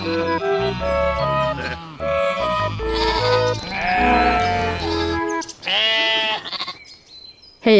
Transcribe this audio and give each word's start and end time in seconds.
Hej 0.00 0.12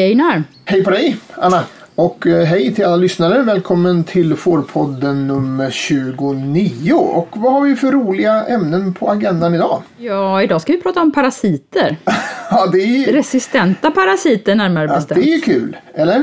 Einar! 0.03 0.43
Hej 0.65 0.85
på 0.85 0.91
dig 0.91 1.17
Anna! 1.35 1.65
Och 1.95 2.27
eh, 2.27 2.45
hej 2.45 2.75
till 2.75 2.85
alla 2.85 2.97
lyssnare. 2.97 3.43
Välkommen 3.43 4.05
till 4.05 4.37
Fårpodden 4.37 5.27
nummer 5.27 5.71
29. 5.71 6.93
Och 6.93 7.29
vad 7.37 7.53
har 7.53 7.61
vi 7.61 7.77
för 7.77 7.93
roliga 7.93 8.45
ämnen 8.47 8.95
på 8.95 9.11
agendan 9.11 9.55
idag? 9.55 9.83
Ja, 9.99 10.43
idag 10.43 10.61
ska 10.61 10.73
vi 10.73 10.81
prata 10.83 11.03
om 11.03 11.13
parasiter. 11.13 11.97
Ja, 12.51 12.67
det 12.73 12.79
är, 12.79 13.13
Resistenta 13.13 13.91
parasiter 13.91 14.55
närmare 14.55 14.87
ja, 14.89 14.95
bestämt. 14.95 15.21
det 15.21 15.31
är 15.31 15.35
ju 15.35 15.41
kul, 15.41 15.77
eller? 15.95 16.23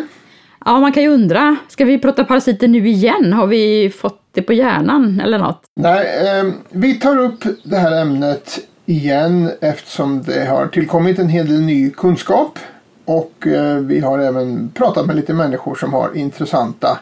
Ja, 0.65 0.79
man 0.79 0.91
kan 0.91 1.03
ju 1.03 1.09
undra. 1.09 1.55
Ska 1.67 1.85
vi 1.85 1.99
prata 1.99 2.23
parasiter 2.23 2.67
nu 2.67 2.87
igen? 2.87 3.33
Har 3.33 3.47
vi 3.47 3.89
fått 3.89 4.26
det 4.37 4.43
på 4.43 4.53
hjärnan 4.53 5.19
eller 5.19 5.39
något? 5.39 5.63
Nej, 5.75 6.27
eh, 6.27 6.53
vi 6.69 6.93
tar 6.93 7.17
upp 7.17 7.43
det 7.63 7.77
här 7.77 8.01
ämnet 8.01 8.59
igen 8.85 9.51
eftersom 9.61 10.21
det 10.23 10.45
har 10.45 10.67
tillkommit 10.67 11.19
en 11.19 11.29
hel 11.29 11.47
del 11.47 11.61
ny 11.61 11.89
kunskap. 11.89 12.59
Och 13.05 13.47
eh, 13.47 13.77
vi 13.77 13.99
har 13.99 14.19
även 14.19 14.69
pratat 14.73 15.05
med 15.05 15.15
lite 15.15 15.33
människor 15.33 15.75
som 15.75 15.93
har 15.93 16.17
intressanta 16.17 16.99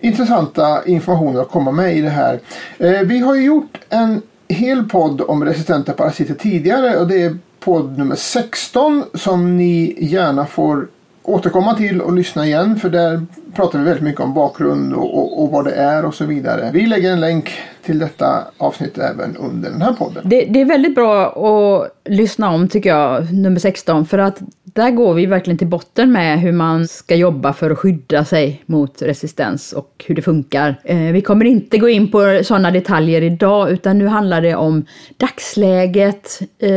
intressanta 0.00 0.86
informationer 0.86 1.40
att 1.40 1.50
komma 1.50 1.70
med 1.70 1.96
i 1.96 2.00
det 2.00 2.10
här. 2.10 2.40
Eh, 2.78 3.00
vi 3.00 3.18
har 3.18 3.34
ju 3.34 3.44
gjort 3.44 3.78
en 3.88 4.22
hel 4.48 4.88
podd 4.88 5.20
om 5.20 5.44
resistenta 5.44 5.92
parasiter 5.92 6.34
tidigare 6.34 6.96
och 6.96 7.08
det 7.08 7.22
är 7.22 7.38
podd 7.60 7.98
nummer 7.98 8.16
16 8.16 9.04
som 9.14 9.56
ni 9.56 9.96
gärna 9.98 10.46
får 10.46 10.88
återkomma 11.22 11.74
till 11.74 12.00
och 12.00 12.12
lyssna 12.12 12.46
igen 12.46 12.76
för 12.76 12.90
där 12.90 13.26
pratar 13.54 13.78
vi 13.78 13.84
väldigt 13.84 14.04
mycket 14.04 14.20
om 14.20 14.34
bakgrund 14.34 14.94
och, 14.94 15.18
och, 15.18 15.42
och 15.42 15.50
vad 15.50 15.64
det 15.64 15.74
är 15.74 16.04
och 16.04 16.14
så 16.14 16.24
vidare. 16.24 16.70
Vi 16.72 16.86
lägger 16.86 17.12
en 17.12 17.20
länk 17.20 17.50
till 17.82 17.98
detta 17.98 18.44
avsnitt 18.58 18.98
även 18.98 19.36
under 19.36 19.70
den 19.70 19.82
här 19.82 19.92
podden. 19.92 20.22
Det, 20.26 20.44
det 20.44 20.60
är 20.60 20.64
väldigt 20.64 20.94
bra 20.94 21.26
att 21.26 22.12
lyssna 22.12 22.50
om 22.50 22.68
tycker 22.68 22.90
jag, 22.90 23.32
nummer 23.32 23.60
16, 23.60 24.06
för 24.06 24.18
att 24.18 24.40
där 24.64 24.90
går 24.90 25.14
vi 25.14 25.26
verkligen 25.26 25.58
till 25.58 25.66
botten 25.66 26.12
med 26.12 26.40
hur 26.40 26.52
man 26.52 26.88
ska 26.88 27.14
jobba 27.14 27.52
för 27.52 27.70
att 27.70 27.78
skydda 27.78 28.24
sig 28.24 28.62
mot 28.66 29.02
resistens 29.02 29.72
och 29.72 30.04
hur 30.06 30.14
det 30.14 30.22
funkar. 30.22 30.80
Eh, 30.84 31.12
vi 31.12 31.22
kommer 31.22 31.44
inte 31.44 31.78
gå 31.78 31.88
in 31.88 32.10
på 32.10 32.40
sådana 32.44 32.70
detaljer 32.70 33.22
idag, 33.22 33.70
utan 33.70 33.98
nu 33.98 34.06
handlar 34.06 34.40
det 34.40 34.54
om 34.54 34.86
dagsläget, 35.16 36.40
eh, 36.58 36.68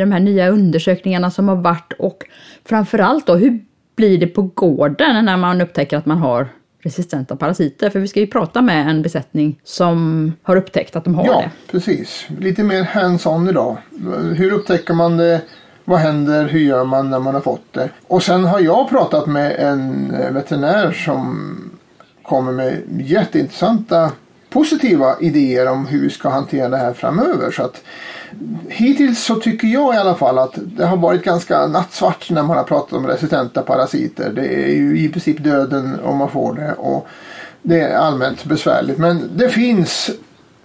de 0.00 0.12
här 0.12 0.20
nya 0.20 0.48
undersökningarna 0.48 1.30
som 1.30 1.48
har 1.48 1.56
varit 1.56 1.92
och 1.98 2.24
framförallt 2.64 3.26
då 3.26 3.34
hur 3.34 3.60
blir 3.96 4.18
det 4.18 4.26
på 4.26 4.42
gården 4.42 5.24
när 5.24 5.36
man 5.36 5.60
upptäcker 5.60 5.96
att 5.96 6.06
man 6.06 6.18
har 6.18 6.48
resistenta 6.82 7.36
parasiter? 7.36 7.90
För 7.90 8.00
vi 8.00 8.08
ska 8.08 8.20
ju 8.20 8.26
prata 8.26 8.62
med 8.62 8.88
en 8.90 9.02
besättning 9.02 9.60
som 9.64 10.32
har 10.42 10.56
upptäckt 10.56 10.96
att 10.96 11.04
de 11.04 11.14
har 11.14 11.24
Ja, 11.26 11.38
det. 11.40 11.50
precis. 11.72 12.26
Lite 12.38 12.62
mer 12.62 12.82
hands-on 12.84 13.48
idag. 13.48 13.76
Hur 14.36 14.52
upptäcker 14.52 14.94
man 14.94 15.16
det? 15.16 15.40
Vad 15.84 15.98
händer? 15.98 16.44
Hur 16.48 16.60
gör 16.60 16.84
man 16.84 17.10
när 17.10 17.18
man 17.18 17.34
har 17.34 17.40
fått 17.40 17.72
det? 17.72 17.88
Och 18.06 18.22
sen 18.22 18.44
har 18.44 18.60
jag 18.60 18.88
pratat 18.88 19.26
med 19.26 19.56
en 19.58 20.10
eh, 20.14 20.30
veterinär 20.32 20.92
som 20.92 21.56
kommer 22.22 22.52
med 22.52 22.82
jätteintressanta 23.00 24.12
positiva 24.50 25.16
idéer 25.20 25.68
om 25.68 25.86
hur 25.86 26.00
vi 26.00 26.10
ska 26.10 26.28
hantera 26.28 26.68
det 26.68 26.76
här 26.76 26.92
framöver. 26.92 27.50
Så 27.50 27.62
att 27.62 27.82
Hittills 28.68 29.24
så 29.24 29.34
tycker 29.34 29.68
jag 29.68 29.94
i 29.94 29.98
alla 29.98 30.14
fall 30.14 30.38
att 30.38 30.58
det 30.76 30.86
har 30.86 30.96
varit 30.96 31.24
ganska 31.24 31.66
nattsvart 31.66 32.30
när 32.30 32.42
man 32.42 32.56
har 32.56 32.64
pratat 32.64 32.92
om 32.92 33.06
resistenta 33.06 33.62
parasiter. 33.62 34.32
Det 34.32 34.46
är 34.46 34.74
ju 34.74 35.00
i 35.00 35.08
princip 35.08 35.44
döden 35.44 36.00
om 36.00 36.16
man 36.16 36.30
får 36.30 36.54
det 36.54 36.72
och 36.72 37.06
det 37.62 37.80
är 37.80 37.96
allmänt 37.96 38.44
besvärligt. 38.44 38.98
Men 38.98 39.30
det 39.36 39.48
finns 39.48 40.10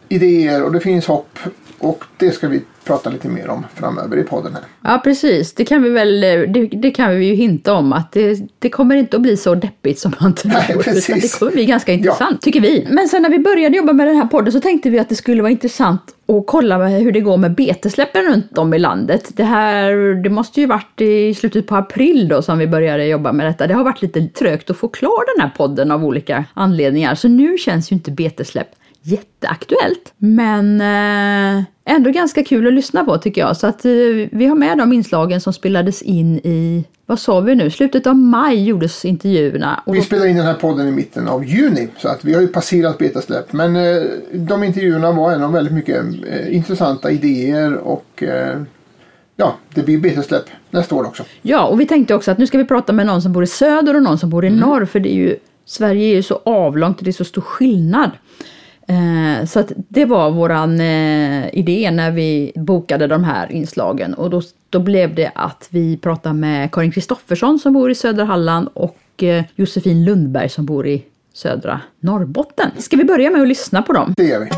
idéer 0.09 0.64
och 0.64 0.72
det 0.72 0.80
finns 0.80 1.08
hopp 1.08 1.39
och 1.81 2.03
det 2.17 2.31
ska 2.31 2.47
vi 2.47 2.61
prata 2.83 3.09
lite 3.09 3.27
mer 3.27 3.49
om 3.49 3.65
framöver 3.75 4.17
i 4.17 4.23
podden 4.23 4.53
här. 4.53 4.63
Ja 4.81 5.01
precis, 5.03 5.53
det 5.53 5.65
kan 5.65 5.83
vi 5.83 5.89
väl 5.89 6.21
det, 6.21 6.65
det 6.65 6.92
kan 6.92 7.15
vi 7.15 7.25
ju 7.25 7.33
hinta 7.33 7.73
om 7.73 7.93
att 7.93 8.11
det, 8.11 8.39
det 8.59 8.69
kommer 8.69 8.95
inte 8.95 9.17
att 9.17 9.21
bli 9.21 9.37
så 9.37 9.55
deppigt 9.55 9.99
som 9.99 10.14
man 10.20 10.36
tror. 10.36 10.52
Nej, 10.52 10.65
utan 10.70 10.83
precis. 10.83 11.31
det 11.33 11.39
kommer 11.39 11.52
bli 11.52 11.65
ganska 11.65 11.93
intressant 11.93 12.41
tycker 12.41 12.61
vi. 12.61 12.87
Men 12.89 13.08
sen 13.08 13.21
när 13.21 13.30
vi 13.30 13.39
började 13.39 13.77
jobba 13.77 13.93
med 13.93 14.08
den 14.08 14.15
här 14.15 14.27
podden 14.27 14.52
så 14.52 14.61
tänkte 14.61 14.89
vi 14.89 14.99
att 14.99 15.09
det 15.09 15.15
skulle 15.15 15.41
vara 15.41 15.52
intressant 15.52 16.02
att 16.27 16.43
kolla 16.47 16.87
hur 16.87 17.11
det 17.11 17.21
går 17.21 17.37
med 17.37 17.55
betesläppen 17.55 18.23
runt 18.23 18.58
om 18.58 18.73
i 18.73 18.80
landet. 18.80 19.30
Det 19.33 19.43
här, 19.43 20.23
det 20.23 20.30
måste 20.30 20.61
ju 20.61 20.67
varit 20.67 21.02
i 21.02 21.33
slutet 21.33 21.67
på 21.67 21.75
april 21.75 22.27
då 22.27 22.41
som 22.41 22.58
vi 22.58 22.67
började 22.67 23.05
jobba 23.05 23.31
med 23.31 23.45
detta. 23.45 23.67
Det 23.67 23.73
har 23.73 23.83
varit 23.83 24.02
lite 24.02 24.21
trögt 24.27 24.70
att 24.70 24.77
få 24.77 24.87
klar 24.87 25.36
den 25.36 25.41
här 25.41 25.52
podden 25.58 25.91
av 25.91 26.05
olika 26.05 26.45
anledningar. 26.53 27.15
Så 27.15 27.27
nu 27.27 27.58
känns 27.58 27.91
ju 27.91 27.93
inte 27.93 28.11
betesläpp 28.11 28.67
jätteaktuellt. 29.02 30.14
Men 30.17 30.82
eh, 30.82 31.64
ändå 31.86 32.12
ganska 32.12 32.44
kul 32.44 32.67
att 32.67 32.73
lyssna 32.73 33.04
på 33.04 33.17
tycker 33.17 33.42
jag. 33.42 33.58
Så 33.58 33.67
att 33.67 33.86
eh, 33.86 33.92
vi 34.32 34.45
har 34.45 34.56
med 34.56 34.78
de 34.78 34.94
inslagen 34.94 35.42
som 35.42 35.54
spelades 35.54 36.02
in 36.02 36.38
i, 36.38 36.86
vad 37.06 37.20
sa 37.20 37.39
vi 37.39 37.56
nu, 37.56 37.70
slutet 37.70 38.08
av 38.08 38.16
maj 38.16 38.64
gjordes 38.64 39.06
intervjuerna. 39.06 39.84
Och 39.86 39.94
Vi 39.95 40.00
då, 40.00 40.06
spelar 40.06 40.26
in 40.26 40.38
den 40.38 40.45
här 40.45 40.54
podden 40.54 40.88
i 40.88 40.92
mitten 40.92 41.28
av 41.28 41.45
juni 41.45 41.88
så 41.98 42.08
att 42.08 42.26
vi 42.26 42.34
har 42.34 42.42
ju 42.42 42.48
passerat 42.48 42.98
betasläpp. 42.98 43.54
Men 43.54 43.76
eh, 43.76 44.04
de 44.34 44.64
intervjuerna 44.64 45.12
var 45.12 45.32
ändå 45.32 45.48
väldigt 45.48 45.73
mycket 45.73 46.06
intressanta 46.50 47.12
idéer 47.12 47.73
och 47.73 48.23
ja, 49.36 49.56
det 49.73 49.83
blir 49.83 49.98
betasläpp 49.98 50.45
nästa 50.70 50.95
år 50.95 51.04
också. 51.04 51.23
ja, 51.42 51.66
och 51.66 51.80
vi 51.80 51.86
tänkte 51.86 52.16
också 52.16 52.32
att 52.32 52.38
nu 52.38 52.48
ska 52.48 52.58
vi 52.58 52.66
prata 52.66 52.94
med 52.94 53.06
någon 53.06 53.22
som 53.22 53.33
bor 53.33 53.44
i 53.44 53.48
söder 53.48 53.95
och 53.95 54.04
någon 54.04 54.18
som 54.18 54.30
bor 54.30 54.45
i 54.45 54.50
norr. 54.50 54.86
För 54.86 55.00
det 55.00 55.14
är 55.14 55.16
ju, 55.16 55.36
Sverige 55.66 56.08
är 56.08 56.16
ju 56.16 56.23
så 56.23 56.42
avlångt 56.45 56.98
och 56.98 57.04
det 57.04 57.10
är 57.10 57.14
så 57.14 57.26
stor 57.26 57.42
skillnad. 57.42 58.12
Eh, 58.91 59.45
så 59.45 59.59
att 59.59 59.71
det 59.75 60.05
var 60.05 60.31
våran 60.31 60.79
eh, 60.79 61.49
idé 61.53 61.91
när 61.91 62.11
vi 62.11 62.52
bokade 62.55 63.07
de 63.07 63.23
här 63.23 63.52
inslagen. 63.52 64.13
Och 64.13 64.29
då, 64.29 64.41
då 64.69 64.79
blev 64.79 65.15
det 65.15 65.31
att 65.35 65.67
vi 65.69 65.97
pratade 65.97 66.35
med 66.35 66.71
Karin 66.71 66.91
Kristoffersson 66.91 67.59
som 67.59 67.73
bor 67.73 67.91
i 67.91 67.95
södra 67.95 68.23
Halland 68.23 68.69
och 68.73 69.23
eh, 69.23 69.43
Josefin 69.55 70.05
Lundberg 70.05 70.49
som 70.49 70.65
bor 70.65 70.87
i 70.87 71.03
södra 71.33 71.81
Norrbotten. 71.99 72.71
Ska 72.77 72.97
vi 72.97 73.03
börja 73.03 73.31
med 73.31 73.41
att 73.41 73.47
lyssna 73.47 73.81
på 73.81 73.93
dem? 73.93 74.13
Det 74.17 74.23
gör 74.23 74.39
vi. 74.39 74.49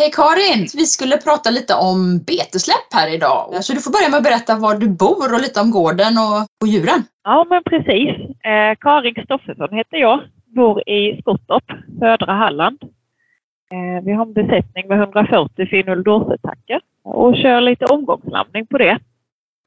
Hej 0.00 0.10
Karin! 0.12 0.68
Vi 0.74 0.86
skulle 0.86 1.16
prata 1.16 1.50
lite 1.50 1.74
om 1.74 2.18
betesläpp 2.18 2.88
här 2.94 3.14
idag. 3.14 3.64
Så 3.64 3.72
du 3.72 3.80
får 3.80 3.92
börja 3.92 4.08
med 4.08 4.16
att 4.16 4.22
berätta 4.30 4.56
var 4.56 4.74
du 4.74 4.88
bor 4.88 5.34
och 5.34 5.40
lite 5.40 5.60
om 5.60 5.70
gården 5.70 6.12
och, 6.18 6.38
och 6.62 6.68
djuren. 6.68 7.02
Ja, 7.24 7.46
men 7.50 7.62
precis. 7.64 8.08
Eh, 8.50 8.72
Karin 8.80 9.14
Kristoffersson 9.14 9.76
heter 9.78 9.96
jag. 9.96 10.20
Bor 10.56 10.88
i 10.88 11.20
Skottorp, 11.20 11.64
södra 12.00 12.32
Halland. 12.32 12.78
Eh, 13.72 14.04
vi 14.04 14.12
har 14.12 14.26
en 14.26 14.32
besättning 14.32 14.88
med 14.88 14.98
140 14.98 15.66
finul 15.70 16.02
dorsetacker 16.02 16.80
och 17.04 17.36
kör 17.36 17.60
lite 17.60 17.84
omgångslamning 17.84 18.66
på 18.66 18.78
det. 18.78 18.98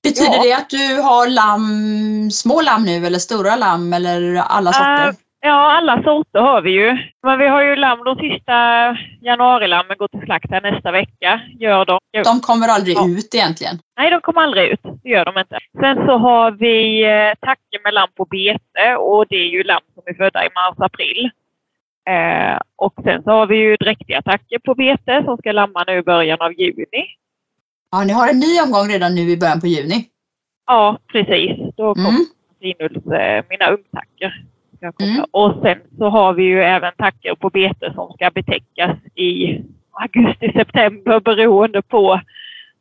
Betyder 0.04 0.36
Ja. 0.36 0.44
det 0.44 0.54
att 0.54 0.70
du 0.70 1.02
har 1.02 1.28
lamm, 1.30 2.32
små 2.32 2.62
lamm 2.62 2.84
nu 2.84 3.06
eller 3.06 3.20
stora 3.20 3.56
lamm 3.56 3.94
eller 3.94 4.36
alla 4.36 4.74
sorter? 4.74 5.08
Eh, 5.08 5.14
ja, 5.44 5.72
alla 5.78 6.04
sorter 6.04 6.40
har 6.40 6.62
vi 6.62 6.72
ju. 6.72 6.98
Men 7.24 7.40
vi 7.40 7.48
har 7.48 7.62
ju 7.64 7.76
lamm, 7.76 8.04
de 8.04 8.16
sista 8.16 8.54
januarilammen 9.22 9.98
går 9.98 10.08
till 10.08 10.22
slakt 10.26 10.52
här 10.52 10.62
nästa 10.72 10.92
vecka. 10.92 11.42
Gör 11.60 11.86
de. 11.86 12.00
De 12.24 12.40
kommer 12.40 12.68
aldrig 12.68 12.96
Ja. 12.98 13.08
ut 13.08 13.36
egentligen. 13.36 13.76
Nej, 13.98 14.10
de 14.12 14.22
kommer 14.22 14.42
aldrig 14.42 14.70
ut. 14.72 14.80
Det 15.04 15.10
gör 15.10 15.26
de 15.26 15.40
inte. 15.40 15.58
Sen 15.80 15.96
så 16.06 16.18
har 16.18 16.52
vi 16.52 17.04
eh, 17.04 17.34
tacker 17.48 17.84
med 17.84 17.94
lamm 17.94 18.10
på 18.16 18.26
bete 18.26 18.96
och 19.00 19.26
det 19.30 19.36
är 19.36 19.50
ju 19.50 19.64
lamm 19.64 19.84
som 19.94 20.04
är 20.06 20.14
födda 20.14 20.46
i 20.46 20.50
mars-april. 20.56 21.30
Eh, 22.10 22.58
och 22.76 22.94
sen 23.04 23.24
så 23.24 23.30
har 23.32 23.48
vi 23.48 23.56
ju 23.58 23.76
dräktiga 23.76 24.22
tacker 24.22 24.60
på 24.60 24.76
bete 24.76 25.22
som 25.26 25.38
ska 25.38 25.52
lamma 25.52 25.84
nu 25.88 25.94
i 25.98 26.02
början 26.04 26.42
av 26.42 26.54
juni. 26.54 27.06
Ja, 27.92 28.04
ni 28.04 28.14
har 28.14 28.28
en 28.28 28.40
ny 28.40 28.60
omgång 28.66 28.88
redan 28.94 29.16
nu 29.16 29.22
i 29.22 29.38
början 29.38 29.60
på 29.62 29.68
juni. 29.68 30.06
Ja, 30.68 30.98
precis. 31.12 31.52
Då 31.78 31.94
kommer 31.96 32.10
Mm. 32.10 32.26
Eh, 33.22 33.46
mina 33.50 33.68
ungtacker. 33.70 34.44
Ska 34.84 34.92
komma. 34.92 35.10
Mm. 35.12 35.26
Och 35.32 35.54
sen 35.62 35.78
så 35.98 36.10
har 36.10 36.34
vi 36.34 36.44
ju 36.44 36.64
även 36.64 36.92
tacker 36.98 37.36
på 37.36 37.50
bete 37.50 37.94
som 37.96 38.14
ska 38.14 38.30
betäckas 38.30 38.98
i 39.16 39.62
augusti-september 39.92 41.20
beroende 41.20 41.82
på 41.82 42.22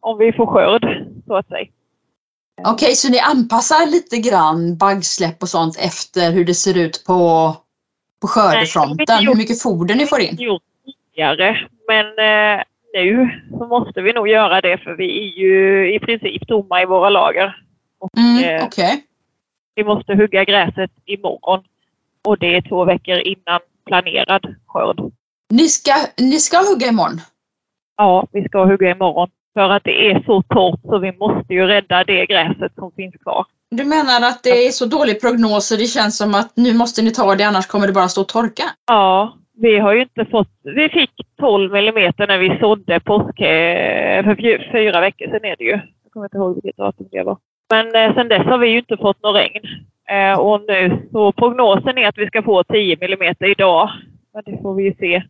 om 0.00 0.18
vi 0.18 0.32
får 0.32 0.46
skörd, 0.46 1.06
så 1.26 1.34
att 1.36 1.48
säga. 1.48 1.66
Okej, 2.68 2.94
så 2.94 3.10
ni 3.10 3.18
anpassar 3.18 3.90
lite 3.90 4.18
grann 4.30 4.76
baggsläpp 4.76 5.42
och 5.42 5.48
sånt 5.48 5.76
efter 5.78 6.32
hur 6.32 6.44
det 6.44 6.54
ser 6.54 6.78
ut 6.78 7.04
på, 7.06 7.16
på 8.20 8.28
Nej, 8.36 8.36
det 8.36 8.40
har 8.40 8.50
vi 8.50 8.56
skördefronten? 8.66 9.00
inte 9.00 9.30
Hur 9.30 9.34
mycket 9.36 9.62
foder 9.62 9.94
ni 9.94 10.06
får 10.06 10.20
in? 10.20 10.36
gjort 10.38 10.62
tidigare. 10.84 11.68
Men 11.88 12.06
eh, 12.06 12.62
nu 12.94 13.30
så 13.58 13.66
måste 13.66 14.02
vi 14.02 14.12
nog 14.12 14.28
göra 14.28 14.60
det 14.60 14.78
för 14.78 14.94
vi 14.94 15.18
är 15.18 15.38
ju 15.38 15.94
i 15.94 15.98
princip 15.98 16.48
tomma 16.48 16.82
i 16.82 16.84
våra 16.84 17.10
lager. 17.10 17.56
Och, 17.98 18.10
Mm, 18.16 18.44
eh, 18.44 18.64
Okej. 18.64 19.04
Vi 19.74 19.84
måste 19.84 20.14
hugga 20.14 20.44
gräset 20.44 20.90
imorgon. 21.04 21.64
Och 22.28 22.38
det 22.38 22.56
är 22.56 22.60
två 22.68 22.84
veckor 22.84 23.18
innan 23.18 23.60
planerad 23.86 24.54
skörd. 24.66 25.00
Ni, 25.50 25.68
ska, 25.68 25.92
ni 26.18 26.32
ska 26.38 26.56
hugga 26.58 26.86
imorgon? 26.88 27.20
Ja, 27.96 28.26
vi 28.32 28.44
ska 28.48 28.64
hugga 28.64 28.90
imorgon. 28.90 29.28
För 29.54 29.70
att 29.70 29.84
det 29.84 30.10
är 30.10 30.22
så 30.26 30.42
torrt 30.42 30.80
så 30.82 30.98
vi 30.98 31.12
måste 31.12 31.54
ju 31.54 31.66
rädda 31.66 32.04
det 32.04 32.26
gräset 32.26 32.74
som 32.74 32.92
finns 32.92 33.14
kvar. 33.14 33.46
Du 33.70 33.84
menar 33.84 34.28
att 34.28 34.42
det 34.42 34.66
är 34.66 34.70
så 34.70 34.86
dålig 34.86 35.20
prognos 35.20 35.66
så 35.68 35.76
det 35.76 35.86
känns 35.86 36.16
som 36.18 36.34
att 36.34 36.56
nu 36.56 36.74
måste 36.74 37.02
ni 37.02 37.10
ta 37.10 37.34
det 37.34 37.44
annars 37.44 37.66
kommer 37.66 37.86
det 37.86 37.92
bara 37.92 38.08
stå 38.08 38.20
och 38.20 38.28
torka? 38.28 38.62
Ja, 38.86 39.36
vi 39.56 39.78
har 39.78 39.92
ju 39.94 40.02
inte 40.02 40.24
fått... 40.24 40.48
Vi 40.62 40.88
fick 40.88 41.10
12 41.40 41.72
millimeter 41.72 42.26
när 42.26 42.38
vi 42.38 42.58
sådde 42.60 43.00
påsk... 43.00 43.40
eh, 43.40 44.24
För 44.24 44.36
fy- 44.36 44.70
fyra 44.72 45.00
veckor 45.00 45.26
sedan 45.26 45.44
är 45.44 45.56
det 45.56 45.64
ju. 45.64 45.70
Jag 46.04 46.12
kommer 46.12 46.26
inte 46.26 46.36
ihåg 46.36 46.54
vilket 46.54 46.76
datum 46.76 47.06
det 47.10 47.22
var. 47.22 47.38
Men 47.70 47.86
eh, 47.94 48.14
sedan 48.14 48.28
dess 48.28 48.46
har 48.46 48.58
vi 48.58 48.68
ju 48.68 48.78
inte 48.78 48.96
fått 48.96 49.22
något 49.22 49.36
regn. 49.36 49.62
Eh, 50.12 50.38
och 50.38 50.60
nu 50.68 51.08
så 51.12 51.32
prognosen 51.32 51.98
är 51.98 52.08
att 52.08 52.18
vi 52.18 52.26
ska 52.26 52.42
få 52.42 52.64
10 52.64 52.96
millimeter 53.00 53.50
idag. 53.50 53.90
Men 54.34 54.42
det 54.46 54.62
får 54.62 54.74
vi 54.74 54.82
ju 54.82 54.94
se. 54.94 55.22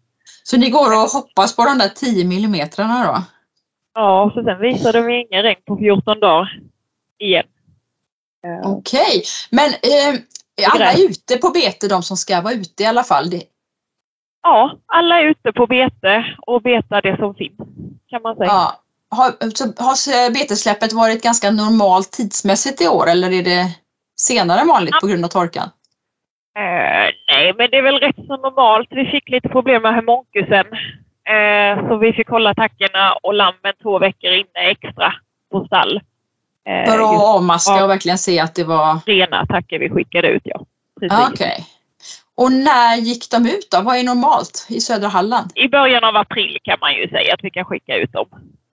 Så 0.42 0.56
ni 0.56 0.70
går 0.70 0.92
och 0.92 1.10
hoppas 1.10 1.56
på 1.56 1.64
de 1.64 1.78
där 1.78 1.88
10 1.88 2.24
millimetrarna 2.24 3.06
då? 3.06 3.22
Ja, 3.94 4.30
så 4.34 4.44
sen 4.44 4.60
visade 4.60 5.00
de 5.00 5.10
ingen 5.10 5.42
regn 5.42 5.62
på 5.66 5.76
14 5.76 6.20
dagar. 6.20 6.60
Igen. 7.18 7.44
Eh, 8.44 8.70
Okej, 8.70 9.22
men 9.50 9.68
eh, 9.68 10.20
är 10.56 10.70
alla 10.72 10.92
ute 10.98 11.36
på 11.36 11.48
bete, 11.48 11.88
de 11.88 12.02
som 12.02 12.16
ska 12.16 12.40
vara 12.40 12.54
ute 12.54 12.82
i 12.82 12.86
alla 12.86 13.04
fall? 13.04 13.30
Det, 13.30 13.42
Ja, 14.42 14.76
alla 14.86 15.20
är 15.20 15.24
ute 15.24 15.52
på 15.52 15.66
bete 15.66 16.36
och 16.46 16.62
betar 16.62 17.02
det 17.02 17.16
som 17.16 17.34
finns. 17.34 17.58
Kan 18.10 18.22
man 18.22 18.36
säga. 18.36 18.46
ja. 18.48 18.78
Har, 19.08 19.50
så, 19.54 19.64
har 19.64 20.30
betesläppet 20.30 20.92
varit 20.92 21.22
ganska 21.22 21.50
normalt 21.50 22.12
tidsmässigt 22.12 22.82
i 22.82 22.88
år 22.88 23.10
eller 23.10 23.32
är 23.32 23.42
det 23.42 23.66
senare 24.22 24.60
än 24.60 24.68
vanligt 24.68 25.00
på 25.00 25.06
grund 25.06 25.24
av 25.24 25.28
torkan? 25.28 25.68
Eh, 26.58 27.10
nej, 27.34 27.54
men 27.58 27.70
det 27.70 27.76
är 27.76 27.82
väl 27.82 27.98
rätt 27.98 28.16
så 28.26 28.36
normalt. 28.36 28.88
Vi 28.90 29.04
fick 29.06 29.28
lite 29.28 29.48
problem 29.48 29.82
med 29.82 29.94
hemonkusen. 29.94 30.66
Eh, 31.34 31.88
så 31.88 31.96
vi 31.96 32.12
fick 32.12 32.28
hålla 32.28 32.54
tackorna 32.54 33.12
och 33.22 33.34
lammen 33.34 33.72
två 33.82 33.98
veckor 33.98 34.30
inne 34.30 34.70
extra 34.70 35.14
på 35.52 35.64
stall. 35.66 36.00
Eh, 36.68 36.90
För 36.90 36.98
att 36.98 37.36
avmaska 37.36 37.84
och 37.84 37.90
verkligen 37.90 38.18
se 38.18 38.40
att 38.40 38.54
det 38.54 38.64
var... 38.64 38.98
rena 39.06 39.46
tackor 39.46 39.78
vi 39.78 39.90
skickade 39.90 40.28
ut, 40.28 40.42
ja. 40.44 40.66
Precis. 41.00 41.28
Okej. 41.32 41.66
Och 42.34 42.52
när 42.52 42.96
gick 42.96 43.30
de 43.30 43.46
ut 43.46 43.70
då? 43.70 43.82
Vad 43.82 43.96
är 43.96 44.04
normalt 44.04 44.66
i 44.70 44.80
södra 44.80 45.08
Halland? 45.08 45.50
I 45.54 45.68
början 45.68 46.04
av 46.04 46.16
april 46.16 46.58
kan 46.62 46.78
man 46.80 46.94
ju 46.94 47.08
säga 47.08 47.34
att 47.34 47.44
vi 47.44 47.50
kan 47.50 47.64
skicka 47.64 47.96
ut 47.96 48.12
dem. 48.12 48.26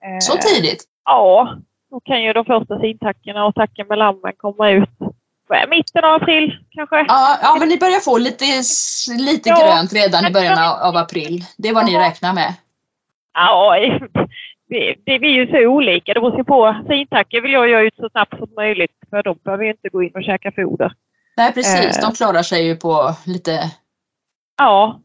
Eh, 0.04 0.18
Så 0.20 0.36
tidigt? 0.38 0.84
Ja, 1.04 1.56
då 1.90 2.00
kan 2.00 2.22
ju 2.22 2.32
de 2.32 2.44
första 2.44 2.80
sintackorna 2.80 3.44
och 3.46 3.54
tacken 3.54 3.86
med 3.86 3.98
lammen 3.98 4.32
komma 4.36 4.70
ut. 4.70 4.88
Är 5.54 5.66
det, 5.66 5.70
Mitten 5.70 6.04
av 6.04 6.14
april 6.22 6.58
kanske? 6.70 6.96
Ja, 7.08 7.38
ja, 7.42 7.56
men 7.58 7.68
ni 7.68 7.78
börjar 7.78 8.00
få 8.00 8.18
lite, 8.18 8.44
lite 9.18 9.48
Ja. 9.48 9.56
grönt 9.56 9.92
redan 9.92 10.26
i 10.26 10.30
början 10.30 10.58
av, 10.82 10.96
april. 10.96 11.44
Det 11.58 11.68
är 11.68 11.74
vad 11.74 11.84
ni 11.86 11.98
räknar 11.98 12.32
med. 12.34 12.54
Ja, 13.34 13.74
det, 14.68 14.94
det 15.06 15.18
blir 15.18 15.30
ju 15.30 15.46
så 15.46 15.66
olika. 15.66 16.14
Det 16.14 16.20
beror 16.20 16.38
ju 16.38 16.44
på. 16.44 16.76
Sintackor 16.88 17.40
vill 17.40 17.52
jag 17.52 17.68
göra 17.68 17.82
ut 17.82 17.96
så 17.96 18.08
snabbt 18.08 18.38
som 18.38 18.48
möjligt 18.56 18.90
för 19.10 19.22
de 19.22 19.38
behöver 19.44 19.64
ju 19.64 19.70
inte 19.70 19.88
gå 19.88 20.02
in 20.02 20.12
och 20.14 20.24
käka 20.24 20.52
foder. 20.52 20.92
Nej, 21.36 21.52
precis. 21.52 21.98
Eh. 21.98 22.08
De 22.08 22.16
klarar 22.16 22.42
sig 22.42 22.66
ju 22.66 22.76
på 22.76 23.14
lite... 23.26 23.70
Ja. 24.58 25.00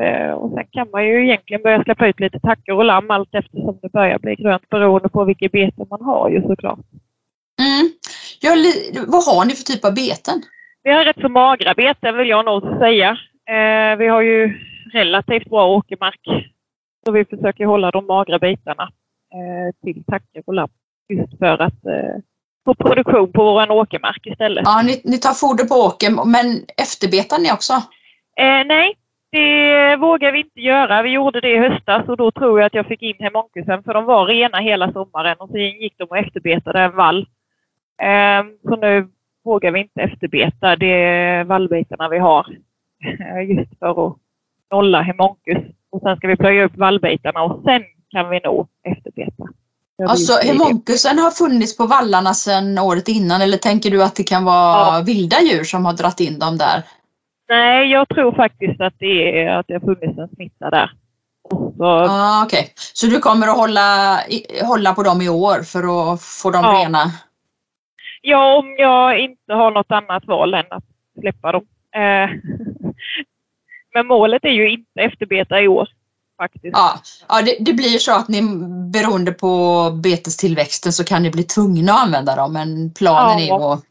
Eh, 0.00 0.30
Och 0.32 0.52
sen 0.54 0.66
kan 0.72 0.90
man 0.92 1.06
ju 1.06 1.24
egentligen 1.24 1.62
börja 1.62 1.82
släppa 1.84 2.06
ut 2.06 2.20
lite 2.20 2.40
tackor 2.40 2.74
och 2.74 2.84
lamm 2.84 3.10
allt 3.10 3.34
eftersom 3.34 3.78
det 3.82 3.92
börjar 3.92 4.18
bli 4.18 4.34
grönt 4.34 4.68
beroende 4.68 5.08
på 5.08 5.24
vilket 5.24 5.52
bete 5.52 5.84
man 5.90 6.02
har 6.04 6.30
ju 6.30 6.42
såklart. 6.42 6.78
Mm. 7.60 7.90
Ja, 8.40 8.50
vad 9.06 9.24
har 9.24 9.44
ni 9.44 9.54
för 9.54 9.64
typ 9.64 9.84
av 9.84 9.94
beten? 9.94 10.42
Vi 10.82 10.92
har 10.92 11.04
rätt 11.04 11.20
så 11.20 11.28
magra 11.28 11.74
beten 11.74 12.16
vill 12.16 12.28
jag 12.28 12.44
nog 12.44 12.62
säga. 12.78 13.10
Eh, 13.48 13.96
vi 13.98 14.08
har 14.08 14.22
ju 14.22 14.58
relativt 14.92 15.50
bra 15.50 15.66
åkermark. 15.66 16.20
Så 17.06 17.12
vi 17.12 17.24
försöker 17.24 17.64
hålla 17.64 17.90
de 17.90 18.06
magra 18.06 18.38
bitarna 18.38 18.82
eh, 19.34 19.74
till 19.84 20.04
tackor 20.04 20.42
och 20.46 20.54
lamm. 20.54 20.70
Just 21.08 21.38
för 21.38 21.62
att 21.62 21.86
eh, 21.86 22.16
få 22.64 22.74
produktion 22.74 23.32
på 23.32 23.44
vår 23.44 23.70
åkermark 23.70 24.26
istället. 24.26 24.62
Ja, 24.66 24.82
ni, 24.82 25.00
ni 25.04 25.18
tar 25.18 25.32
foder 25.32 25.64
på 25.64 25.74
åkern, 25.74 26.30
men 26.30 26.46
efterbetar 26.76 27.38
ni 27.38 27.52
också? 27.52 27.72
Eh, 28.40 28.66
nej, 28.66 28.94
det 29.32 29.96
vågar 29.96 30.32
vi 30.32 30.38
inte 30.38 30.60
göra. 30.60 31.02
Vi 31.02 31.10
gjorde 31.10 31.40
det 31.40 31.50
i 31.50 31.58
höstas 31.58 32.08
och 32.08 32.16
då 32.16 32.30
tror 32.30 32.60
jag 32.60 32.66
att 32.66 32.74
jag 32.74 32.86
fick 32.86 33.02
in 33.02 33.16
hemonkusen 33.18 33.82
för 33.82 33.94
de 33.94 34.04
var 34.04 34.26
rena 34.26 34.58
hela 34.58 34.92
sommaren 34.92 35.36
och 35.38 35.48
sen 35.48 35.60
gick 35.60 35.94
de 35.98 36.04
och 36.04 36.18
efterbetade 36.18 36.80
en 36.80 36.96
vall. 36.96 37.26
Eh, 38.02 38.44
så 38.68 38.76
nu 38.76 39.08
vågar 39.44 39.70
vi 39.72 39.80
inte 39.80 40.00
efterbeta 40.00 40.76
de 40.76 41.44
vallbitarna 41.44 42.08
vi 42.08 42.18
har. 42.18 42.46
Just 43.58 43.78
för 43.78 44.06
att 44.08 44.16
nolla 44.70 45.00
hemonkus. 45.02 45.64
Och 45.90 46.00
sen 46.02 46.16
ska 46.16 46.28
vi 46.28 46.36
plöja 46.36 46.64
upp 46.64 46.76
vallbitarna 46.76 47.42
och 47.42 47.62
sen 47.64 47.82
kan 48.10 48.30
vi 48.30 48.40
nog 48.44 48.68
efterbeta. 48.84 49.44
Alltså, 50.08 50.32
hemonkusen 50.46 51.18
har 51.18 51.30
funnits 51.30 51.76
på 51.76 51.86
vallarna 51.86 52.34
sedan 52.34 52.78
året 52.78 53.08
innan 53.08 53.40
eller 53.42 53.56
tänker 53.56 53.90
du 53.90 54.02
att 54.02 54.14
det 54.16 54.22
kan 54.22 54.44
vara 54.44 54.96
Ja. 54.96 55.02
vilda 55.06 55.36
djur 55.40 55.64
som 55.64 55.84
har 55.86 55.92
dratt 55.92 56.20
in 56.20 56.38
dem 56.38 56.58
där? 56.58 56.82
Nej, 57.48 57.90
jag 57.90 58.08
tror 58.08 58.32
faktiskt 58.32 58.80
att 58.80 58.94
det, 58.98 59.40
är, 59.42 59.50
att 59.58 59.66
det 59.68 59.74
har 59.74 59.80
funnits 59.80 60.18
en 60.18 60.28
smitta 60.28 60.70
där. 60.70 60.90
Så, 61.50 61.84
Ah, 62.08 62.42
Okej, 62.44 62.72
så 62.94 63.06
du 63.06 63.18
kommer 63.18 63.46
att 63.48 63.56
hålla, 63.56 64.18
hålla 64.64 64.94
på 64.94 65.02
dem 65.02 65.22
i 65.22 65.28
år 65.28 65.62
för 65.62 66.12
att 66.12 66.22
få 66.22 66.50
dem 66.50 66.64
Ja. 66.64 66.72
rena? 66.84 67.04
Ja, 68.22 68.58
om 68.58 68.76
jag 68.78 69.20
inte 69.20 69.52
har 69.52 69.70
något 69.70 69.90
annat 69.92 70.26
val 70.26 70.54
än 70.54 70.64
att 70.70 70.84
släppa 71.20 71.52
dem. 71.52 71.66
Eh, 71.94 72.30
Men 73.94 74.06
målet 74.06 74.44
är 74.44 74.48
ju 74.50 74.70
inte 74.70 75.00
efterbeta 75.00 75.60
i 75.60 75.68
år 75.68 75.88
faktiskt. 76.36 76.76
Ja, 76.76 77.00
ja 77.28 77.42
det, 77.42 77.56
det 77.60 77.72
blir 77.72 77.98
så 77.98 78.12
att 78.12 78.28
ni 78.28 78.42
beroende 78.92 79.32
på 79.32 79.50
betestillväxten 80.02 80.92
så 80.92 81.04
kan 81.04 81.22
ni 81.22 81.30
bli 81.30 81.42
tvungna 81.42 81.92
att 81.92 82.02
använda 82.04 82.36
dem 82.36 82.52
men 82.52 82.94
planen 82.94 83.46
Ja. 83.46 83.54
är 83.70 83.72
att 83.72 83.84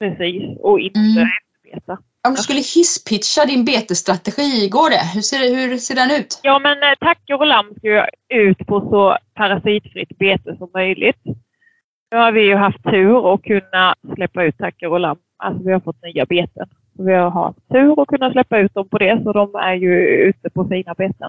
Precis, 0.00 0.58
och 0.60 0.80
inte 0.80 0.98
Mm. 0.98 1.28
efterbeta. 1.28 1.98
Om 2.28 2.34
du 2.34 2.42
skulle 2.42 2.60
hisspitcha 2.60 3.44
din 3.44 3.64
betesstrategi, 3.64 4.68
går 4.68 4.90
det? 4.90 5.02
Hur 5.14 5.20
ser, 5.20 5.38
hur 5.56 5.76
ser 5.78 5.94
den 5.94 6.10
ut? 6.10 6.40
Ja, 6.42 6.58
men 6.58 6.82
eh, 6.82 6.94
tackor 7.00 7.34
och 7.40 7.46
lamm 7.46 7.74
ska 7.76 8.06
ut 8.28 8.66
på 8.66 8.80
så 8.80 9.18
parasitfritt 9.34 10.18
bete 10.18 10.56
som 10.58 10.70
möjligt. 10.74 11.16
Nu 12.12 12.18
har 12.18 12.32
vi 12.32 12.40
ju 12.40 12.54
haft 12.54 12.84
tur 12.84 13.16
och 13.16 13.44
kunna 13.44 13.94
släppa 14.14 14.44
ut 14.44 14.58
tackor 14.58 14.88
och 14.88 15.00
lamm. 15.00 15.18
Alltså 15.36 15.64
vi 15.64 15.72
har 15.72 15.80
fått 15.80 16.02
nya 16.02 16.26
beten. 16.26 16.68
Så 16.96 17.02
vi 17.02 17.14
har 17.14 17.30
haft 17.30 17.68
tur 17.72 17.98
och 17.98 18.08
kunna 18.08 18.32
släppa 18.32 18.58
ut 18.58 18.74
dem 18.74 18.88
på 18.88 18.98
det, 18.98 19.20
så 19.24 19.32
de 19.32 19.54
är 19.54 19.74
ju 19.74 20.06
ute 20.06 20.50
på 20.50 20.68
fina 20.68 20.94
beten. 20.94 21.28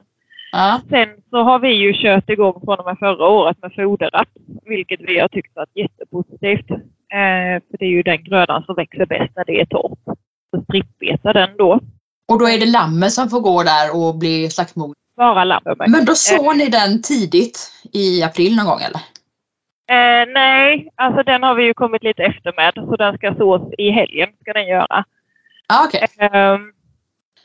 Ja. 0.52 0.82
Sen 0.90 1.10
så 1.30 1.38
har 1.44 1.60
vi 1.60 1.74
ju 1.74 1.94
kört 1.94 2.30
igång 2.30 2.62
från 2.66 2.80
och 2.80 2.86
med 2.86 2.98
förra 3.00 3.28
året 3.28 3.58
med 3.62 3.74
foderrapp, 3.76 4.28
vilket 4.66 5.00
vi 5.02 5.20
har 5.20 5.28
tyckt 5.28 5.56
varit 5.56 5.76
jättepositivt. 5.76 6.72
Eh, 6.72 7.62
för 7.70 7.78
det 7.80 7.86
är 7.86 7.90
ju 7.90 8.04
den 8.04 8.24
grödan 8.24 8.64
som 8.64 8.76
växer 8.76 9.06
bäst 9.06 9.32
när 9.36 9.46
det 9.46 9.62
är 9.62 9.66
torrt. 9.66 10.00
Så 10.56 10.64
strippbeta 10.64 11.34
den 11.34 11.50
då. 11.58 11.80
Och 12.28 12.40
då 12.40 12.48
är 12.48 12.60
det 12.60 12.66
lammen 12.66 13.12
som 13.12 13.30
får 13.30 13.40
gå 13.40 13.64
där 13.64 13.96
och 13.96 14.16
bli 14.16 14.50
slaktmod. 14.50 14.94
Bara 15.18 15.44
lamm. 15.44 15.64
Men 15.88 16.06
då 16.06 16.16
såg 16.16 16.58
ni 16.58 16.70
den 16.70 17.02
tidigt 17.02 17.72
i 17.94 18.24
april 18.24 18.56
någon 18.56 18.66
gång 18.66 18.82
eller? 18.82 19.02
Eh, 19.92 20.26
nej, 20.34 20.90
alltså 20.96 21.24
den 21.24 21.44
har 21.44 21.56
vi 21.56 21.64
ju 21.64 21.74
kommit 21.74 22.04
lite 22.04 22.24
efter 22.24 22.54
med, 22.56 22.74
så 22.74 22.96
den 22.96 23.18
ska 23.18 23.36
sås 23.36 23.62
i 23.78 23.90
helgen, 23.90 24.30
ska 24.42 24.54
den 24.54 24.68
göra. 24.68 25.04
Okej. 25.86 26.08
Ehm, 26.20 26.72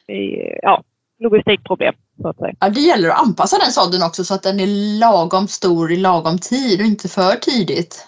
vi- 0.07 0.59
ja, 0.63 0.83
logistikproblem, 1.19 1.95
så 2.23 2.29
att 2.29 2.37
säga. 2.37 2.55
Ja, 2.61 2.69
det 2.69 2.81
gäller 2.81 3.09
att 3.09 3.23
anpassa 3.23 3.59
den 3.59 3.71
sådden 3.73 4.03
också 4.07 4.25
så 4.25 4.35
att 4.35 4.43
den 4.43 4.61
är 4.61 5.01
lagom 5.01 5.47
stor 5.47 5.93
i 5.93 5.97
lagom 5.97 6.39
tid 6.39 6.81
och 6.81 6.87
inte 6.87 7.09
för 7.09 7.33
tidigt. 7.33 8.07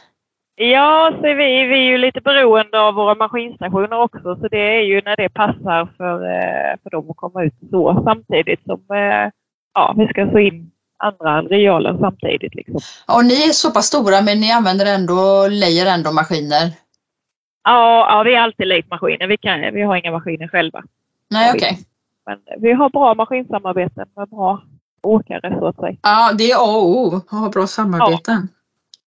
Ja, 0.54 1.12
så 1.16 1.22
vi, 1.22 1.64
vi 1.66 1.78
är 1.78 1.90
ju 1.92 1.98
lite 1.98 2.20
beroende 2.20 2.80
av 2.80 2.94
våra 2.94 3.14
maskinstationer 3.14 4.00
också, 4.00 4.36
så 4.36 4.48
det 4.48 4.78
är 4.78 4.82
ju 4.82 5.02
när 5.04 5.16
det 5.16 5.28
passar 5.28 5.88
för, 5.96 6.14
eh, 6.24 6.76
för 6.82 6.90
dem 6.90 7.10
att 7.10 7.16
komma 7.16 7.42
ut 7.44 7.54
så 7.70 8.02
samtidigt 8.04 8.64
som 8.64 8.80
eh, 8.96 9.30
ja, 9.74 9.94
vi 9.96 10.08
ska 10.08 10.30
så 10.30 10.38
in 10.38 10.70
andra 10.98 11.30
arealer 11.30 11.98
samtidigt. 12.00 12.54
Liksom. 12.54 12.80
Och 13.16 13.24
ni 13.24 13.48
är 13.48 13.52
så 13.52 13.70
pass 13.70 13.86
stora 13.86 14.20
men 14.20 14.40
ni 14.40 14.52
använder 14.52 14.86
ändå, 14.86 15.48
lejer 15.50 15.86
ändå 15.86 16.12
maskiner? 16.12 16.72
Ja, 17.64 18.06
ja, 18.10 18.22
vi 18.22 18.34
är 18.34 18.40
alltid 18.40 18.66
lejtmaskiner. 18.66 19.26
Vi, 19.26 19.36
kan, 19.36 19.60
vi 19.60 19.82
har 19.82 19.96
inga 19.96 20.10
maskiner 20.10 20.48
själva. 20.48 20.84
Nej, 21.30 21.52
okej. 21.54 21.78
Men 22.26 22.38
vi 22.60 22.72
har 22.72 22.90
bra 22.90 23.14
maskinsamarbeten 23.14 24.06
med 24.16 24.28
bra 24.28 24.62
åkare 25.02 25.58
så 25.58 25.66
att 25.66 25.76
säga. 25.76 25.96
Ja, 26.02 26.32
det 26.38 26.50
är 26.50 26.56
A 26.56 26.76
och 26.76 26.88
O 26.88 27.20
ha 27.30 27.48
bra 27.48 27.66
samarbeten. 27.66 28.48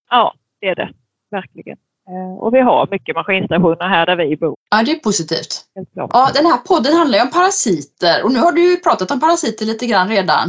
Ja, 0.10 0.33
det 0.60 0.67
är 0.67 0.75
det. 0.75 0.89
Verkligen. 1.31 1.77
Eh, 2.12 2.34
Och 2.44 2.53
vi 2.53 2.60
har 2.62 2.88
mycket 2.91 3.15
maskinstationer 3.15 3.88
här 3.89 4.06
där 4.06 4.15
vi 4.15 4.38
bor. 4.38 4.56
Ja, 4.72 4.84
det 4.86 4.91
är 4.91 5.00
positivt. 5.00 5.53
Ja, 5.94 6.30
den 6.36 6.46
här 6.46 6.58
podden 6.58 6.94
handlar 6.98 7.18
ju 7.18 7.24
om 7.24 7.32
parasiter 7.32 8.24
och 8.24 8.32
nu 8.32 8.39
har 8.39 8.51
du 8.51 8.62
ju 8.72 8.77
pratat 8.77 9.12
om 9.12 9.20
parasiter 9.20 9.65
lite 9.65 9.86
grann 9.86 10.08
redan. 10.10 10.48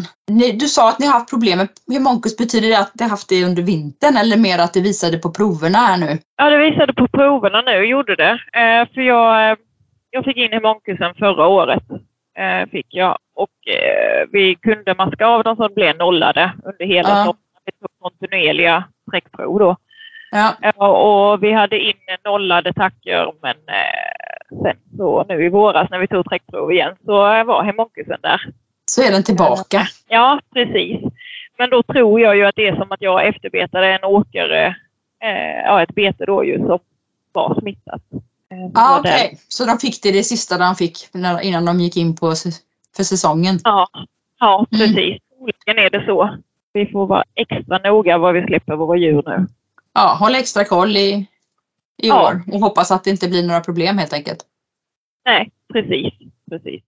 Du 0.61 0.69
sa 0.69 0.89
att 0.89 0.99
ni 0.99 1.07
har 1.07 1.13
haft 1.13 1.31
problem 1.31 1.59
med 1.59 1.69
hemonkus. 1.93 2.37
Betyder 2.37 2.69
det 2.69 2.79
att 2.79 2.93
ni 2.99 3.03
har 3.03 3.11
haft 3.11 3.29
det 3.29 3.45
under 3.45 3.63
vintern 3.63 4.17
eller 4.17 4.37
mer 4.37 4.59
att 4.59 4.75
det 4.75 4.81
visade 4.81 5.19
på 5.19 5.31
proverna 5.31 5.79
här 5.79 5.99
nu? 5.99 6.19
Ja, 6.37 6.51
det 6.51 6.59
visade 6.71 6.93
på 6.95 7.09
proverna 7.09 7.61
nu, 7.63 7.85
gjorde 7.85 8.17
det. 8.17 8.33
Eh, 8.61 8.83
för 8.95 9.01
jag, 9.01 9.51
eh, 9.51 9.57
jag 10.11 10.25
fick 10.25 10.37
in 10.37 10.53
hemonkusen 10.53 11.15
förra 11.15 11.47
året. 11.47 11.83
Fick 12.71 12.87
jag. 12.91 13.19
Och 13.35 13.51
vi 14.33 14.55
kunde 14.55 14.95
maska 14.95 15.27
av 15.27 15.45
dem 15.45 15.57
så 15.57 15.69
de 15.69 15.75
blev 15.75 15.97
nollade 15.97 16.53
under 16.65 16.85
hela 16.95 17.09
Ja. 17.09 17.15
sommaren. 17.15 17.37
vi 17.65 17.73
tog 17.73 17.89
kontinuerliga 18.03 18.85
sträckprov 19.09 19.59
då. 19.59 19.77
Ja. 20.33 20.87
Och 20.87 21.43
vi 21.43 21.53
hade 21.53 21.79
in 21.79 21.95
nollade 22.25 22.73
tacker 22.73 23.33
men 23.43 23.57
eh, 23.57 24.63
sen 24.63 24.77
så 24.97 25.25
nu 25.29 25.45
i 25.45 25.49
våras 25.49 25.91
när 25.91 25.99
vi 25.99 26.07
tog 26.09 26.27
sträckprov 26.27 26.73
igen 26.73 26.95
så 27.05 27.13
var 27.45 27.63
hemonkusen 27.65 28.19
där. 28.23 28.41
Så 28.91 29.03
är 29.03 29.11
den 29.11 29.23
tillbaka. 29.23 29.83
Ja, 30.09 30.41
precis. 30.55 31.01
Men 31.59 31.71
då 31.71 31.83
tror 31.83 32.21
jag 32.21 32.37
ju 32.37 32.45
att 32.47 32.57
det 32.57 32.69
är 32.69 32.77
som 32.77 32.93
att 32.93 33.03
jag 33.03 33.27
efterbetade 33.27 33.87
en 33.87 34.05
åkare, 34.05 34.67
eh, 35.23 35.59
ja 35.65 35.83
ett 35.83 35.95
bete 35.95 36.25
då 36.25 36.45
ju 36.45 36.59
som 36.59 36.79
var 37.33 37.61
smittat. 37.61 38.03
Var 38.73 38.99
okej. 38.99 39.29
den. 39.31 39.39
Så 39.49 39.65
de 39.65 39.79
fick 39.79 40.03
det 40.03 40.13
det 40.13 40.23
sista 40.23 40.59
de 40.59 40.75
fick 40.75 40.97
innan 41.43 41.65
de 41.65 41.81
gick 41.81 41.97
in 41.97 42.17
på 42.17 42.27
för 42.97 43.03
säsongen. 43.03 43.59
Ja, 43.65 43.89
ja 44.41 44.67
Mm. 44.73 44.81
precis. 44.81 45.23
Troligen 45.39 45.85
är 45.85 45.91
det 45.91 46.05
så. 46.07 46.37
Vi 46.73 46.87
får 46.87 47.07
vara 47.07 47.25
extra 47.35 47.79
noga 47.79 48.19
vad 48.19 48.35
vi 48.35 48.43
släpper 48.47 48.77
våra 48.77 48.97
djur 48.99 49.23
nu. 49.27 49.47
Ja, 49.95 50.17
håll 50.21 50.35
extra 50.35 50.65
koll 50.65 50.97
i, 50.97 51.27
i 52.03 52.09
Ja. 52.09 52.27
år 52.29 52.43
och 52.53 52.61
hoppas 52.61 52.91
att 52.91 53.05
det 53.05 53.11
inte 53.11 53.29
blir 53.29 53.43
några 53.47 53.61
problem 53.61 53.99
helt 53.99 54.13
enkelt. 54.13 54.39
Nej, 55.25 55.51
precis. 55.73 56.15
precis. 56.51 56.83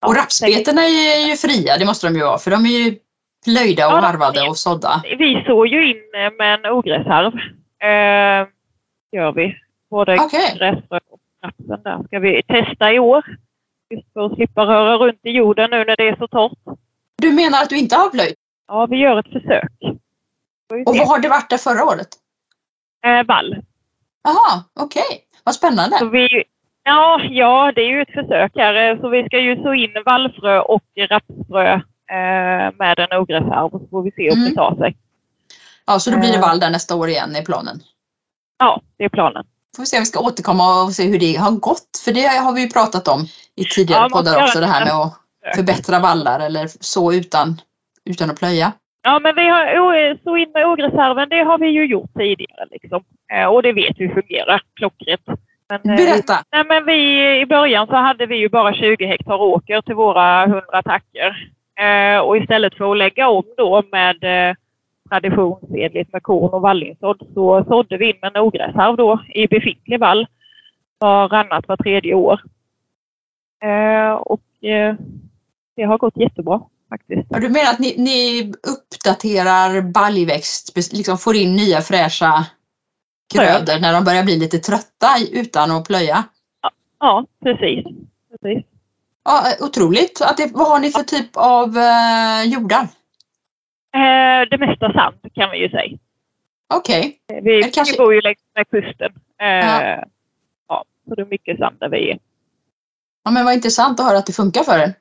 Ja, 0.00 0.08
Och 0.08 0.16
rapsbetena 0.16 0.82
är 0.82 1.28
ju 1.28 1.36
fria, 1.36 1.76
det 1.78 1.84
måste 1.84 2.06
de 2.06 2.14
ju 2.14 2.22
vara, 2.24 2.38
för 2.38 2.50
de 2.50 2.66
är 2.66 2.70
ju 2.84 2.98
plöjda 3.44 3.86
och 3.86 3.92
Ja, 3.92 3.96
de- 3.96 4.04
harvade 4.06 4.48
och 4.48 4.56
sådda. 4.58 5.02
Vi 5.18 5.44
såg 5.46 5.66
ju 5.66 5.90
in 5.90 5.96
med 6.38 6.54
en 6.54 6.66
ogräsharv. 6.72 7.34
Eh, 7.82 8.48
gör 9.12 9.32
vi. 9.32 9.56
Både 9.90 10.18
Okej. 10.20 10.56
gräsfrö 10.58 10.98
och 11.10 11.20
rapsen 11.44 11.82
där. 11.82 12.02
Ska 12.06 12.18
vi 12.18 12.42
testa 12.42 12.92
i 12.92 12.98
år. 12.98 13.24
Just 13.90 14.12
för 14.12 14.26
att 14.26 14.34
slippa 14.34 14.64
röra 14.66 14.96
runt 14.96 15.20
i 15.22 15.30
jorden 15.30 15.70
nu 15.70 15.84
när 15.84 15.96
det 15.96 16.08
är 16.08 16.16
så 16.16 16.28
torrt. 16.28 16.78
Du 17.16 17.32
menar 17.32 17.62
att 17.62 17.68
du 17.70 17.78
inte 17.78 17.96
har 17.96 18.10
plöjt? 18.10 18.34
Ja, 18.68 18.86
vi 18.86 18.96
gör 18.96 19.18
ett 19.18 19.32
försök. 19.32 19.72
Och 20.86 20.96
vad 20.96 21.08
har 21.08 21.18
det 21.20 21.28
varit 21.28 21.50
där 21.50 21.56
förra 21.58 21.84
året? 21.84 22.08
Eh, 23.06 23.26
vall. 23.26 23.56
Jaha, 24.24 24.64
okej. 24.80 25.24
Vad 25.44 25.54
spännande. 25.54 25.98
Så 25.98 26.08
vi, 26.08 26.28
ja, 26.84 27.20
ja, 27.30 27.72
det 27.74 27.80
är 27.80 27.88
ju 27.88 28.02
ett 28.02 28.12
försök 28.14 28.52
här. 28.54 28.74
Eh, 28.90 29.00
Så 29.00 29.08
vi 29.08 29.24
ska 29.26 29.38
ju 29.38 29.62
så 29.62 29.74
in 29.74 29.90
vallfrö 30.06 30.60
och 30.60 30.82
rapsfrö 31.10 31.72
eh, 31.74 32.72
med 32.78 32.98
en 32.98 33.18
ogräsharv. 33.18 33.70
Så 33.70 33.86
får 33.90 34.02
vi 34.02 34.10
se 34.12 34.30
om 34.30 34.38
Mm. 34.38 34.48
det 34.50 34.54
tar 34.56 34.76
sig. 34.76 34.96
Ja, 35.86 35.98
så 35.98 36.10
då 36.10 36.18
blir 36.18 36.28
det 36.28 36.34
Eh. 36.36 36.40
vall 36.40 36.60
där 36.60 36.70
nästa 36.70 36.96
år 36.96 37.08
igen 37.08 37.36
i 37.36 37.44
planen. 37.44 37.80
Ja, 38.58 38.80
det 38.98 39.04
är 39.04 39.08
planen. 39.08 39.44
Får 39.76 39.82
vi 39.82 39.86
se 39.86 39.96
om 39.96 40.00
vi 40.00 40.06
ska 40.06 40.20
återkomma 40.20 40.82
och 40.82 40.92
se 40.92 41.06
hur 41.06 41.18
det 41.18 41.34
har 41.34 41.50
gått. 41.50 42.00
För 42.04 42.12
det 42.12 42.26
har 42.26 42.52
vi 42.52 42.60
ju 42.60 42.68
pratat 42.70 43.08
om 43.08 43.26
i 43.56 43.64
tidigare 43.64 44.02
Ja, 44.10 44.16
poddar 44.18 44.42
också, 44.42 44.60
det 44.60 44.66
här 44.66 44.84
med 44.84 44.94
att 44.94 45.14
förbättra 45.54 45.98
vallar 45.98 46.40
eller 46.40 46.68
så 46.80 47.12
utan, 47.12 47.60
utan 48.04 48.30
att 48.30 48.38
plöja. 48.38 48.72
Ja, 49.02 49.18
men 49.18 49.34
vi 49.34 49.48
har 49.48 50.18
så 50.24 50.36
in 50.36 50.50
med 50.54 50.66
ogräsharven, 50.66 51.28
det 51.28 51.42
har 51.42 51.58
vi 51.58 51.66
ju 51.66 51.86
gjort 51.86 52.14
tidigare 52.14 52.66
liksom. 52.70 53.04
Eh, 53.32 53.46
och 53.46 53.62
det 53.62 53.72
vet 53.72 53.96
vi 53.98 54.08
fungerar 54.08 54.62
klockrent. 54.74 55.26
Men, 55.68 55.80
eh, 55.90 55.96
Berätta! 55.96 56.34
nej, 56.52 56.64
men 56.68 56.84
vi, 56.86 57.40
I 57.40 57.46
början 57.46 57.86
så 57.86 57.96
hade 57.96 58.26
vi 58.26 58.36
ju 58.36 58.48
bara 58.48 58.74
20 58.74 59.06
hektar 59.06 59.40
åker 59.40 59.82
till 59.82 59.94
våra 59.94 60.44
100 60.44 60.82
tacker. 60.84 61.52
Eh, 61.80 62.20
och 62.20 62.36
istället 62.36 62.74
för 62.74 62.92
att 62.92 62.98
lägga 62.98 63.28
om 63.28 63.44
då 63.56 63.82
med 63.92 64.16
traditionsenligt 65.10 66.12
med 66.12 66.22
korn 66.22 66.54
och 66.54 66.62
vallinsådd 66.62 67.22
så 67.34 67.64
sådde 67.64 67.96
vi 67.96 68.10
in 68.10 68.18
med 68.22 68.36
en 68.36 68.42
ogräsharv 68.42 68.96
då 68.96 69.20
i 69.34 69.46
befintlig 69.46 70.00
vall 70.00 70.26
varannat 70.98 71.68
var 71.68 71.76
tredje 71.76 72.14
år. 72.14 72.40
Och 74.18 74.42
det 75.76 75.82
har 75.82 75.98
gått 75.98 76.16
jättebra 76.16 76.60
faktiskt. 76.92 77.26
Ja, 77.30 77.38
du 77.40 77.48
menar 77.48 77.70
att 77.70 77.78
ni, 77.78 77.94
ni 77.98 78.52
uppdaterar 78.72 79.80
baljväxt, 79.80 80.92
liksom 80.92 81.18
får 81.18 81.36
in 81.36 81.56
nya 81.56 81.80
fräscha 81.80 82.46
grödor 83.34 83.80
när 83.80 83.92
de 83.92 84.04
börjar 84.04 84.24
bli 84.24 84.38
lite 84.38 84.58
trötta 84.58 85.08
utan 85.32 85.70
att 85.70 85.84
plöja? 85.86 86.24
Ja, 87.00 87.26
precis. 87.44 87.84
precis. 88.30 88.64
Ja, 89.24 89.44
eh, 89.50 89.64
otroligt! 89.66 90.20
Att 90.20 90.36
det, 90.36 90.50
vad 90.54 90.68
har 90.68 90.78
ni 90.80 90.90
för 90.90 91.02
typ 91.02 91.30
av 91.36 91.76
eh, 91.78 92.42
jordar? 92.44 92.82
Eh, 93.94 94.48
det 94.50 94.58
mesta 94.58 94.92
sand 94.92 95.16
kan 95.34 95.50
vi 95.50 95.58
ju 95.58 95.68
säga. 95.68 95.98
Okej, 96.74 97.18
Eh, 97.32 97.42
Vi, 97.42 97.62
kanske- 97.62 97.92
vi 97.92 97.98
bor 97.98 98.14
ju 98.14 98.20
längs 98.20 98.38
med 98.54 98.68
kusten. 98.70 99.12
Eh, 99.40 99.46
Ja. 99.48 100.04
ja. 100.68 100.84
så 101.08 101.14
det 101.14 101.22
är 101.22 101.26
mycket 101.26 101.58
sand 101.58 101.76
där 101.80 101.88
vi 101.88 102.10
är. 102.10 102.18
ja, 103.24 103.30
men 103.30 103.44
vad 103.44 103.54
intressant 103.54 104.00
att 104.00 104.06
höra 104.06 104.18
att 104.18 104.26
det 104.26 104.32
funkar 104.32 104.62
för 104.62 104.78
er. 104.78 104.94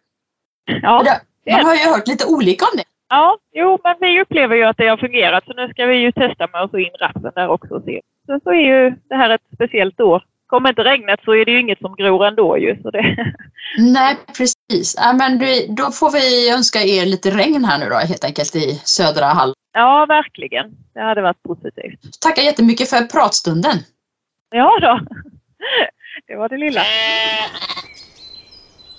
Ja, 0.65 0.97
För 0.99 1.05
det 1.05 1.21
Man 1.51 1.65
har 1.65 1.75
ju 1.75 1.89
hört 1.89 2.07
lite 2.07 2.25
olika 2.25 2.65
om 2.65 2.77
det. 2.77 2.83
ja, 3.09 3.37
jo, 3.53 3.79
men 3.83 3.95
vi 3.99 4.21
upplever 4.21 4.55
ju 4.55 4.63
att 4.63 4.77
det 4.77 4.87
har 4.87 4.97
fungerat 4.97 5.45
så 5.45 5.53
nu 5.53 5.67
ska 5.69 5.85
vi 5.85 5.95
ju 5.95 6.11
testa 6.11 6.47
med 6.47 6.61
att 6.61 6.71
få 6.71 6.79
in 6.79 6.95
rapsen 6.99 7.31
där 7.35 7.47
också 7.47 7.73
och 7.73 7.83
se. 7.83 8.01
Så, 8.25 8.39
så 8.43 8.49
är 8.49 8.61
ju 8.73 8.89
det 9.09 9.15
här 9.15 9.29
ett 9.29 9.41
speciellt 9.55 9.99
år. 10.01 10.23
Kommer 10.47 10.69
inte 10.69 10.83
regnet 10.83 11.19
så 11.25 11.31
är 11.35 11.45
det 11.45 11.51
ju 11.51 11.59
inget 11.59 11.79
som 11.79 11.95
gror 11.95 12.25
ändå 12.25 12.57
ju. 12.57 12.81
Så 12.81 12.91
det, 12.91 13.15
Nej, 13.77 14.17
precis. 14.37 14.95
Ja, 14.97 15.13
men 15.13 15.39
du, 15.39 15.65
då 15.67 15.91
får 15.91 16.11
vi 16.11 16.51
önska 16.53 16.79
er 16.79 17.05
lite 17.05 17.29
regn 17.31 17.65
här 17.65 17.79
nu 17.79 17.89
då 17.89 17.95
helt 17.95 18.23
enkelt 18.23 18.55
i 18.55 18.81
södra 18.83 19.25
Halland. 19.25 19.55
ja, 19.73 20.05
verkligen. 20.09 20.65
Det 20.93 21.01
hade 21.01 21.21
varit 21.21 21.43
positivt. 21.43 22.19
Tackar 22.21 22.41
jättemycket 22.41 22.89
för 22.89 23.01
pratstunden. 23.05 23.77
Ja 24.49 24.79
då. 24.81 24.99
Det 26.27 26.35
var 26.35 26.49
det 26.49 26.57
lilla. 26.57 26.81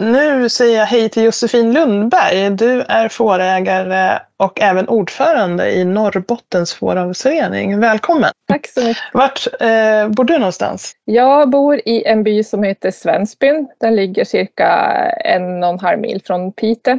Nu 0.03 0.49
säger 0.49 0.79
jag 0.79 0.87
hej 0.87 1.09
till 1.09 1.23
Josefin 1.23 1.73
Lundberg. 1.73 2.51
Du 2.51 2.81
är 2.81 3.09
fårägare 3.09 4.19
och 4.37 4.61
även 4.61 4.89
ordförande 4.89 5.73
i 5.73 5.85
Norrbottens 5.85 6.75
fåravelsförening. 6.75 7.81
Välkommen! 7.81 8.31
Tack 8.49 8.67
så 8.67 8.81
mycket. 8.81 9.03
Vart 9.13 9.47
eh, 9.61 10.09
bor 10.09 10.25
du 10.25 10.39
någonstans? 10.39 10.93
Jag 11.05 11.51
bor 11.51 11.81
i 11.85 12.05
en 12.05 12.23
by 12.23 12.45
som 12.45 12.63
heter 12.63 12.91
Svensbyn. 12.91 13.69
Den 13.81 13.97
ligger 13.97 14.25
cirka 14.25 14.69
en 15.25 15.65
och 15.65 15.71
en 15.71 15.79
halv 15.79 16.01
mil 16.01 16.23
från 16.25 16.53
Piteå. 16.53 16.99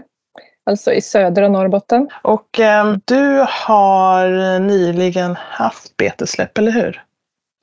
Alltså 0.65 0.93
i 0.93 1.01
södra 1.01 1.49
Norrbotten. 1.49 2.09
Och 2.21 2.59
eh, 2.59 2.95
du 3.05 3.45
har 3.49 4.59
nyligen 4.59 5.35
haft 5.39 5.97
betesläpp, 5.97 6.57
eller 6.57 6.71
hur? 6.71 7.03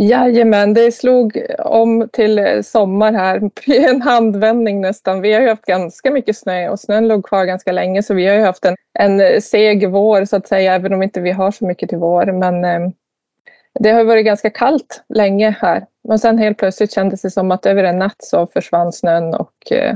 Jajamän, 0.02 0.74
det 0.74 0.92
slog 0.92 1.46
om 1.58 2.08
till 2.12 2.64
sommar 2.64 3.12
här 3.12 3.50
i 3.66 3.84
en 3.84 4.02
handvändning 4.02 4.80
nästan. 4.80 5.20
Vi 5.20 5.32
har 5.32 5.40
ju 5.40 5.48
haft 5.48 5.64
ganska 5.64 6.10
mycket 6.10 6.36
snö 6.36 6.68
och 6.68 6.80
snön 6.80 7.08
låg 7.08 7.26
kvar 7.26 7.44
ganska 7.44 7.72
länge 7.72 8.02
så 8.02 8.14
vi 8.14 8.26
har 8.26 8.34
ju 8.34 8.42
haft 8.42 8.64
en, 8.64 8.76
en 8.98 9.42
seg 9.42 9.88
vår 9.88 10.24
så 10.24 10.36
att 10.36 10.48
säga 10.48 10.74
även 10.74 10.94
om 10.94 11.02
inte 11.02 11.20
vi 11.20 11.30
har 11.30 11.50
så 11.50 11.66
mycket 11.66 11.88
till 11.88 11.98
vår. 11.98 12.26
Men 12.26 12.64
eh, 12.64 12.90
det 13.80 13.90
har 13.90 14.04
varit 14.04 14.24
ganska 14.26 14.50
kallt 14.50 15.04
länge 15.14 15.56
här. 15.60 15.86
Men 16.08 16.18
sen 16.18 16.38
helt 16.38 16.58
plötsligt 16.58 16.92
kändes 16.92 17.22
det 17.22 17.30
som 17.30 17.50
att 17.50 17.66
över 17.66 17.84
en 17.84 17.98
natt 17.98 18.16
så 18.18 18.46
försvann 18.46 18.92
snön 18.92 19.34
och 19.34 19.72
eh, 19.72 19.94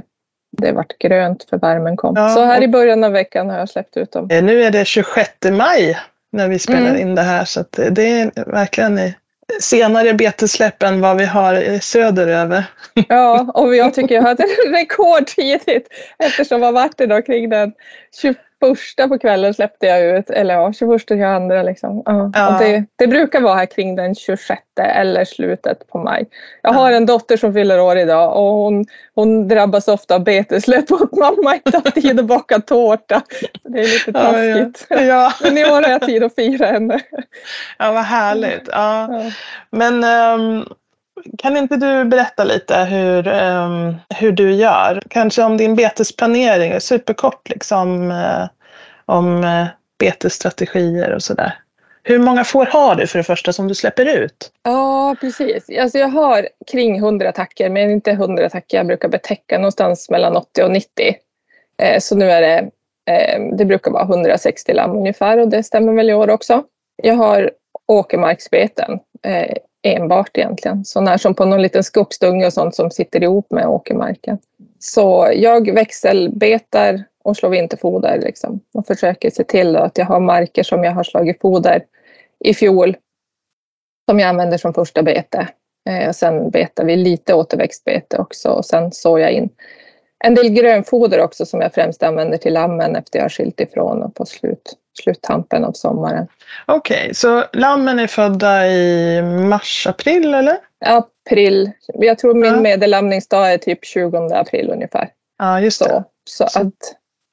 det 0.56 0.73
vart 0.73 0.99
grönt 0.99 1.46
för 1.50 1.58
värmen 1.58 1.96
kom. 1.96 2.14
Ja, 2.16 2.28
så 2.28 2.44
här 2.44 2.62
i 2.62 2.68
början 2.68 3.04
av 3.04 3.12
veckan 3.12 3.50
har 3.50 3.58
jag 3.58 3.68
släppt 3.68 3.96
ut 3.96 4.12
dem. 4.12 4.28
Eh, 4.30 4.44
nu 4.44 4.62
är 4.62 4.70
det 4.70 4.84
26 4.84 5.30
maj 5.50 5.99
när 6.32 6.49
vi 6.49 6.58
spelar 6.58 6.90
Mm. 6.90 7.00
in 7.00 7.14
det 7.14 7.23
här 7.23 7.44
så 7.44 7.64
det 7.90 8.20
är 8.20 8.50
verkligen 8.52 8.99
senare 9.60 10.14
betesläpp 10.14 10.82
än 10.82 11.00
vad 11.00 11.16
vi 11.16 11.24
har 11.24 11.78
söderöver. 11.80 12.64
Ja, 13.08 13.50
och 13.54 13.76
jag 13.76 13.94
tycker 13.94 14.14
jag 14.14 14.22
hade 14.22 14.42
rekord 14.68 15.26
tidigt 15.26 15.88
eftersom 16.18 16.60
vad 16.60 16.74
vart 16.74 16.98
det 16.98 17.06
då 17.06 17.22
kring 17.22 17.50
den 17.50 17.72
21 18.66 19.09
på 19.09 19.18
kvällen 19.18 19.54
släppte 19.54 19.87
jag 19.87 20.18
ut, 20.18 20.30
eller 20.30 20.54
ja, 20.54 20.73
21, 20.73 21.02
22 21.09 21.62
liksom. 21.62 22.02
Ja, 22.04 22.30
Ja. 22.35 22.59
Det, 22.61 22.85
det 22.97 23.06
brukar 23.06 23.40
vara 23.40 23.54
här 23.54 23.66
kring 23.66 23.97
den 23.97 24.14
26 24.14 24.61
eller 24.80 25.25
slutet 25.25 25.88
på 25.88 25.99
maj. 25.99 26.26
Jag 26.62 26.73
har 26.73 26.92
en 26.92 27.06
dotter 27.06 27.37
som 27.37 27.52
fyller 27.52 27.80
år 27.80 27.99
idag 27.99 28.37
och 28.37 28.52
hon, 28.52 28.85
hon 29.14 29.49
drabbas 29.49 29.88
ofta 29.88 30.14
av 30.14 30.25
betesläpp 30.25 30.90
och 30.90 31.02
att 31.02 31.12
mamma 31.16 31.54
inte 31.54 31.76
har 31.85 31.90
tid 31.90 32.21
att 32.21 32.26
baka 32.26 32.59
tårta. 32.59 33.23
Det 33.62 33.80
är 33.80 33.85
lite 33.85 34.12
taskigt. 34.12 34.87
Ja, 34.88 35.33
Men 35.42 35.59
i 35.59 35.64
år 35.64 35.83
har 35.83 35.90
jag 35.90 36.02
tid 36.02 36.25
att 36.25 36.35
fira 36.35 36.66
henne. 36.66 37.00
ja 37.78 37.92
vad 37.92 38.04
härligt. 38.04 38.68
Men 39.71 40.04
ehm, 40.04 40.64
kan 41.38 41.57
inte 41.57 41.76
du 41.76 42.04
berätta 42.04 42.45
lite 42.45 42.76
hur, 42.76 43.28
um, 43.28 43.97
hur 44.16 44.33
du 44.33 44.52
gör? 44.52 45.02
Kanske 45.11 45.43
om 45.43 45.57
din 45.57 45.75
betesplanering, 45.75 46.81
superkort 46.81 47.49
liksom, 47.49 48.11
eh, 48.11 48.49
om 49.04 49.45
uh, 49.45 49.66
betesstrategier 49.99 51.14
och 51.14 51.23
sådär. 51.23 51.59
Hur 52.07 52.19
många 52.19 52.45
får 52.45 52.66
har 52.66 52.95
du 52.95 53.07
för 53.07 53.19
det 53.19 53.23
första 53.23 53.52
som 53.52 53.69
du 53.69 53.75
släpper 53.75 54.19
ut? 54.19 54.52
Ja, 54.62 55.16
precis. 55.21 55.71
Alltså 55.81 55.99
jag 55.99 56.09
har 56.09 56.49
kring 56.66 56.97
100 56.97 57.28
attacker, 57.28 57.71
men 57.71 57.90
inte 57.90 58.11
100 58.11 58.47
attacker. 58.47 58.76
Jag 58.76 58.87
brukar 58.87 59.09
betäcka 59.09 59.59
någonstans 59.59 60.11
mellan 60.11 60.37
80 60.37 60.62
och 60.62 60.71
90. 60.71 61.14
Eh, 61.83 61.99
så 62.00 62.16
nu 62.16 62.31
är 62.31 62.40
det, 62.40 62.71
eh, 63.12 63.57
det 63.59 63.64
brukar 63.64 63.90
vara 63.90 64.04
160 64.04 64.73
lamm 64.73 64.97
ungefär 64.97 65.38
och 65.38 65.49
det 65.49 65.62
stämmer 65.62 65.93
väl 65.93 66.11
i 66.11 66.14
år 66.14 66.31
också. 66.31 66.64
Jag 67.02 67.14
har 67.14 67.50
åkermarksbeten 67.88 68.99
eh, 69.23 69.57
enbart 69.84 70.38
egentligen. 70.38 70.84
Sådana 70.84 71.18
som 71.18 71.34
på 71.34 71.44
någon 71.44 71.62
liten 71.62 71.84
skogsdunge 71.84 72.46
och 72.46 72.52
sånt 72.52 72.74
som 72.74 72.90
sitter 72.90 73.22
ihop 73.22 73.50
med 73.50 73.66
åkermarken. 73.66 74.38
Så 74.78 75.32
jag 75.34 75.74
växelbetar 75.74 77.04
och 77.24 77.36
slår 77.36 77.50
vinterfoder. 77.50 78.20
Liksom. 78.20 78.60
Och 78.74 78.86
försöker 78.86 79.30
se 79.30 79.44
till 79.44 79.76
att 79.76 79.98
jag 79.98 80.06
har 80.06 80.20
marker 80.20 80.62
som 80.62 80.84
jag 80.84 80.92
har 80.92 81.04
slagit 81.04 81.40
foder 81.40 81.84
i 82.44 82.54
fjol 82.54 82.96
som 84.10 84.20
jag 84.20 84.28
använder 84.28 84.58
som 84.58 84.74
första 84.74 85.02
bete. 85.02 85.48
Eh, 85.90 86.12
sen 86.12 86.50
betar 86.50 86.84
vi 86.84 86.96
lite 86.96 87.34
återväxtbete 87.34 88.18
också 88.18 88.48
och 88.48 88.64
sen 88.64 88.92
sår 88.92 89.20
jag 89.20 89.32
in 89.32 89.48
en 90.25 90.35
del 90.35 90.49
grönfoder 90.49 91.21
också 91.21 91.47
som 91.47 91.61
jag 91.61 91.75
främst 91.75 92.02
använder 92.02 92.38
till 92.38 92.52
lammen 92.52 92.97
efter 92.97 93.18
jag 93.18 93.25
har 93.25 93.30
skilt 93.30 93.61
ifrån 93.61 94.02
och 94.02 94.14
på 94.14 94.26
slut, 94.26 94.73
sluttampen 95.02 95.64
av 95.64 95.73
sommaren. 95.73 96.26
Okej, 96.66 97.00
okay, 97.00 97.14
så 97.14 97.44
lammen 97.52 97.99
är 97.99 98.06
födda 98.06 98.68
i 98.68 99.23
mars, 99.23 99.87
april 99.87 100.35
eller? 100.35 100.56
April. 100.85 101.71
Jag 101.87 102.18
tror 102.18 102.35
min 102.35 102.54
ja. 102.54 102.61
medellamningsdag 102.61 103.52
är 103.52 103.59
typ 103.59 103.85
20 103.85 104.16
april 104.16 104.71
ungefär. 104.71 105.09
Ja, 105.38 105.61
just 105.61 105.80
det. 105.80 105.85
Så, 105.85 106.04
så, 106.25 106.47
så 106.47 106.61
att, 106.61 106.75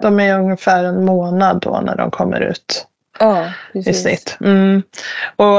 de 0.02 0.20
är 0.20 0.40
ungefär 0.40 0.84
en 0.84 1.06
månad 1.06 1.62
då 1.62 1.82
när 1.86 1.96
de 1.96 2.12
kommer 2.12 2.42
ut. 2.42 2.88
Ja, 3.20 3.54
precis. 3.74 3.98
I 3.98 4.02
snitt. 4.02 4.38
Mm. 4.42 4.84
Och, 5.36 5.58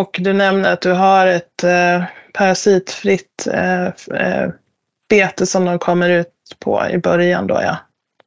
och 0.00 0.16
du 0.20 0.32
nämner 0.32 0.72
att 0.72 0.80
du 0.80 0.92
har 0.92 1.26
ett 1.26 1.64
eh, 1.64 2.04
parasitfritt 2.32 3.46
eh, 3.52 3.86
eh, 3.86 4.50
bete 5.14 5.46
som 5.46 5.64
de 5.64 5.78
kommer 5.78 6.10
ut 6.10 6.28
på 6.58 6.82
i 6.90 6.98
början 6.98 7.46
då 7.46 7.58
ja. 7.62 7.76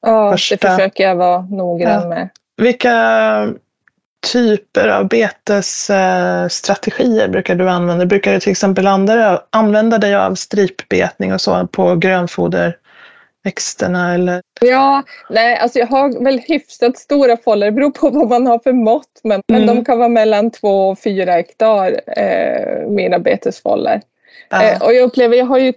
Ja, 0.01 0.31
Första. 0.31 0.55
det 0.55 0.67
försöker 0.75 1.03
jag 1.03 1.15
vara 1.15 1.41
noggrann 1.41 2.01
ja. 2.01 2.09
med. 2.09 2.29
Vilka 2.57 3.47
typer 4.31 4.87
av 4.87 5.07
betesstrategier 5.07 7.27
brukar 7.27 7.55
du 7.55 7.69
använda? 7.69 8.05
Brukar 8.05 8.33
du 8.33 8.39
till 8.39 8.51
exempel 8.51 8.87
använda 9.49 9.97
dig 9.97 10.15
av 10.15 10.35
stripbetning 10.35 11.33
och 11.33 11.41
så 11.41 11.67
på 11.67 11.95
grönfoderväxterna? 11.95 14.13
Eller? 14.13 14.41
Ja, 14.61 15.03
nej, 15.29 15.57
alltså 15.57 15.79
jag 15.79 15.87
har 15.87 16.23
väl 16.23 16.39
hyfsat 16.39 16.97
stora 16.97 17.37
fållor. 17.37 17.65
Det 17.65 17.71
beror 17.71 17.91
på 17.91 18.09
vad 18.09 18.29
man 18.29 18.47
har 18.47 18.59
för 18.59 18.73
mått. 18.73 19.21
Men, 19.23 19.41
mm. 19.47 19.65
men 19.65 19.75
de 19.75 19.85
kan 19.85 19.97
vara 19.97 20.09
mellan 20.09 20.51
två 20.51 20.89
och 20.89 20.99
fyra 20.99 21.31
hektar, 21.31 22.01
eh, 22.17 22.87
mina 22.87 23.19
betesfållor. 23.19 24.01
Ja. 24.49 24.63
Eh, 24.63 24.81
och 24.81 24.93
jag 24.93 25.03
upplever, 25.03 25.37
jag 25.37 25.45
har 25.45 25.59
ju 25.59 25.73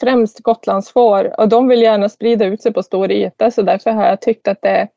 främst 0.00 0.40
Gotlandsfår 0.40 1.40
och 1.40 1.48
de 1.48 1.68
vill 1.68 1.82
gärna 1.82 2.08
sprida 2.08 2.44
ut 2.44 2.62
sig 2.62 2.72
på 2.72 2.82
stor 2.82 3.10
yta 3.10 3.50
så 3.50 3.62
därför 3.62 3.90
har 3.90 4.06
jag 4.06 4.20
tyckt 4.20 4.48
att 4.48 4.62
det, 4.62 4.88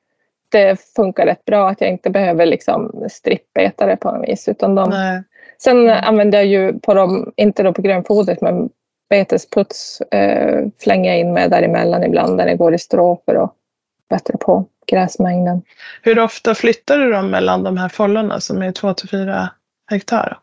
det 0.52 0.82
funkar 0.96 1.26
rätt 1.26 1.46
bra 1.46 1.70
att 1.70 1.82
jag 1.82 1.90
inte 1.90 2.10
behöver 2.10 2.46
liksom 2.46 3.06
strippbeta 3.12 3.86
det 3.86 3.96
på 3.96 4.12
något 4.12 4.30
vis. 4.30 4.48
Utan 4.48 4.76
de, 4.76 4.94
sen 5.58 5.78
mm. 5.78 6.04
använder 6.04 6.38
jag 6.38 6.48
ju 6.48 6.80
på 6.80 6.94
dem, 6.94 7.32
inte 7.36 7.64
då 7.64 7.74
på 7.74 7.82
grönfodret 7.82 8.42
men 8.42 8.70
betesputs 9.10 10.02
eh, 10.02 10.66
flänger 10.80 11.10
jag 11.10 11.20
in 11.20 11.34
med 11.34 11.52
däremellan 11.52 12.04
ibland 12.04 12.36
när 12.36 12.46
det 12.46 12.56
går 12.56 12.74
i 12.74 12.80
strå 12.80 13.22
för 13.26 13.36
att 13.36 13.54
bättre 14.10 14.38
på 14.38 14.66
gräsmängden. 14.88 15.62
Hur 16.02 16.20
ofta 16.20 16.56
flyttar 16.56 16.98
du 16.98 17.12
dem 17.12 17.30
mellan 17.30 17.64
de 17.64 17.78
här 17.78 17.90
fållorna 17.90 18.40
som 18.40 18.62
är 18.62 18.72
2 18.72 18.94
till 18.94 19.10
4 19.10 19.50
hektar? 19.92 20.40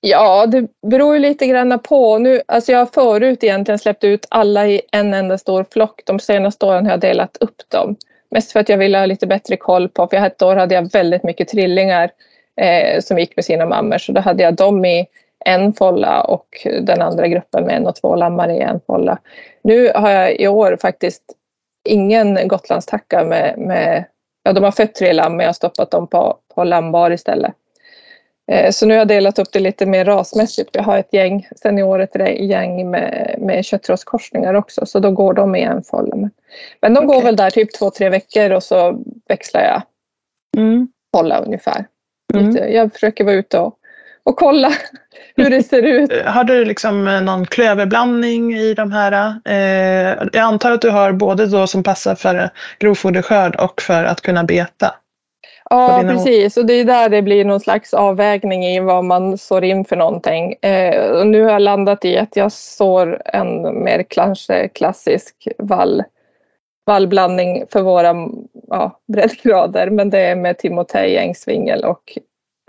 Ja, 0.00 0.46
det 0.46 0.66
beror 0.82 1.14
ju 1.14 1.20
lite 1.20 1.46
grann 1.46 1.78
på. 1.78 2.18
Nu, 2.18 2.42
alltså 2.48 2.72
jag 2.72 2.78
har 2.78 2.86
förut 2.86 3.44
egentligen 3.44 3.78
släppt 3.78 4.04
ut 4.04 4.26
alla 4.30 4.66
i 4.66 4.80
en 4.92 5.14
enda 5.14 5.38
stor 5.38 5.66
flock. 5.72 6.02
De 6.04 6.18
senaste 6.18 6.66
åren 6.66 6.84
har 6.84 6.92
jag 6.92 7.00
delat 7.00 7.36
upp 7.40 7.68
dem. 7.68 7.96
Mest 8.30 8.52
för 8.52 8.60
att 8.60 8.68
jag 8.68 8.78
ville 8.78 8.98
ha 8.98 9.06
lite 9.06 9.26
bättre 9.26 9.56
koll 9.56 9.88
på, 9.88 10.06
för 10.06 10.16
ett 10.16 10.42
år 10.42 10.56
hade 10.56 10.74
jag 10.74 10.92
väldigt 10.92 11.22
mycket 11.22 11.48
trillingar 11.48 12.10
eh, 12.56 13.00
som 13.00 13.18
gick 13.18 13.36
med 13.36 13.44
sina 13.44 13.66
mammor. 13.66 13.98
Så 13.98 14.12
då 14.12 14.20
hade 14.20 14.42
jag 14.42 14.54
dem 14.54 14.84
i 14.84 15.06
en 15.44 15.72
folla 15.72 16.20
och 16.20 16.66
den 16.82 17.02
andra 17.02 17.28
gruppen 17.28 17.64
med 17.64 17.76
en 17.76 17.86
och 17.86 17.96
två 17.96 18.16
lammar 18.16 18.48
i 18.48 18.58
en 18.58 18.80
folla. 18.86 19.18
Nu 19.62 19.92
har 19.94 20.10
jag 20.10 20.36
i 20.36 20.48
år 20.48 20.78
faktiskt 20.80 21.22
ingen 21.88 22.48
Gotlandstacka 22.48 23.24
med, 23.24 23.58
med 23.58 24.04
ja 24.42 24.52
de 24.52 24.64
har 24.64 24.70
fött 24.70 24.94
tre 24.94 25.12
lamm 25.12 25.32
men 25.32 25.40
jag 25.40 25.48
har 25.48 25.52
stoppat 25.52 25.90
dem 25.90 26.06
på, 26.06 26.38
på 26.54 26.64
lammbar 26.64 27.10
istället. 27.10 27.54
Eh, 28.50 28.70
så 28.70 28.86
nu 28.86 28.94
har 28.94 28.98
jag 28.98 29.08
delat 29.08 29.38
upp 29.38 29.52
det 29.52 29.60
lite 29.60 29.86
mer 29.86 30.04
rasmässigt. 30.04 30.70
Vi 30.72 30.80
har 30.80 30.98
ett 30.98 31.12
gäng 31.12 31.48
seniorer 31.62 32.08
ett 32.14 32.40
gäng 32.40 32.90
med, 32.90 33.36
med 33.38 33.64
köttraskorsningar 33.64 34.54
också 34.54 34.86
så 34.86 34.98
då 34.98 35.10
går 35.10 35.34
de 35.34 35.56
i 35.56 35.62
en 35.62 35.82
folla. 35.82 36.16
Men 36.82 36.94
de 36.94 37.04
okay. 37.04 37.16
går 37.16 37.22
väl 37.22 37.36
där 37.36 37.50
typ 37.50 37.78
två, 37.78 37.90
tre 37.90 38.08
veckor 38.08 38.50
och 38.50 38.62
så 38.62 39.04
växlar 39.28 39.62
jag 39.62 39.82
mm. 40.56 40.88
folla 41.16 41.38
ungefär. 41.38 41.86
Mm. 42.34 42.72
Jag 42.74 42.92
försöker 42.92 43.24
vara 43.24 43.34
ute 43.34 43.58
och, 43.58 43.74
och 44.22 44.36
kolla 44.36 44.72
hur 45.36 45.50
det 45.50 45.62
ser 45.62 45.82
ut. 45.82 46.12
Har 46.24 46.44
du 46.44 46.64
liksom 46.64 47.04
någon 47.04 47.46
klöverblandning 47.46 48.54
i 48.54 48.74
de 48.74 48.92
här? 48.92 49.40
Eh, 49.44 50.28
jag 50.32 50.42
antar 50.42 50.70
att 50.70 50.82
du 50.82 50.90
har 50.90 51.12
både 51.12 51.46
då 51.46 51.66
som 51.66 51.82
passar 51.82 52.14
för 52.14 52.50
grovfoderskörd 52.78 53.56
och 53.56 53.82
för 53.82 54.04
att 54.04 54.20
kunna 54.20 54.44
beta. 54.44 54.94
Ja, 55.70 56.02
precis. 56.06 56.56
Och 56.56 56.66
det 56.66 56.72
är 56.72 56.84
där 56.84 57.08
det 57.08 57.22
blir 57.22 57.44
någon 57.44 57.60
slags 57.60 57.94
avvägning 57.94 58.64
i 58.64 58.80
vad 58.80 59.04
man 59.04 59.38
sår 59.38 59.64
in 59.64 59.84
för 59.84 59.96
någonting. 59.96 60.52
Eh, 60.62 61.10
och 61.10 61.26
nu 61.26 61.42
har 61.42 61.50
jag 61.50 61.62
landat 61.62 62.04
i 62.04 62.16
att 62.16 62.36
jag 62.36 62.52
sår 62.52 63.22
en 63.24 63.84
mer 63.84 64.02
kanske 64.02 64.68
klassisk 64.68 65.48
vall, 65.58 66.04
vallblandning 66.86 67.64
för 67.72 67.82
våra 67.82 68.14
ja, 68.68 69.00
breddgrader. 69.12 69.90
Men 69.90 70.10
det 70.10 70.18
är 70.18 70.36
med 70.36 70.58
timotej, 70.58 71.16
ängsvingel 71.16 71.84
och 71.84 72.18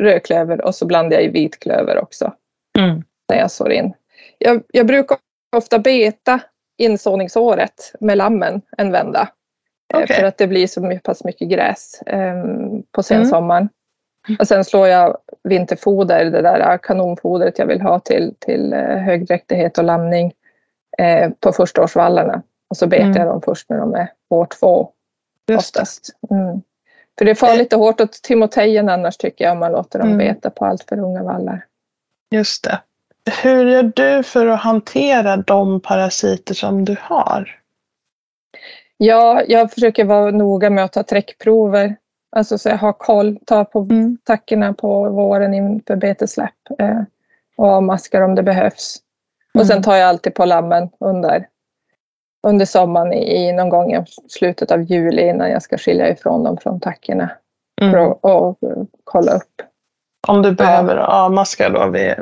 rödklöver 0.02 0.62
och 0.62 0.76
så 0.76 0.86
blandar 0.86 1.18
jag 1.18 1.24
i 1.24 1.28
vitklöver 1.28 1.98
också. 1.98 2.34
Mm. 2.80 3.04
När 3.30 3.38
jag 3.38 3.52
sår 3.52 3.72
in. 3.72 3.94
Jag, 4.38 4.64
jag 4.74 4.88
brukar 4.88 5.18
ofta 5.56 5.80
beta 5.80 6.40
insåningsåret 6.78 7.94
med 8.00 8.18
lammen 8.18 8.62
en 8.78 8.92
vända. 8.92 9.30
Eh, 9.94 10.04
okay. 10.04 10.16
För 10.20 10.24
att 10.24 10.38
det 10.38 10.48
blir 10.48 10.68
så 10.68 11.00
pass 11.04 11.24
mycket 11.24 11.50
gräs 11.50 12.04
um, 12.06 12.84
på 12.92 13.04
sensommaren. 13.04 13.70
Mm. 14.28 14.38
Och 14.40 14.48
sen 14.48 14.66
slår 14.66 14.88
jag 14.88 15.18
vinterfoder, 15.44 16.26
det 16.26 16.42
där 16.42 16.78
kanonfodret 16.78 17.60
jag 17.60 17.66
vill 17.66 17.82
ha 17.82 18.00
till, 18.00 18.34
till 18.40 18.74
uh, 18.74 18.98
högdräktighet 18.98 19.78
och 19.78 19.84
lamning 19.84 20.34
uh, 21.02 21.30
på 21.40 21.52
förstaårsvallarna. 21.52 22.42
Och 22.70 22.78
så 22.78 22.88
betar 22.88 23.06
mm. 23.06 23.18
jag 23.18 23.28
dem 23.28 23.42
först 23.42 23.70
när 23.70 23.78
de 23.78 23.96
är 23.96 24.08
år 24.30 24.46
två. 24.46 24.92
Oftast. 25.58 26.10
Mm. 26.32 26.62
För 27.18 27.26
det 27.26 27.32
är 27.32 27.36
farligt 27.36 27.74
och 27.74 27.80
hårt 27.80 28.02
åt 28.02 28.12
timotejen 28.12 28.90
annars 28.90 29.18
tycker 29.18 29.46
jag 29.46 29.52
om 29.52 29.60
man 29.60 29.72
låter 29.72 30.00
dem 30.00 30.08
mm. 30.08 30.18
beta 30.18 30.50
på 30.50 30.66
allt 30.66 30.84
för 30.90 31.00
unga 31.00 31.24
vallar. 31.24 31.66
Just 32.32 32.64
det. 32.64 32.80
Hur 33.44 33.66
gör 33.66 33.92
du 33.96 34.24
för 34.24 34.48
att 34.48 34.60
hantera 34.60 35.38
de 35.38 35.80
parasiter 35.80 36.54
som 36.54 36.86
du 36.86 36.96
har? 37.02 37.61
Ja, 39.04 39.44
jag 39.48 39.72
försöker 39.72 40.06
vara 40.06 40.32
noga 40.32 40.70
med 40.70 40.84
att 40.84 40.94
ta 40.94 41.04
träckprover. 41.04 41.96
Alltså 42.36 42.58
så 42.58 42.70
jag 42.70 42.78
har 42.78 42.94
koll, 42.94 43.40
ta 43.46 43.66
på 43.66 43.80
mm. 43.80 44.18
tackorna 44.24 44.74
på 44.74 45.10
våren 45.10 45.54
inför 45.54 45.96
betesläpp 45.96 46.80
eh, 46.80 47.02
och 47.58 47.68
avmaskar 47.68 48.22
om 48.22 48.36
det 48.36 48.44
behövs. 48.44 48.98
Mm. 49.54 49.62
Och 49.62 49.68
sen 49.68 49.84
tar 49.84 49.96
jag 49.96 50.10
alltid 50.10 50.34
på 50.34 50.46
lammen 50.46 50.90
under, 51.00 51.48
under 52.48 52.66
sommaren 52.66 53.14
i, 53.14 53.54
någon 53.54 53.70
gång 53.70 53.94
i 53.94 54.06
slutet 54.30 54.72
av 54.72 54.82
juli 54.82 55.30
innan 55.30 55.52
jag 55.52 55.62
ska 55.62 55.78
skilja 55.78 56.10
ifrån 56.10 56.44
dem 56.44 56.58
från 56.58 56.80
tackorna. 56.80 57.32
Mm. 57.82 57.94
För 57.94 58.00
att 58.00 58.20
och, 58.22 58.64
och, 58.64 58.88
kolla 59.04 59.32
upp. 59.32 59.62
Om 60.28 60.42
du 60.42 60.52
behöver 60.52 60.96
ja. 60.96 61.06
avmaska 61.06 61.70
då 61.70 61.88
vid, 61.88 62.16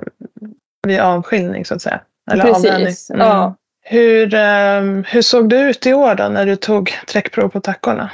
vid 0.87 0.99
avskiljning 0.99 1.65
så 1.65 1.75
att 1.75 1.81
säga? 1.81 2.01
Eller 2.31 2.43
Precis, 2.43 3.09
mm. 3.09 3.27
ja. 3.27 3.55
Hur, 3.81 4.33
ehm, 4.33 5.03
hur 5.07 5.21
såg 5.21 5.49
det 5.49 5.61
ut 5.61 5.87
i 5.87 5.93
år 5.93 6.15
då 6.15 6.23
när 6.23 6.45
du 6.45 6.55
tog 6.55 6.91
träckprov 7.07 7.49
på 7.49 7.61
tackorna? 7.61 8.11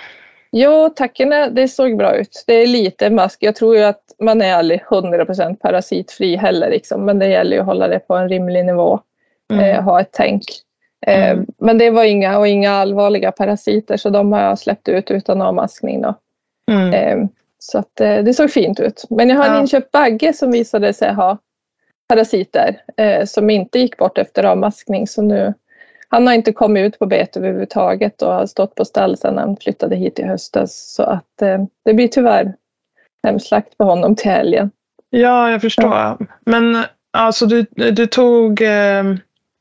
Jo, 0.52 0.90
tackorna 0.90 1.50
det 1.50 1.68
såg 1.68 1.98
bra 1.98 2.16
ut. 2.16 2.44
Det 2.48 2.54
är 2.54 2.68
lite 2.68 3.10
mask. 3.10 3.38
Jag 3.42 3.56
tror 3.56 3.76
ju 3.78 3.84
att 3.84 4.02
man 4.20 4.42
är 4.42 4.54
aldrig 4.54 4.82
100% 4.82 5.56
parasitfri 5.56 6.36
heller, 6.36 6.70
liksom. 6.70 7.06
men 7.06 7.20
det 7.20 7.28
gäller 7.28 7.56
ju 7.56 7.60
att 7.60 7.66
hålla 7.66 7.88
det 7.88 8.00
på 8.00 8.16
en 8.16 8.30
rimlig 8.30 8.66
nivå. 8.66 9.00
Mm. 9.54 9.66
Eh, 9.66 9.84
ha 9.84 10.02
ett 10.02 10.10
tänk. 10.12 10.44
Eh, 11.08 11.30
mm. 11.30 11.46
Men 11.58 11.78
det 11.78 11.90
var 11.90 12.04
inga, 12.04 12.40
och 12.40 12.48
inga 12.48 12.72
allvarliga 12.72 13.32
parasiter 13.32 13.98
så 13.98 14.10
de 14.10 14.32
har 14.32 14.42
jag 14.42 14.60
släppt 14.60 14.90
ut 14.90 15.12
utan 15.12 15.42
avmaskning. 15.42 16.02
Då. 16.02 16.16
Mm. 16.72 16.94
Eh, 16.94 17.28
så 17.60 17.78
att, 17.78 18.02
eh, 18.02 18.18
det 18.18 18.34
såg 18.34 18.52
fint 18.52 18.80
ut. 18.80 19.04
Men 19.10 19.30
jag 19.30 19.38
har 19.38 19.46
en 19.46 19.62
inköpt 19.62 19.92
bagge 19.92 20.34
som 20.34 20.52
visade 20.52 20.94
sig 20.94 21.14
ha 21.14 21.38
parasiter 22.08 22.82
eh, 22.98 23.26
som 23.26 23.50
inte 23.50 23.80
gick 23.80 23.98
bort 23.98 24.18
efter 24.18 24.44
avmaskning. 24.44 25.08
Så 25.08 25.22
nu 25.22 25.54
han 26.10 26.28
har 26.28 26.34
inte 26.34 26.52
kommit 26.52 26.86
ut 26.86 27.00
på 27.00 27.06
bete 27.06 27.40
överhuvudtaget 27.40 28.22
och 28.22 28.34
har 28.34 28.46
stått 28.46 28.76
på 28.76 28.86
stall 28.86 29.18
sedan 29.18 29.38
han 29.38 29.58
flyttade 29.58 29.96
hit 29.96 30.20
i 30.20 30.24
höstas. 30.24 30.94
Så 30.96 31.04
att 31.04 31.42
eh, 31.42 31.64
det 31.86 31.94
blir 31.94 32.08
tyvärr 32.08 32.54
hemslakt 33.24 33.78
på 33.78 33.84
honom 33.84 34.16
till 34.16 34.32
helgen. 34.32 34.72
Ja, 35.10 35.52
jag 35.52 35.62
förstår. 35.62 35.92
Ja. 35.92 36.18
Men 36.46 36.84
alltså 37.14 37.46
du, 37.46 37.66
du 37.72 38.08
tog 38.08 38.62
eh, 38.62 39.04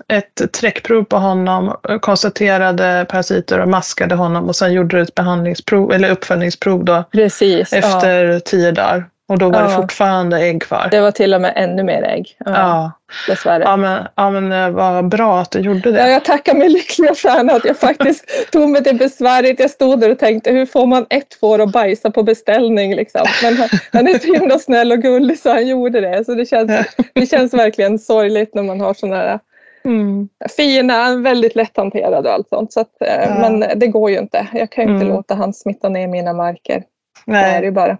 ett 0.08 0.52
träckprov 0.52 1.04
på 1.04 1.16
honom, 1.16 1.76
konstaterade 2.00 3.06
parasiter 3.08 3.60
och 3.60 3.68
maskade 3.68 4.14
honom 4.14 4.48
och 4.48 4.56
sen 4.56 4.72
gjorde 4.72 4.96
du 4.96 5.02
ett 5.02 5.14
behandlingsprov 5.14 5.92
eller 5.92 6.10
uppföljningsprov 6.10 6.84
då 6.84 7.04
Precis, 7.12 7.72
efter 7.72 8.24
ja. 8.24 8.40
tio 8.40 8.72
dagar. 8.72 9.08
Och 9.28 9.38
då 9.38 9.50
var 9.50 9.62
det 9.62 9.70
Ja. 9.70 9.76
fortfarande 9.76 10.38
ägg 10.38 10.62
kvar. 10.62 10.88
Det 10.90 11.00
var 11.00 11.10
till 11.10 11.34
och 11.34 11.40
med 11.40 11.52
ännu 11.56 11.82
mer 11.82 12.02
ägg. 12.02 12.36
Ja, 12.38 12.50
Ja. 12.52 12.92
Dessvärre. 13.28 13.62
Ja, 13.62 13.76
men, 13.76 14.02
ja, 14.16 14.30
men 14.30 14.52
eh, 14.52 14.70
vad 14.70 15.08
bra 15.08 15.40
att 15.40 15.50
du 15.50 15.58
gjorde 15.60 15.90
Ja, 15.90 16.04
det. 16.04 16.10
jag 16.10 16.24
tackar 16.24 16.54
mig 16.54 16.68
lyckliga 16.68 17.14
stjärna 17.14 17.52
att 17.52 17.64
jag 17.64 17.76
faktiskt 17.78 18.50
tog 18.52 18.70
mig 18.70 18.84
till 18.84 18.96
besväret. 18.98 19.58
Jag 19.60 19.70
stod 19.70 20.00
där 20.00 20.10
och 20.10 20.18
tänkte 20.18 20.50
hur 20.50 20.66
får 20.66 20.86
man 20.86 21.06
ett 21.10 21.34
får 21.40 21.60
att 21.60 21.72
bajsa 21.72 22.10
på 22.10 22.22
beställning 22.22 22.94
liksom. 22.96 23.26
Men 23.42 23.56
han, 23.56 23.68
han 23.92 24.08
är 24.08 24.18
så 24.18 24.32
himla 24.32 24.58
snäll 24.58 24.92
och 24.92 24.98
gullig 25.02 25.38
så 25.38 25.50
han 25.50 25.66
gjorde 25.66 26.00
det. 26.00 26.24
Så 26.24 26.34
det 26.34 26.46
känns, 26.46 26.70
det 27.14 27.26
känns 27.26 27.54
verkligen 27.54 27.98
sorgligt 27.98 28.54
när 28.54 28.62
man 28.62 28.80
har 28.80 28.94
sådana 28.94 29.16
här 29.16 29.38
Mm. 29.86 30.28
fina, 30.56 31.16
väldigt 31.16 31.56
lätthanterade 31.56 32.28
och 32.28 32.34
allt 32.34 32.48
sånt. 32.48 32.72
Så 32.72 32.80
att, 32.80 33.02
eh, 33.02 33.24
Ja. 33.28 33.34
Men 33.50 33.78
det 33.78 33.86
går 33.86 34.10
ju 34.10 34.18
inte. 34.18 34.46
Jag 34.52 34.70
kan 34.70 34.84
ju 34.86 34.90
inte 34.92 35.04
Mm. 35.04 35.16
låta 35.16 35.34
han 35.34 35.52
smitta 35.54 35.88
ner 35.88 36.08
mina 36.08 36.32
marker. 36.32 36.82
Det 37.26 37.32
är 37.32 37.44
det 37.44 37.50
Nej, 37.52 37.64
ju 37.64 37.70
bara. 37.70 37.98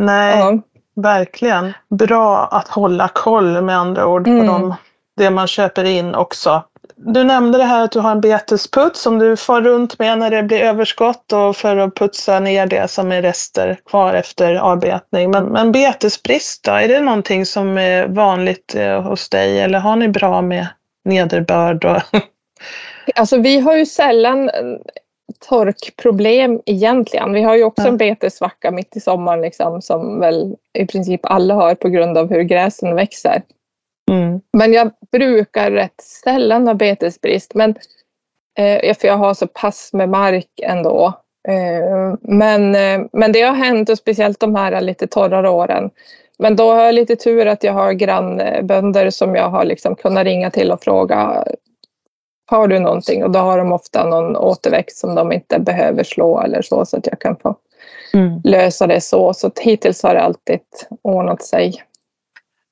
Nej 0.00 0.38
Ja. 0.38 0.58
verkligen. 1.02 1.72
Bra 1.90 2.48
att 2.52 2.68
hålla 2.68 3.08
koll 3.08 3.62
med 3.62 3.76
andra 3.78 4.06
ord 4.06 4.24
på 4.24 4.30
Mm. 4.30 4.46
dem, 4.46 4.74
det 5.16 5.30
man 5.30 5.46
köper 5.46 5.84
in 5.84 6.14
också. 6.14 6.62
Du 6.96 7.24
nämnde 7.24 7.58
det 7.58 7.64
här 7.64 7.84
att 7.84 7.90
du 7.92 8.00
har 8.00 8.10
en 8.10 8.20
betesputs 8.20 9.00
som 9.00 9.18
du 9.18 9.36
far 9.36 9.60
runt 9.60 9.98
med 9.98 10.18
när 10.18 10.30
det 10.30 10.42
blir 10.42 10.60
överskott 10.60 11.32
och 11.32 11.56
för 11.56 11.76
att 11.76 11.94
putsa 11.94 12.40
ner 12.40 12.66
det 12.66 12.88
som 12.90 13.12
är 13.12 13.22
rester 13.22 13.78
kvar 13.86 14.14
efter 14.14 14.54
avbetning. 14.54 15.30
Men, 15.30 15.44
men 15.44 15.72
betesbrist 15.72 16.64
då, 16.64 16.72
är 16.72 16.88
det 16.88 17.00
någonting 17.00 17.46
som 17.46 17.78
är 17.78 18.06
vanligt 18.06 18.74
eh, 18.74 19.02
hos 19.02 19.28
dig 19.28 19.60
eller 19.60 19.78
har 19.78 19.96
ni 19.96 20.08
bra 20.08 20.42
med 20.42 20.66
nederbörd? 21.04 21.84
Och... 21.84 22.02
Alltså 23.14 23.36
vi 23.38 23.60
har 23.60 23.76
ju 23.76 23.86
sällan 23.86 24.50
torkproblem 25.38 26.60
egentligen. 26.66 27.32
Vi 27.32 27.42
har 27.42 27.56
ju 27.56 27.64
också 27.64 27.88
en 27.88 27.96
betesvacka 27.96 28.70
mitt 28.70 28.96
i 28.96 29.00
sommaren 29.00 29.40
liksom, 29.40 29.82
som 29.82 30.20
väl 30.20 30.56
i 30.78 30.86
princip 30.86 31.20
alla 31.22 31.54
har 31.54 31.74
på 31.74 31.88
grund 31.88 32.18
av 32.18 32.30
hur 32.30 32.42
gräsen 32.42 32.94
växer. 32.94 33.42
Mm. 34.10 34.40
Men 34.52 34.72
jag 34.72 34.90
brukar 35.12 35.70
rätt 35.70 36.00
sällan 36.00 36.66
ha 36.66 36.74
betesbrist. 36.74 37.54
Men, 37.54 37.74
eh, 38.58 38.96
för 38.96 39.08
jag 39.08 39.16
har 39.16 39.34
så 39.34 39.46
pass 39.46 39.92
med 39.92 40.08
mark 40.08 40.48
ändå. 40.62 41.12
Eh, 41.48 42.14
men, 42.20 42.74
eh, 42.74 43.06
men 43.12 43.32
det 43.32 43.40
har 43.40 43.54
hänt 43.54 43.88
och 43.88 43.98
speciellt 43.98 44.40
de 44.40 44.54
här 44.54 44.80
lite 44.80 45.06
torrare 45.06 45.48
åren. 45.50 45.90
Men 46.38 46.56
då 46.56 46.70
har 46.70 46.84
jag 46.84 46.94
lite 46.94 47.16
tur 47.16 47.46
att 47.46 47.64
jag 47.64 47.72
har 47.72 47.92
grannbönder 47.92 49.10
som 49.10 49.34
jag 49.34 49.48
har 49.48 49.64
liksom 49.64 49.94
kunnat 49.96 50.24
ringa 50.24 50.50
till 50.50 50.72
och 50.72 50.82
fråga 50.82 51.44
har 52.50 52.68
du 52.68 52.78
någonting? 52.78 53.24
Och 53.24 53.30
då 53.30 53.38
har 53.38 53.58
de 53.58 53.72
ofta 53.72 54.04
någon 54.06 54.36
återväxt 54.36 54.98
som 54.98 55.14
de 55.14 55.32
inte 55.32 55.58
behöver 55.58 56.02
slå 56.04 56.40
eller 56.40 56.62
så 56.62 56.84
så 56.84 56.96
att 56.96 57.06
jag 57.06 57.18
kan 57.20 57.36
få 57.36 57.56
Mm. 58.14 58.40
lösa 58.44 58.86
det 58.86 59.00
så. 59.00 59.34
Så 59.34 59.46
att 59.46 59.58
hittills 59.58 60.02
har 60.02 60.14
det 60.14 60.20
alltid 60.22 60.60
ordnat 61.02 61.42
sig. 61.42 61.82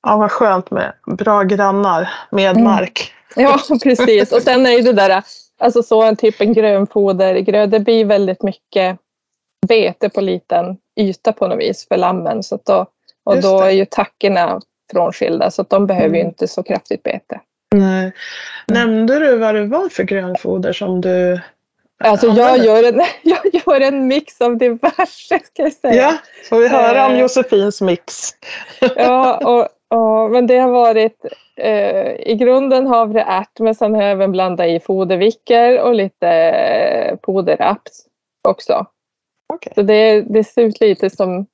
Ja, 0.07 0.17
vad 0.17 0.31
skönt 0.31 0.71
med 0.71 0.93
bra 1.07 1.43
grannar 1.43 2.09
med 2.31 2.51
Mm. 2.51 2.63
mark. 2.63 3.13
Ja, 3.35 3.59
precis. 3.83 4.31
Och 4.31 4.41
sen 4.41 4.65
är 4.65 4.69
ju 4.71 4.81
det 4.81 4.93
där, 4.93 5.23
alltså 5.59 5.83
så 5.83 6.03
en 6.03 6.15
typ 6.15 6.41
en 6.41 6.53
grönfodergröd, 6.53 7.69
det 7.69 7.79
blir 7.79 8.05
väldigt 8.05 8.43
mycket 8.43 8.97
bete 9.67 10.09
på 10.09 10.21
liten 10.21 10.77
yta 10.99 11.33
på 11.33 11.47
något 11.47 11.59
vis 11.59 11.87
för 11.87 11.97
lammen. 11.97 12.43
Så 12.43 12.55
att 12.55 12.65
då, 12.65 12.85
och 13.25 13.35
Just 13.35 13.47
då 13.47 13.61
det. 13.61 13.67
är 13.67 13.71
ju 13.71 13.85
tackorna 13.85 14.61
frånskilda 14.91 15.51
så 15.51 15.61
att 15.61 15.69
de 15.69 15.87
behöver 15.87 16.15
ju 16.15 16.19
Mm. 16.21 16.27
inte 16.27 16.47
så 16.47 16.63
kraftigt 16.63 17.03
bete. 17.03 17.39
Nej. 17.75 18.11
Nämnde 18.69 19.19
du 19.19 19.37
vad 19.37 19.55
det 19.55 19.65
var 19.65 19.89
för 19.89 20.03
grönfoder 20.03 20.73
som 20.73 21.01
du 21.01 21.39
Alltså 22.03 22.27
jag 22.27 22.57
gör, 22.57 22.83
en, 22.83 23.01
jag 23.23 23.39
gör 23.53 23.81
en 23.81 24.07
mix 24.07 24.41
av 24.41 24.57
diverse 24.57 25.39
ska 25.39 25.63
jag 25.63 25.73
säga. 25.73 25.93
Ja, 25.93 26.13
får 26.49 26.59
vi 26.59 26.67
höra 26.67 27.05
om 27.05 27.11
Eh. 27.13 27.19
Josefins 27.19 27.81
mix? 27.81 28.29
Ja, 28.95 29.37
och, 29.37 29.67
och, 29.97 30.31
men 30.31 30.47
det 30.47 30.57
har 30.57 30.69
varit 30.69 31.25
eh, 31.55 32.11
i 32.11 32.35
grunden 32.35 32.87
havreärt 32.87 33.59
men 33.59 33.75
sen 33.75 33.95
har 33.95 34.01
jag 34.01 34.11
även 34.11 34.31
blandat 34.31 34.67
i 34.67 34.79
fodervicker 34.79 35.81
och 35.81 35.95
lite 35.95 36.27
eh, 36.27 37.17
foderraps 37.23 38.05
också. 38.47 38.85
Okej. 39.53 39.73
Så 39.75 39.81
det, 39.81 40.21
det 40.21 40.43
ser 40.43 40.61
ut 40.61 40.81
lite 40.81 41.09
som, 41.09 41.45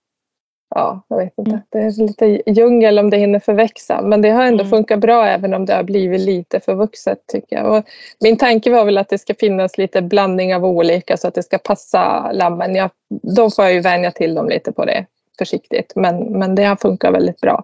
ja, 0.76 1.02
jag 1.08 1.18
vet 1.18 1.34
inte, 1.38 1.52
Mm. 1.52 1.62
det 1.70 1.78
är 1.80 2.08
lite 2.08 2.42
djungel 2.52 3.00
om 3.00 3.10
det 3.10 3.18
hinner 3.18 3.40
förväxa. 3.40 4.02
Men 4.02 4.22
det 4.22 4.30
har 4.30 4.44
ändå 4.44 4.64
Mm. 4.64 4.70
funkat 4.70 5.00
bra 5.00 5.26
även 5.28 5.54
om 5.54 5.66
det 5.66 5.74
har 5.74 5.84
blivit 5.84 6.22
lite 6.22 6.60
förvuxet 6.60 7.20
tycker 7.28 7.56
jag. 7.56 7.78
Och 7.78 7.84
min 8.20 8.38
tanke 8.38 8.72
var 8.72 8.86
väl 8.86 8.98
att 8.98 9.10
det 9.10 9.18
ska 9.18 9.34
finnas 9.34 9.78
lite 9.78 10.02
blandning 10.02 10.56
av 10.56 10.66
olika 10.66 11.18
så 11.18 11.28
att 11.28 11.34
det 11.34 11.44
ska 11.44 11.58
passa 11.58 12.32
lammen. 12.32 12.76
Jag, 12.76 12.90
då 13.10 13.50
får 13.50 13.66
jag 13.66 13.74
ju 13.74 13.80
vänja 13.82 14.12
till 14.12 14.36
dem 14.36 14.50
lite 14.50 14.72
på 14.72 14.86
det 14.86 15.06
försiktigt. 15.38 15.94
Men, 15.96 16.18
men 16.40 16.56
det 16.56 16.64
har 16.64 16.76
funkat 16.76 17.14
väldigt 17.14 17.42
bra 17.42 17.64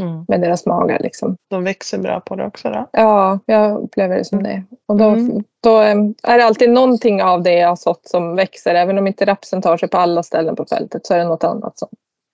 Mm. 0.00 0.24
med 0.28 0.40
deras 0.40 0.66
magar. 0.66 0.98
Liksom. 0.98 1.36
De 1.50 1.64
växer 1.64 1.98
bra 1.98 2.20
på 2.20 2.36
det 2.36 2.46
också 2.46 2.68
då? 2.70 2.86
Ja, 2.92 3.38
jag 3.46 3.78
upplever 3.80 4.16
det 4.18 4.24
som 4.24 4.42
det. 4.42 4.62
Och 4.88 4.96
då, 4.96 5.04
Mm. 5.04 5.44
då 5.62 5.78
är 6.22 6.38
det 6.38 6.44
alltid 6.44 6.70
någonting 6.70 7.22
av 7.22 7.42
det 7.42 7.52
jag 7.52 7.68
har 7.68 7.76
sått 7.76 8.06
som 8.08 8.36
växer. 8.36 8.74
Även 8.74 8.98
om 8.98 9.06
inte 9.06 9.24
rapsen 9.24 9.62
tar 9.62 9.76
sig 9.76 9.88
på 9.88 9.96
alla 9.98 10.22
ställen 10.22 10.56
på 10.56 10.64
fältet 10.64 11.06
så 11.06 11.14
är 11.14 11.18
det 11.18 11.24
något 11.24 11.44
annat. 11.44 11.78
Som. 11.78 11.88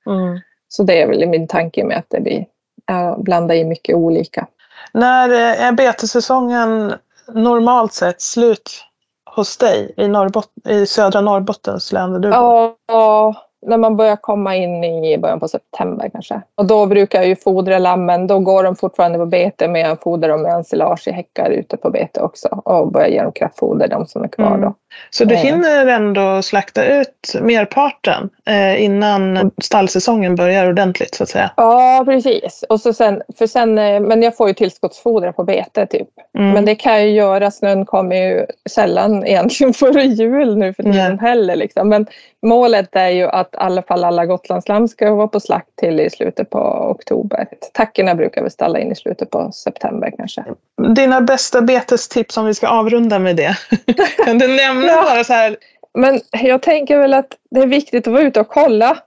Mm. 0.07 0.41
Så 0.69 0.83
det 0.83 1.03
är 1.03 1.07
väl 1.07 1.29
min 1.29 1.49
tanke 1.49 1.85
med 1.85 1.99
att 1.99 2.07
det 2.09 2.21
blir 2.21 2.47
äh, 2.91 3.19
blanda 3.19 3.55
i 3.55 3.65
mycket 3.65 3.97
olika. 3.97 4.47
När 4.93 5.31
eh, 5.31 5.67
är 5.67 5.73
betesäsongen 5.73 6.95
normalt 7.33 7.93
sett 7.93 8.21
slut 8.21 8.71
hos 9.31 9.57
dig 9.57 9.95
i, 9.97 10.03
Norrbot- 10.05 10.69
i 10.69 10.87
södra 10.87 11.21
Norrbottens 11.21 11.93
län 11.93 12.13
där 12.13 12.19
du 12.19 12.29
bor? 12.31 12.37
Ja, 12.39 12.75
ja, 12.87 13.35
när 13.67 13.77
man 13.77 13.97
börjar 13.97 14.17
komma 14.17 14.57
in 14.57 14.85
i 14.85 15.19
början 15.19 15.41
på 15.41 15.49
september 15.49 16.09
kanske. 16.13 16.41
Och 16.55 16.67
då 16.67 16.87
brukar 16.87 17.19
jag 17.19 17.29
ju 17.29 17.37
fodra 17.37 17.79
lammen. 17.79 18.27
Då 18.27 18.39
går 18.39 18.65
de 18.65 18.77
fortfarande 18.77 19.19
på 19.19 19.27
bete 19.27 19.69
men 19.69 19.81
jag 19.81 20.01
fodrar 20.03 20.29
dem 20.29 20.43
med 20.43 20.53
ensilage 20.53 21.09
i 21.09 21.13
häckar 21.13 21.51
ute 21.51 21.77
på 21.77 21.91
bete 21.91 22.21
också. 22.21 22.49
Och 22.49 22.93
börjar 22.93 23.09
ge 23.09 23.23
dem 23.23 23.33
kraftfoder, 23.33 23.89
de 23.89 24.07
som 24.07 24.25
är 24.25 24.29
kvar 24.29 24.47
Mm. 24.47 24.61
då. 24.61 24.75
Så 25.11 25.25
du 25.25 25.35
Eh. 25.35 25.41
hinner 25.41 25.87
ändå 25.87 26.43
slakta 26.43 26.85
ut 26.85 27.33
merparten 27.41 28.31
eh, 28.47 28.85
innan 28.85 29.51
stallsäsongen 29.63 30.35
börjar 30.35 30.69
ordentligt 30.69 31.15
så 31.15 31.23
att 31.23 31.29
säga? 31.29 31.51
Ja, 31.57 32.03
precis. 32.07 32.65
Och 32.69 32.81
så 32.81 32.93
sen, 32.93 33.23
för 33.39 33.47
sen, 33.47 33.79
eh, 33.79 34.01
men 34.01 34.23
jag 34.23 34.37
får 34.37 34.49
ju 34.49 34.55
tillskottsfodra 34.55 35.33
på 35.33 35.45
bete 35.45 35.87
typ. 35.87 36.09
Mm. 36.39 36.51
Men 36.51 36.65
det 36.65 36.75
kan 36.75 36.93
jag 36.93 37.03
ju 37.05 37.11
göra. 37.11 37.51
Snön 37.51 37.85
kommer 37.87 38.17
ju 38.17 38.47
sällan 38.71 39.27
egentligen 39.27 39.75
före 39.75 40.03
jul 40.03 40.57
nu 40.57 40.75
för 40.75 40.83
tiden 40.83 41.19
heller. 41.19 41.57
Liksom. 41.57 41.89
Men 41.89 42.07
målet 42.43 42.97
är 42.97 43.09
ju 43.09 43.25
att 43.29 43.55
i 43.55 43.57
alla 43.57 43.83
fall 43.83 44.05
alla 44.05 44.27
Gotlandslamm 44.27 44.89
ska 44.89 45.15
vara 45.15 45.29
på 45.29 45.41
slakt 45.41 45.77
till 45.77 46.01
i 46.01 46.11
slutet 46.11 46.51
på 46.51 46.59
oktober. 46.91 47.47
Tackorna 47.73 48.15
brukar 48.15 48.45
vi 48.45 48.51
ställa 48.51 48.79
in 48.79 48.93
i 48.93 48.97
slutet 48.97 49.31
på 49.31 49.53
september 49.53 50.13
kanske. 50.17 50.45
Dina 50.95 51.21
bästa 51.21 51.61
betestips 51.61 52.37
om 52.37 52.47
vi 52.47 52.55
ska 52.55 52.69
avrunda 52.69 53.19
med 53.19 53.37
det? 53.37 53.57
kan 54.25 54.39
du 54.39 54.49
nämna 54.49 54.87
Ja. 54.87 55.03
bara 55.03 55.25
så 55.25 55.33
här? 55.33 55.57
Men 55.97 56.21
jag 56.33 56.63
tänker 56.63 56.99
väl 56.99 57.15
att 57.15 57.37
det 57.51 57.61
är 57.61 57.67
viktigt 57.67 58.07
att 58.07 58.13
vara 58.13 58.23
ute 58.23 58.41
och 58.41 58.49
kolla. 58.49 58.99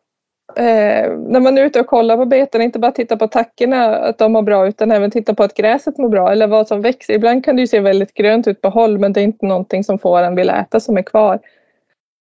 Eh, 0.56 1.12
när 1.18 1.40
man 1.40 1.58
är 1.58 1.64
ute 1.64 1.80
och 1.80 1.88
kollar 1.88 2.18
på 2.18 2.26
beten, 2.26 2.62
inte 2.62 2.80
bara 2.80 2.92
titta 2.92 3.18
på 3.18 3.28
tackorna 3.28 3.86
att 3.98 4.18
de 4.18 4.32
mår 4.32 4.42
bra 4.42 4.68
utan 4.68 4.92
även 4.92 5.12
titta 5.12 5.34
på 5.34 5.44
att 5.44 5.54
gräset 5.54 5.98
mår 5.98 6.10
bra 6.10 6.32
eller 6.32 6.48
vad 6.48 6.68
som 6.68 6.82
växer. 6.82 7.14
Ibland 7.14 7.46
kan 7.46 7.56
det 7.56 7.62
ju 7.62 7.68
se 7.68 7.80
väldigt 7.80 8.14
grönt 8.14 8.48
ut 8.48 8.62
på 8.62 8.70
håll 8.70 8.98
men 8.98 9.14
det 9.14 9.22
är 9.22 9.24
inte 9.24 9.46
någonting 9.46 9.84
som 9.84 10.00
får 10.00 10.22
en 10.22 10.36
vill 10.36 10.50
äta 10.50 10.80
som 10.80 10.98
är 10.98 11.02
kvar. 11.02 11.40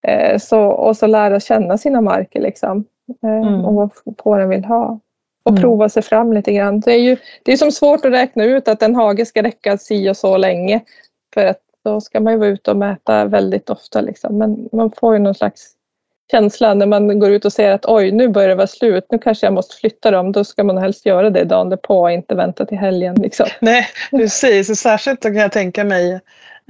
Eh, 0.06 0.38
så, 0.38 0.60
och 0.60 0.96
så 0.96 1.06
lära 1.06 1.40
känna 1.40 1.78
sina 1.78 2.00
marker 2.00 2.40
liksom. 2.40 2.84
Eh, 3.22 3.48
Mm. 3.48 3.64
Och 3.64 3.74
vad 3.74 3.90
fåren 4.22 4.48
vill 4.48 4.64
ha. 4.64 5.00
Och 5.44 5.50
Mm. 5.50 5.62
prova 5.62 5.88
sig 5.88 6.02
fram 6.02 6.32
lite 6.32 6.52
grann. 6.52 6.80
Det 6.80 6.92
är 6.92 6.98
ju 7.00 7.16
det 7.42 7.52
är 7.52 7.56
som 7.56 7.72
svårt 7.72 8.04
att 8.04 8.12
räkna 8.12 8.44
ut 8.44 8.68
att 8.68 8.82
en 8.82 8.94
hage 8.94 9.26
ska 9.26 9.42
räcka 9.42 9.78
si 9.78 10.10
och 10.10 10.16
så 10.16 10.36
länge. 10.36 10.80
För 11.34 11.46
att 11.46 11.60
då 11.88 12.00
ska 12.00 12.20
man 12.20 12.32
ju 12.32 12.38
vara 12.38 12.48
ute 12.48 12.70
och 12.70 12.76
mäta 12.76 13.24
väldigt 13.24 13.70
ofta. 13.70 14.00
Liksom. 14.00 14.38
Men 14.38 14.68
man 14.72 14.90
får 15.00 15.14
ju 15.14 15.20
någon 15.20 15.34
slags 15.34 15.70
känsla 16.30 16.74
när 16.74 16.86
man 16.86 17.18
går 17.18 17.30
ut 17.30 17.44
och 17.44 17.52
ser 17.52 17.70
att 17.70 17.86
oj, 17.86 18.12
nu 18.12 18.28
börjar 18.28 18.48
det 18.48 18.54
vara 18.54 18.66
slut. 18.66 19.06
Nu 19.10 19.18
kanske 19.18 19.46
jag 19.46 19.52
måste 19.52 19.76
flytta 19.76 20.10
dem. 20.10 20.32
Då 20.32 20.44
ska 20.44 20.64
man 20.64 20.78
helst 20.78 21.06
göra 21.06 21.30
det 21.30 21.44
dagen 21.44 21.68
därpå 21.68 22.00
och 22.00 22.10
inte 22.12 22.34
vänta 22.34 22.64
till 22.66 22.78
helgen. 22.78 23.14
Liksom. 23.14 23.46
Nej, 23.60 23.86
precis. 24.10 24.80
Särskilt 24.80 25.22
kan 25.22 25.36
jag 25.36 25.52
tänka 25.52 25.84
mig 25.84 26.12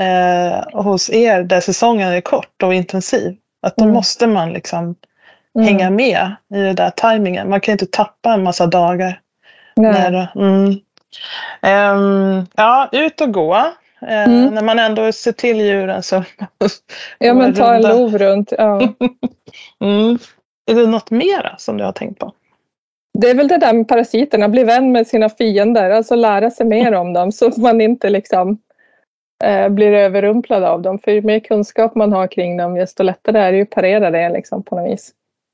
eh, 0.00 0.82
hos 0.82 1.10
er 1.10 1.42
där 1.42 1.60
säsongen 1.60 2.08
är 2.12 2.20
kort 2.20 2.62
och 2.62 2.74
intensiv. 2.74 3.36
Att 3.62 3.76
då 3.76 3.84
Mm. 3.84 3.94
måste 3.94 4.26
man 4.26 4.52
liksom 4.52 4.94
Mm. 5.54 5.66
hänga 5.68 5.90
med 5.90 6.34
i 6.54 6.58
den 6.58 6.74
där 6.74 6.90
tajmingen. 6.90 7.50
Man 7.50 7.60
kan 7.60 7.72
inte 7.72 7.86
tappa 7.86 8.32
en 8.32 8.42
massa 8.42 8.66
dagar. 8.66 9.20
Nej. 9.76 9.92
När, 9.92 10.28
mm. 10.36 10.74
Ehm, 11.62 12.46
ja, 12.56 12.88
ut 12.92 13.20
och 13.20 13.32
gå. 13.32 13.64
Eh, 14.02 14.24
Mm. 14.24 14.54
När 14.54 14.62
man 14.62 14.78
ändå 14.78 15.12
ser 15.12 15.32
till 15.32 15.60
djuren 15.60 16.02
så... 16.02 16.24
Ja, 17.18 17.34
men 17.34 17.54
ta 17.54 17.74
en 17.74 17.82
lov 17.82 18.18
runt. 18.18 18.52
Ja. 18.58 18.80
Mm. 19.80 20.18
Är 20.70 20.74
det 20.74 20.86
något 20.86 21.10
mera 21.10 21.54
som 21.58 21.76
du 21.76 21.84
har 21.84 21.92
tänkt 21.92 22.18
på? 22.18 22.32
Det 23.18 23.30
är 23.30 23.34
väl 23.34 23.48
det 23.48 23.56
där 23.58 23.72
med 23.72 23.88
parasiterna, 23.88 24.48
bli 24.48 24.64
vän 24.64 24.92
med 24.92 25.06
sina 25.06 25.28
fiender, 25.28 25.90
alltså 25.90 26.14
lära 26.14 26.50
sig 26.50 26.66
mer 26.66 26.92
om 26.94 27.12
dem 27.12 27.32
så 27.32 27.46
att 27.46 27.56
man 27.56 27.80
inte 27.80 28.10
liksom 28.10 28.58
eh, 29.44 29.68
blir 29.68 29.92
överrumplad 29.92 30.64
av 30.64 30.82
dem. 30.82 30.98
För 30.98 31.10
ju 31.10 31.22
mer 31.22 31.40
kunskap 31.40 31.94
man 31.94 32.12
har 32.12 32.26
kring 32.26 32.56
dem, 32.56 32.74
desto 32.74 33.02
lättare 33.02 33.38
är 33.38 33.50
det 33.52 33.56
ju 33.56 33.62
att 33.62 33.70
parera 33.70 34.10
det 34.10 34.28
liksom, 34.28 34.62
på 34.62 34.76
något 34.76 34.92
vis, 34.92 35.10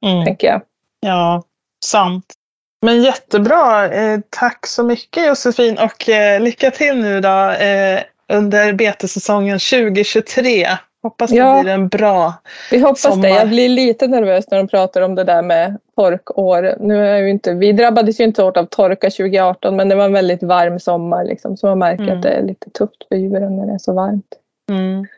Mm. 0.07 0.24
tänker 0.24 0.46
jag. 0.46 0.61
Ja, 1.00 1.42
Sant. 1.85 2.35
Men 2.83 3.02
jättebra. 3.02 3.88
Eh, 3.94 4.20
tack 4.30 4.66
så 4.66 4.85
mycket 4.85 5.26
Josefin 5.26 5.78
och 5.78 6.09
eh, 6.09 6.40
lycka 6.40 6.70
till 6.70 6.96
nu 7.00 7.20
då 7.20 7.50
eh, 7.50 8.00
under 8.32 8.72
betessäsongen 8.72 9.58
2023. 9.58 10.66
Hoppas 11.02 11.30
det 11.30 11.37
Ja. 11.37 11.60
blir 11.62 11.72
en 11.72 11.88
bra 11.88 12.34
Vi 12.70 12.78
hoppas 12.78 13.00
Sommar. 13.02 13.22
det. 13.22 13.28
Jag 13.28 13.48
blir 13.48 13.68
lite 13.68 14.06
nervös 14.06 14.44
när 14.50 14.58
de 14.58 14.68
pratar 14.68 15.00
om 15.00 15.14
det 15.14 15.24
där 15.24 15.42
med 15.42 15.78
torkår. 15.96 16.74
Nu 16.80 17.06
är 17.06 17.18
ju 17.18 17.30
inte, 17.30 17.54
vi 17.54 17.72
drabbades 17.72 18.20
ju 18.20 18.24
inte 18.24 18.42
hårt 18.42 18.56
av 18.56 18.64
torka 18.66 19.10
2018 19.10 19.76
men 19.76 19.88
det 19.88 19.94
var 19.94 20.04
en 20.04 20.12
väldigt 20.12 20.42
varm 20.42 20.80
sommar 20.80 21.24
liksom, 21.24 21.56
så 21.56 21.66
man 21.66 21.78
märker 21.78 22.02
Mm. 22.04 22.16
att 22.16 22.22
det 22.22 22.28
är 22.30 22.42
lite 22.42 22.70
tufft 22.70 23.08
för 23.08 23.16
djuren 23.16 23.56
när 23.56 23.66
det 23.66 23.72
är 23.74 23.78
så 23.78 23.92
varmt. 23.92 24.26
Mm. 24.70 25.02
Så 25.04 25.08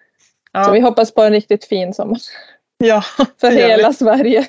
Ja, 0.53 0.71
vi 0.71 0.81
hoppas 0.81 1.15
på 1.15 1.23
en 1.23 1.33
riktigt 1.33 1.65
fin 1.65 1.95
sommar 1.95 2.19
ja, 2.79 3.03
för 3.41 3.51
vi. 3.51 3.57
hela 3.57 3.93
Sverige. 3.93 4.47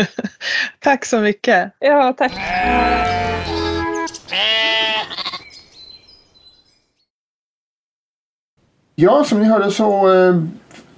Tack 0.78 1.04
så 1.04 1.18
mycket. 1.20 1.70
Ja, 1.78 2.14
tack. 2.18 2.32
Ja, 9.02 9.24
som 9.24 9.40
ni 9.40 9.46
hörde 9.46 9.70
så 9.70 10.14
eh, 10.14 10.42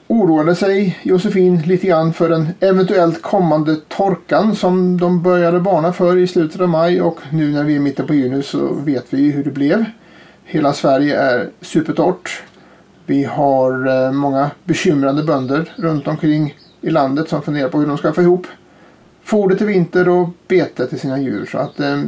oroade 0.06 0.54
sig 0.54 0.98
Josefin 1.02 1.62
lite 1.62 1.86
grann 1.86 2.12
för 2.12 2.28
den 2.28 2.48
eventuellt 2.60 3.22
kommande 3.22 3.76
torkan 3.88 4.56
som 4.56 5.00
de 5.00 5.22
började 5.22 5.58
varna 5.58 5.92
för 5.92 6.16
i 6.16 6.26
slutet 6.26 6.60
av 6.60 6.68
maj 6.68 7.02
och 7.02 7.20
nu 7.30 7.50
när 7.50 7.64
vi 7.64 7.72
är 7.72 7.76
i 7.76 7.80
mitten 7.80 8.06
på 8.06 8.14
juni 8.14 8.42
så 8.42 8.74
vet 8.74 9.06
vi 9.10 9.30
hur 9.30 9.44
det 9.44 9.50
blev. 9.50 9.84
Hela 10.44 10.72
Sverige 10.72 11.20
är 11.20 11.50
supertorrt. 11.60 12.42
Vi 13.06 13.24
har 13.24 13.86
eh, 13.86 14.12
många 14.12 14.50
bekymrade 14.64 15.22
bönder 15.22 15.72
runt 15.76 16.08
omkring 16.08 16.54
i 16.80 16.90
landet 16.90 17.28
som 17.28 17.42
funderar 17.42 17.68
på 17.68 17.78
hur 17.78 17.86
de 17.86 17.98
ska 17.98 18.12
få 18.12 18.22
ihop 18.22 18.46
foder 19.24 19.56
till 19.56 19.66
vinter 19.66 20.08
och 20.08 20.28
bete 20.48 20.86
till 20.86 21.00
sina 21.00 21.20
djur. 21.20 21.48
Så 21.52 21.58
att 21.58 21.80
eh, 21.80 22.02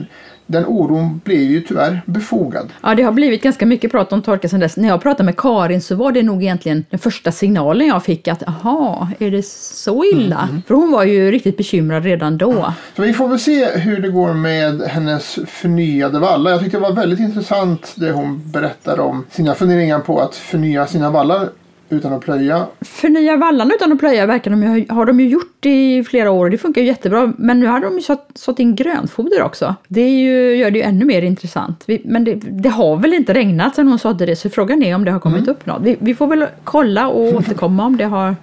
den 0.46 0.66
oron 0.66 1.20
blev 1.24 1.40
ju 1.40 1.60
tyvärr 1.60 2.02
befogad. 2.06 2.68
Ja, 2.82 2.94
det 2.94 3.02
har 3.02 3.12
blivit 3.12 3.42
ganska 3.42 3.66
mycket 3.66 3.90
prat 3.90 4.12
om 4.12 4.22
torka 4.22 4.48
sedan 4.48 4.60
dess. 4.60 4.76
När 4.76 4.88
jag 4.88 5.02
pratade 5.02 5.24
med 5.24 5.36
Karin 5.36 5.80
så 5.80 5.94
var 5.94 6.12
det 6.12 6.22
nog 6.22 6.42
egentligen 6.42 6.84
den 6.90 6.98
första 6.98 7.32
signalen 7.32 7.86
jag 7.86 8.04
fick 8.04 8.28
att 8.28 8.48
aha, 8.48 9.08
är 9.18 9.30
det 9.30 9.46
så 9.46 10.04
illa? 10.04 10.48
För 10.66 10.74
hon 10.74 10.92
var 10.92 11.04
ju 11.04 11.30
riktigt 11.30 11.56
bekymrad 11.56 12.04
redan 12.04 12.38
då. 12.38 12.74
Så 12.96 13.02
vi 13.02 13.12
får 13.12 13.28
väl 13.28 13.38
se 13.38 13.66
hur 13.66 14.00
det 14.00 14.08
går 14.08 14.34
med 14.34 14.82
hennes 14.82 15.38
förnyade 15.46 16.18
vallar. 16.18 16.50
Jag 16.50 16.60
tyckte 16.60 16.76
det 16.76 16.82
var 16.82 16.92
väldigt 16.92 17.20
intressant 17.20 17.92
det 17.96 18.10
hon 18.10 18.50
berättade 18.50 19.02
om 19.02 19.24
sina 19.30 19.54
funderingar 19.54 19.98
på 19.98 20.20
att 20.20 20.36
förnya 20.36 20.86
sina 20.86 21.10
vallar 21.10 21.48
utan 21.88 22.12
att 22.12 22.20
plöja. 22.20 22.66
Förnya 22.80 23.36
vallarna 23.36 23.74
utan 23.74 23.92
att 23.92 23.98
plöja 23.98 24.26
verkar 24.26 24.50
de 24.50 24.62
ju, 24.62 24.68
ha- 24.68 24.94
har 24.94 25.06
de 25.06 25.20
ju 25.20 25.28
gjort 25.28 25.66
i 25.66 26.04
flera 26.04 26.30
år 26.30 26.44
och 26.44 26.50
det 26.50 26.58
funkar 26.58 26.80
ju 26.80 26.86
jättebra. 26.86 27.32
Men 27.38 27.60
nu 27.60 27.66
har 27.66 27.80
de 27.80 27.94
ju 27.94 28.00
satt, 28.00 28.30
satt 28.34 28.58
in 28.58 28.74
grönfoder 28.74 29.42
också. 29.42 29.74
Det 29.88 30.08
ju, 30.10 30.56
gör 30.56 30.70
det 30.70 30.78
ju 30.78 30.84
ännu 30.84 31.04
mer 31.04 31.22
intressant. 31.22 31.84
Vi, 31.86 32.02
men 32.04 32.24
det, 32.24 32.34
det 32.34 32.68
har 32.68 32.96
väl 32.96 33.14
inte 33.14 33.34
regnat 33.34 33.74
sedan 33.74 33.88
hon 33.88 33.98
sa 33.98 34.12
det 34.12 34.36
så 34.36 34.50
frågan 34.50 34.82
är 34.82 34.94
om 34.94 35.04
det 35.04 35.10
har 35.10 35.20
kommit 35.20 35.48
upp 35.48 35.66
något. 35.66 35.82
Vi, 35.82 35.96
vi 36.00 36.14
får 36.14 36.26
väl 36.26 36.46
kolla 36.64 37.08
och 37.08 37.34
återkomma 37.34 37.84
om 37.86 37.96
det 37.96 38.04
har 38.04 38.36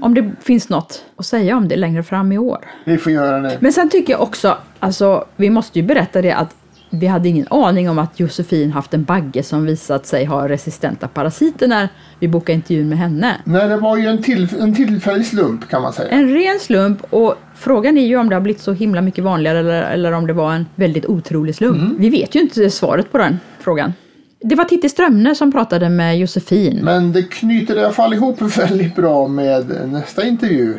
om 0.00 0.14
det 0.14 0.30
finns 0.40 0.68
något 0.68 1.04
att 1.16 1.26
säga 1.26 1.56
om 1.56 1.68
det 1.68 1.76
längre 1.76 2.02
fram 2.02 2.32
i 2.32 2.38
år. 2.38 2.58
Vi 2.84 2.98
får 2.98 3.12
göra 3.12 3.40
det. 3.40 3.56
Men 3.60 3.72
sen 3.72 3.88
tycker 3.90 4.12
jag 4.12 4.22
också, 4.22 4.56
alltså 4.78 5.24
vi 5.36 5.50
måste 5.50 5.78
ju 5.78 5.84
berätta 5.84 6.22
det 6.22 6.32
att 6.32 6.54
vi 6.94 7.06
hade 7.06 7.28
ingen 7.28 7.46
aning 7.50 7.90
om 7.90 7.98
att 7.98 8.20
Josefin 8.20 8.72
haft 8.72 8.94
en 8.94 9.04
bagge 9.04 9.42
som 9.42 9.66
visat 9.66 10.06
sig 10.06 10.24
ha 10.24 10.48
resistenta 10.48 11.08
parasiter 11.08 11.68
när 11.68 11.88
vi 12.18 12.28
bokade 12.28 12.52
intervjun 12.52 12.88
med 12.88 12.98
henne. 12.98 13.36
Nej, 13.44 13.68
det 13.68 13.76
var 13.76 13.96
ju 13.96 14.06
en, 14.06 14.22
till, 14.22 14.48
en 14.60 14.74
tillfällig 14.74 15.26
slump 15.26 15.68
kan 15.68 15.82
man 15.82 15.92
säga. 15.92 16.08
En 16.08 16.28
ren 16.28 16.58
slump 16.60 17.04
och 17.10 17.34
frågan 17.54 17.98
är 17.98 18.06
ju 18.06 18.16
om 18.16 18.28
det 18.28 18.36
har 18.36 18.40
blivit 18.40 18.62
så 18.62 18.72
himla 18.72 19.02
mycket 19.02 19.24
vanligare 19.24 19.58
eller, 19.58 19.82
eller 19.82 20.12
om 20.12 20.26
det 20.26 20.32
var 20.32 20.52
en 20.52 20.66
väldigt 20.74 21.06
otrolig 21.06 21.54
slump. 21.54 21.94
Vi 21.98 22.10
vet 22.10 22.34
ju 22.34 22.40
inte 22.40 22.70
svaret 22.70 23.12
på 23.12 23.18
den 23.18 23.40
frågan. 23.60 23.92
Det 24.40 24.54
var 24.54 24.64
Titti 24.64 24.88
Strömne 24.88 25.34
som 25.34 25.52
pratade 25.52 25.88
med 25.88 26.18
Josefin. 26.18 26.80
Men 26.82 27.12
det 27.12 27.22
knyter 27.22 27.76
i 27.76 27.78
alla 27.78 27.92
fall 27.92 28.14
ihop 28.14 28.42
väldigt 28.58 28.96
bra 28.96 29.28
med 29.28 29.88
nästa 29.92 30.26
intervju 30.26 30.74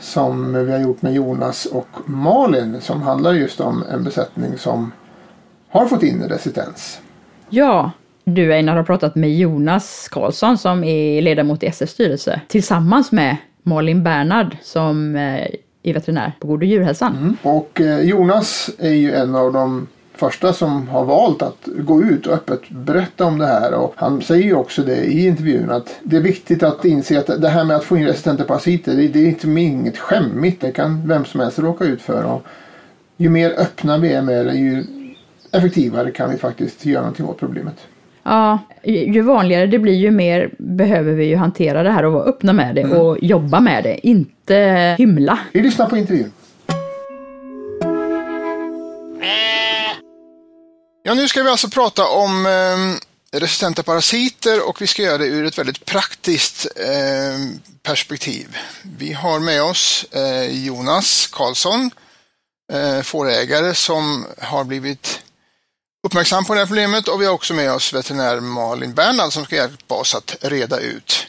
som 0.00 0.64
vi 0.66 0.72
har 0.72 0.78
gjort 0.78 1.02
med 1.02 1.14
Jonas 1.14 1.66
och 1.66 1.88
Malin 2.06 2.80
som 2.80 3.02
handlar 3.02 3.32
just 3.32 3.60
om 3.60 3.84
en 3.92 4.04
besättning 4.04 4.58
som 4.58 4.92
har 5.74 5.86
fått 5.86 6.02
in 6.02 6.22
resistens. 6.28 7.00
Ja, 7.50 7.90
du 8.24 8.52
Einar 8.52 8.76
har 8.76 8.84
pratat 8.84 9.14
med 9.14 9.34
Jonas 9.34 10.08
Karlsson 10.12 10.58
som 10.58 10.84
är 10.84 11.22
ledamot 11.22 11.62
i 11.62 11.66
SS 11.66 11.90
styrelse 11.90 12.40
tillsammans 12.48 13.12
med 13.12 13.36
Malin 13.62 14.02
Bernhard 14.02 14.56
som 14.62 15.16
eh, 15.16 15.46
är 15.82 15.94
veterinär 15.94 16.32
på 16.40 16.48
och 16.48 16.64
djurhälsan. 16.64 17.36
Och 17.42 17.80
eh, 17.80 18.00
Jonas 18.00 18.70
är 18.78 18.92
ju 18.92 19.12
en 19.14 19.34
av 19.34 19.52
de 19.52 19.86
första 20.14 20.52
som 20.52 20.88
har 20.88 21.04
valt 21.04 21.42
att 21.42 21.68
gå 21.78 22.02
ut 22.02 22.26
och 22.26 22.34
öppet 22.34 22.68
berätta 22.68 23.24
om 23.24 23.38
det 23.38 23.46
här. 23.46 23.74
Och 23.74 23.94
han 23.96 24.22
säger 24.22 24.44
ju 24.44 24.54
också 24.54 24.82
det 24.82 24.96
i 24.96 25.26
intervjun 25.26 25.70
att 25.70 25.94
det 26.02 26.16
är 26.16 26.20
viktigt 26.20 26.62
att 26.62 26.84
inse 26.84 27.18
att 27.18 27.42
det 27.42 27.48
här 27.48 27.64
med 27.64 27.76
att 27.76 27.84
få 27.84 27.96
in 27.96 28.06
resistenta 28.06 28.44
parasiter 28.44 28.96
det 28.96 29.18
är 29.18 29.26
inte 29.26 29.60
inget 29.60 29.98
skämmigt. 29.98 30.60
Det 30.60 30.72
kan 30.72 31.08
vem 31.08 31.24
som 31.24 31.40
helst 31.40 31.58
råka 31.58 31.84
ut 31.84 32.02
för. 32.02 32.24
Och 32.24 32.42
ju 33.16 33.28
mer 33.28 33.50
öppna 33.58 33.98
vi 33.98 34.12
är 34.12 34.22
med 34.22 34.46
det 34.46 34.54
ju 34.54 34.84
effektivare 35.54 36.10
kan 36.10 36.30
vi 36.30 36.36
faktiskt 36.36 36.86
göra 36.86 37.00
någonting 37.00 37.26
åt 37.26 37.38
problemet. 37.38 37.76
Ja, 38.22 38.58
ju 38.82 39.22
vanligare 39.22 39.66
det 39.66 39.78
blir 39.78 39.94
ju 39.94 40.10
mer 40.10 40.50
behöver 40.58 41.12
vi 41.12 41.24
ju 41.24 41.36
hantera 41.36 41.82
det 41.82 41.90
här 41.90 42.04
och 42.04 42.12
vara 42.12 42.24
öppna 42.24 42.52
med 42.52 42.74
det 42.74 42.84
och 42.84 43.18
jobba 43.22 43.60
med 43.60 43.84
det, 43.84 44.06
inte 44.06 44.54
hymla. 44.98 45.38
Vi 45.52 45.62
lyssnar 45.62 45.86
på 45.86 45.96
intervjun. 45.96 46.32
Ja, 51.02 51.14
nu 51.14 51.28
ska 51.28 51.42
vi 51.42 51.50
alltså 51.50 51.68
prata 51.68 52.06
om 52.06 52.46
eh, 52.46 53.40
resistenta 53.40 53.82
parasiter 53.82 54.68
och 54.68 54.82
vi 54.82 54.86
ska 54.86 55.02
göra 55.02 55.18
det 55.18 55.26
ur 55.26 55.44
ett 55.44 55.58
väldigt 55.58 55.84
praktiskt 55.84 56.66
eh, 56.76 57.58
perspektiv. 57.82 58.56
Vi 58.98 59.12
har 59.12 59.40
med 59.40 59.62
oss 59.62 60.06
eh, 60.12 60.66
Jonas 60.66 61.26
Karlsson, 61.32 61.90
eh, 62.72 63.02
fårägare 63.02 63.74
som 63.74 64.26
har 64.38 64.64
blivit 64.64 65.23
uppmärksam 66.04 66.44
på 66.44 66.54
det 66.54 66.60
här 66.60 66.66
problemet 66.66 67.08
och 67.08 67.20
vi 67.20 67.26
har 67.26 67.32
också 67.32 67.54
med 67.54 67.72
oss 67.72 67.94
veterinär 67.94 68.40
Malin 68.40 68.94
Bernhard 68.94 69.32
som 69.32 69.44
ska 69.44 69.56
hjälpa 69.56 69.94
oss 69.94 70.14
att 70.14 70.36
reda 70.40 70.80
ut 70.80 71.26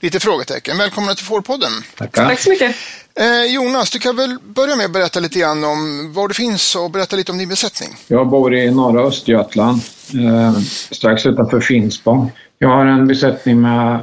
lite 0.00 0.20
frågetecken. 0.20 0.78
Välkomna 0.78 1.14
till 1.14 1.24
Fårpodden! 1.24 1.72
Tackar. 1.96 2.24
Tack 2.24 2.40
så 2.40 2.50
mycket. 2.50 2.76
Eh, 3.20 3.54
Jonas, 3.54 3.90
du 3.90 3.98
kan 3.98 4.16
väl 4.16 4.38
börja 4.42 4.76
med 4.76 4.86
att 4.86 4.92
berätta 4.92 5.20
lite 5.20 5.38
grann 5.38 5.64
om 5.64 6.12
var 6.12 6.28
du 6.28 6.34
finns 6.34 6.76
och 6.76 6.90
berätta 6.90 7.16
lite 7.16 7.32
om 7.32 7.38
din 7.38 7.48
besättning. 7.48 7.88
Jag 8.08 8.28
bor 8.28 8.54
i 8.54 8.70
norra 8.70 9.02
Östergötland, 9.02 9.80
eh, 10.14 10.60
strax 10.90 11.26
utanför 11.26 11.60
Finspång. 11.60 12.32
Jag 12.58 12.68
har 12.68 12.86
en 12.86 13.06
besättning 13.06 13.60
med 13.60 14.00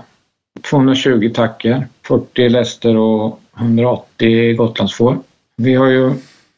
220 0.70 1.32
tackor, 1.36 1.88
40 2.08 2.50
läster 2.50 2.98
och 2.98 3.40
180 3.58 4.56
gotlandsfår. 4.56 5.20
Vi 5.58 5.76
har 5.76 5.88
ju 5.88 6.14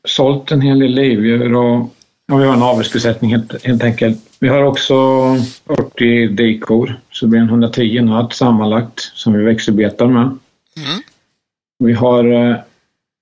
sålt 0.08 0.52
en 0.52 0.62
hel 0.62 0.80
del 0.80 0.92
livdjur 0.92 1.56
och 1.56 1.94
ja, 2.28 2.36
vi 2.36 2.46
har 2.46 2.54
en 2.54 2.64
avelsbesättning 2.64 3.32
helt, 3.32 3.66
helt 3.66 3.84
enkelt. 3.84 4.20
Vi 4.40 4.48
har 4.48 4.64
också 4.64 4.96
40 5.68 6.28
dikor, 6.28 7.00
så 7.12 7.26
det 7.26 7.30
blir 7.30 7.40
en 7.40 7.50
110 7.50 8.02
nöt 8.02 8.34
sammanlagt 8.34 9.00
som 9.00 9.34
vi 9.34 9.44
växelbetar 9.44 10.08
med. 10.08 10.24
Mm. 10.78 11.02
Vi 11.80 11.94
har 11.94 12.50
eh, 12.50 12.56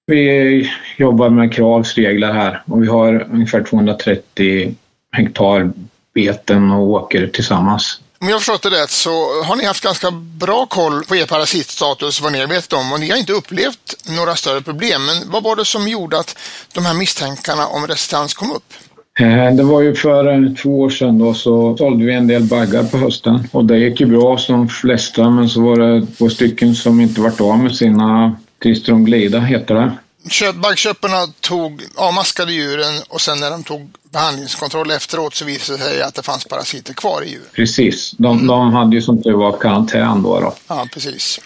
vi 0.07 0.71
jobbar 0.97 1.29
med 1.29 1.53
kravsregler 1.53 2.33
här 2.33 2.63
och 2.65 2.83
vi 2.83 2.87
har 2.87 3.27
ungefär 3.33 3.63
230 3.63 4.75
hektar 5.11 5.71
beten 6.13 6.71
och 6.71 6.89
åker 6.89 7.27
tillsammans. 7.27 7.99
Om 8.19 8.29
jag 8.29 8.39
förstått 8.39 8.61
det 8.61 8.69
rätt 8.69 8.89
så 8.89 9.43
har 9.43 9.55
ni 9.55 9.65
haft 9.65 9.83
ganska 9.83 10.11
bra 10.11 10.65
koll 10.65 11.03
på 11.03 11.15
er 11.15 11.25
parasitstatus, 11.25 12.21
vad 12.21 12.31
ni 12.31 12.39
har 12.39 12.47
vetat 12.47 12.73
om 12.73 12.91
och 12.91 12.99
ni 12.99 13.09
har 13.09 13.17
inte 13.17 13.33
upplevt 13.33 13.95
några 14.05 14.35
större 14.35 14.61
problem. 14.61 15.05
Men 15.05 15.31
vad 15.31 15.43
var 15.43 15.55
det 15.55 15.65
som 15.65 15.87
gjorde 15.87 16.19
att 16.19 16.37
de 16.73 16.85
här 16.85 16.93
misstankarna 16.93 17.67
om 17.67 17.87
resistens 17.87 18.33
kom 18.33 18.51
upp? 18.51 18.73
Eh, 19.19 19.55
Det 19.55 19.63
var 19.63 19.81
ju 19.81 19.95
för 19.95 20.33
eh, 20.33 20.53
två 20.53 20.79
år 20.79 20.89
sedan 20.89 21.19
då 21.19 21.33
så 21.33 21.77
sålde 21.77 22.05
vi 22.05 22.13
en 22.13 22.27
del 22.27 22.43
baggar 22.43 22.83
på 22.83 22.97
hösten 22.97 23.47
och 23.51 23.65
det 23.65 23.77
gick 23.77 23.99
ju 23.99 24.05
bra 24.05 24.37
som 24.37 24.55
de 24.55 24.67
flesta 24.69 25.29
men 25.29 25.49
så 25.49 25.61
var 25.61 25.75
det 25.79 26.05
två 26.17 26.29
stycken 26.29 26.75
som 26.75 27.01
inte 27.01 27.21
vart 27.21 27.41
av 27.41 27.59
med 27.59 27.75
sina 27.75 28.35
Tristromglida 28.63 29.39
heter 29.39 29.75
det. 29.75 29.91
Köp, 30.29 30.55
baggköparna 30.55 31.27
tog, 31.39 31.81
avmaskade 31.95 32.53
djuren 32.53 32.93
och 33.09 33.21
sen 33.21 33.39
när 33.39 33.51
de 33.51 33.63
tog 33.63 33.89
behandlingskontroll 34.11 34.91
efteråt 34.91 35.35
så 35.35 35.45
visade 35.45 35.77
det 35.77 35.83
sig 35.83 36.01
att 36.01 36.15
det 36.15 36.23
fanns 36.23 36.45
parasiter 36.45 36.93
kvar 36.93 37.21
i 37.25 37.29
djuren. 37.29 37.45
Precis, 37.55 38.11
de, 38.17 38.47
de 38.47 38.73
hade 38.73 38.95
ju 38.95 39.01
som 39.01 39.23
tur 39.23 39.33
var 39.33 39.51
karantän 39.51 40.23
då. 40.23 40.39
då. 40.39 40.53
Ja, 40.67 40.87
precis. 40.93 41.39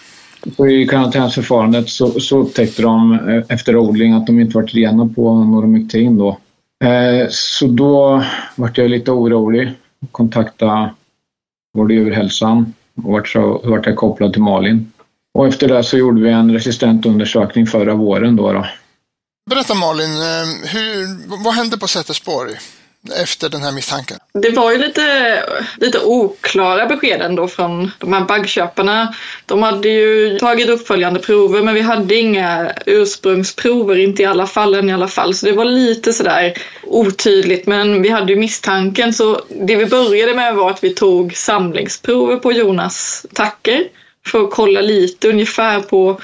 Så 0.56 0.66
I 0.66 0.86
karantänsförfarandet 0.86 1.88
så, 1.88 2.20
så 2.20 2.38
upptäckte 2.38 2.82
de 2.82 3.12
eh, 3.28 3.42
efter 3.54 3.76
odling 3.76 4.12
att 4.12 4.26
de 4.26 4.40
inte 4.40 4.56
varit 4.56 4.74
rena 4.74 5.08
på 5.16 5.34
Normectin 5.44 6.18
då. 6.18 6.38
Eh, 6.84 7.28
så 7.30 7.66
då 7.66 8.24
vart 8.56 8.78
jag 8.78 8.90
lite 8.90 9.10
orolig 9.10 9.72
och 10.02 10.12
kontaktade 10.12 10.94
och 11.78 11.90
djurhälsan 11.90 12.74
och 12.96 13.12
vart, 13.12 13.28
så, 13.28 13.60
vart 13.64 13.86
jag 13.86 13.96
kopplad 13.96 14.32
till 14.32 14.42
Malin. 14.42 14.92
Och 15.34 15.46
efter 15.46 15.68
det 15.68 15.84
så 15.84 15.96
gjorde 15.96 16.22
vi 16.22 16.30
en 16.30 16.52
resistent 16.52 17.06
undersökning 17.06 17.66
förra 17.66 17.94
våren 17.94 18.36
då. 18.36 18.52
då. 18.52 18.66
Berätta 19.50 19.74
Malin, 19.74 20.10
eh, 20.10 20.70
hur, 20.72 21.44
vad 21.44 21.54
hände 21.54 21.78
på 21.78 21.88
Sätersborg? 21.88 22.56
Efter 23.22 23.48
den 23.48 23.62
här 23.62 23.72
misstanken? 23.72 24.18
Det 24.32 24.50
var 24.50 24.72
ju 24.72 24.78
lite, 24.78 25.44
lite 25.76 26.00
oklara 26.00 26.86
besked 26.86 27.20
ändå 27.20 27.48
från 27.48 27.90
de 27.98 28.12
här 28.12 28.24
baggköparna. 28.24 29.14
De 29.46 29.62
hade 29.62 29.88
ju 29.88 30.38
tagit 30.38 30.68
uppföljande 30.68 31.20
prover 31.20 31.62
men 31.62 31.74
vi 31.74 31.80
hade 31.80 32.14
inga 32.14 32.72
ursprungsprover, 32.86 33.96
inte 33.96 34.22
i 34.22 34.26
alla 34.26 34.46
fallen 34.46 34.90
i 34.90 34.92
alla 34.92 35.08
fall. 35.08 35.34
Så 35.34 35.46
det 35.46 35.52
var 35.52 35.64
lite 35.64 36.12
sådär 36.12 36.54
otydligt 36.82 37.66
men 37.66 38.02
vi 38.02 38.08
hade 38.08 38.32
ju 38.32 38.38
misstanken 38.38 39.14
så 39.14 39.42
det 39.48 39.76
vi 39.76 39.86
började 39.86 40.34
med 40.34 40.54
var 40.54 40.70
att 40.70 40.84
vi 40.84 40.94
tog 40.94 41.36
samlingsprover 41.36 42.36
på 42.36 42.52
Jonas 42.52 43.26
tacker 43.34 43.84
för 44.26 44.44
att 44.44 44.50
kolla 44.50 44.80
lite 44.80 45.28
ungefär 45.28 45.80
på 45.80 46.20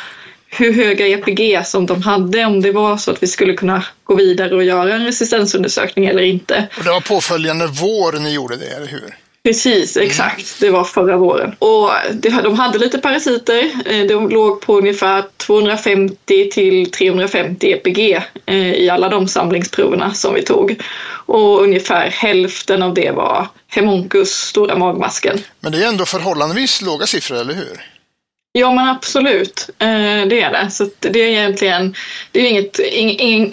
hur 0.57 0.73
höga 0.73 1.07
EPG 1.07 1.67
som 1.67 1.87
de 1.87 2.03
hade, 2.03 2.45
om 2.45 2.63
det 2.63 2.73
var 2.73 2.97
så 2.97 3.11
att 3.11 3.23
vi 3.23 3.27
skulle 3.27 3.55
kunna 3.55 3.85
gå 4.05 4.15
vidare 4.15 4.55
och 4.55 4.65
göra 4.65 4.95
en 4.95 5.05
resistensundersökning 5.05 6.07
eller 6.07 6.23
inte. 6.23 6.69
Och 6.79 6.85
det 6.85 6.91
var 6.91 7.01
påföljande 7.01 7.67
vår 7.67 8.19
ni 8.19 8.35
gjorde 8.35 8.57
det, 8.57 8.67
eller 8.67 8.87
hur? 8.87 9.15
Precis, 9.47 9.97
exakt. 9.97 10.61
Det 10.61 10.71
var 10.71 10.85
förra 10.85 11.17
våren. 11.17 11.57
Och 11.59 11.91
de 12.43 12.59
hade 12.59 12.79
lite 12.79 12.99
parasiter. 12.99 13.71
Eh, 13.87 14.07
de 14.07 14.29
låg 14.29 14.61
på 14.61 14.79
ungefär 14.79 15.25
250 15.37 16.51
till 16.51 16.91
350 16.91 17.73
EPG 17.73 18.23
eh, 18.47 18.73
i 18.73 18.91
alla 18.91 19.09
de 19.09 19.29
samlingsproverna 19.29 20.15
som 20.15 20.35
vi 20.35 20.43
tog. 20.43 20.83
Och 21.27 21.63
ungefär 21.63 22.11
hälften 22.11 22.83
av 22.83 22.95
det 22.95 23.11
var 23.11 23.49
Hemoncus, 23.69 24.31
stora 24.31 24.79
magmasken. 24.79 25.39
Men 25.61 25.73
det 25.73 25.85
är 25.85 25.89
ändå 25.89 26.05
förhållandevis 26.05 26.83
låga 26.83 27.07
siffror, 27.07 27.37
eller 27.37 27.55
hur? 27.55 27.96
Ja 28.59 28.73
men 28.73 28.89
absolut, 28.89 29.71
eh, 29.79 29.89
det 30.29 30.41
är 30.41 30.53
det. 30.53 30.71
Så 30.71 30.89
det 31.01 31.21
är 31.21 31.29
egentligen 31.29 31.95
det 32.33 32.41
är 32.41 32.51
inget, 32.51 32.79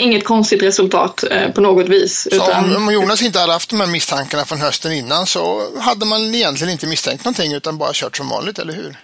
inget 0.02 0.24
konstigt 0.24 0.64
resultat 0.64 1.24
eh, 1.32 1.52
på 1.52 1.62
något 1.62 1.90
vis. 1.90 2.28
Utan... 2.32 2.76
Om 2.76 2.94
Jonas 2.94 3.22
inte 3.22 3.40
hade 3.40 3.54
haft 3.54 3.70
de 3.70 3.80
här 3.80 3.88
misstankarna 3.88 4.46
från 4.46 4.62
hösten 4.62 4.92
innan 4.92 5.26
så 5.26 5.62
hade 5.80 6.06
man 6.06 6.36
egentligen 6.36 6.74
inte 6.74 6.88
misstänkt 6.88 7.26
någonting 7.26 7.54
utan 7.54 7.78
bara 7.78 7.90
kört 7.94 8.18
som 8.18 8.30
vanligt, 8.30 8.60
eller 8.60 8.74
hur? 8.74 8.96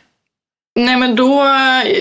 Nej 0.75 0.97
men 0.97 1.15
då, 1.15 1.43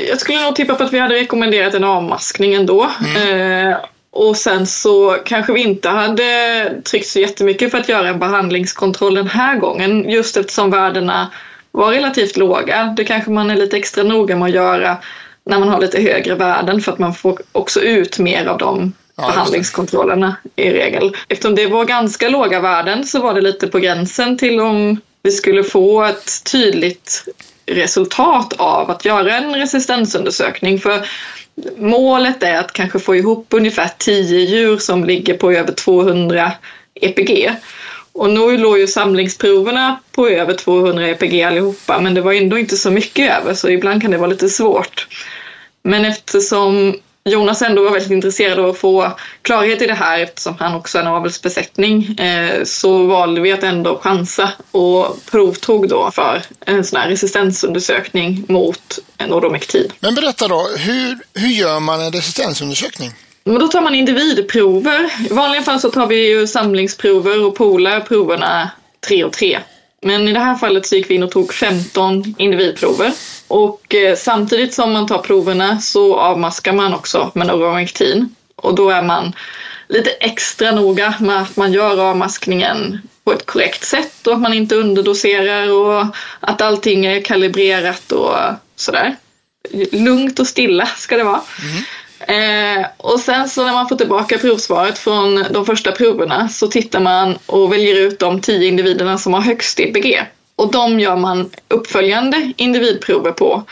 jag 0.09 0.21
skulle 0.21 0.43
nog 0.43 0.57
tippa 0.57 0.75
på 0.75 0.85
att 0.85 0.93
vi 0.93 0.99
hade 0.99 1.15
rekommenderat 1.15 1.75
en 1.75 1.85
avmaskning 1.85 2.55
ändå. 2.55 2.91
Mm. 3.01 3.69
Eh, 3.69 3.77
och 4.11 4.37
sen 4.37 4.67
så 4.67 5.17
kanske 5.25 5.53
vi 5.53 5.61
inte 5.61 5.89
hade 5.89 6.83
tryckt 6.85 7.07
så 7.07 7.21
jättemycket 7.21 7.71
för 7.71 7.79
att 7.79 7.89
göra 7.89 8.09
en 8.09 8.19
behandlingskontroll 8.19 9.15
den 9.15 9.29
här 9.29 9.57
gången 9.57 10.11
just 10.11 10.37
eftersom 10.37 10.71
värdena 10.71 11.31
var 11.73 11.91
relativt 11.91 12.37
låga. 12.37 12.95
Det 12.97 13.05
kanske 13.05 13.31
man 13.31 13.51
är 13.51 13.57
lite 13.57 13.77
extra 13.77 14.03
noga 14.03 14.37
med 14.37 14.49
att 14.49 14.55
göra 14.55 14.97
när 15.45 15.59
man 15.59 15.69
har 15.69 15.81
lite 15.81 16.01
högre 16.01 16.35
värden 16.35 16.81
för 16.81 16.93
att 16.93 16.99
man 16.99 17.15
får 17.15 17.39
också 17.53 17.81
ut 17.81 18.19
mer 18.19 18.47
av 18.47 18.59
de 18.59 18.93
ja, 19.17 19.27
behandlingskontrollerna 19.27 20.37
i 20.57 20.71
regel. 20.71 21.17
Eftersom 21.29 21.55
det 21.55 21.67
var 21.67 21.85
ganska 21.85 22.29
låga 22.29 22.61
värden 22.61 23.07
så 23.07 23.21
var 23.21 23.35
det 23.35 23.41
lite 23.41 23.67
på 23.67 23.79
gränsen 23.79 24.39
till 24.39 24.61
om 24.61 25.01
vi 25.23 25.31
skulle 25.31 25.65
få 25.65 26.05
ett 26.05 26.45
tydligt 26.53 27.25
resultat 27.67 28.53
av 28.59 28.91
att 28.91 29.05
göra 29.05 29.37
en 29.37 29.55
resistensundersökning. 29.55 30.79
För 30.79 31.07
målet 31.77 32.43
är 32.43 32.59
att 32.59 32.73
kanske 32.73 32.99
få 32.99 33.17
ihop 33.17 33.47
ungefär 33.51 33.91
10 33.99 34.41
djur 34.41 34.77
som 34.77 35.05
ligger 35.05 35.35
på 35.35 35.53
över 35.53 35.73
200 35.73 36.53
EPG. 36.95 37.51
Och 38.19 38.31
nu 38.31 38.59
låg 38.59 38.79
ju 38.79 38.87
samlingsproverna 38.87 40.01
på 40.13 40.29
över 40.29 40.55
200 40.55 41.09
EPG 41.09 41.43
allihopa 41.43 42.01
men 42.01 42.15
det 42.15 42.21
var 42.21 42.33
ändå 42.33 42.59
inte 42.59 42.77
så 42.77 42.91
mycket 42.91 43.39
över 43.39 43.55
så 43.55 43.69
ibland 43.69 44.03
kan 44.03 44.11
det 44.11 44.19
vara 44.19 44.31
lite 44.31 44.49
svårt. 44.49 45.07
Men 45.83 46.05
eftersom 46.05 46.95
Jonas 47.25 47.63
ändå 47.63 47.85
var 47.85 47.91
väldigt 47.91 48.11
intresserad 48.11 48.59
av 48.59 48.71
att 48.71 48.79
få 48.79 49.13
klarhet 49.43 49.83
i 49.83 49.87
det 49.87 49.95
här 49.95 50.19
eftersom 50.19 50.55
han 50.59 50.75
också 50.75 50.99
är 50.99 51.03
en 51.03 51.09
avelsbesättning 51.09 52.19
eh, 52.19 52.65
så 52.65 53.07
valde 53.07 53.41
vi 53.41 53.53
att 53.53 53.63
ändå 53.63 53.99
chansa 53.99 54.53
och 54.71 55.17
provtog 55.31 55.89
då 55.89 56.11
för 56.11 56.43
en 56.61 56.85
sån 56.85 57.01
här 57.01 57.09
resistensundersökning 57.09 58.45
mot 58.49 58.99
en 59.17 59.33
odomektin. 59.33 59.93
Men 60.01 60.15
berätta 60.15 60.49
då, 60.49 60.69
hur, 60.79 61.19
hur 61.35 61.49
gör 61.49 61.81
man 61.81 62.01
en 62.01 62.13
resistensundersökning? 62.13 63.13
Men 63.45 63.59
då 63.59 63.69
tar 63.69 63.81
man 63.81 63.95
individprover. 63.95 65.11
I 65.31 65.35
vanliga 65.35 65.63
fall 65.63 65.81
så 65.81 65.91
tar 65.91 66.07
vi 66.07 66.29
ju 66.29 66.47
samlingsprover 66.47 67.45
och 67.45 67.57
polar 67.57 68.01
proverna 68.01 68.71
tre 69.01 69.25
och 69.25 69.33
tre. 69.33 69.59
Men 70.03 70.29
i 70.29 70.33
det 70.33 70.41
här 70.41 70.55
fallet 70.55 70.87
så 70.87 70.97
gick 70.97 71.11
vi 71.11 71.15
in 71.15 71.23
och 71.23 71.31
tog 71.31 71.55
15 71.55 72.35
individprover. 72.39 73.13
Och 73.49 73.95
eh, 73.95 74.17
samtidigt 74.17 74.75
som 74.75 74.93
man 74.93 75.07
tar 75.07 75.19
proverna 75.19 75.81
så 75.81 76.17
avmaskar 76.17 76.73
man 76.73 76.95
också 76.95 77.31
med 77.35 77.47
Noromectin. 77.47 78.35
Och 78.57 78.75
då 78.75 78.91
är 78.91 79.03
man 79.03 79.33
lite 79.89 80.11
extra 80.11 80.71
noga 80.71 81.15
med 81.21 81.43
att 81.43 81.57
man 81.57 81.73
gör 81.73 82.11
avmaskningen 82.11 82.99
på 83.25 83.33
ett 83.33 83.47
korrekt 83.47 83.85
sätt 83.85 84.27
och 84.27 84.33
att 84.33 84.41
man 84.41 84.53
inte 84.53 84.75
underdoserar 84.75 85.73
och 85.73 86.07
att 86.41 86.61
allting 86.61 87.07
är 87.07 87.23
kalibrerat 87.23 88.13
och 88.13 88.37
sådär. 88.77 89.17
Lugnt 89.93 90.39
och 90.39 90.47
stilla 90.47 90.87
ska 90.87 91.17
det 91.17 91.25
vara. 91.25 91.41
Mm. 91.63 91.83
Eh, 92.29 92.87
och 92.97 93.21
sen 93.21 93.49
så 93.49 93.65
när 93.65 93.73
man 93.73 93.89
får 93.89 93.97
tillbaka 93.97 94.39
provsvaret 94.39 94.99
från 94.99 95.45
de 95.51 95.67
första 95.67 95.93
proverna 95.93 96.49
så 96.49 96.67
tittar 96.67 97.01
man 97.01 97.39
och 97.47 97.73
väljer 97.73 97.95
ut 97.95 98.19
de 98.19 98.41
tio 98.41 98.69
individerna 98.69 99.19
som 99.19 99.35
har 99.35 99.41
högst 99.41 99.81
EPG. 99.81 100.23
Och 100.57 100.73
de 100.73 101.01
gör 101.01 101.17
man 101.17 101.51
uppföljande 101.69 102.53
individprover 102.57 103.33
på 103.33 103.63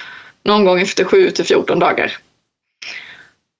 någon 0.44 0.64
gång 0.64 0.80
efter 0.80 1.04
7 1.04 1.30
till 1.30 1.44
14 1.44 1.78
dagar. 1.78 2.18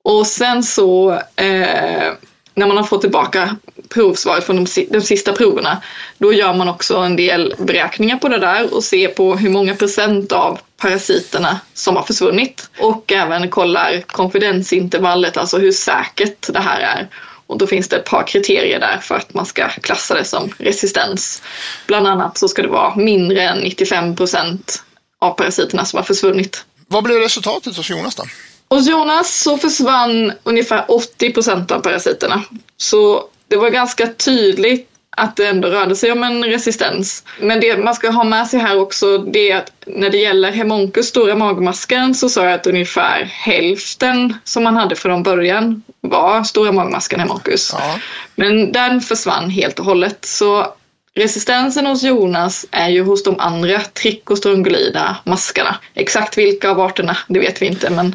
Och 0.04 0.26
sen 0.26 0.62
så 0.62 1.12
eh, 1.37 2.12
när 2.54 2.66
man 2.66 2.76
har 2.76 2.85
fått 2.85 3.00
tillbaka 3.00 3.56
provsvaret 3.88 4.44
från 4.44 4.56
de, 4.64 4.87
de 4.90 5.00
sista 5.00 5.32
proverna, 5.32 5.82
då 6.18 6.32
gör 6.32 6.54
man 6.54 6.68
också 6.68 6.96
en 6.96 7.16
del 7.16 7.54
beräkningar 7.59 8.16
på 8.16 8.28
det 8.28 8.38
där 8.38 8.74
och 8.74 8.85
ser 8.85 9.09
på 9.09 9.37
hur 9.37 9.50
många 9.50 9.74
procent 9.74 10.32
av 10.32 10.59
parasiterna 10.77 11.61
som 11.75 11.97
har 11.97 12.03
försvunnit 12.03 12.71
och 12.79 13.12
även 13.12 13.51
kollar 13.51 14.01
konfidensintervallet, 14.01 15.37
alltså 15.37 15.59
hur 15.59 15.73
säkert 15.73 16.53
det 16.53 16.61
här 16.61 16.81
är. 16.81 17.09
Och 17.47 17.59
då 17.59 17.67
finns 17.67 17.89
det 17.89 17.97
ett 17.97 18.05
par 18.05 18.27
kriterier 18.27 18.81
där 18.81 18.99
för 18.99 19.15
att 19.15 19.35
man 19.35 19.47
ska 19.47 19.69
klassa 19.69 20.15
det 20.15 20.25
som 20.25 20.55
resistens. 20.59 21.43
Bland 21.87 22.07
annat 22.07 22.39
så 22.39 22.49
ska 22.49 22.62
det 22.62 22.69
vara 22.69 22.97
mindre 22.97 23.43
än 23.43 23.59
95 23.59 24.17
procent 24.17 24.83
av 25.19 25.31
parasiterna 25.31 25.85
som 25.85 25.97
har 25.97 26.05
försvunnit. 26.05 26.65
Vad 26.89 27.05
blev 27.05 27.19
resultatet 27.19 27.77
hos 27.77 27.91
Jonas 27.91 28.15
då? 28.15 28.25
Hos 28.69 28.89
Jonas 28.89 29.41
så 29.43 29.59
försvann 29.59 30.33
ungefär 30.43 30.85
80 30.89 31.33
procent 31.33 31.71
av 31.71 31.81
parasiterna. 31.81 32.43
Så 32.77 33.29
det 33.49 33.57
var 33.57 33.71
ganska 33.71 34.07
tydligt 34.07 34.91
att 35.18 35.37
det 35.37 35.46
ändå 35.46 35.68
rörde 35.68 35.96
sig 35.96 36.12
om 36.12 36.22
en 36.22 36.44
resistens. 36.44 37.24
Men 37.40 37.61
det 37.61 37.76
man 37.76 37.94
ska 37.94 38.11
ha 38.11 38.24
med 38.24 38.46
sig 38.46 38.61
här 38.61 38.79
också 38.81 39.18
det 39.18 39.50
är 39.50 39.57
att 39.57 39.72
när 39.87 40.11
det 40.11 40.18
gäller 40.18 40.52
Hemoncus 40.52 41.07
stora 41.07 41.35
magmasken 41.35 42.14
så 42.14 42.29
sa 42.29 42.44
jag 42.44 42.52
att 42.52 42.66
ungefär 42.66 43.24
hälften 43.24 44.35
som 44.44 44.64
man 44.64 44.76
hade 44.76 44.96
från 44.96 45.22
början 45.22 45.83
var 46.00 46.44
stora 46.44 46.72
magmasken 46.72 47.20
Hemoncus. 47.20 47.70
Ja. 47.72 47.98
Men 48.35 48.72
den 48.72 49.00
försvann 49.00 49.50
helt 49.50 49.79
och 49.79 49.85
hållet. 49.85 50.24
Så 50.24 50.74
Resistensen 51.14 51.87
hos 51.87 52.02
Jonas 52.02 52.66
är 52.70 52.88
ju 52.88 53.02
hos 53.02 53.22
de 53.22 53.40
andra 53.40 53.81
trichostrongolida 53.81 55.16
maskarna. 55.24 55.76
Exakt 55.94 56.38
vilka 56.38 56.70
av 56.70 56.81
arterna, 56.81 57.16
det 57.29 57.38
vet 57.38 57.62
vi 57.62 57.66
inte, 57.66 57.90
men 57.90 58.14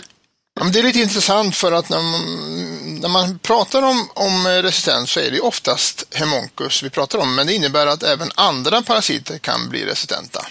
det 0.59 0.79
är 0.79 0.83
lite 0.83 0.99
intressant 0.99 1.55
för 1.55 1.71
att 1.71 1.89
när 1.89 2.01
man, 2.01 2.99
när 3.01 3.09
man 3.09 3.39
pratar 3.39 3.81
om, 3.81 4.09
om 4.13 4.45
eh, 4.45 4.63
resistens 4.63 5.11
så 5.11 5.19
är 5.19 5.31
det 5.31 5.39
oftast 5.39 6.15
hemoncus 6.15 6.83
vi 6.83 6.89
pratar 6.89 7.19
om, 7.19 7.35
men 7.35 7.47
det 7.47 7.53
innebär 7.53 7.87
att 7.87 8.03
även 8.03 8.29
andra 8.35 8.81
parasiter 8.81 9.37
kan 9.37 9.69
bli 9.69 9.85
resistenta. 9.85 10.45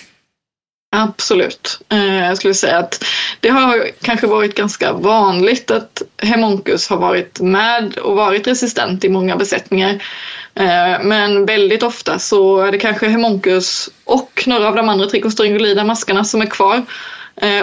Absolut. 0.96 1.80
Eh, 1.88 2.26
jag 2.26 2.36
skulle 2.36 2.54
säga 2.54 2.78
att 2.78 3.04
det 3.40 3.48
har 3.48 3.90
kanske 4.02 4.26
varit 4.26 4.54
ganska 4.54 4.92
vanligt 4.92 5.70
att 5.70 6.02
hemoncus 6.18 6.88
har 6.88 6.96
varit 6.96 7.40
med 7.40 7.98
och 7.98 8.16
varit 8.16 8.46
resistent 8.46 9.04
i 9.04 9.08
många 9.08 9.36
besättningar. 9.36 10.02
Eh, 10.54 11.02
men 11.02 11.46
väldigt 11.46 11.82
ofta 11.82 12.18
så 12.18 12.60
är 12.60 12.72
det 12.72 12.78
kanske 12.78 13.08
hemoncus 13.08 13.88
och 14.04 14.44
några 14.46 14.68
av 14.68 14.76
de 14.76 14.88
andra 14.88 15.06
trichostrongolida 15.06 15.84
maskarna 15.84 16.24
som 16.24 16.42
är 16.42 16.46
kvar. 16.46 16.84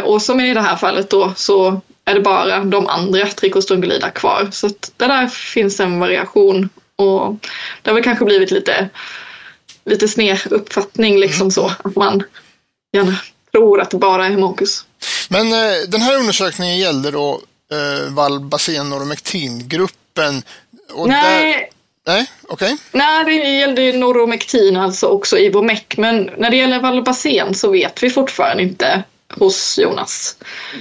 Och 0.03 0.21
som 0.21 0.39
i 0.39 0.53
det 0.53 0.61
här 0.61 0.75
fallet 0.75 1.09
då 1.09 1.33
så 1.35 1.81
är 2.07 2.13
det 2.13 2.21
bara 2.21 2.63
de 2.63 2.87
andra 2.87 3.27
trichostrongolida 3.27 4.09
kvar. 4.09 4.49
Så 4.51 4.67
att 4.67 4.91
det 4.97 5.07
där 5.07 5.27
finns 5.27 5.79
en 5.79 5.99
variation 5.99 6.69
och 6.95 7.35
det 7.81 7.89
har 7.89 7.95
väl 7.95 8.03
kanske 8.03 8.25
blivit 8.25 8.51
lite, 8.51 8.89
lite 9.85 10.07
sned 10.07 10.39
uppfattning 10.49 11.19
liksom 11.19 11.41
mm. 11.41 11.51
så 11.51 11.71
att 11.83 11.95
man 11.95 12.23
gärna 12.93 13.15
tror 13.51 13.81
att 13.81 13.91
det 13.91 13.97
bara 13.97 14.25
är 14.25 14.29
hemoncus. 14.29 14.85
Men 15.29 15.53
eh, 15.53 15.87
den 15.87 16.01
här 16.01 16.19
undersökningen 16.19 16.77
gällde 16.77 17.11
då 17.11 17.41
eh, 17.71 18.13
valbasen 18.13 18.89
noromektin-gruppen. 18.89 20.43
Nej, 21.05 21.69
Nej, 22.07 22.25
okej. 22.47 22.73
Okay. 22.73 22.77
Nej, 22.91 23.25
det 23.25 23.31
gällde 23.31 23.81
ju 23.81 23.97
noromektin, 23.97 24.77
alltså 24.77 25.07
också 25.07 25.37
Ivomec. 25.37 25.83
Men 25.97 26.29
när 26.37 26.49
det 26.49 26.57
gäller 26.57 26.79
valbasen 26.79 27.53
så 27.53 27.71
vet 27.71 28.03
vi 28.03 28.09
fortfarande 28.09 28.63
inte 28.63 29.03
hos 29.39 29.79
Jonas. 29.79 30.37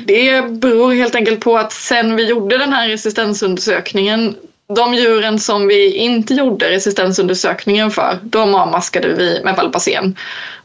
Det 0.07 0.51
beror 0.51 0.93
helt 0.93 1.15
enkelt 1.15 1.41
på 1.41 1.59
att 1.59 1.73
sen 1.73 2.17
vi 2.17 2.29
gjorde 2.29 2.59
den 2.59 2.73
här 2.73 2.89
resistensundersökningen 2.89 4.37
de 4.75 4.95
djuren 4.95 5.39
som 5.39 5.67
vi 5.67 5.95
inte 5.95 6.35
gjorde 6.35 6.71
resistensundersökningen 6.71 7.91
för, 7.91 8.19
de 8.23 8.55
avmaskade 8.55 9.09
vi 9.09 9.41
med 9.45 9.57
Valpacen 9.57 10.17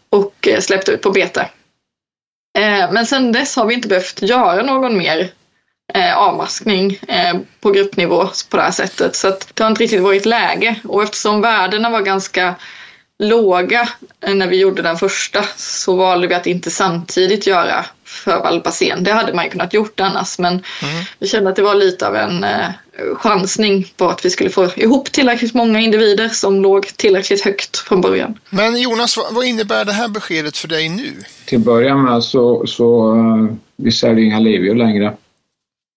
och 0.10 0.48
eh, 0.48 0.60
släppte 0.60 0.92
ut 0.92 1.02
på 1.02 1.12
bete. 1.12 1.50
Eh, 2.58 2.92
men 2.92 3.06
sen 3.06 3.32
dess 3.32 3.56
har 3.56 3.66
vi 3.66 3.74
inte 3.74 3.88
behövt 3.88 4.22
göra 4.22 4.64
någon 4.64 4.98
mer 4.98 5.30
eh, 5.94 6.18
avmaskning 6.18 7.00
på 7.60 7.72
gruppnivå 7.72 8.30
på 8.50 8.58
det 8.58 8.64
här 8.64 8.72
sättet. 8.72 9.16
Så 9.16 9.28
att 9.28 9.56
det 9.56 9.64
har 9.64 9.70
inte 9.70 9.84
riktigt 9.84 10.02
varit 10.02 10.26
läge 10.26 10.76
och 10.84 11.04
eftersom 11.04 11.42
värdena 11.42 11.89
var 11.89 12.02
ganska 12.02 12.56
låga 13.22 13.89
när 14.28 14.47
vi 14.47 14.59
gjorde 14.59 14.82
den 14.82 14.97
första 14.97 15.43
så 15.57 15.95
valde 15.95 16.28
vi 16.28 16.34
att 16.34 16.47
inte 16.47 16.72
samtidigt 16.72 17.47
göra 17.47 17.86
för 18.03 18.39
Valpacen. 18.39 19.03
Det 19.03 19.11
hade 19.11 19.34
man 19.34 19.45
ju 19.45 19.51
kunnat 19.51 19.74
gjort 19.74 19.99
annars 19.99 20.39
men 20.39 20.51
mm. 20.53 21.03
vi 21.19 21.28
kände 21.28 21.49
att 21.49 21.55
det 21.55 21.61
var 21.61 21.76
lite 21.76 22.07
av 22.07 22.15
en 22.15 22.43
eh, 22.43 22.69
chansning 23.15 23.93
på 23.97 24.09
att 24.09 24.26
vi 24.26 24.30
skulle 24.30 24.49
få 24.49 24.69
ihop 24.76 25.11
tillräckligt 25.11 25.53
många 25.53 25.80
individer 25.80 26.30
som 26.30 26.61
låg 26.61 26.88
tillräckligt 26.88 27.41
högt 27.41 27.78
från 27.78 28.01
början. 28.01 28.39
Men 28.49 28.82
Jonas, 28.82 29.17
vad 29.32 29.45
innebär 29.45 29.86
det 29.86 29.91
här 29.91 30.07
beskedet 30.07 30.57
för 30.57 30.67
dig 30.67 30.89
nu? 30.89 31.13
Till 31.45 31.57
att 31.57 31.65
börja 31.65 31.95
med 31.95 32.24
så, 32.24 32.67
så 32.67 33.15
uh, 33.15 33.53
vi 33.76 33.91
säljer 33.91 34.26
inga 34.26 34.39
livdjur 34.39 34.76
längre. 34.76 35.13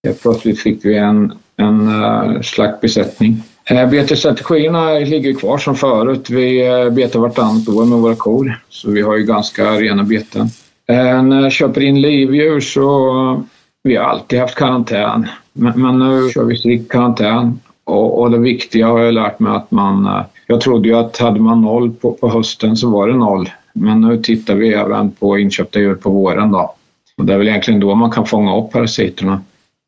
Helt 0.06 0.22
plötsligt 0.22 0.60
fick 0.60 0.84
vi 0.84 0.96
en, 0.96 1.38
en 1.56 1.88
uh, 1.88 2.40
slaktbesättning. 2.42 3.42
Eh, 3.70 3.90
Betesstrategierna 3.90 4.92
ligger 4.92 5.34
kvar 5.34 5.58
som 5.58 5.74
förut. 5.74 6.30
Vi 6.30 6.66
eh, 6.66 6.90
betar 6.90 7.20
vartannat 7.20 7.68
år 7.68 7.84
med 7.84 7.98
våra 7.98 8.14
kor, 8.14 8.60
så 8.68 8.90
vi 8.90 9.02
har 9.02 9.16
ju 9.16 9.24
ganska 9.24 9.72
rena 9.72 10.02
beten. 10.02 10.48
Eh, 10.88 11.22
när 11.22 11.42
jag 11.42 11.52
köper 11.52 11.80
in 11.80 12.00
livdjur 12.00 12.60
så 12.60 13.44
vi 13.82 13.96
har 13.96 14.04
alltid 14.04 14.40
haft 14.40 14.54
karantän, 14.54 15.28
men, 15.52 15.82
men 15.82 15.98
nu 15.98 16.30
kör 16.30 16.44
vi 16.44 16.56
strikt 16.56 16.92
karantän. 16.92 17.60
Och, 17.84 18.20
och, 18.20 18.30
det 18.30 18.38
viktiga 18.38 18.86
har 18.86 18.98
jag 18.98 19.14
lärt 19.14 19.40
mig 19.40 19.56
att 19.56 19.70
man... 19.70 20.22
Jag 20.46 20.60
trodde 20.60 20.88
ju 20.88 20.94
att 20.94 21.18
hade 21.18 21.40
man 21.40 21.62
noll 21.62 21.92
på, 21.92 22.12
på 22.12 22.28
hösten 22.28 22.76
så 22.76 22.90
var 22.90 23.08
det 23.08 23.16
noll. 23.16 23.50
Men 23.72 24.00
nu 24.00 24.22
tittar 24.22 24.54
vi 24.54 24.74
även 24.74 25.10
på 25.10 25.38
inköpta 25.38 25.78
djur 25.78 25.94
på 25.94 26.10
våren 26.10 26.52
då. 26.52 26.74
Och 27.16 27.24
det 27.24 27.34
är 27.34 27.38
väl 27.38 27.48
egentligen 27.48 27.80
då 27.80 27.94
man 27.94 28.10
kan 28.10 28.26
fånga 28.26 28.56
upp 28.56 28.72
parasiterna. 28.72 29.42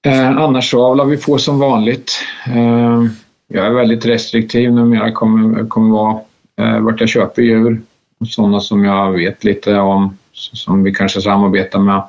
Eh, 0.07 0.29
annars 0.29 0.71
så 0.71 0.85
avlar 0.85 1.05
vi 1.05 1.17
på 1.17 1.39
som 1.39 1.59
vanligt. 1.59 2.13
Eh, 2.47 3.05
jag 3.49 3.67
är 3.67 3.71
väldigt 3.71 4.07
restriktiv 4.07 4.73
numera, 4.73 5.13
kommer, 5.13 5.69
kommer 5.69 5.91
vara 5.91 6.21
eh, 6.61 6.81
vart 6.81 7.01
jag 7.01 7.09
köper 7.09 7.43
djur. 7.43 7.83
Sådana 8.29 8.61
som 8.61 8.85
jag 8.85 9.13
vet 9.13 9.45
lite 9.45 9.75
om, 9.75 10.19
som 10.33 10.83
vi 10.83 10.95
kanske 10.95 11.21
samarbetar 11.21 11.79
med. 11.79 12.03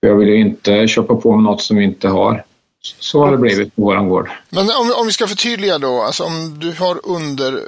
Jag 0.00 0.14
vill 0.14 0.28
ju 0.28 0.40
inte 0.40 0.88
köpa 0.88 1.14
på 1.14 1.36
mig 1.36 1.44
något 1.44 1.62
som 1.62 1.76
vi 1.76 1.84
inte 1.84 2.08
har. 2.08 2.44
Så 3.00 3.24
har 3.24 3.30
det 3.30 3.38
blivit 3.38 3.76
på 3.76 3.82
vår 3.82 3.96
gård. 3.96 4.30
Men 4.50 4.70
om, 4.70 4.92
om 5.00 5.06
vi 5.06 5.12
ska 5.12 5.26
förtydliga 5.26 5.78
då, 5.78 6.02
alltså 6.02 6.24
om 6.24 6.58
du 6.58 6.72
har 6.72 7.00
under 7.04 7.62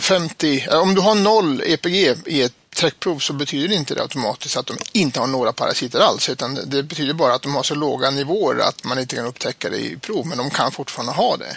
50, 0.00 0.64
om 0.82 0.94
du 0.94 1.00
har 1.00 1.14
noll 1.14 1.62
EPG 1.66 2.14
i 2.26 2.42
ett 2.42 2.52
träckprov 2.76 3.18
så 3.18 3.32
betyder 3.32 3.76
inte 3.76 3.94
det 3.94 4.02
automatiskt 4.02 4.56
att 4.56 4.66
de 4.66 4.76
inte 4.92 5.20
har 5.20 5.26
några 5.26 5.52
parasiter 5.52 6.00
alls, 6.00 6.28
utan 6.28 6.58
det 6.66 6.82
betyder 6.82 7.14
bara 7.14 7.34
att 7.34 7.42
de 7.42 7.54
har 7.54 7.62
så 7.62 7.74
låga 7.74 8.10
nivåer 8.10 8.58
att 8.58 8.84
man 8.84 8.98
inte 8.98 9.16
kan 9.16 9.26
upptäcka 9.26 9.70
det 9.70 9.78
i 9.78 9.96
prov, 9.96 10.26
men 10.26 10.38
de 10.38 10.50
kan 10.50 10.70
fortfarande 10.70 11.12
ha 11.12 11.36
det. 11.36 11.56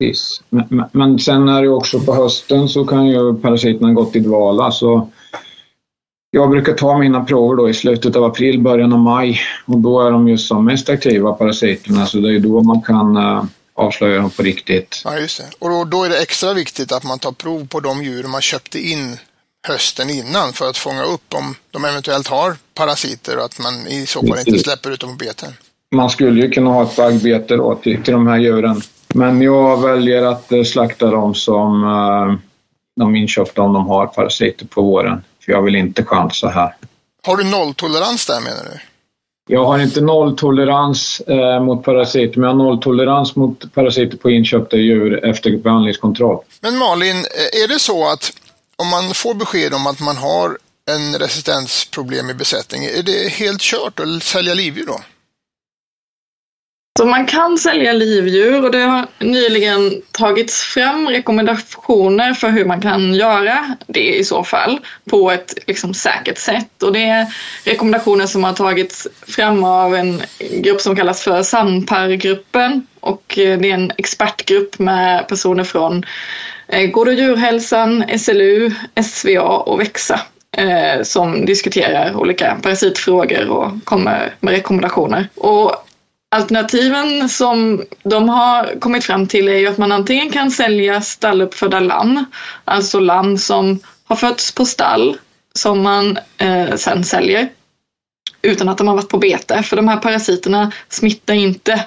Precis. 0.00 0.42
Men, 0.48 0.84
men 0.92 1.18
sen 1.18 1.48
är 1.48 1.62
det 1.62 1.68
också 1.68 2.00
på 2.00 2.14
hösten 2.14 2.68
så 2.68 2.84
kan 2.84 3.06
ju 3.06 3.34
parasiterna 3.34 3.92
gått 3.92 4.16
i 4.16 4.20
dvala, 4.20 4.70
så 4.70 5.08
jag 6.30 6.50
brukar 6.50 6.72
ta 6.72 6.98
mina 6.98 7.24
prover 7.24 7.56
då 7.56 7.68
i 7.68 7.74
slutet 7.74 8.16
av 8.16 8.24
april, 8.24 8.60
början 8.60 8.92
av 8.92 8.98
maj 8.98 9.40
och 9.66 9.78
då 9.78 10.00
är 10.00 10.10
de 10.10 10.28
ju 10.28 10.38
som 10.38 10.64
mest 10.64 10.88
aktiva 10.88 11.32
parasiterna 11.32 12.06
så 12.06 12.18
det 12.18 12.34
är 12.34 12.38
då 12.38 12.62
man 12.62 12.82
kan 12.82 13.16
uh, 13.16 13.44
avslöja 13.74 14.20
dem 14.20 14.30
på 14.30 14.42
riktigt. 14.42 15.02
Ja, 15.04 15.18
just 15.18 15.38
det. 15.38 15.44
Och 15.58 15.70
då, 15.70 15.84
då, 15.84 16.04
är 16.04 16.08
det 16.08 16.22
extra 16.22 16.54
viktigt 16.54 16.92
att 16.92 17.04
man 17.04 17.18
tar 17.18 17.32
prov 17.32 17.66
på 17.66 17.80
de 17.80 18.04
djur 18.04 18.24
man 18.24 18.40
köpte 18.40 18.78
in 18.78 19.16
hösten 19.68 20.10
innan 20.10 20.52
för 20.52 20.70
att 20.70 20.76
fånga 20.76 21.02
upp 21.02 21.34
om 21.34 21.54
de 21.70 21.84
eventuellt 21.84 22.28
har 22.28 22.56
parasiter 22.74 23.38
och 23.38 23.44
att 23.44 23.58
man 23.58 23.86
i 23.86 24.06
så 24.06 24.26
fall 24.26 24.38
inte 24.38 24.58
släpper 24.58 24.90
ut 24.90 25.00
dem 25.00 25.18
på 25.18 25.24
beten. 25.24 25.52
Man 25.94 26.10
skulle 26.10 26.40
ju 26.40 26.50
kunna 26.50 26.70
ha 26.70 26.82
ett 26.82 26.96
baggbete 26.96 27.56
då 27.56 27.74
till, 27.74 28.02
till 28.02 28.12
de 28.12 28.26
här 28.26 28.38
djuren. 28.38 28.82
Men 29.14 29.42
jag 29.42 29.82
väljer 29.82 30.22
att 30.22 30.52
uh, 30.52 30.62
slakta 30.62 31.10
dem 31.10 31.34
som 31.34 31.84
uh, 31.84 32.38
de 33.00 33.16
inköpta 33.16 33.62
om 33.62 33.72
de 33.72 33.86
har 33.86 34.06
parasiter 34.06 34.66
på 34.66 34.82
våren. 34.82 35.24
För 35.44 35.52
jag 35.52 35.62
vill 35.62 35.76
inte 35.76 36.04
chansa 36.04 36.48
här. 36.48 36.74
Har 37.26 37.36
du 37.36 37.44
nolltolerans 37.44 38.26
där 38.26 38.40
menar 38.40 38.64
du? 38.64 38.80
Jag 39.52 39.64
har 39.64 39.78
inte 39.78 40.00
nolltolerans 40.00 41.20
eh, 41.20 41.62
mot 41.62 41.84
parasiter, 41.84 42.40
men 42.40 42.48
jag 42.48 42.56
har 42.56 42.64
nolltolerans 42.64 43.36
mot 43.36 43.74
parasiter 43.74 44.16
på 44.16 44.30
inköpta 44.30 44.76
djur 44.76 45.24
efter 45.24 45.56
behandlingskontroll. 45.56 46.44
Men 46.60 46.78
Malin, 46.78 47.16
eh, 47.16 47.62
är 47.62 47.68
det 47.68 47.78
så 47.78 48.08
att 48.08 48.32
om 48.76 48.88
man 48.88 49.14
får 49.14 49.34
besked 49.34 49.74
om 49.74 49.86
att 49.86 50.00
man 50.00 50.16
har 50.16 50.58
en 50.90 51.18
resistensproblem 51.18 52.30
i 52.30 52.34
besättningen, 52.34 52.90
är 52.98 53.02
det 53.02 53.28
helt 53.32 53.60
kört 53.60 54.00
att 54.00 54.22
sälja 54.22 54.54
livdjur 54.54 54.86
då? 54.86 55.00
Så 57.00 57.06
man 57.06 57.26
kan 57.26 57.58
sälja 57.58 57.92
livdjur 57.92 58.64
och 58.64 58.70
det 58.70 58.78
har 58.78 59.06
nyligen 59.18 60.02
tagits 60.12 60.62
fram 60.62 61.08
rekommendationer 61.08 62.34
för 62.34 62.48
hur 62.48 62.64
man 62.64 62.80
kan 62.80 63.14
göra 63.14 63.76
det 63.86 64.14
i 64.14 64.24
så 64.24 64.44
fall 64.44 64.80
på 65.10 65.30
ett 65.30 65.54
liksom 65.66 65.94
säkert 65.94 66.38
sätt. 66.38 66.82
Och 66.82 66.92
det 66.92 67.04
är 67.04 67.26
rekommendationer 67.64 68.26
som 68.26 68.44
har 68.44 68.52
tagits 68.52 69.08
fram 69.26 69.64
av 69.64 69.94
en 69.94 70.22
grupp 70.38 70.80
som 70.80 70.96
kallas 70.96 71.22
för 71.22 71.42
Sampargruppen 71.42 72.86
och 73.00 73.38
eh, 73.38 73.58
det 73.58 73.70
är 73.70 73.74
en 73.74 73.92
expertgrupp 73.96 74.78
med 74.78 75.28
personer 75.28 75.64
från 75.64 76.04
eh, 76.68 76.90
Gård 76.90 77.08
och 77.08 77.14
djurhälsan, 77.14 78.18
SLU, 78.18 78.70
SVA 79.02 79.48
och 79.48 79.80
Växa 79.80 80.20
eh, 80.56 81.02
som 81.02 81.46
diskuterar 81.46 82.16
olika 82.16 82.56
parasitfrågor 82.62 83.48
och 83.48 83.84
kommer 83.84 84.34
med 84.40 84.54
rekommendationer. 84.54 85.28
Och 85.34 85.86
Alternativen 86.30 87.28
som 87.28 87.84
de 88.02 88.28
har 88.28 88.80
kommit 88.80 89.04
fram 89.04 89.26
till 89.26 89.48
är 89.48 89.58
ju 89.58 89.66
att 89.66 89.78
man 89.78 89.92
antingen 89.92 90.30
kan 90.30 90.50
sälja 90.50 91.00
stalluppfödda 91.00 91.80
lamm, 91.80 92.24
alltså 92.64 93.00
lamm 93.00 93.38
som 93.38 93.78
har 94.04 94.16
fötts 94.16 94.54
på 94.54 94.64
stall 94.64 95.18
som 95.54 95.82
man 95.82 96.18
eh, 96.38 96.74
sen 96.76 97.04
säljer 97.04 97.48
utan 98.42 98.68
att 98.68 98.78
de 98.78 98.88
har 98.88 98.94
varit 98.94 99.08
på 99.08 99.18
bete. 99.18 99.62
För 99.62 99.76
de 99.76 99.88
här 99.88 99.96
parasiterna 99.96 100.72
smittar 100.88 101.34
inte 101.34 101.84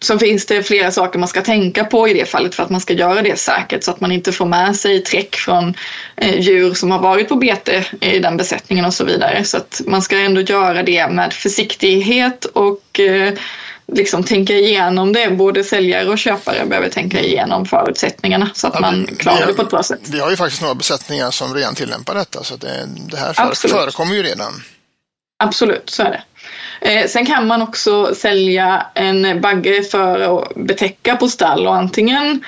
Så 0.00 0.18
finns 0.18 0.46
det 0.46 0.62
flera 0.62 0.90
saker 0.90 1.18
man 1.18 1.28
ska 1.28 1.42
tänka 1.42 1.84
på 1.84 2.08
i 2.08 2.14
det 2.14 2.24
fallet 2.24 2.54
för 2.54 2.62
att 2.62 2.70
man 2.70 2.80
ska 2.80 2.92
göra 2.92 3.22
det 3.22 3.38
säkert 3.38 3.84
så 3.84 3.90
att 3.90 4.00
man 4.00 4.12
inte 4.12 4.32
får 4.32 4.46
med 4.46 4.76
sig 4.76 5.02
träck 5.02 5.36
från 5.36 5.74
eh, 6.16 6.40
djur 6.40 6.74
som 6.74 6.90
har 6.90 6.98
varit 6.98 7.28
på 7.28 7.36
bete 7.36 7.84
i 8.00 8.18
den 8.18 8.36
besättningen 8.36 8.84
och 8.84 8.94
så 8.94 9.04
vidare. 9.04 9.44
Så 9.44 9.56
att 9.56 9.80
man 9.86 10.02
ska 10.02 10.18
ändå 10.18 10.40
göra 10.40 10.82
det 10.82 11.08
med 11.08 11.32
försiktighet 11.32 12.44
och 12.44 13.00
eh, 13.00 13.34
liksom 13.92 14.24
tänka 14.24 14.52
igenom 14.52 15.12
det. 15.12 15.30
Både 15.30 15.64
säljare 15.64 16.08
och 16.08 16.18
köpare 16.18 16.66
behöver 16.66 16.88
tänka 16.88 17.20
igenom 17.20 17.66
förutsättningarna 17.66 18.50
så 18.54 18.66
att 18.66 18.74
ja, 18.74 18.80
man 18.80 19.06
klarar 19.18 19.46
det 19.46 19.54
på 19.54 19.62
ett 19.62 19.70
bra 19.70 19.82
sätt. 19.82 20.00
Vi 20.02 20.20
har 20.20 20.30
ju 20.30 20.36
faktiskt 20.36 20.62
några 20.62 20.74
besättningar 20.74 21.30
som 21.30 21.54
redan 21.54 21.74
tillämpar 21.74 22.14
detta 22.14 22.44
så 22.44 22.56
det, 22.56 22.88
det 23.10 23.16
här 23.16 23.68
förekommer 23.68 24.14
ju 24.14 24.22
redan. 24.22 24.62
Absolut, 25.42 25.90
så 25.90 26.02
är 26.02 26.10
det. 26.10 26.22
Eh, 26.80 27.06
sen 27.06 27.26
kan 27.26 27.46
man 27.46 27.62
också 27.62 28.14
sälja 28.14 28.86
en 28.94 29.40
bagge 29.40 29.82
för 29.82 30.38
att 30.38 30.54
betäcka 30.54 31.16
på 31.16 31.28
stall 31.28 31.66
och 31.66 31.74
antingen 31.74 32.44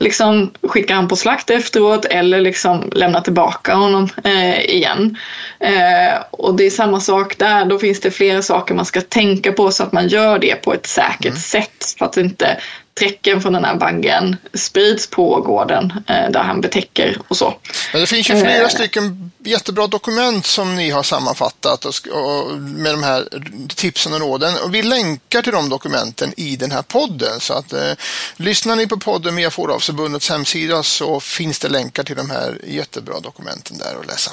liksom 0.00 0.50
skicka 0.62 0.94
han 0.94 1.08
på 1.08 1.16
slakt 1.16 1.50
efteråt 1.50 2.04
eller 2.04 2.40
liksom 2.40 2.90
lämna 2.92 3.20
tillbaka 3.20 3.74
honom 3.74 4.08
eh, 4.24 4.64
igen. 4.64 5.18
Eh, 5.60 6.22
och 6.30 6.54
det 6.54 6.66
är 6.66 6.70
samma 6.70 7.00
sak 7.00 7.38
där, 7.38 7.64
då 7.64 7.78
finns 7.78 8.00
det 8.00 8.10
flera 8.10 8.42
saker 8.42 8.74
man 8.74 8.84
ska 8.84 9.00
tänka 9.00 9.52
på 9.52 9.70
så 9.70 9.82
att 9.82 9.92
man 9.92 10.08
gör 10.08 10.38
det 10.38 10.54
på 10.54 10.74
ett 10.74 10.86
säkert 10.86 11.26
mm. 11.26 11.36
sätt 11.36 11.94
för 11.98 12.04
att 12.04 12.16
inte 12.16 12.58
träcken 12.98 13.40
från 13.42 13.52
den 13.52 13.64
här 13.64 13.76
baggen 13.76 14.36
sprids 14.54 15.06
på 15.06 15.40
gården 15.40 15.92
eh, 16.08 16.30
där 16.30 16.42
han 16.42 16.60
betäcker 16.60 17.18
och 17.28 17.36
så. 17.36 17.54
Men 17.92 18.00
det 18.00 18.06
finns 18.06 18.30
ju 18.30 18.40
flera 18.40 18.62
eh. 18.62 18.68
stycken 18.68 19.30
jättebra 19.44 19.86
dokument 19.86 20.46
som 20.46 20.76
ni 20.76 20.90
har 20.90 21.02
sammanfattat 21.02 21.84
och, 21.84 21.94
och, 22.08 22.58
med 22.58 22.92
de 22.92 23.02
här 23.02 23.28
tipsen 23.74 24.12
och 24.12 24.20
råden. 24.20 24.54
Och 24.64 24.74
vi 24.74 24.82
länkar 24.82 25.42
till 25.42 25.52
de 25.52 25.68
dokumenten 25.68 26.32
i 26.36 26.56
den 26.56 26.70
här 26.70 26.82
podden. 26.82 27.40
Så 27.40 27.54
att 27.54 27.72
eh, 27.72 27.92
lyssnar 28.36 28.76
ni 28.76 28.86
på 28.86 28.96
podden 28.96 29.36
via 29.36 29.50
Fåravsförbundets 29.50 30.30
hemsida 30.30 30.82
så 30.82 31.20
finns 31.20 31.58
det 31.58 31.68
länkar 31.68 32.02
till 32.02 32.16
de 32.16 32.30
här 32.30 32.60
jättebra 32.66 33.20
dokumenten 33.20 33.78
där 33.78 34.00
att 34.00 34.06
läsa. 34.06 34.30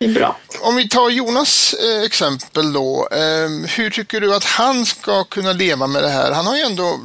Det 0.00 0.06
är 0.06 0.14
bra. 0.14 0.36
Om 0.60 0.76
vi 0.76 0.88
tar 0.88 1.10
Jonas 1.10 1.74
eh, 1.74 2.02
exempel 2.02 2.72
då. 2.72 3.08
Eh, 3.12 3.70
hur 3.76 3.90
tycker 3.90 4.20
du 4.20 4.34
att 4.34 4.44
han 4.44 4.86
ska 4.86 5.24
kunna 5.24 5.52
leva 5.52 5.86
med 5.86 6.02
det 6.02 6.08
här? 6.08 6.32
Han 6.32 6.46
har 6.46 6.56
ju 6.56 6.62
ändå 6.62 7.00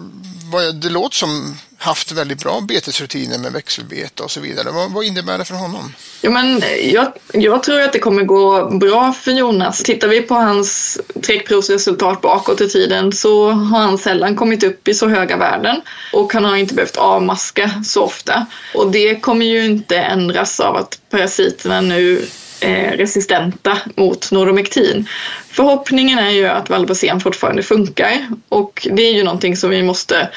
det 0.62 0.90
låter 0.90 1.16
som 1.16 1.58
haft 1.78 2.12
väldigt 2.12 2.44
bra 2.44 2.62
betesrutiner 2.62 3.38
med 3.38 3.54
växelbete 3.54 4.24
och 4.24 4.32
så 4.32 4.40
vidare. 4.40 4.72
Vad, 4.72 4.92
vad 4.92 5.06
innebär 5.06 5.38
det 5.38 5.46
för 5.46 5.56
honom? 5.56 5.94
Jo, 6.22 6.32
men 6.32 6.64
jag, 6.84 7.14
jag 7.34 7.64
tror 7.64 7.82
att 7.82 7.94
det 7.94 8.00
kommer 8.00 8.24
gå 8.24 8.70
bra 8.70 9.14
för 9.14 9.32
Jonas. 9.32 9.84
Tittar 9.84 10.08
vi 10.08 10.22
på 10.22 10.36
hans 10.36 11.02
träckprovsresultat 11.26 12.22
bakåt 12.22 12.62
i 12.62 12.70
tiden 12.70 13.12
så 13.12 13.50
har 13.50 13.80
han 13.82 13.98
sällan 13.98 14.36
kommit 14.36 14.64
upp 14.64 14.88
i 14.88 14.94
så 14.94 15.08
höga 15.08 15.38
värden 15.38 15.82
och 16.14 16.34
han 16.34 16.46
har 16.46 16.56
inte 16.56 16.74
behövt 16.74 16.98
avmaska 16.98 17.72
så 17.86 18.04
ofta. 18.04 18.46
Och 18.74 18.92
det 18.92 19.16
kommer 19.16 19.46
ju 19.46 19.66
inte 19.66 19.98
ändras 19.98 20.60
av 20.60 20.76
att 20.76 21.00
parasiterna 21.10 21.82
nu 21.82 22.26
Eh, 22.64 22.98
resistenta 22.98 23.78
mot 23.96 24.32
Noromectin. 24.32 25.08
Förhoppningen 25.50 26.20
är 26.20 26.30
ju 26.30 26.48
att 26.48 26.70
Valbacen 26.70 27.20
fortfarande 27.20 27.64
funkar 27.64 28.28
och 28.50 28.88
det 28.92 29.04
är 29.04 29.14
ju 29.14 29.24
någonting 29.24 29.58
som 29.58 29.70
vi 29.70 29.84
måste 29.84 30.30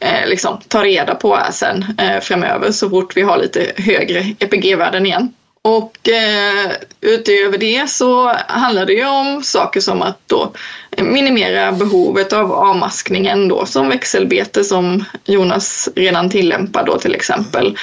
eh, 0.00 0.28
liksom, 0.28 0.60
ta 0.68 0.84
reda 0.84 1.14
på 1.14 1.38
sen 1.52 1.84
eh, 1.98 2.20
framöver 2.20 2.72
så 2.72 2.90
fort 2.90 3.16
vi 3.16 3.22
har 3.22 3.38
lite 3.38 3.72
högre 3.76 4.18
EPG-värden 4.38 5.06
igen. 5.06 5.32
Och 5.62 6.08
eh, 6.08 6.72
utöver 7.00 7.58
det 7.58 7.90
så 7.90 8.32
handlar 8.48 8.86
det 8.86 8.92
ju 8.92 9.06
om 9.06 9.42
saker 9.42 9.80
som 9.80 10.02
att 10.02 10.18
då 10.26 10.52
minimera 10.96 11.72
behovet 11.72 12.32
av 12.32 12.52
avmaskningen 12.52 13.48
då 13.48 13.66
som 13.66 13.88
växelbete 13.88 14.64
som 14.64 15.04
Jonas 15.24 15.88
redan 15.96 16.30
tillämpar 16.30 16.86
då 16.86 16.98
till 16.98 17.14
exempel. 17.14 17.76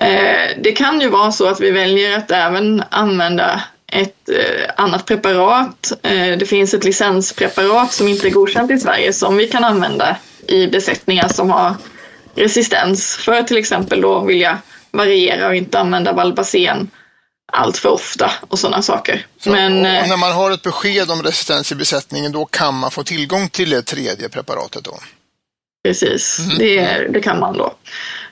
Eh, 0.00 0.56
det 0.62 0.72
kan 0.72 1.00
ju 1.00 1.08
vara 1.08 1.32
så 1.32 1.46
att 1.46 1.60
vi 1.60 1.70
väljer 1.70 2.18
att 2.18 2.30
även 2.30 2.82
använda 2.90 3.62
ett 3.92 4.28
eh, 4.28 4.70
annat 4.76 5.06
preparat. 5.06 5.92
Eh, 6.02 6.38
det 6.38 6.48
finns 6.48 6.74
ett 6.74 6.84
licenspreparat 6.84 7.92
som 7.92 8.08
inte 8.08 8.28
är 8.28 8.30
godkänt 8.30 8.70
i 8.70 8.78
Sverige 8.78 9.12
som 9.12 9.36
vi 9.36 9.48
kan 9.48 9.64
använda 9.64 10.16
i 10.48 10.66
besättningar 10.66 11.28
som 11.28 11.50
har 11.50 11.74
resistens 12.34 13.16
för 13.16 13.32
att 13.32 13.46
till 13.46 13.56
exempel 13.56 14.00
då 14.00 14.20
vilja 14.20 14.58
variera 14.90 15.48
och 15.48 15.54
inte 15.54 15.80
använda 15.80 16.12
valbasen 16.12 16.90
allt 17.52 17.78
för 17.78 17.88
ofta 17.88 18.32
och 18.48 18.58
sådana 18.58 18.82
saker. 18.82 19.26
Så, 19.40 19.50
Men, 19.50 19.82
när 19.82 20.16
man 20.16 20.32
har 20.32 20.50
ett 20.50 20.62
besked 20.62 21.10
om 21.10 21.22
resistens 21.22 21.72
i 21.72 21.74
besättningen 21.74 22.32
då 22.32 22.44
kan 22.44 22.74
man 22.74 22.90
få 22.90 23.04
tillgång 23.04 23.48
till 23.48 23.70
det 23.70 23.82
tredje 23.82 24.28
preparatet 24.28 24.84
då? 24.84 24.98
Precis, 25.88 26.38
mm. 26.38 26.58
det, 26.58 27.06
det, 27.12 27.20
kan 27.20 27.40
man 27.40 27.56
då. 27.56 27.74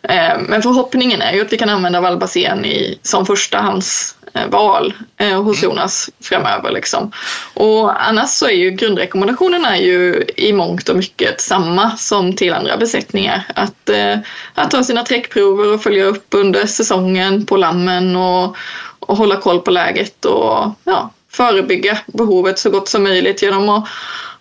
Eh, 0.02 0.38
men 0.40 0.62
förhoppningen 0.62 1.22
är 1.22 1.32
ju 1.32 1.40
att 1.40 1.52
vi 1.52 1.58
kan 1.58 1.68
använda 1.68 2.00
Valbasen 2.00 2.64
i, 2.64 2.98
som 3.02 3.26
förstahandsval 3.26 4.94
eh, 5.16 5.42
hos 5.42 5.62
mm. 5.62 5.70
Jonas 5.70 6.10
framöver. 6.20 6.70
Liksom. 6.70 7.12
Och 7.54 8.06
annars 8.08 8.30
så 8.30 8.46
är 8.46 8.54
ju 8.54 8.70
grundrekommendationerna 8.70 9.78
ju 9.78 10.24
i 10.36 10.52
mångt 10.52 10.88
och 10.88 10.96
mycket 10.96 11.40
samma 11.40 11.96
som 11.96 12.36
till 12.36 12.52
andra 12.52 12.76
besättningar. 12.76 13.44
Att, 13.54 13.88
eh, 13.88 14.18
att 14.54 14.70
ta 14.70 14.84
sina 14.84 15.02
träckprover 15.02 15.74
och 15.74 15.82
följa 15.82 16.04
upp 16.04 16.26
under 16.30 16.66
säsongen 16.66 17.46
på 17.46 17.56
lammen 17.56 18.16
och, 18.16 18.56
och 19.00 19.16
hålla 19.16 19.36
koll 19.36 19.60
på 19.60 19.70
läget 19.70 20.24
och 20.24 20.70
ja, 20.84 21.10
förebygga 21.30 21.98
behovet 22.06 22.58
så 22.58 22.70
gott 22.70 22.88
som 22.88 23.02
möjligt 23.02 23.42
genom 23.42 23.68
att 23.68 23.88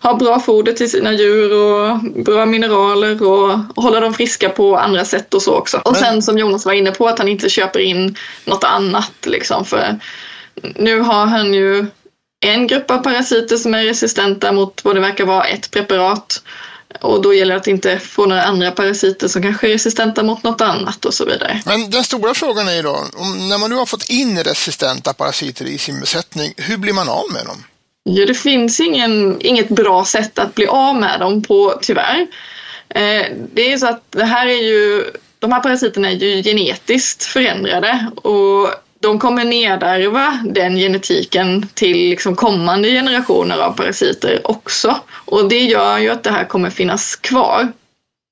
ha 0.06 0.14
bra 0.16 0.40
foder 0.40 0.72
till 0.72 0.90
sina 0.90 1.12
djur 1.12 1.52
och 1.52 1.98
bra 2.24 2.46
mineraler 2.46 3.22
och 3.22 3.58
hålla 3.76 4.00
dem 4.00 4.14
friska 4.14 4.48
på 4.48 4.76
andra 4.76 5.04
sätt 5.04 5.34
och 5.34 5.42
så 5.42 5.54
också. 5.54 5.80
Och 5.84 5.96
sen 5.96 6.22
som 6.22 6.38
Jonas 6.38 6.66
var 6.66 6.72
inne 6.72 6.90
på 6.90 7.08
att 7.08 7.18
han 7.18 7.28
inte 7.28 7.48
köper 7.48 7.80
in 7.80 8.16
något 8.44 8.64
annat 8.64 9.12
liksom 9.26 9.64
för 9.64 10.00
nu 10.62 11.00
har 11.00 11.26
han 11.26 11.54
ju 11.54 11.86
en 12.40 12.66
grupp 12.66 12.90
av 12.90 12.98
parasiter 12.98 13.56
som 13.56 13.74
är 13.74 13.84
resistenta 13.84 14.52
mot 14.52 14.84
vad 14.84 14.96
det 14.96 15.00
verkar 15.00 15.24
vara 15.24 15.44
ett 15.44 15.70
preparat. 15.70 16.42
Och 17.00 17.22
då 17.22 17.34
gäller 17.34 17.54
det 17.54 17.60
att 17.60 17.66
inte 17.66 17.98
få 17.98 18.26
några 18.26 18.42
andra 18.42 18.70
parasiter 18.70 19.28
som 19.28 19.42
kanske 19.42 19.66
är 19.66 19.70
resistenta 19.70 20.22
mot 20.22 20.42
något 20.42 20.60
annat 20.60 21.04
och 21.04 21.14
så 21.14 21.24
vidare. 21.24 21.62
Men 21.66 21.90
den 21.90 22.04
stora 22.04 22.34
frågan 22.34 22.68
är 22.68 22.72
ju 22.72 22.82
då, 22.82 23.04
när 23.48 23.58
man 23.58 23.70
nu 23.70 23.76
har 23.76 23.86
fått 23.86 24.08
in 24.08 24.44
resistenta 24.44 25.12
parasiter 25.12 25.64
i 25.64 25.78
sin 25.78 26.00
besättning, 26.00 26.54
hur 26.56 26.76
blir 26.76 26.92
man 26.92 27.08
av 27.08 27.32
med 27.32 27.46
dem? 27.46 27.64
Ja, 28.08 28.26
det 28.26 28.34
finns 28.34 28.80
ingen, 28.80 29.36
inget 29.40 29.68
bra 29.68 30.04
sätt 30.04 30.38
att 30.38 30.54
bli 30.54 30.66
av 30.66 30.96
med 30.96 31.20
dem 31.20 31.42
på, 31.42 31.78
tyvärr. 31.82 32.26
Eh, 32.88 33.26
det 33.54 33.72
är 33.72 33.78
så 33.78 33.86
att 33.86 34.02
det 34.10 34.24
här 34.24 34.46
är 34.46 34.62
ju, 34.62 35.04
de 35.38 35.52
här 35.52 35.60
parasiterna 35.60 36.10
är 36.10 36.14
ju 36.14 36.42
genetiskt 36.42 37.24
förändrade 37.24 38.10
och 38.16 38.68
de 39.00 39.18
kommer 39.18 39.44
nedärva 39.44 40.40
den 40.44 40.76
genetiken 40.76 41.68
till 41.74 41.96
liksom 41.96 42.36
kommande 42.36 42.88
generationer 42.88 43.58
av 43.58 43.72
parasiter 43.72 44.40
också. 44.44 44.96
Och 45.24 45.48
det 45.48 45.60
gör 45.60 45.98
ju 45.98 46.10
att 46.10 46.22
det 46.22 46.30
här 46.30 46.44
kommer 46.44 46.70
finnas 46.70 47.16
kvar. 47.16 47.72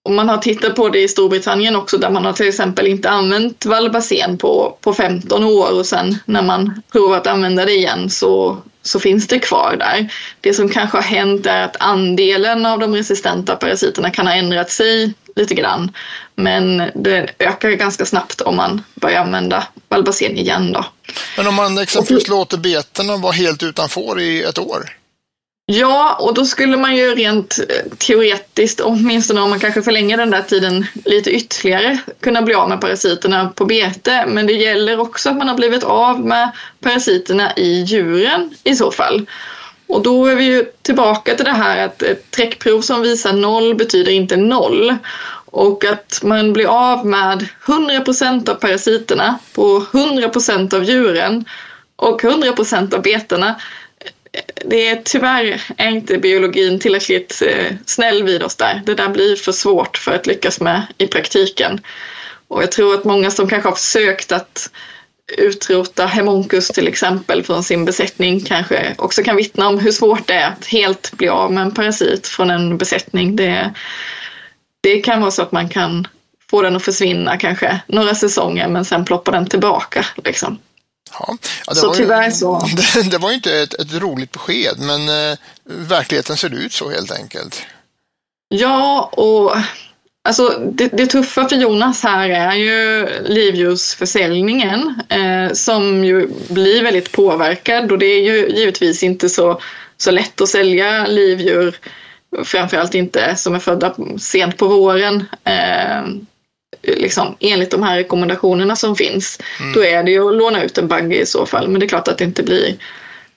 Och 0.04 0.12
man 0.12 0.28
har 0.28 0.38
tittat 0.38 0.74
på 0.74 0.88
det 0.88 1.00
i 1.00 1.08
Storbritannien 1.08 1.76
också 1.76 1.98
där 1.98 2.10
man 2.10 2.24
har 2.24 2.32
till 2.32 2.48
exempel 2.48 2.86
inte 2.86 3.10
använt 3.10 3.66
valbasen 3.66 4.38
på, 4.38 4.78
på 4.80 4.94
15 4.94 5.44
år 5.44 5.78
och 5.78 5.86
sen 5.86 6.18
när 6.24 6.42
man 6.42 6.82
provar 6.92 7.16
att 7.16 7.26
använda 7.26 7.64
det 7.64 7.72
igen 7.72 8.10
så 8.10 8.58
så 8.84 9.00
finns 9.00 9.28
det 9.28 9.38
kvar 9.38 9.76
där. 9.76 10.12
Det 10.40 10.54
som 10.54 10.68
kanske 10.68 10.96
har 10.96 11.02
hänt 11.02 11.46
är 11.46 11.62
att 11.62 11.76
andelen 11.80 12.66
av 12.66 12.78
de 12.78 12.94
resistenta 12.94 13.56
parasiterna 13.56 14.10
kan 14.10 14.26
ha 14.26 14.34
ändrat 14.34 14.70
sig 14.70 15.14
lite 15.36 15.54
grann. 15.54 15.92
Men 16.36 16.90
det 16.94 17.30
ökar 17.38 17.70
ganska 17.70 18.06
snabbt 18.06 18.40
om 18.40 18.56
man 18.56 18.82
börjar 18.94 19.20
använda 19.20 19.66
valbasen 19.88 20.36
igen. 20.36 20.72
Då. 20.72 20.84
Men 21.36 21.46
om 21.46 21.54
man 21.54 21.78
exempelvis 21.78 22.28
låter 22.28 22.56
betorna 22.56 23.16
vara 23.16 23.32
helt 23.32 23.62
utanför 23.62 24.20
i 24.20 24.42
ett 24.42 24.58
år? 24.58 25.03
Ja, 25.66 26.16
och 26.20 26.34
då 26.34 26.44
skulle 26.44 26.76
man 26.76 26.96
ju 26.96 27.14
rent 27.14 27.58
eh, 27.58 27.96
teoretiskt, 27.98 28.80
åtminstone 28.80 29.40
om 29.40 29.50
man 29.50 29.60
kanske 29.60 29.82
förlänger 29.82 30.16
den 30.16 30.30
där 30.30 30.42
tiden 30.42 30.86
lite 31.04 31.30
ytterligare, 31.30 31.98
kunna 32.20 32.42
bli 32.42 32.54
av 32.54 32.68
med 32.68 32.80
parasiterna 32.80 33.48
på 33.48 33.64
bete. 33.64 34.26
Men 34.28 34.46
det 34.46 34.52
gäller 34.52 35.00
också 35.00 35.30
att 35.30 35.36
man 35.36 35.48
har 35.48 35.54
blivit 35.56 35.84
av 35.84 36.20
med 36.20 36.50
parasiterna 36.80 37.52
i 37.56 37.82
djuren 37.82 38.54
i 38.64 38.74
så 38.74 38.90
fall. 38.90 39.26
Och 39.86 40.02
då 40.02 40.26
är 40.26 40.36
vi 40.36 40.44
ju 40.44 40.64
tillbaka 40.82 41.34
till 41.34 41.44
det 41.44 41.50
här 41.50 41.84
att 41.84 42.02
ett 42.02 42.30
träckprov 42.30 42.80
som 42.80 43.02
visar 43.02 43.32
noll 43.32 43.74
betyder 43.74 44.12
inte 44.12 44.36
noll. 44.36 44.96
Och 45.46 45.84
att 45.84 46.20
man 46.22 46.52
blir 46.52 46.66
av 46.66 47.06
med 47.06 47.46
100% 47.66 48.50
av 48.50 48.54
parasiterna 48.54 49.38
på 49.54 49.80
100% 49.92 50.74
av 50.74 50.84
djuren 50.84 51.44
och 51.96 52.22
100% 52.22 52.94
av 52.94 53.02
betena 53.02 53.54
det 54.64 54.88
är 54.88 55.02
tyvärr 55.04 55.62
är 55.76 55.88
inte 55.88 56.18
biologin 56.18 56.80
tillräckligt 56.80 57.42
eh, 57.46 57.76
snäll 57.86 58.22
vid 58.22 58.42
oss 58.42 58.56
där. 58.56 58.82
Det 58.86 58.94
där 58.94 59.08
blir 59.08 59.36
för 59.36 59.52
svårt 59.52 59.96
för 59.96 60.12
att 60.12 60.26
lyckas 60.26 60.60
med 60.60 60.82
i 60.98 61.06
praktiken. 61.06 61.80
Och 62.48 62.62
jag 62.62 62.72
tror 62.72 62.94
att 62.94 63.04
många 63.04 63.30
som 63.30 63.48
kanske 63.48 63.68
har 63.68 63.76
försökt 63.76 64.32
att 64.32 64.70
utrota 65.38 66.06
hemoncus 66.06 66.68
till 66.68 66.88
exempel 66.88 67.42
från 67.42 67.64
sin 67.64 67.84
besättning 67.84 68.40
kanske 68.40 68.94
också 68.98 69.22
kan 69.22 69.36
vittna 69.36 69.68
om 69.68 69.78
hur 69.78 69.92
svårt 69.92 70.26
det 70.26 70.34
är 70.34 70.48
att 70.48 70.66
helt 70.66 71.12
bli 71.12 71.28
av 71.28 71.52
med 71.52 71.62
en 71.62 71.74
parasit 71.74 72.26
från 72.26 72.50
en 72.50 72.78
besättning. 72.78 73.36
Det, 73.36 73.74
det 74.80 75.00
kan 75.00 75.20
vara 75.20 75.30
så 75.30 75.42
att 75.42 75.52
man 75.52 75.68
kan 75.68 76.06
få 76.50 76.62
den 76.62 76.76
att 76.76 76.84
försvinna 76.84 77.36
kanske 77.36 77.80
några 77.86 78.14
säsonger 78.14 78.68
men 78.68 78.84
sen 78.84 79.04
ploppar 79.04 79.32
den 79.32 79.46
tillbaka. 79.46 80.06
Liksom. 80.24 80.58
Ja. 81.18 81.36
Ja, 81.66 81.74
så 81.74 81.94
tyvärr 81.94 82.30
så. 82.30 82.68
Det, 82.94 83.10
det, 83.10 83.18
var 83.18 83.30
ju 83.30 83.34
inte 83.34 83.62
ett, 83.62 83.74
ett 83.74 83.94
roligt 83.94 84.32
besked, 84.32 84.78
men 84.78 85.08
eh, 85.08 85.38
verkligheten 85.64 86.36
ser 86.36 86.54
ut 86.54 86.72
så 86.72 86.90
helt 86.90 87.12
enkelt. 87.12 87.62
Ja, 88.48 89.10
och 89.12 89.56
alltså, 90.28 90.48
det, 90.72 90.88
det 90.88 91.06
tuffa 91.06 91.48
för 91.48 91.56
Jonas 91.56 92.02
här 92.02 92.28
är 92.28 92.54
ju 92.54 93.08
livdjursförsäljningen 93.24 94.94
eh, 95.08 95.52
som 95.52 96.04
ju 96.04 96.28
blir 96.48 96.82
väldigt 96.82 97.12
påverkad 97.12 97.92
och 97.92 97.98
det 97.98 98.06
är 98.06 98.22
ju 98.22 98.48
givetvis 98.48 99.02
inte 99.02 99.28
så, 99.28 99.60
så 99.96 100.10
lätt 100.10 100.40
att 100.40 100.48
sälja 100.48 101.06
livdjur, 101.06 101.76
framförallt 102.44 102.94
inte 102.94 103.36
som 103.36 103.54
är 103.54 103.58
födda 103.58 103.94
sent 104.18 104.56
på 104.56 104.68
våren. 104.68 105.24
Eh, 105.44 106.02
liksom, 106.86 107.36
enligt 107.40 107.70
de 107.70 107.82
här 107.82 107.96
rekommendationerna 107.96 108.76
som 108.76 108.96
finns, 108.96 109.38
mm. 109.60 109.72
då 109.72 109.84
är 109.84 110.02
det 110.02 110.10
ju 110.10 110.28
att 110.28 110.34
låna 110.34 110.62
ut 110.62 110.78
en 110.78 110.88
buggy 110.88 111.16
i 111.16 111.26
så 111.26 111.46
fall. 111.46 111.68
Men 111.68 111.80
det 111.80 111.86
är 111.86 111.88
klart 111.88 112.08
att 112.08 112.18
det 112.18 112.24
inte 112.24 112.42
blir 112.42 112.76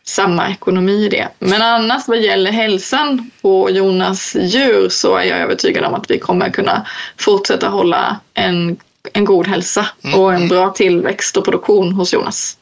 samma 0.07 0.49
ekonomi 0.49 1.05
i 1.05 1.09
det. 1.09 1.27
Men 1.39 1.61
annars 1.61 2.07
vad 2.07 2.19
gäller 2.19 2.51
hälsan 2.51 3.31
på 3.41 3.69
Jonas 3.69 4.35
djur 4.35 4.89
så 4.89 5.15
är 5.15 5.23
jag 5.23 5.39
övertygad 5.39 5.85
om 5.85 5.93
att 5.93 6.11
vi 6.11 6.19
kommer 6.19 6.49
kunna 6.49 6.87
fortsätta 7.17 7.67
hålla 7.67 8.19
en, 8.33 8.77
en 9.13 9.25
god 9.25 9.47
hälsa 9.47 9.87
mm. 10.03 10.19
och 10.19 10.33
en 10.33 10.47
bra 10.47 10.69
tillväxt 10.69 11.37
och 11.37 11.45
produktion 11.45 11.91
hos 11.91 12.13
Jonas. 12.13 12.57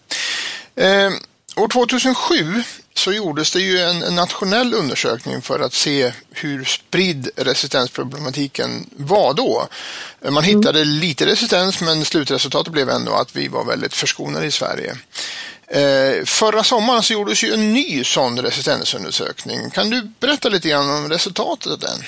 Eh, 0.76 1.64
år 1.64 1.68
2007 1.68 2.64
så 2.98 3.14
gjordes 3.14 3.52
det 3.52 3.60
ju 3.60 3.80
en, 3.80 4.16
nationell 4.16 4.74
undersökning 4.74 5.42
för 5.42 5.60
att 5.60 5.74
se 5.74 6.12
hur 6.32 6.64
spridd 6.64 7.30
resistensproblematiken 7.36 8.90
var 8.92 9.34
då. 9.34 9.68
Man 10.22 10.32
mm. 10.32 10.44
hittade 10.44 10.82
mm. 10.82 10.94
lite 10.94 11.26
resistens 11.26 11.82
men 11.82 12.06
slutresultatet 12.06 12.74
blev 12.74 12.90
ändå 12.90 13.14
att 13.14 13.36
vi 13.36 13.48
var 13.48 13.66
väldigt 13.66 13.94
förskonade 13.94 14.46
i 14.46 14.52
Sverige. 14.52 14.98
Eh, 15.68 16.26
förra 16.26 16.64
sommaren 16.64 17.04
så 17.04 17.14
gjordes 17.14 17.44
ju 17.44 17.54
en 17.54 17.74
ny 17.74 18.04
sån 18.04 18.40
resistensundersökning. 18.40 19.70
Kan 19.70 19.90
du 19.90 20.02
berätta 20.20 20.50
lite 20.50 20.70
grann 20.70 20.90
om 20.90 21.10
resultatet 21.10 21.72
av 21.72 21.80
den? 21.80 22.04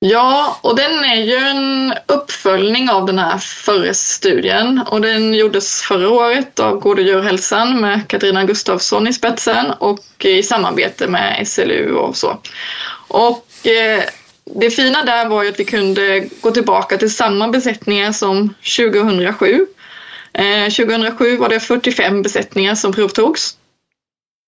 Ja, 0.00 0.58
och 0.62 0.76
den 0.76 1.04
är 1.04 1.22
ju 1.22 1.36
en 1.36 1.94
uppföljning 2.06 2.90
av 2.90 3.06
den 3.06 3.18
här 3.18 3.38
förra 3.38 3.94
studien 3.94 4.82
och 4.90 5.00
den 5.00 5.34
gjordes 5.34 5.82
förra 5.82 6.10
året 6.10 6.60
av 6.60 6.80
Gård 6.80 6.98
och 6.98 7.04
djurhälsan 7.04 7.80
med 7.80 8.08
Katarina 8.08 8.44
Gustafsson 8.44 9.08
i 9.08 9.12
spetsen 9.12 9.70
och 9.70 10.24
i 10.24 10.42
samarbete 10.42 11.06
med 11.06 11.48
SLU 11.48 11.94
och 11.94 12.16
så. 12.16 12.38
Och 13.08 13.66
eh, 13.66 14.04
det 14.44 14.70
fina 14.70 15.04
där 15.04 15.28
var 15.28 15.42
ju 15.42 15.48
att 15.48 15.60
vi 15.60 15.64
kunde 15.64 16.28
gå 16.40 16.50
tillbaka 16.50 16.96
till 16.98 17.14
samma 17.14 17.48
besättningar 17.48 18.12
som 18.12 18.54
2007. 18.76 19.66
Eh, 20.32 20.64
2007 20.64 21.36
var 21.36 21.48
det 21.48 21.60
45 21.60 22.22
besättningar 22.22 22.74
som 22.74 22.92
provtogs 22.92 23.56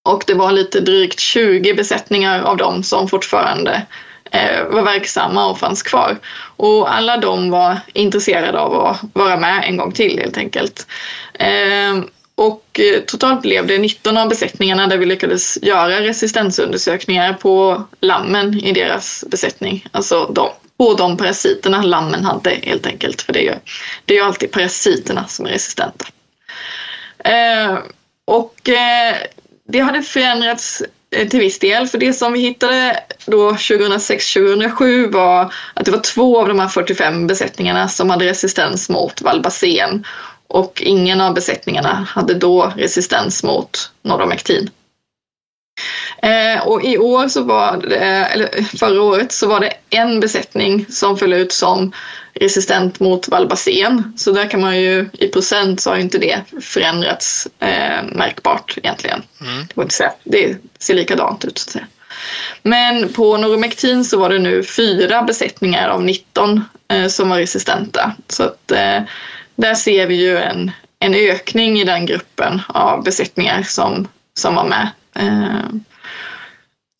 och 0.09 0.25
det 0.27 0.35
var 0.35 0.53
lite 0.53 0.81
drygt 0.81 1.21
20 1.21 1.75
besättningar 1.75 2.43
av 2.43 2.57
dem 2.57 2.83
som 2.83 3.09
fortfarande 3.09 3.87
Eh, 4.31 4.65
var 4.65 4.83
verksamma 4.83 5.51
och 5.51 5.59
fanns 5.59 5.83
kvar. 5.83 6.19
Och 6.57 6.95
alla 6.95 7.17
de 7.17 7.51
var 7.51 7.81
intresserade 7.93 8.61
av 8.61 8.87
att 8.87 9.01
vara 9.13 9.37
med 9.37 9.65
en 9.65 9.77
gång 9.77 9.93
till 9.93 10.19
helt 10.19 10.37
enkelt. 10.37 10.87
Ehm, 11.35 11.99
eh, 11.99 12.05
och 12.35 12.81
totalt 13.07 13.43
blev 13.43 13.67
det 13.67 13.79
19 13.79 14.17
av 14.17 14.29
besättningarna 14.29 14.87
där 14.87 14.99
vi 14.99 15.07
lyckades 15.07 15.59
göra 15.63 16.01
resistensundersökningar 16.01 17.33
på 17.33 17.83
lammen 18.01 18.59
i 18.59 18.73
deras 18.73 19.25
besättning. 19.31 19.87
Alltså 19.93 20.27
de, 20.27 20.51
på 20.79 20.95
de 20.95 21.17
parasiterna 21.17 21.83
lammen 21.83 22.25
hade 22.25 22.51
helt 22.51 22.87
enkelt. 22.87 23.23
För 23.23 23.33
det 23.33 23.39
är 23.39 23.53
ju, 23.53 23.55
det 24.05 24.15
är 24.15 24.19
ju 24.19 24.25
alltid 24.25 24.51
parasiterna 24.51 25.27
som 25.27 25.47
är 25.47 25.51
resistenta. 25.51 26.07
Eh, 27.25 27.79
och 28.25 28.69
eh, 28.69 29.17
det 29.69 29.81
hade 29.81 30.03
förändrats 30.03 30.83
eh, 31.17 31.29
till 31.29 31.41
viss 31.41 31.59
del. 31.59 31.87
För 31.87 31.99
det 31.99 32.13
som 32.13 32.33
vi 32.33 32.41
hittade 32.41 33.03
då 33.27 33.51
2006-2007 33.51 35.13
var 35.13 35.53
att 35.75 35.85
det 35.85 35.91
var 35.91 36.01
två 36.01 36.41
av 36.41 36.49
de 36.49 36.61
här 36.61 36.69
45 36.69 37.27
besättningarna 37.27 37.89
som 37.89 38.11
hade 38.11 38.27
resistens 38.27 38.89
mot 38.89 39.23
valbasen 39.23 40.05
och 40.47 40.83
ingen 40.85 41.21
av 41.21 41.35
besättningarna 41.35 42.07
hade 42.09 42.35
då 42.35 42.73
resistens 42.77 43.43
mot 43.43 43.91
Nordomectin. 44.03 44.71
Eh, 46.23 46.67
och 46.67 46.85
i 46.85 46.99
år 46.99 47.29
så 47.29 47.43
var 47.43 47.77
det, 47.77 47.97
eller 47.97 48.77
förra 48.79 49.03
året 49.03 49.33
så 49.33 49.47
var 49.47 49.61
det 49.61 49.73
en 49.91 50.21
besättning 50.21 50.87
som 50.89 51.17
föll 51.17 51.33
ut 51.33 51.53
som 51.53 51.93
resistent 52.35 53.01
mot 53.01 53.29
valbasen. 53.29 54.13
Så 54.17 54.33
där 54.33 54.51
kan 54.51 54.61
man 54.61 54.81
ju 54.81 55.09
i 55.13 55.29
procent 55.29 55.81
så 55.81 55.91
har 55.91 55.97
inte 55.97 56.19
det 56.19 56.43
förändrats 56.61 57.49
eh, 57.59 58.03
märkbart 58.13 58.79
egentligen. 58.79 59.23
Mm. 59.41 59.67
Det, 59.75 60.13
det 60.25 60.57
ser 60.79 60.95
likadant 60.95 61.45
ut 61.45 61.59
så 61.59 61.69
att 61.69 61.73
säga. 61.73 61.87
Men 62.63 63.13
på 63.13 63.37
Noromectin 63.37 64.05
så 64.05 64.19
var 64.19 64.31
det 64.31 64.39
nu 64.39 64.63
fyra 64.63 65.23
besättningar 65.23 65.89
av 65.89 66.03
19 66.03 66.65
eh, 66.93 67.09
som 67.09 67.29
var 67.29 67.39
resistenta. 67.39 68.15
Så 68.29 68.43
att 68.43 68.71
eh, 68.71 69.03
där 69.57 69.75
ser 69.75 70.07
vi 70.07 70.15
ju 70.15 70.39
en, 70.39 70.71
en 70.99 71.15
ökning 71.15 71.81
i 71.81 71.85
den 71.85 72.07
gruppen 72.07 72.61
av 72.69 73.05
besättningar 73.05 73.63
som, 73.63 74.09
som 74.39 74.55
var 74.55 74.65
med. 74.65 74.89
Eh, 75.17 75.71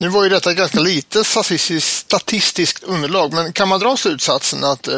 nu 0.01 0.09
var 0.09 0.25
ju 0.25 0.29
detta 0.29 0.55
ganska 0.55 0.81
lite 0.81 1.25
statistiskt 1.25 2.85
underlag, 2.85 3.33
men 3.33 3.53
kan 3.53 3.69
man 3.69 3.81
dra 3.81 3.97
slutsatsen 3.97 4.65
att 4.65 4.89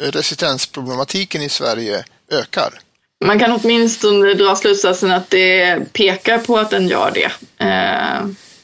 resistensproblematiken 0.00 1.42
i 1.42 1.48
Sverige 1.48 2.04
ökar? 2.32 2.72
Man 3.24 3.38
kan 3.38 3.52
åtminstone 3.52 4.34
dra 4.34 4.56
slutsatsen 4.56 5.10
att 5.10 5.30
det 5.30 5.92
pekar 5.92 6.38
på 6.38 6.58
att 6.58 6.70
den 6.70 6.88
gör 6.88 7.10
det, 7.14 7.32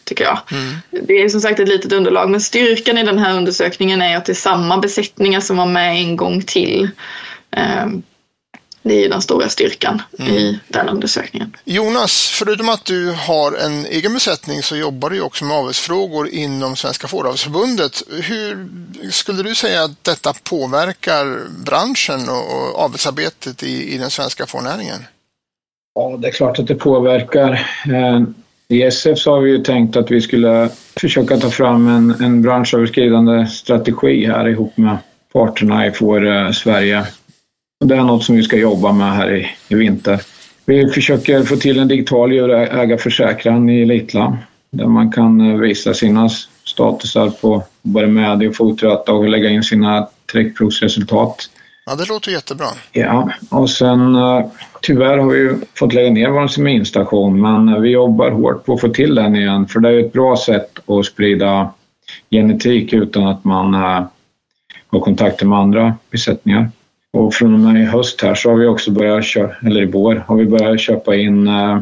tycker 0.08 0.24
jag. 0.24 0.40
Mm. 0.50 0.74
Det 0.90 1.22
är 1.22 1.28
som 1.28 1.40
sagt 1.40 1.60
ett 1.60 1.68
litet 1.68 1.92
underlag, 1.92 2.30
men 2.30 2.40
styrkan 2.40 2.98
i 2.98 3.02
den 3.02 3.18
här 3.18 3.36
undersökningen 3.36 4.02
är 4.02 4.16
att 4.16 4.24
det 4.24 4.32
är 4.32 4.34
samma 4.34 4.78
besättningar 4.78 5.40
som 5.40 5.56
var 5.56 5.66
med 5.66 5.96
en 5.96 6.16
gång 6.16 6.42
till. 6.42 6.90
Eh, 7.56 7.86
det 8.82 8.94
är 8.94 9.00
ju 9.00 9.08
den 9.08 9.22
stora 9.22 9.48
styrkan 9.48 10.02
mm. 10.18 10.32
i 10.32 10.60
den 10.68 10.88
undersökningen. 10.88 11.56
Jonas, 11.64 12.28
förutom 12.38 12.68
att 12.68 12.84
du 12.84 13.12
har 13.12 13.52
en 13.52 13.86
egen 13.86 14.14
besättning 14.14 14.62
så 14.62 14.76
jobbar 14.76 15.10
du 15.10 15.20
också 15.20 15.44
med 15.44 15.56
avelsfrågor 15.56 16.28
inom 16.28 16.76
Svenska 16.76 17.08
Fåravelsförbundet. 17.08 18.02
Hur 18.22 18.68
skulle 19.10 19.42
du 19.42 19.54
säga 19.54 19.84
att 19.84 20.04
detta 20.04 20.32
påverkar 20.42 21.40
branschen 21.64 22.28
och 22.28 22.78
avelsarbetet 22.78 23.62
i, 23.62 23.94
i 23.94 23.98
den 23.98 24.10
svenska 24.10 24.46
fårnäringen? 24.46 25.04
Ja, 25.94 26.16
det 26.18 26.28
är 26.28 26.32
klart 26.32 26.58
att 26.58 26.66
det 26.66 26.74
påverkar. 26.74 27.66
I 28.68 28.82
SF 28.82 29.18
så 29.18 29.30
har 29.30 29.40
vi 29.40 29.50
ju 29.50 29.58
tänkt 29.58 29.96
att 29.96 30.10
vi 30.10 30.20
skulle 30.20 30.68
försöka 31.00 31.36
ta 31.36 31.50
fram 31.50 31.88
en, 31.88 32.10
en 32.10 32.42
branschöverskridande 32.42 33.46
strategi 33.46 34.26
här 34.26 34.48
ihop 34.48 34.76
med 34.76 34.98
parterna 35.32 35.86
i 35.86 35.90
Får 35.90 36.26
eh, 36.26 36.50
Sverige 36.50 37.06
det 37.84 37.94
är 37.94 38.04
något 38.04 38.24
som 38.24 38.36
vi 38.36 38.42
ska 38.42 38.56
jobba 38.56 38.92
med 38.92 39.12
här 39.12 39.36
i, 39.36 39.46
i 39.68 39.74
vinter. 39.74 40.20
Vi 40.64 40.88
försöker 40.88 41.42
få 41.42 41.56
till 41.56 41.78
en 41.78 41.88
digital 41.88 42.32
djurägarförsäkran 42.32 43.70
i 43.70 43.82
Elitland, 43.82 44.36
där 44.70 44.86
man 44.86 45.12
kan 45.12 45.40
eh, 45.40 45.56
visa 45.56 45.94
sina 45.94 46.28
statusar 46.64 47.30
på 47.30 47.62
både 47.82 48.06
med 48.06 48.48
och 48.48 48.56
fotröta 48.56 49.12
och 49.12 49.28
lägga 49.28 49.48
in 49.48 49.62
sina 49.62 50.08
träckprovsresultat. 50.32 51.50
Ja, 51.88 51.94
det 51.94 52.08
låter 52.08 52.30
jättebra. 52.30 52.66
Ja, 52.92 53.30
och 53.50 53.70
sen 53.70 54.16
eh, 54.16 54.46
tyvärr 54.82 55.18
har 55.18 55.26
vi 55.30 55.54
fått 55.74 55.92
lägga 55.92 56.10
ner 56.10 56.30
vår 56.30 56.46
seminstation 56.46 57.40
men 57.40 57.68
eh, 57.68 57.80
vi 57.80 57.90
jobbar 57.90 58.30
hårt 58.30 58.64
på 58.64 58.74
att 58.74 58.80
få 58.80 58.88
till 58.88 59.14
den 59.14 59.36
igen 59.36 59.68
för 59.68 59.80
det 59.80 59.88
är 59.88 60.00
ett 60.00 60.12
bra 60.12 60.36
sätt 60.36 60.88
att 60.88 61.06
sprida 61.06 61.70
genetik 62.30 62.92
utan 62.92 63.26
att 63.26 63.44
man 63.44 63.74
har 63.74 65.00
kontakter 65.00 65.46
med 65.46 65.58
andra 65.58 65.94
besättningar. 66.10 66.70
Och 67.12 67.34
från 67.34 67.54
och 67.54 67.60
med 67.60 67.82
i 67.82 67.84
höst 67.84 68.22
här 68.22 68.34
så 68.34 68.50
har 68.50 68.56
vi 68.56 68.66
också 68.66 68.90
börjat 68.90 69.24
köra, 69.24 69.50
eller 69.66 69.82
i 69.82 69.86
vår, 69.86 70.24
har 70.26 70.36
vi 70.36 70.44
börjat 70.44 70.80
köpa 70.80 71.16
in 71.16 71.48
eh, 71.48 71.78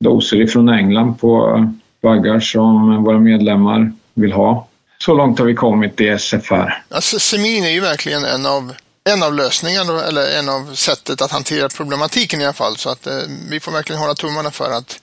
doser 0.00 0.40
ifrån 0.40 0.68
England 0.68 1.20
på 1.20 1.64
baggar 2.02 2.40
som 2.40 3.04
våra 3.04 3.18
medlemmar 3.18 3.92
vill 4.14 4.32
ha. 4.32 4.68
Så 4.98 5.14
långt 5.14 5.38
har 5.38 5.46
vi 5.46 5.54
kommit 5.54 6.00
i 6.00 6.18
SFR. 6.18 6.82
Alltså, 6.88 7.18
semin 7.18 7.64
är 7.64 7.70
ju 7.70 7.80
verkligen 7.80 8.24
en 8.24 8.46
av, 8.46 8.72
en 9.10 9.22
av 9.22 9.34
lösningarna, 9.34 10.04
eller 10.04 10.38
en 10.38 10.48
av 10.48 10.74
sättet 10.74 11.22
att 11.22 11.30
hantera 11.30 11.68
problematiken 11.68 12.40
i 12.40 12.44
alla 12.44 12.52
fall. 12.52 12.76
Så 12.76 12.90
att 12.90 13.06
eh, 13.06 13.18
vi 13.48 13.60
får 13.60 13.72
verkligen 13.72 14.00
hålla 14.00 14.14
tummarna 14.14 14.50
för 14.50 14.70
att 14.70 15.00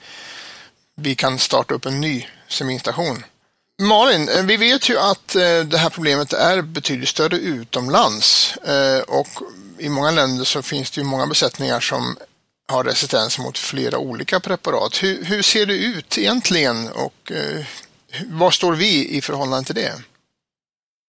vi 0.95 1.16
kan 1.16 1.39
starta 1.39 1.74
upp 1.74 1.86
en 1.86 2.02
ny 2.02 2.28
seminstation. 2.47 3.24
Malin, 3.82 4.30
eh, 4.30 4.43
vi 4.43 4.58
vet 4.58 4.89
ju 4.89 4.97
att 4.97 5.36
eh, 5.36 5.60
det 5.60 5.78
här 5.78 5.89
problemet 5.89 6.34
är 6.34 6.62
betydligt 6.62 7.10
större 7.10 7.38
utomlands 7.38 8.58
eh, 8.58 8.99
och 8.99 9.28
i 9.78 9.89
många 9.89 10.12
länder 10.12 10.45
så 10.45 10.62
finns 10.62 10.91
det 10.91 11.02
ju 11.02 11.08
många 11.08 11.28
besättningar 11.28 11.80
som 11.80 12.18
har 12.68 12.84
resistens 12.84 13.39
mot 13.39 13.58
flera 13.58 13.97
olika 13.97 14.39
preparat. 14.39 15.04
Hur, 15.04 15.26
hur 15.26 15.41
ser 15.41 15.66
det 15.66 15.74
ut 15.74 16.18
egentligen 16.18 16.89
och 16.89 17.32
eh, 17.32 17.66
var 18.26 18.52
står 18.52 18.74
vi 18.74 19.18
i 19.18 19.22
förhållande 19.22 19.66
till 19.66 19.76
det? 19.76 19.93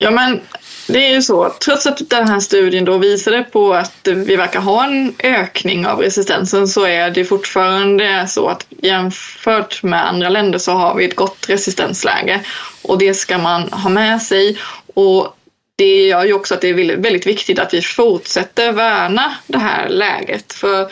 Ja, 0.02 0.10
men 0.10 0.40
det 0.88 1.06
är 1.06 1.14
ju 1.14 1.22
så. 1.22 1.54
Trots 1.64 1.86
att 1.86 2.10
den 2.10 2.28
här 2.28 2.40
studien 2.40 2.84
då 2.84 2.98
visade 2.98 3.42
på 3.42 3.74
att 3.74 3.98
vi 4.02 4.36
verkar 4.36 4.60
ha 4.60 4.84
en 4.84 5.14
ökning 5.18 5.86
av 5.86 6.00
resistensen 6.00 6.68
så 6.68 6.86
är 6.86 7.10
det 7.10 7.24
fortfarande 7.24 8.28
så 8.28 8.48
att 8.48 8.66
jämfört 8.82 9.82
med 9.82 10.08
andra 10.08 10.28
länder 10.28 10.58
så 10.58 10.72
har 10.72 10.94
vi 10.94 11.04
ett 11.04 11.16
gott 11.16 11.48
resistensläge 11.48 12.40
och 12.82 12.98
det 12.98 13.14
ska 13.14 13.38
man 13.38 13.62
ha 13.72 13.90
med 13.90 14.22
sig. 14.22 14.58
Och 14.94 15.36
det 15.76 16.06
gör 16.06 16.24
ju 16.24 16.32
också 16.32 16.54
att 16.54 16.60
det 16.60 16.68
är 16.68 16.96
väldigt 16.96 17.26
viktigt 17.26 17.58
att 17.58 17.74
vi 17.74 17.82
fortsätter 17.82 18.72
värna 18.72 19.34
det 19.46 19.58
här 19.58 19.88
läget. 19.88 20.52
För 20.52 20.90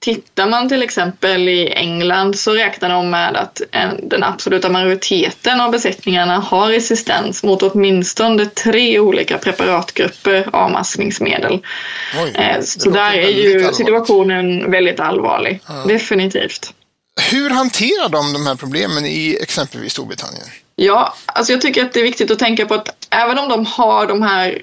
tittar 0.00 0.48
man 0.48 0.68
till 0.68 0.82
exempel 0.82 1.48
i 1.48 1.72
England 1.72 2.38
så 2.38 2.52
räknar 2.52 2.88
de 2.88 3.10
med 3.10 3.36
att 3.36 3.62
en, 3.70 4.08
den 4.08 4.24
absoluta 4.24 4.68
majoriteten 4.68 5.60
av 5.60 5.70
besättningarna 5.70 6.38
har 6.38 6.68
resistens 6.68 7.42
mot 7.42 7.62
åtminstone 7.62 8.46
tre 8.46 8.98
olika 8.98 9.38
preparatgrupper 9.38 10.48
avmaskningsmedel. 10.52 11.66
Oj, 12.22 12.30
eh, 12.34 12.60
så 12.62 12.90
där 12.90 13.12
är 13.12 13.28
ju 13.28 13.72
situationen 13.72 14.70
väldigt 14.70 15.00
allvarlig. 15.00 15.60
Ja. 15.68 15.84
Definitivt. 15.88 16.74
Hur 17.30 17.50
hanterar 17.50 18.08
de 18.08 18.32
de 18.32 18.46
här 18.46 18.54
problemen 18.54 19.06
i 19.06 19.38
exempelvis 19.42 19.92
Storbritannien? 19.92 20.46
Ja, 20.76 21.14
alltså 21.26 21.52
jag 21.52 21.60
tycker 21.60 21.84
att 21.84 21.92
det 21.92 22.00
är 22.00 22.04
viktigt 22.04 22.30
att 22.30 22.38
tänka 22.38 22.66
på 22.66 22.74
att 22.74 23.06
även 23.10 23.38
om 23.38 23.48
de 23.48 23.66
har 23.66 24.06
de 24.06 24.22
här 24.22 24.62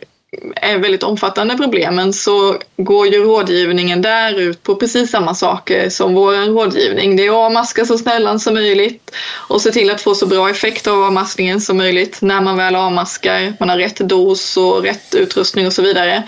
är 0.56 0.78
väldigt 0.78 1.04
omfattande 1.04 1.58
problemen 1.58 2.14
så 2.14 2.58
går 2.78 3.08
ju 3.08 3.24
rådgivningen 3.24 4.02
där 4.02 4.40
ut 4.40 4.64
på 4.64 4.76
precis 4.76 5.12
samma 5.12 5.34
saker 5.34 5.90
som 5.90 6.14
vår 6.14 6.54
rådgivning. 6.54 7.16
Det 7.16 7.26
är 7.26 7.30
att 7.30 7.36
avmaska 7.36 7.86
så 7.86 7.98
sällan 7.98 8.40
som 8.40 8.54
möjligt 8.54 9.12
och 9.50 9.62
se 9.62 9.72
till 9.72 9.90
att 9.90 10.02
få 10.02 10.16
så 10.16 10.26
bra 10.26 10.50
effekt 10.50 10.88
av 10.88 11.04
avmaskningen 11.04 11.62
som 11.62 11.78
möjligt 11.78 12.22
när 12.22 12.42
man 12.42 12.58
väl 12.58 12.76
avmaskar. 12.76 13.54
Man 13.60 13.70
har 13.70 13.78
rätt 13.78 13.98
dos 13.98 14.58
och 14.58 14.84
rätt 14.84 15.16
utrustning 15.16 15.68
och 15.68 15.74
så 15.74 15.82
vidare. 15.82 16.24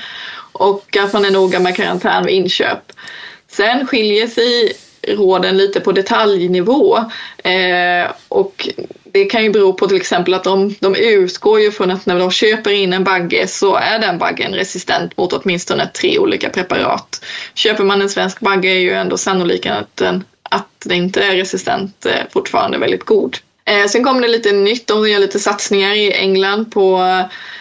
Och 0.51 0.97
att 0.97 1.13
man 1.13 1.25
är 1.25 1.31
noga 1.31 1.59
med 1.59 1.75
karantän 1.75 2.25
vid 2.25 2.35
inköp. 2.35 2.91
Sen 3.47 3.87
skiljer 3.87 4.27
sig 4.27 4.73
råden 5.07 5.57
lite 5.57 5.79
på 5.79 5.91
detaljnivå. 5.91 6.97
Eh, 7.43 8.11
och 8.27 8.69
det 9.11 9.25
kan 9.25 9.43
ju 9.43 9.49
bero 9.49 9.73
på 9.73 9.87
till 9.87 9.97
exempel 9.97 10.33
att 10.33 10.43
de, 10.43 10.75
de 10.79 10.95
utgår 10.95 11.59
ju 11.59 11.71
från 11.71 11.91
att 11.91 12.05
när 12.05 12.19
de 12.19 12.31
köper 12.31 12.71
in 12.71 12.93
en 12.93 13.03
bagge 13.03 13.47
så 13.47 13.75
är 13.75 13.99
den 13.99 14.17
baggen 14.17 14.53
resistent 14.53 15.17
mot 15.17 15.33
åtminstone 15.33 15.87
tre 15.87 16.19
olika 16.19 16.49
preparat. 16.49 17.25
Köper 17.53 17.83
man 17.83 18.01
en 18.01 18.09
svensk 18.09 18.39
bagge 18.39 18.69
är 18.69 18.79
ju 18.79 18.93
ändå 18.93 19.17
sannolikheten 19.17 19.77
att 19.77 19.95
den, 19.97 20.23
att 20.43 20.87
inte 20.91 21.23
är 21.23 21.35
resistent 21.35 22.05
eh, 22.05 22.13
fortfarande 22.31 22.77
väldigt 22.77 23.05
god. 23.05 23.37
Eh, 23.69 23.87
sen 23.87 24.03
kommer 24.03 24.21
det 24.21 24.27
lite 24.27 24.51
nytt, 24.51 24.87
de 24.87 25.09
gör 25.09 25.19
lite 25.19 25.39
satsningar 25.39 25.93
i 25.93 26.13
England 26.13 26.71
på 26.71 27.01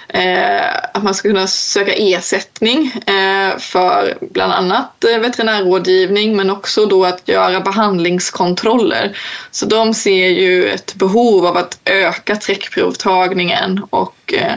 eh, 0.08 0.76
att 0.94 1.02
man 1.02 1.14
ska 1.14 1.28
kunna 1.28 1.46
söka 1.46 1.92
ersättning 1.92 2.92
eh, 3.06 3.58
för 3.58 4.18
bland 4.20 4.52
annat 4.52 5.04
eh, 5.04 5.18
veterinärrådgivning 5.18 6.36
men 6.36 6.50
också 6.50 6.86
då 6.86 7.04
att 7.04 7.28
göra 7.28 7.60
behandlingskontroller. 7.60 9.18
Så 9.50 9.66
de 9.66 9.94
ser 9.94 10.28
ju 10.28 10.68
ett 10.68 10.94
behov 10.94 11.46
av 11.46 11.56
att 11.56 11.78
öka 11.84 12.36
träckprovtagningen 12.36 13.84
och 13.90 14.34
eh, 14.34 14.54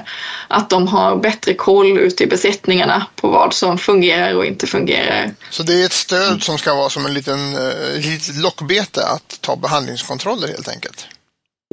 att 0.48 0.70
de 0.70 0.88
har 0.88 1.16
bättre 1.16 1.54
koll 1.54 1.98
ute 1.98 2.24
i 2.24 2.28
besättningarna 2.28 3.06
på 3.16 3.28
vad 3.28 3.54
som 3.54 3.78
fungerar 3.78 4.36
och 4.36 4.46
inte 4.46 4.68
fungerar. 4.68 5.32
Så 5.50 5.64
det 5.64 5.82
är 5.82 5.86
ett 5.86 5.94
stöd 5.94 6.44
som 6.44 6.58
ska 6.58 6.76
vara 6.76 6.90
som 6.90 7.06
en 7.06 7.14
liten 7.14 7.56
eh, 7.56 7.96
litet 7.96 8.36
lockbete 8.36 9.06
att 9.06 9.42
ta 9.42 9.56
behandlingskontroller 9.56 10.48
helt 10.48 10.68
enkelt? 10.68 11.08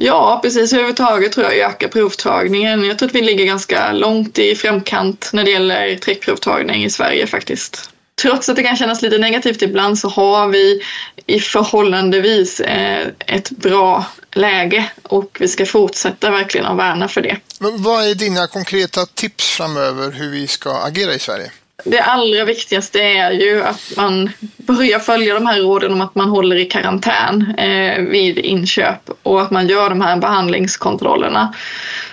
Ja, 0.01 0.39
precis. 0.43 0.73
Överhuvudtaget 0.73 1.31
tror 1.31 1.45
jag 1.45 1.71
ökar 1.71 1.87
provtagningen. 1.87 2.85
Jag 2.85 2.99
tror 2.99 3.09
att 3.09 3.15
vi 3.15 3.21
ligger 3.21 3.45
ganska 3.45 3.91
långt 3.91 4.39
i 4.39 4.55
framkant 4.55 5.29
när 5.33 5.43
det 5.43 5.51
gäller 5.51 5.95
träckprovtagning 5.95 6.83
i 6.83 6.89
Sverige 6.89 7.27
faktiskt. 7.27 7.89
Trots 8.21 8.49
att 8.49 8.55
det 8.55 8.63
kan 8.63 8.77
kännas 8.77 9.01
lite 9.01 9.17
negativt 9.17 9.61
ibland 9.61 9.99
så 9.99 10.09
har 10.09 10.47
vi 10.47 10.81
i 11.25 11.39
förhållandevis 11.39 12.59
eh, 12.59 13.07
ett 13.25 13.49
bra 13.49 14.05
läge 14.31 14.91
och 15.03 15.37
vi 15.39 15.47
ska 15.47 15.65
fortsätta 15.65 16.31
verkligen 16.31 16.67
att 16.67 16.77
värna 16.77 17.07
för 17.07 17.21
det. 17.21 17.37
Men 17.59 17.83
vad 17.83 18.09
är 18.09 18.15
dina 18.15 18.47
konkreta 18.47 19.05
tips 19.05 19.49
framöver 19.49 20.11
hur 20.11 20.29
vi 20.29 20.47
ska 20.47 20.71
agera 20.71 21.13
i 21.13 21.19
Sverige? 21.19 21.51
Det 21.85 21.99
allra 21.99 22.45
viktigaste 22.45 22.99
är 22.99 23.31
ju 23.31 23.63
att 23.63 23.93
man 23.97 24.29
börjar 24.57 24.99
följa 24.99 25.33
de 25.33 25.45
här 25.45 25.59
råden 25.59 25.93
om 25.93 26.01
att 26.01 26.15
man 26.15 26.29
håller 26.29 26.55
i 26.55 26.65
karantän 26.65 27.55
eh, 27.57 28.01
vid 28.01 28.37
inköp 28.37 29.09
och 29.23 29.41
att 29.41 29.51
man 29.51 29.67
gör 29.67 29.89
de 29.89 30.01
här 30.01 30.17
behandlingskontrollerna. 30.17 31.53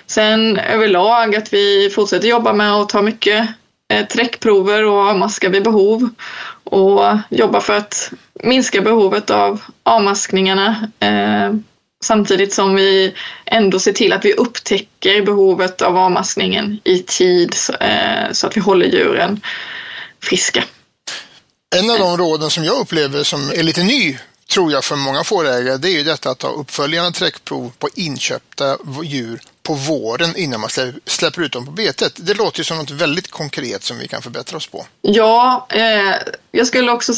Sen 0.06 0.58
överlag 0.58 1.36
att 1.36 1.52
vi 1.52 1.90
fortsätter 1.94 2.28
jobba 2.28 2.52
med 2.52 2.72
att 2.72 2.88
ta 2.88 3.02
mycket 3.02 3.48
eh, 3.92 4.06
träckprover 4.06 4.84
och 4.84 4.98
avmaska 4.98 5.48
vid 5.48 5.64
behov 5.64 6.08
och 6.64 7.02
jobba 7.30 7.60
för 7.60 7.76
att 7.76 8.12
minska 8.42 8.80
behovet 8.80 9.30
av 9.30 9.62
avmaskningarna 9.82 10.88
eh, 11.00 11.52
Samtidigt 12.04 12.54
som 12.54 12.74
vi 12.74 13.14
ändå 13.44 13.78
ser 13.78 13.92
till 13.92 14.12
att 14.12 14.24
vi 14.24 14.32
upptäcker 14.32 15.22
behovet 15.22 15.82
av 15.82 15.96
avmaskningen 15.96 16.80
i 16.84 17.02
tid 17.02 17.54
eh, 17.80 18.32
så 18.32 18.46
att 18.46 18.56
vi 18.56 18.60
håller 18.60 18.86
djuren 18.86 19.40
friska. 20.22 20.64
En 21.76 21.90
av 21.90 21.98
de 21.98 22.16
råden 22.16 22.50
som 22.50 22.64
jag 22.64 22.78
upplever 22.78 23.22
som 23.22 23.50
är 23.50 23.62
lite 23.62 23.82
ny, 23.82 24.18
tror 24.50 24.72
jag, 24.72 24.84
för 24.84 24.96
många 24.96 25.24
fårägare, 25.24 25.76
det 25.76 25.88
är 25.88 25.92
ju 25.92 26.04
detta 26.04 26.30
att 26.30 26.38
ta 26.38 26.48
uppföljande 26.48 27.12
träckprov 27.12 27.72
på 27.78 27.88
inköpta 27.94 28.78
djur 29.04 29.40
på 29.66 29.74
våren 29.74 30.36
innan 30.36 30.60
man 30.60 30.70
släpper 31.06 31.42
ut 31.42 31.52
dem 31.52 31.66
på 31.66 31.72
betet. 31.72 32.12
Det 32.16 32.34
låter 32.34 32.60
ju 32.60 32.64
som 32.64 32.78
något 32.78 32.90
väldigt 32.90 33.30
konkret 33.30 33.82
som 33.82 33.98
vi 33.98 34.08
kan 34.08 34.22
förbättra 34.22 34.56
oss 34.56 34.66
på. 34.66 34.86
Ja, 35.02 35.66
eh, 35.70 36.14
jag 36.52 36.66
skulle 36.66 36.92
också 36.92 37.12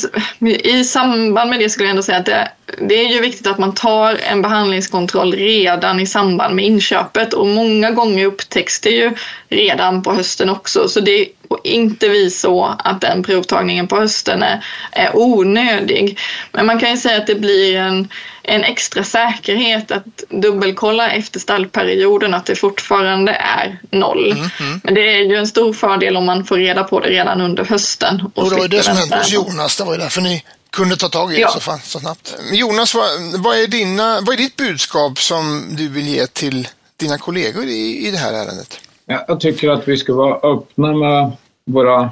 i 0.64 0.84
samband 0.84 1.50
med 1.50 1.58
det 1.58 1.70
skulle 1.70 1.86
jag 1.86 1.90
ändå 1.90 2.02
säga 2.02 2.18
att 2.18 2.26
det, 2.26 2.50
det, 2.88 2.94
är 2.94 3.08
ju 3.08 3.20
viktigt 3.20 3.46
att 3.46 3.58
man 3.58 3.74
tar 3.74 4.14
en 4.14 4.42
behandlingskontroll 4.42 5.32
redan 5.32 6.00
i 6.00 6.06
samband 6.06 6.54
med 6.54 6.64
inköpet 6.64 7.34
och 7.34 7.46
många 7.46 7.90
gånger 7.90 8.26
upptäcks 8.26 8.80
det 8.80 8.90
ju 8.90 9.14
redan 9.48 10.02
på 10.02 10.12
hösten 10.12 10.50
också 10.50 10.88
så 10.88 11.00
det 11.00 11.20
är 11.20 11.26
inte 11.62 12.08
vi 12.08 12.30
så 12.30 12.76
att 12.78 13.00
den 13.00 13.22
provtagningen 13.22 13.88
på 13.88 13.96
hösten 13.96 14.42
är, 14.42 14.64
är 14.92 15.16
onödig. 15.16 16.18
Men 16.52 16.66
man 16.66 16.80
kan 16.80 16.90
ju 16.90 16.96
säga 16.96 17.16
att 17.16 17.26
det 17.26 17.34
blir 17.34 17.76
en 17.76 18.08
en 18.48 18.64
extra 18.64 19.04
säkerhet 19.04 19.90
att 19.90 20.04
dubbelkolla 20.28 21.10
efter 21.10 21.40
stallperioden 21.40 22.34
att 22.34 22.46
det 22.46 22.56
fortfarande 22.56 23.32
är 23.32 23.78
noll. 23.90 24.32
Mm, 24.32 24.48
mm. 24.60 24.80
Men 24.84 24.94
det 24.94 25.00
är 25.00 25.22
ju 25.22 25.36
en 25.36 25.46
stor 25.46 25.72
fördel 25.72 26.16
om 26.16 26.26
man 26.26 26.44
får 26.44 26.56
reda 26.56 26.84
på 26.84 27.00
det 27.00 27.08
redan 27.08 27.40
under 27.40 27.64
hösten. 27.64 28.30
Och, 28.34 28.44
och 28.44 28.50
det 28.50 28.56
var 28.56 28.68
det 28.68 28.82
som 28.82 28.96
hände 28.96 29.16
hos 29.16 29.32
Jonas, 29.32 29.76
det 29.76 29.84
var 29.84 29.92
ju 29.92 29.98
därför 29.98 30.20
ni 30.20 30.44
kunde 30.70 30.96
ta 30.96 31.08
tag 31.08 31.34
i 31.34 31.40
ja. 31.40 31.52
det 31.54 31.60
så, 31.60 31.78
så 31.82 32.00
snabbt. 32.00 32.36
Jonas, 32.52 32.94
vad, 32.94 33.04
vad, 33.42 33.58
är 33.58 33.66
dina, 33.66 34.20
vad 34.20 34.34
är 34.34 34.36
ditt 34.36 34.56
budskap 34.56 35.18
som 35.18 35.64
du 35.70 35.88
vill 35.88 36.08
ge 36.08 36.26
till 36.26 36.68
dina 36.96 37.18
kollegor 37.18 37.64
i, 37.64 38.06
i 38.06 38.10
det 38.10 38.18
här 38.18 38.32
ärendet? 38.32 38.80
Jag 39.06 39.40
tycker 39.40 39.70
att 39.70 39.88
vi 39.88 39.96
ska 39.96 40.14
vara 40.14 40.34
öppna 40.34 40.92
med 40.92 41.32
våra 41.66 42.10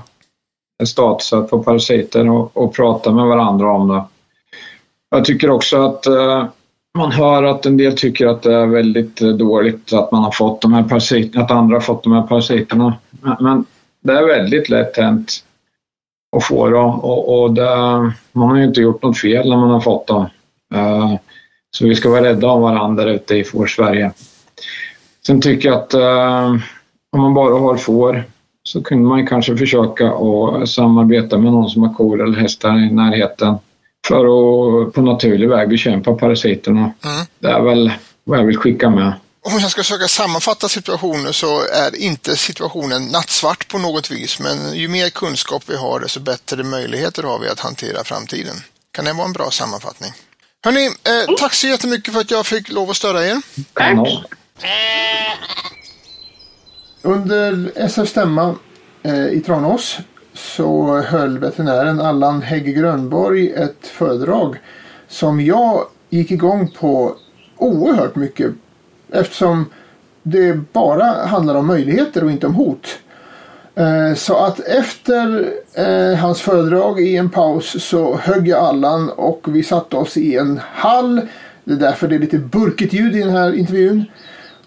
statusar 0.85 1.43
på 1.43 1.63
parasiter 1.63 2.31
och, 2.31 2.57
och 2.57 2.75
prata 2.75 3.11
med 3.11 3.25
varandra 3.25 3.73
om 3.73 3.89
det. 3.89 4.05
Jag 5.11 5.25
tycker 5.25 5.51
också 5.51 5.83
att 5.83 6.07
eh, 6.07 6.47
man 6.99 7.13
hör 7.13 7.43
att 7.43 7.67
en 7.67 7.77
del 7.77 7.97
tycker 7.97 8.27
att 8.27 8.43
det 8.43 8.55
är 8.55 8.67
väldigt 8.67 9.23
eh, 9.23 9.29
dåligt 9.29 9.93
att 9.93 10.13
man 10.13 10.23
har 10.23 10.31
fått 10.31 10.63
de 10.63 10.73
här 10.73 10.83
parasiterna, 10.83 11.45
att 11.45 11.51
andra 11.51 11.77
har 11.77 11.81
fått 11.81 12.03
de 12.03 12.13
här 12.13 12.23
parasiterna. 12.23 12.97
Men 13.41 13.65
det 14.01 14.13
är 14.13 14.27
väldigt 14.27 14.69
lätt 14.69 14.97
hänt 14.97 15.33
att 16.37 16.45
få 16.45 16.69
dem 16.69 17.01
och, 17.01 17.43
och 17.43 17.55
det, 17.55 17.77
man 18.33 18.49
har 18.49 18.57
ju 18.57 18.65
inte 18.65 18.81
gjort 18.81 19.03
något 19.03 19.19
fel 19.19 19.49
när 19.49 19.57
man 19.57 19.71
har 19.71 19.81
fått 19.81 20.07
dem. 20.07 20.27
Eh, 20.75 21.15
så 21.71 21.87
vi 21.87 21.95
ska 21.95 22.11
vara 22.11 22.25
rädda 22.25 22.49
om 22.49 22.63
varandra 22.63 23.11
ute 23.11 23.37
i 23.37 23.45
får-Sverige. 23.45 24.13
Sen 25.27 25.41
tycker 25.41 25.69
jag 25.69 25.79
att 25.79 25.95
om 27.13 27.21
man 27.21 27.35
bara 27.35 27.59
har 27.59 27.77
får 27.77 28.25
så 28.63 28.83
kunde 28.83 29.09
man 29.09 29.27
kanske 29.27 29.57
försöka 29.57 30.13
att 30.13 30.69
samarbeta 30.69 31.39
med 31.39 31.53
någon 31.53 31.71
som 31.71 31.83
har 31.83 31.95
kor 31.95 32.23
eller 32.23 32.39
hästar 32.39 32.79
i 32.79 32.93
närheten 32.93 33.55
för 34.09 34.25
att 34.25 34.95
på 34.95 35.03
naturlig 35.03 35.49
väg 35.49 35.69
bekämpa 35.69 36.15
parasiterna. 36.15 36.93
Mm. 37.05 37.27
Det 37.39 37.49
är 37.49 37.61
väl 37.61 37.93
vad 38.25 38.39
jag 38.39 38.45
vill 38.45 38.57
skicka 38.57 38.91
med. 38.91 39.13
Om 39.41 39.59
jag 39.61 39.71
ska 39.71 39.83
försöka 39.83 40.09
sammanfatta 40.09 40.69
situationen 40.69 41.33
så 41.33 41.61
är 41.61 41.97
inte 41.97 42.37
situationen 42.37 43.03
nattsvart 43.03 43.69
på 43.69 43.79
något 43.79 44.11
vis, 44.11 44.41
men 44.41 44.75
ju 44.75 44.89
mer 44.89 45.11
kunskap 45.11 45.63
vi 45.67 45.77
har 45.77 46.01
desto 46.01 46.21
bättre 46.21 46.63
möjligheter 46.63 47.23
har 47.23 47.39
vi 47.39 47.49
att 47.49 47.61
hantera 47.61 48.05
framtiden. 48.05 48.57
Kan 48.93 49.05
det 49.05 49.13
vara 49.13 49.27
en 49.27 49.33
bra 49.33 49.51
sammanfattning? 49.51 50.11
Hörni, 50.65 50.87
eh, 50.87 51.37
tack 51.39 51.55
så 51.55 51.67
jättemycket 51.67 52.15
för 52.15 52.21
att 52.21 52.31
jag 52.31 52.47
fick 52.47 52.73
lov 52.73 52.91
att 52.91 52.97
störa 52.97 53.27
er. 53.27 53.43
Tack. 53.73 53.99
Under 57.03 57.73
SF 57.75 58.09
stämma 58.09 58.55
eh, 59.03 59.27
i 59.27 59.43
Tranås 59.47 59.99
så 60.37 61.01
höll 61.01 61.39
veterinären 61.39 62.01
Allan 62.01 62.43
Hägg 62.43 62.77
Grönborg 62.77 63.53
ett 63.53 63.87
föredrag 63.87 64.61
som 65.09 65.41
jag 65.41 65.87
gick 66.11 66.31
igång 66.31 66.69
på 66.79 67.17
oerhört 67.57 68.17
mycket 68.17 68.51
eftersom 69.13 69.65
det 70.23 70.73
bara 70.73 71.05
handlar 71.05 71.55
om 71.55 71.67
möjligheter 71.67 72.25
och 72.25 72.31
inte 72.31 72.47
om 72.47 72.55
hot. 72.55 72.99
Eh, 73.75 74.15
så 74.15 74.37
att 74.37 74.61
efter 74.61 75.51
eh, 75.75 76.19
hans 76.19 76.41
föredrag 76.41 77.01
i 77.01 77.17
en 77.17 77.31
paus 77.31 77.85
så 77.85 78.17
högg 78.17 78.49
jag 78.49 78.59
Allan 78.59 79.11
och 79.11 79.47
vi 79.49 79.63
satte 79.63 79.97
oss 79.97 80.17
i 80.17 80.37
en 80.37 80.61
hall. 80.73 81.21
Det 81.65 81.73
är 81.73 81.79
därför 81.79 82.09
det 82.09 82.15
är 82.15 82.19
lite 82.19 82.39
burkigt 82.39 82.93
ljud 82.93 83.17
i 83.17 83.19
den 83.19 83.31
här 83.31 83.55
intervjun. 83.55 84.05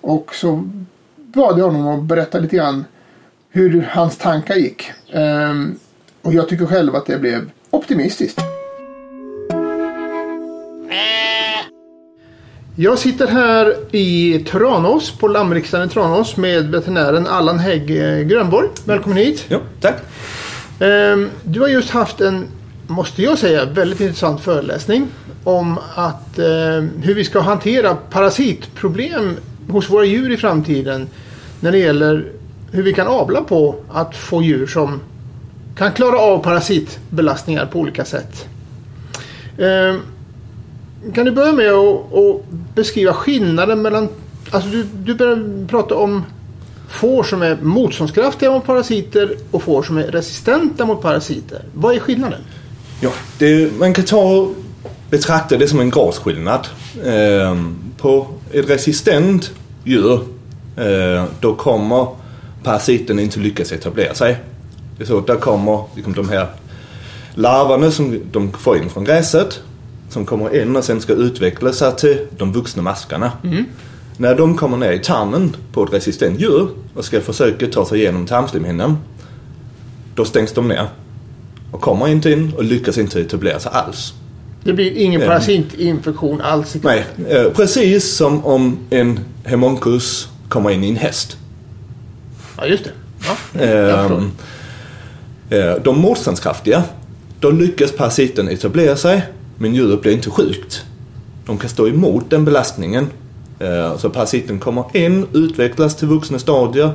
Och 0.01 0.35
så 0.35 0.69
bad 1.15 1.59
jag 1.59 1.65
honom 1.65 1.87
att 1.87 2.03
berätta 2.03 2.39
lite 2.39 2.55
grann 2.55 2.85
hur 3.51 3.81
hans 3.91 4.17
tankar 4.17 4.55
gick. 4.55 4.91
Um, 5.13 5.79
och 6.21 6.33
jag 6.33 6.49
tycker 6.49 6.65
själv 6.65 6.95
att 6.95 7.05
det 7.05 7.17
blev 7.17 7.51
optimistiskt. 7.69 8.41
Jag 12.75 12.99
sitter 12.99 13.27
här 13.27 13.75
i 13.95 14.39
Tranås, 14.39 15.11
på 15.11 15.27
Lammriksdagen 15.27 15.87
i 15.87 15.91
Tranås 15.91 16.37
med 16.37 16.71
veterinären 16.71 17.27
Allan 17.27 17.59
Hägg 17.59 17.87
Grönborg. 18.29 18.67
Välkommen 18.85 19.17
hit! 19.17 19.45
Jo, 19.49 19.59
tack! 19.81 19.95
Um, 20.79 21.29
du 21.43 21.61
har 21.61 21.67
just 21.67 21.89
haft 21.89 22.21
en, 22.21 22.47
måste 22.87 23.21
jag 23.21 23.37
säga, 23.37 23.65
väldigt 23.65 23.99
intressant 23.99 24.41
föreläsning 24.41 25.07
om 25.43 25.77
att, 25.95 26.39
uh, 26.39 26.45
hur 27.03 27.13
vi 27.13 27.23
ska 27.23 27.39
hantera 27.39 27.95
parasitproblem 27.95 29.37
hos 29.69 29.89
våra 29.89 30.05
djur 30.05 30.31
i 30.31 30.37
framtiden 30.37 31.07
när 31.59 31.71
det 31.71 31.77
gäller 31.77 32.38
hur 32.71 32.83
vi 32.83 32.93
kan 32.93 33.07
avla 33.07 33.41
på 33.41 33.75
att 33.91 34.15
få 34.15 34.43
djur 34.43 34.67
som 34.67 34.99
kan 35.77 35.91
klara 35.91 36.19
av 36.19 36.43
parasitbelastningar 36.43 37.65
på 37.65 37.79
olika 37.79 38.05
sätt. 38.05 38.47
Eh, 39.57 39.95
kan 41.13 41.25
du 41.25 41.31
börja 41.31 41.51
med 41.51 41.71
att 41.71 42.45
beskriva 42.75 43.13
skillnaden 43.13 43.81
mellan... 43.81 44.09
Alltså 44.51 44.69
du, 44.69 44.83
du 44.83 45.15
började 45.15 45.67
prata 45.67 45.95
om 45.95 46.23
får 46.89 47.23
som 47.23 47.41
är 47.41 47.57
motståndskraftiga 47.61 48.51
mot 48.51 48.65
parasiter 48.65 49.35
och 49.51 49.63
får 49.63 49.83
som 49.83 49.97
är 49.97 50.03
resistenta 50.03 50.85
mot 50.85 51.01
parasiter. 51.01 51.61
Vad 51.73 51.95
är 51.95 51.99
skillnaden? 51.99 52.41
Ja, 53.01 53.11
det, 53.37 53.79
man 53.79 53.93
kan 53.93 54.05
ta 54.05 54.21
och 54.21 54.55
betrakta 55.09 55.57
det 55.57 55.67
som 55.67 55.79
en 55.79 55.89
gradskillnad. 55.89 56.67
Eh, 57.05 57.63
på 57.97 58.27
ett 58.51 58.69
resistent 58.69 59.51
djur 59.83 60.19
eh, 60.77 61.25
då 61.39 61.55
kommer 61.55 62.07
parasiten 62.63 63.19
inte 63.19 63.39
lyckas 63.39 63.71
etablera 63.71 64.13
sig. 64.13 64.37
Det 64.97 65.03
är 65.03 65.07
så, 65.07 65.21
där 65.21 65.35
kommer 65.35 65.83
liksom, 65.95 66.13
de 66.13 66.29
här 66.29 66.47
larverna 67.35 67.91
som 67.91 68.19
de 68.31 68.51
får 68.53 68.77
in 68.77 68.89
från 68.89 69.03
gräset 69.03 69.59
som 70.09 70.25
kommer 70.25 70.61
in 70.61 70.75
och 70.75 70.83
sen 70.83 71.01
ska 71.01 71.13
utveckla 71.13 71.73
sig 71.73 71.95
till 71.95 72.17
de 72.37 72.53
vuxna 72.53 72.81
maskarna. 72.83 73.31
När 74.17 74.35
de 74.35 74.57
kommer 74.57 74.77
ner 74.77 74.91
i 74.91 74.99
tarmen 74.99 75.55
på 75.71 75.83
ett 75.83 75.93
resistent 75.93 76.39
djur 76.41 76.69
och 76.95 77.05
ska 77.05 77.21
försöka 77.21 77.67
ta 77.67 77.85
sig 77.85 77.99
igenom 77.99 78.25
tarmslimhinnan 78.25 78.97
då 80.15 80.25
stängs 80.25 80.51
de 80.51 80.67
ner 80.67 80.87
och 81.71 81.81
kommer 81.81 82.07
inte 82.07 82.31
in 82.31 82.53
och 82.57 82.63
lyckas 82.63 82.97
inte 82.97 83.21
etablera 83.21 83.59
sig 83.59 83.71
alls. 83.75 84.13
Det 84.63 84.73
blir 84.73 84.97
ingen 84.97 85.21
Ja. 85.21 85.27
parasitinfektion 85.27 86.41
alls. 86.41 86.75
Nej, 86.81 87.05
eh, 87.29 87.43
precis 87.51 88.15
som 88.15 88.45
om 88.45 88.77
en 88.89 89.19
hemonkus 89.43 90.27
kommer 90.49 90.69
in 90.69 90.83
i 90.83 90.89
en 90.89 90.95
häst. 90.95 91.37
Ja, 92.59 92.65
just 92.67 92.83
det. 92.83 92.91
Ja. 93.27 93.61
Ehm, 93.65 94.31
eh, 95.49 95.83
de 95.83 95.99
motståndskraftiga, 96.01 96.83
då 97.39 97.51
lyckas 97.51 97.91
parasiten 97.91 98.47
etablera 98.49 98.95
sig 98.95 99.21
men 99.57 99.75
djuret 99.75 100.01
blir 100.01 100.11
inte 100.13 100.29
sjukt. 100.29 100.85
De 101.45 101.57
kan 101.57 101.69
stå 101.69 101.87
emot 101.87 102.29
den 102.29 102.45
belastningen. 102.45 103.07
Eh, 103.59 103.97
Så 103.97 104.09
parasiten 104.09 104.59
kommer 104.59 104.83
in, 104.93 105.27
utvecklas 105.33 105.95
till 105.95 106.07
vuxna 106.07 106.39
stadier, 106.39 106.91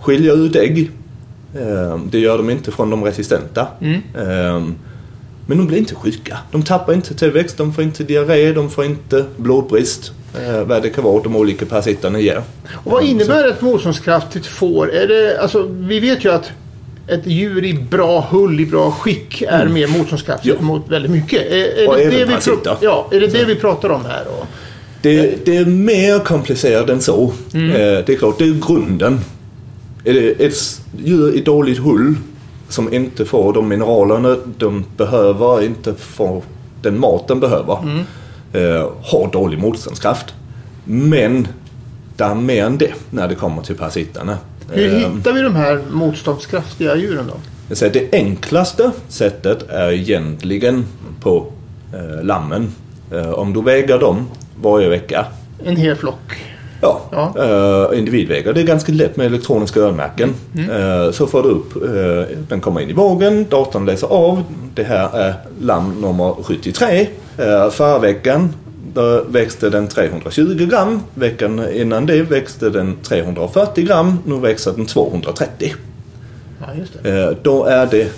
skiljer 0.00 0.36
ut 0.46 0.56
ägg. 0.56 0.90
Eh, 1.54 1.98
Det 2.10 2.18
gör 2.18 2.36
de 2.38 2.50
inte 2.50 2.70
från 2.70 2.90
de 2.90 3.04
resistenta. 3.04 3.66
Eh, 4.14 4.62
Men 5.46 5.58
de 5.58 5.66
blir 5.66 5.78
inte 5.78 5.94
sjuka. 5.94 6.38
De 6.52 6.62
tappar 6.62 6.92
inte 6.92 7.14
tillväxt, 7.14 7.56
de 7.56 7.72
får 7.74 7.84
inte 7.84 8.04
diarré, 8.04 8.52
de 8.52 8.70
får 8.70 8.84
inte 8.84 9.24
blodbrist. 9.36 10.12
eh, 10.46 10.62
Vad 10.64 10.82
det 10.82 10.90
kan 10.90 11.04
vara 11.04 11.22
de 11.22 11.36
olika 11.36 11.66
parasiterna 11.66 12.20
ger. 12.20 12.42
Och 12.84 12.92
vad 12.92 13.04
innebär 13.04 13.48
ett 13.48 13.60
motståndskraftigt 13.60 14.46
får? 14.46 14.92
Är 14.94 15.06
det, 15.08 15.38
alltså, 15.40 15.62
vi 15.70 16.00
vet 16.00 16.24
ju 16.24 16.32
att 16.32 16.50
ett 17.08 17.26
djur 17.26 17.64
i 17.64 17.74
bra 17.74 18.26
hull, 18.30 18.60
i 18.60 18.66
bra 18.66 18.90
skick 18.90 19.42
är 19.42 19.66
mer 19.66 19.86
motståndskraftigt 19.88 20.54
Mm. 20.60 20.66
Ja. 20.68 20.74
mot 20.74 20.90
väldigt 20.90 21.10
mycket. 21.10 21.40
Är, 21.52 21.56
är, 21.82 21.88
Och 21.88 21.96
det, 21.96 22.04
det, 22.04 22.24
vi 22.24 22.36
ja, 22.80 23.08
är 23.12 23.20
det 23.20 23.26
det 23.26 23.44
vi 23.44 23.54
pratar 23.54 23.88
om 23.88 24.04
här? 24.04 24.22
Då? 24.24 24.46
Det, 25.02 25.44
det 25.46 25.56
är 25.56 25.64
mer 25.66 26.18
komplicerat 26.18 26.90
än 26.90 27.00
så. 27.00 27.22
Eh, 27.54 27.60
Det 28.06 28.08
är 28.08 28.16
klart, 28.16 28.38
det 28.38 28.44
är 28.44 28.66
grunden. 28.66 29.20
Är 30.04 30.14
det 30.14 30.44
ett 30.46 30.80
djur 31.04 31.34
i 31.36 31.40
dåligt 31.40 31.78
hull 31.78 32.14
som 32.68 32.94
inte 32.94 33.24
får 33.24 33.52
de 33.52 33.68
mineralerna 33.68 34.36
de 34.58 34.84
behöver, 34.96 35.62
inte 35.64 35.94
får 35.94 36.42
den 36.82 37.00
mat 37.00 37.28
den 37.28 37.40
behöver, 37.40 38.04
eh, 38.52 38.90
har 39.02 39.32
dålig 39.32 39.58
motståndskraft. 39.58 40.34
Men 40.84 41.48
det 42.16 42.24
är 42.24 42.34
mer 42.34 42.64
än 42.64 42.78
det 42.78 42.92
när 43.10 43.28
det 43.28 43.34
kommer 43.34 43.62
till 43.62 43.76
parasiterna. 43.76 44.38
Hur 44.70 44.94
Eh, 44.94 45.10
hittar 45.10 45.32
vi 45.32 45.40
de 45.40 45.56
här 45.56 45.80
motståndskraftiga 45.90 46.96
djuren 46.96 47.26
då? 47.26 47.34
jag 47.68 47.76
säger, 47.78 47.92
det 47.92 48.18
enklaste 48.18 48.90
sättet 49.08 49.70
är 49.70 49.92
egentligen 49.92 50.84
på 51.20 51.46
eh, 51.92 52.24
lammen. 52.24 52.68
Eh, 53.12 53.30
om 53.30 53.52
du 53.52 53.62
väger 53.62 53.98
dem 53.98 54.26
varje 54.62 54.88
vecka 54.88 55.26
En 55.64 55.76
hel 55.76 55.96
flock. 55.96 56.44
Ja, 56.80 57.00
Ja. 57.12 57.34
eh, 57.92 57.98
individvägar. 57.98 58.52
Det 58.52 58.60
är 58.60 58.64
ganska 58.64 58.92
lätt 58.92 59.16
med 59.16 59.26
elektroniska 59.26 59.80
ölmärken. 59.80 60.34
Eh, 60.70 61.10
så 61.12 61.26
får 61.26 61.42
du 61.42 61.48
upp, 61.48 61.76
eh, 61.76 62.36
den 62.48 62.60
kommer 62.60 62.80
in 62.80 62.90
i 62.90 62.92
vågen, 62.92 63.46
datorn 63.50 63.86
läser 63.86 64.06
av. 64.06 64.42
Det 64.74 64.82
här 64.84 65.16
är 65.18 65.34
lamm 65.60 66.00
nummer 66.00 66.34
73. 66.42 67.08
Uh, 67.40 67.70
förra 67.70 67.98
veckan 67.98 68.54
växte 69.26 69.70
den 69.70 69.88
320 69.88 70.66
gram. 70.70 71.00
Veckan 71.14 71.62
innan 71.72 72.06
det 72.06 72.22
växte 72.22 72.70
den 72.70 72.96
340 73.02 73.84
gram. 73.86 74.18
Nu 74.24 74.38
växer 74.38 74.72
den 74.76 74.86
230. 74.86 75.74
Ja, 76.60 76.66
just 76.78 77.02
det. 77.02 77.36
Då 77.42 77.64
är 77.64 77.86
det, 77.86 78.12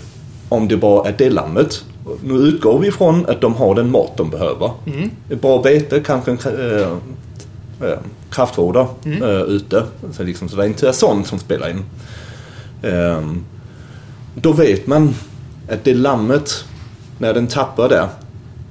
om 0.48 0.68
det 0.68 0.76
bara 0.76 1.08
är 1.08 1.14
det 1.18 1.30
lammet. 1.30 1.84
Nu 2.22 2.34
utgår 2.34 2.78
vi 2.78 2.90
från 2.92 3.26
att 3.26 3.40
de 3.40 3.54
har 3.54 3.74
den 3.74 3.90
mat 3.90 4.16
de 4.16 4.30
behöver. 4.30 4.70
Ett 5.30 5.40
bra 5.40 5.62
bete, 5.62 6.00
kanske 6.00 6.30
en 6.30 6.38
kra- 8.30 8.42
eh, 8.42 8.80
eh, 8.80 8.86
kraftfoder 8.86 8.86
eh, 9.04 9.42
ute. 9.42 9.82
Så, 10.12 10.22
liksom, 10.22 10.48
så 10.48 10.56
det 10.56 10.62
är 10.62 10.66
inte 10.66 10.92
sånt 10.92 11.26
som 11.26 11.38
spelar 11.38 11.70
in. 11.70 11.84
Ehm, 12.82 13.44
då 14.34 14.52
vet 14.52 14.86
man 14.86 15.14
att 15.70 15.84
det 15.84 15.94
lammet, 15.94 16.64
när 17.18 17.34
den 17.34 17.46
tappar 17.46 17.88
det, 17.88 18.08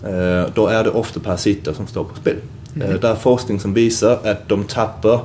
eh, 0.10 0.50
då 0.54 0.68
är 0.68 0.84
det 0.84 0.90
ofta 0.90 1.20
parasiter 1.20 1.74
som 1.74 1.88
står 1.88 2.04
på 2.04 2.16
spel. 2.16 2.36
Eh, 2.82 2.90
det 3.02 3.08
är 3.08 3.16
forskning 3.16 3.60
som 3.60 3.74
visar 3.74 4.20
att 4.24 4.50
de 4.50 4.64
tappar 4.64 5.20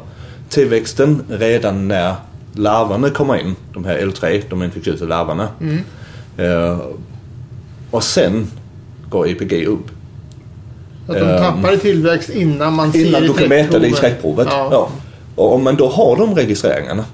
tillväxten 0.48 1.22
redan 1.28 1.88
när 1.88 2.14
larverna 2.52 3.10
kommer 3.10 3.36
in. 3.36 3.54
De 3.72 3.84
här 3.84 3.98
L3, 3.98 4.42
de 4.50 4.62
infektiösa 4.62 5.04
larverna. 5.04 5.48
Eh, 6.36 6.78
och 7.90 8.02
sen 8.04 8.46
går 9.08 9.28
EPG 9.28 9.66
upp. 9.66 9.86
Att 11.10 11.16
de 11.16 11.22
Ehm, 11.22 11.38
tappar 11.38 11.74
i 11.74 11.78
tillväxt 11.78 12.30
innan 12.30 12.74
man 12.74 12.92
ser 12.92 13.06
Innan 13.06 13.22
du 13.22 13.34
kan 13.34 13.48
mäta 13.48 13.78
det 13.78 13.88
i 13.88 13.92
träckprovet. 13.92 14.48
Ja. 14.50 14.68
Ja. 14.72 14.88
Och 15.34 15.54
om 15.54 15.64
man 15.64 15.76
då 15.76 15.88
har 15.88 16.16
de 16.16 16.34
registreringarna 16.34 17.04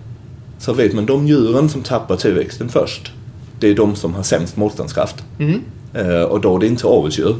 så 0.58 0.72
vet 0.72 0.92
man 0.92 1.06
de 1.06 1.26
djuren 1.26 1.68
som 1.68 1.82
tappar 1.82 2.16
tillväxten 2.16 2.68
först. 2.68 3.12
Det 3.60 3.68
är 3.68 3.74
de 3.74 3.96
som 3.96 4.14
har 4.14 4.22
sämst 4.22 4.56
motståndskraft. 4.56 5.24
Mm. 5.38 5.60
Eh, 5.94 6.22
och 6.22 6.40
då 6.40 6.56
är 6.56 6.60
det 6.60 6.66
inte 6.66 6.86
avelsdjur. 6.86 7.36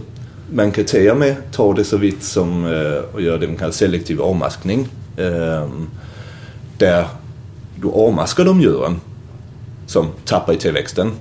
Man 0.53 0.71
kan 0.73 0.85
till 0.85 1.11
och 1.11 1.17
med 1.17 1.37
ta 1.53 1.73
det 1.73 1.85
så 1.85 1.97
vitt 1.97 2.23
som 2.23 2.67
eh, 2.67 3.15
och 3.15 3.23
göra 3.23 3.39
det 3.39 3.47
man 3.47 3.57
kallar 3.57 3.73
selektiv 3.73 4.23
avmaskning. 4.23 4.89
Eh, 5.17 5.69
där 6.79 7.07
du 7.81 7.89
avmaskar 7.89 8.45
de 8.45 8.61
djuren 8.61 9.01
som 9.87 10.07
tappar 10.25 10.53
i 10.53 10.57
tillväxten. 10.57 11.13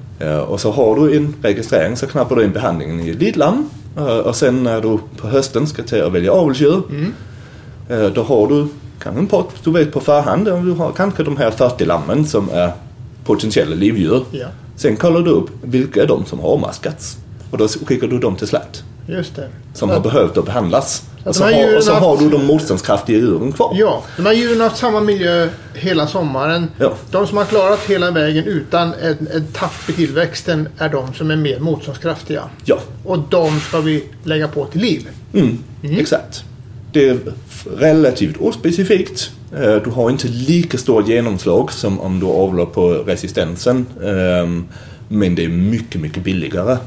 Och 0.47 0.59
så 0.59 0.71
har 0.71 0.95
du 0.95 1.17
en 1.17 1.35
registrering 1.41 1.97
så 1.97 2.07
knappar 2.07 2.35
du 2.35 2.43
in 2.43 2.51
behandlingen 2.51 2.99
i 2.99 3.13
ditt 3.13 3.35
lamm. 3.35 3.69
Eh, 3.97 4.03
och 4.17 4.35
sen 4.35 4.63
när 4.63 4.81
du 4.81 4.97
på 5.17 5.27
hösten 5.27 5.67
ska 5.67 5.83
till 5.83 6.03
att 6.03 6.13
välja 6.13 6.31
avelsdjur. 6.31 6.81
eh, 7.89 8.05
då 8.05 8.23
har 8.23 8.47
du 8.47 8.67
kanske 8.99 9.19
en 9.21 9.27
pott, 9.27 9.49
du 9.63 9.71
vet 9.71 9.91
på 9.93 9.99
förhand, 9.99 10.45
du 10.45 10.71
har 10.71 10.91
kanske 10.91 11.23
de 11.23 11.37
här 11.37 11.51
40 11.51 11.85
lammen 11.85 12.25
som 12.25 12.49
är 12.49 12.71
potentiella 13.25 13.75
livdjur. 13.75 14.23
Ja, 14.31 14.47
Sen 14.75 14.95
kollar 14.95 15.21
du 15.21 15.31
upp 15.31 15.49
vilka 15.61 16.03
är 16.03 16.07
de 16.07 16.25
som 16.25 16.39
har 16.39 16.49
avmaskats. 16.49 17.17
Och 17.51 17.57
då 17.57 17.67
skickar 17.67 18.07
du 18.07 18.19
dem 18.19 18.35
till 18.35 18.47
slakt. 18.47 18.83
Just 19.07 19.35
det. 19.35 19.47
Som 19.73 19.89
Ja. 19.89 19.95
har 19.95 20.01
behövt 20.01 20.37
att 20.37 20.45
behandlas. 20.45 21.03
Och 21.23 21.35
så, 21.35 21.43
har, 21.43 21.77
och 21.77 21.83
så 21.83 21.93
har 21.93 22.17
du 22.17 22.29
de 22.29 22.45
motståndskraftiga 22.45 23.17
djuren 23.17 23.51
kvar. 23.51 23.75
Ja, 23.79 24.03
de 24.17 24.25
här 24.25 24.33
djuren 24.33 24.59
har 24.61 24.67
haft 24.69 24.79
samma 24.81 24.99
miljö 24.99 25.49
hela 25.73 26.07
sommaren. 26.07 26.67
Ja. 26.77 26.93
De 27.11 27.27
som 27.27 27.37
har 27.37 27.45
klarat 27.45 27.79
hela 27.87 28.11
vägen 28.11 28.43
utan 28.45 28.93
en, 28.93 29.27
en 29.33 29.47
tapp 29.53 29.89
i 29.89 29.93
tillväxten 29.93 30.67
är 30.77 30.89
de 30.89 31.13
som 31.13 31.31
är 31.31 31.35
mer 31.35 31.59
motståndskraftiga. 31.59 32.43
Ja, 32.65 32.79
Och 33.03 33.19
de 33.29 33.59
ska 33.59 33.79
vi 33.81 34.03
lägga 34.23 34.47
på 34.47 34.65
till 34.65 34.81
liv. 34.81 35.07
mm, 35.33 35.57
exakt. 35.81 36.43
Det 36.91 37.09
är 37.09 37.17
relativt 37.77 38.37
ospecifikt. 38.37 39.31
Eh, 39.57 39.75
Du 39.75 39.89
har 39.89 40.09
inte 40.09 40.27
lika 40.27 40.77
stort 40.77 41.07
genomslag 41.07 41.71
som 41.71 41.99
om 41.99 42.19
du 42.19 42.25
avlar 42.25 42.65
på 42.65 42.89
resistensen. 42.93 43.85
Ehm, 44.03 44.65
Men 45.07 45.35
det 45.35 45.43
är 45.45 45.49
mycket, 45.49 46.01
mycket 46.01 46.23
billigare. 46.23 46.77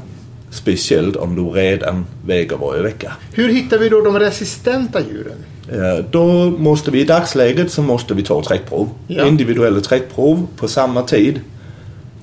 Speciellt 0.51 1.15
om 1.15 1.35
du 1.35 1.41
redan 1.49 2.05
väger 2.25 2.57
varje 2.57 2.81
vecka. 2.81 3.11
Hur 3.33 3.49
hittar 3.53 3.77
vi 3.77 3.89
då 3.89 4.01
de 4.01 4.19
resistenta 4.19 4.99
djuren? 5.01 5.37
Eh, 5.71 6.05
Då 6.11 6.49
måste 6.49 6.91
vi 6.91 7.01
i 7.01 7.03
dagsläget 7.03 7.71
så 7.71 7.81
måste 7.81 8.13
vi 8.13 8.23
ta 8.23 8.43
träckprov. 8.43 8.89
Ja. 9.07 9.25
Individuella 9.27 9.79
träckprov 9.81 10.47
på 10.57 10.67
samma 10.67 11.01
tid 11.01 11.39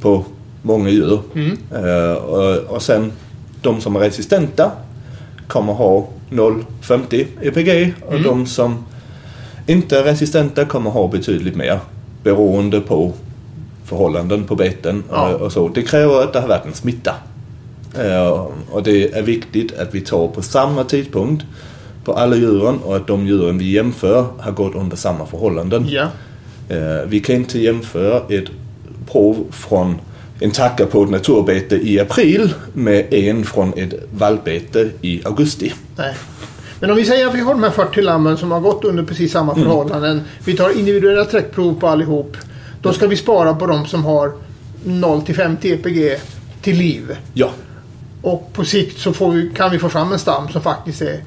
på 0.00 0.24
många 0.62 0.88
djur. 0.90 1.20
Mm. 1.34 1.58
Eh, 1.74 2.12
och, 2.68 2.82
sen 2.82 3.12
de 3.62 3.80
som 3.80 3.96
är 3.96 4.00
resistenta 4.00 4.70
kommer 5.48 5.72
ha 5.72 6.08
0,50 6.30 7.26
EPG 7.42 7.92
och 8.06 8.10
Mm. 8.12 8.22
de 8.22 8.46
som 8.46 8.84
inte 9.66 9.98
är 9.98 10.02
resistenta 10.02 10.64
kommer 10.64 10.90
ha 10.90 11.08
betydligt 11.08 11.56
mer 11.56 11.78
beroende 12.22 12.80
på 12.80 13.12
förhållanden 13.84 14.44
på 14.44 14.54
beten 14.54 15.04
Ja. 15.10 15.28
och, 15.34 15.40
och 15.40 15.52
så. 15.52 15.68
Det 15.68 15.82
kräver 15.82 16.22
att 16.22 16.32
det 16.32 16.40
har 16.40 16.48
varit 16.48 16.66
en 16.66 16.72
smitta. 16.74 17.14
Eh, 18.00 18.46
och 18.70 18.82
det 18.82 19.12
är 19.12 19.22
viktigt 19.22 19.78
att 19.78 19.94
vi 19.94 20.00
tar 20.00 20.28
på 20.28 20.42
samma 20.42 20.84
tidpunkt 20.84 21.44
på 22.04 22.12
alla 22.12 22.36
djuren 22.36 22.78
och 22.78 22.96
att 22.96 23.06
de 23.06 23.26
djuren 23.26 23.58
vi 23.58 23.70
jämför 23.72 24.26
har 24.38 24.52
gått 24.52 24.74
under 24.74 24.96
samma 24.96 25.26
förhållanden. 25.26 25.86
Ja, 25.88 26.06
Eh, 26.68 27.06
vi 27.08 27.20
kan 27.20 27.36
inte 27.36 27.58
jämföra 27.58 28.22
ett 28.28 28.44
prov 29.12 29.46
från 29.50 29.96
en 30.40 30.50
tacka 30.50 30.86
på 30.86 31.02
ett 31.04 31.10
naturbete 31.10 31.76
i 31.76 32.00
april 32.00 32.54
med 32.72 33.14
en 33.14 33.44
från 33.44 33.72
ett 33.76 33.94
vallbete 34.18 34.88
i 35.00 35.20
augusti. 35.24 35.72
nej. 35.96 36.14
Men 36.80 36.90
om 36.90 36.96
vi 36.96 37.04
säger 37.04 37.26
att 37.26 37.34
vi 37.34 37.40
har 37.40 37.54
de 37.54 37.62
här 37.62 37.70
40 37.70 38.02
lammen 38.02 38.36
som 38.36 38.50
har 38.52 38.60
gått 38.60 38.84
under 38.84 39.02
precis 39.02 39.32
samma 39.32 39.52
Mm. 39.52 39.64
förhållanden. 39.64 40.20
Vi 40.44 40.56
tar 40.56 40.78
individuella 40.78 41.24
träckprov 41.24 41.80
på 41.80 41.88
allihop. 41.88 42.36
Då 42.82 42.92
ska 42.92 43.06
vi 43.06 43.16
spara 43.16 43.54
på 43.54 43.66
de 43.66 43.86
som 43.86 44.04
har 44.04 44.32
0 44.84 45.22
till 45.22 45.34
50 45.34 45.72
EPG 45.72 46.16
till 46.62 46.76
liv. 46.76 47.16
Ja, 47.34 47.50
Och 48.26 48.52
på 48.52 48.64
sikt 48.64 48.98
så 49.00 49.30
vi, 49.30 49.50
kan 49.56 49.70
vi 49.70 49.78
få 49.78 49.88
fram 49.88 50.12
en 50.12 50.18
stam 50.18 50.48
som 50.48 50.62
faktiskt 50.62 51.02
är 51.02 51.20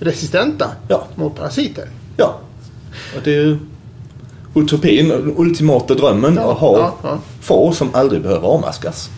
resistenta 0.00 0.70
Ja. 0.88 1.06
mot 1.14 1.36
parasiter. 1.36 1.88
Ja. 2.16 2.38
Och 3.16 3.22
det 3.24 3.30
är 3.30 3.40
ju 3.44 3.58
utopin, 4.54 5.34
ultimata 5.36 5.94
drömmen 5.94 6.34
Ja, 6.34 6.52
att 6.52 6.58
ha 6.58 6.78
ja, 6.78 6.94
ja. 7.02 7.18
får 7.40 7.72
som 7.72 7.94
aldrig 7.94 8.22
behöver 8.22 8.48
avmaskas. 8.48 9.10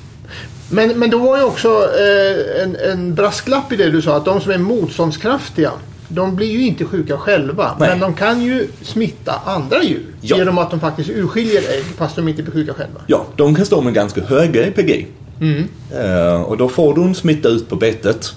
Men, 0.71 0.99
men 0.99 1.11
då 1.11 1.19
var 1.19 1.37
ju 1.39 1.45
också 1.45 1.69
eh, 1.69 2.63
en, 2.63 2.77
en 2.93 3.15
brasklapp 3.15 3.73
i 3.73 3.77
det 3.77 3.91
du 3.91 4.03
sa 4.03 4.17
att 4.17 4.25
de 4.25 4.41
som 4.41 4.53
är 4.53 4.59
motståndskraftiga 4.59 5.71
de 6.09 6.37
blir 6.37 6.51
ju 6.51 6.67
inte 6.67 6.85
sjuka 6.85 7.17
själva. 7.19 7.77
Nej. 7.79 7.89
Men 7.89 8.01
de 8.01 8.15
kan 8.15 8.43
ju 8.43 8.69
smitta 8.83 9.35
andra 9.45 9.83
djur. 9.83 10.07
Ja. 10.21 10.37
Genom 10.37 10.59
att 10.59 10.71
de 10.71 10.81
faktiskt 10.81 11.11
urskiljer 11.11 11.63
ägg 11.63 11.85
fast 11.85 12.17
de 12.17 12.29
inte 12.29 12.43
blir 12.43 12.53
sjuka 12.53 12.75
själva. 12.75 13.01
Ja, 13.07 13.25
de 13.37 13.55
kan 13.55 13.67
stå 13.67 13.81
med 13.81 13.95
ganska 13.95 14.25
höga 14.25 14.67
EPG. 14.67 15.07
Mm. 15.41 15.69
Eh, 15.95 16.43
och 16.43 16.57
då 16.57 16.69
får 16.69 16.95
du 16.95 17.03
en 17.03 17.15
smitta 17.15 17.49
ut 17.49 17.69
på 17.69 17.77
betet. 17.77 18.33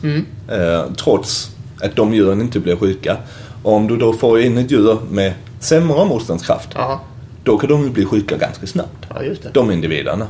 Eh, 0.51 0.83
trots 1.03 1.49
att 1.81 1.95
de 1.95 2.13
djuren 2.13 2.41
inte 2.41 2.59
blir 2.59 2.75
sjuka. 2.75 3.17
Och 3.63 3.73
om 3.73 3.87
du 3.87 3.97
då 3.97 4.13
får 4.13 4.41
in 4.41 4.57
ett 4.57 4.71
djur 4.71 4.97
med 5.11 5.33
sämre 5.59 6.05
motståndskraft. 6.05 6.69
Ja, 6.75 7.01
Då 7.43 7.57
kan 7.57 7.69
de 7.69 7.83
ju 7.83 7.89
bli 7.89 8.05
sjuka 8.05 8.37
ganska 8.37 8.67
snabbt. 8.67 9.05
ja. 9.09 9.49
De 9.53 9.71
individerna. 9.71 10.27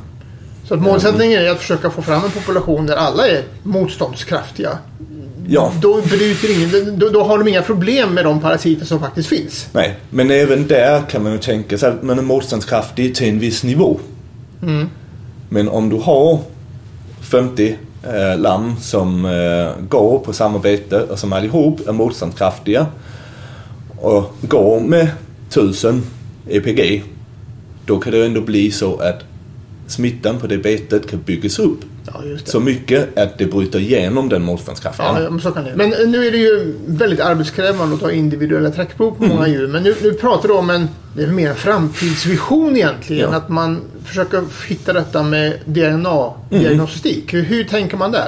Så 0.68 0.74
att 0.74 0.82
målsättningen 0.82 1.42
är 1.42 1.50
att 1.50 1.60
försöka 1.60 1.90
få 1.90 2.02
fram 2.02 2.24
en 2.26 2.32
population 2.32 2.86
där 2.86 2.96
alla 2.96 3.28
är 3.28 3.44
motståndskraftiga. 3.64 4.78
Ja, 5.48 5.74
Då, 5.82 6.02
bryter 6.02 6.56
ingen, 6.56 7.00
då, 7.00 7.10
då 7.10 7.24
har 7.24 7.38
de 7.38 7.48
inga 7.48 7.62
problem 7.62 8.14
med 8.14 8.26
de 8.26 8.40
parasiter 8.42 8.86
som 8.86 9.00
faktiskt 9.00 9.30
finns. 9.30 9.68
nej. 9.74 9.96
Men 10.10 10.32
även 10.32 10.68
där 10.68 11.02
kan 11.10 11.24
man 11.24 11.32
ju 11.32 11.38
tänka 11.38 11.78
sig 11.78 11.90
att 11.90 12.04
man 12.04 12.18
är 12.20 12.24
motståndskraftig 12.24 13.16
till 13.16 13.30
en 13.30 13.40
viss 13.40 13.64
nivå. 13.64 14.00
Mm. 14.64 14.90
Men 15.50 15.70
om 15.70 15.90
du 15.90 15.96
har 15.96 16.40
50 17.32 17.78
eh, 18.04 18.40
lamm 18.40 18.76
som 18.80 19.26
eh, 19.26 19.84
går 19.90 20.20
på 20.20 20.34
samarbete 20.34 21.02
och 21.02 21.20
som 21.20 21.34
allihop 21.34 21.88
är 21.88 21.94
motståndskraftiga 21.94 22.88
och 23.98 24.36
går 24.42 24.80
med 24.80 25.08
1000 25.50 26.04
EPG 26.50 27.04
då 27.86 28.00
kan 28.00 28.14
det 28.14 28.26
ändå 28.26 28.42
bli 28.42 28.72
så 28.72 28.98
att 28.98 29.24
smittan 29.88 30.40
på 30.40 30.48
det 30.48 30.58
betet 30.58 31.10
kan 31.10 31.22
byggas 31.22 31.60
upp 31.60 31.80
Ja, 32.06 32.22
så 32.44 32.60
mycket 32.60 33.18
att 33.18 33.38
det 33.38 33.46
bryter 33.46 33.80
igenom 33.80 34.30
den 34.30 34.44
motståndskraften. 34.44 35.06
Ja, 35.06 35.30
men 35.30 35.42
så 35.42 35.52
kan 35.52 35.64
det. 35.64 35.76
Men 35.76 35.94
eh, 35.94 36.08
nu 36.08 36.28
är 36.28 36.32
det 36.32 36.38
ju 36.38 36.76
väldigt 36.86 37.20
arbetskrävande 37.20 37.96
att 37.96 38.02
ta 38.02 38.12
individuella 38.12 38.72
träckprov 38.72 39.12
på 39.12 39.24
många 39.24 39.48
djur. 39.48 39.68
Men 39.68 39.84
nu, 39.84 39.96
nu 40.02 40.14
pratar 40.14 40.48
du 40.48 40.54
om 40.54 40.70
en, 40.70 40.88
det 41.16 41.24
är 41.24 41.28
mer 41.28 41.50
en 41.50 41.56
framtidsvision 41.56 42.76
egentligen. 42.76 43.32
Ja. 43.32 43.38
Att 43.38 43.50
man 43.50 43.82
försöker 44.06 44.44
hitta 44.68 44.94
detta 44.94 45.24
med 45.24 45.60
DNA-diagnostik. 45.66 47.34
Hur, 47.34 47.44
hur 47.44 47.64
tänker 47.64 47.98
man 47.98 48.12
där? 48.12 48.28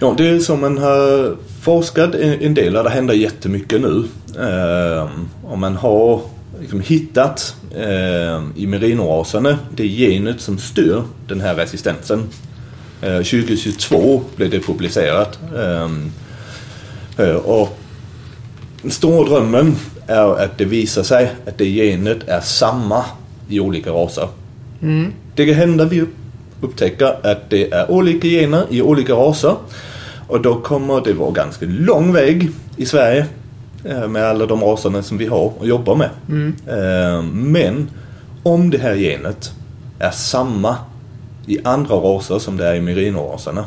Ja, 0.00 0.14
det 0.16 0.28
är 0.28 0.38
som 0.38 0.60
man 0.60 0.78
har 0.78 1.36
forskat 1.62 2.14
en 2.14 2.40
en 2.40 2.54
del 2.54 2.72
det 2.72 2.90
händer 2.90 3.14
jättemycket 3.14 3.80
nu. 3.80 4.04
Eh, 4.38 5.08
och 5.42 5.58
man 5.58 5.76
har 5.76 6.20
liksom 6.60 6.80
hittat 6.80 7.56
eh, 7.76 8.42
i 8.56 8.66
merinoraserna 8.66 9.58
det 9.76 9.86
genet 9.86 10.40
som 10.40 10.58
styr 10.58 11.02
den 11.28 11.40
här 11.40 11.54
resistensen. 11.54 12.28
Eh, 13.02 13.16
2022 13.16 14.22
blev 14.36 14.50
det 14.50 14.60
publicerat. 14.60 15.38
Eh, 15.56 15.90
eh, 17.26 17.36
och 17.36 17.78
den 18.82 18.90
stora 18.90 19.28
drömmen 19.28 19.76
är 20.06 20.42
att 20.44 20.58
det 20.58 20.64
visar 20.64 21.02
sig 21.02 21.32
att 21.46 21.58
det 21.58 21.64
genet 21.64 22.28
är 22.28 22.40
samma 22.40 23.04
i 23.48 23.60
olika 23.60 23.90
raser. 23.90 24.28
Det 25.34 25.46
kan 25.46 25.54
hända 25.54 25.84
vi 25.84 26.04
upptäcker 26.60 27.26
att 27.26 27.50
det 27.50 27.72
är 27.72 27.90
olika 27.90 28.28
gener 28.28 28.64
i 28.70 28.82
olika 28.82 29.12
raser. 29.12 29.56
Och 30.26 30.40
då 30.42 30.54
kommer 30.54 31.00
det 31.00 31.12
vara 31.12 31.30
ganska 31.30 31.66
lång 31.66 32.12
väg 32.12 32.50
i 32.76 32.86
Sverige 32.86 33.26
eh, 33.84 34.08
med 34.08 34.24
alla 34.24 34.46
de 34.46 34.60
raserna 34.62 35.02
som 35.02 35.18
vi 35.18 35.26
har 35.26 35.52
och 35.58 35.66
jobbar 35.66 35.94
med. 35.96 36.10
Eh, 36.66 37.22
Men 37.32 37.90
om 38.42 38.70
det 38.70 38.78
här 38.78 38.94
genet 38.94 39.52
är 39.98 40.10
samma 40.10 40.76
i 41.46 41.58
andra 41.64 41.94
raser 41.94 42.38
som 42.38 42.56
det 42.56 42.66
är 42.66 42.74
i 42.74 42.80
merinoraserna. 42.80 43.64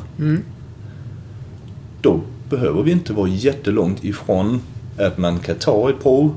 Då 2.02 2.22
behöver 2.50 2.84
vi 2.84 2.92
inte 2.92 3.14
vara 3.14 3.28
jättelångt 3.30 4.04
ifrån 4.04 4.62
att 5.00 5.18
man 5.18 5.40
kan 5.40 5.56
ta 5.56 5.90
ett 5.90 6.04
prov 6.04 6.36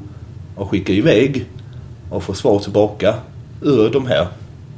och 0.57 0.71
skicka 0.71 0.93
iväg 0.93 1.45
och 2.11 2.23
få 2.23 2.35
svar 2.35 2.59
tillbaka 2.59 3.15
ur 3.63 3.91
de 3.91 4.07
här 4.07 4.27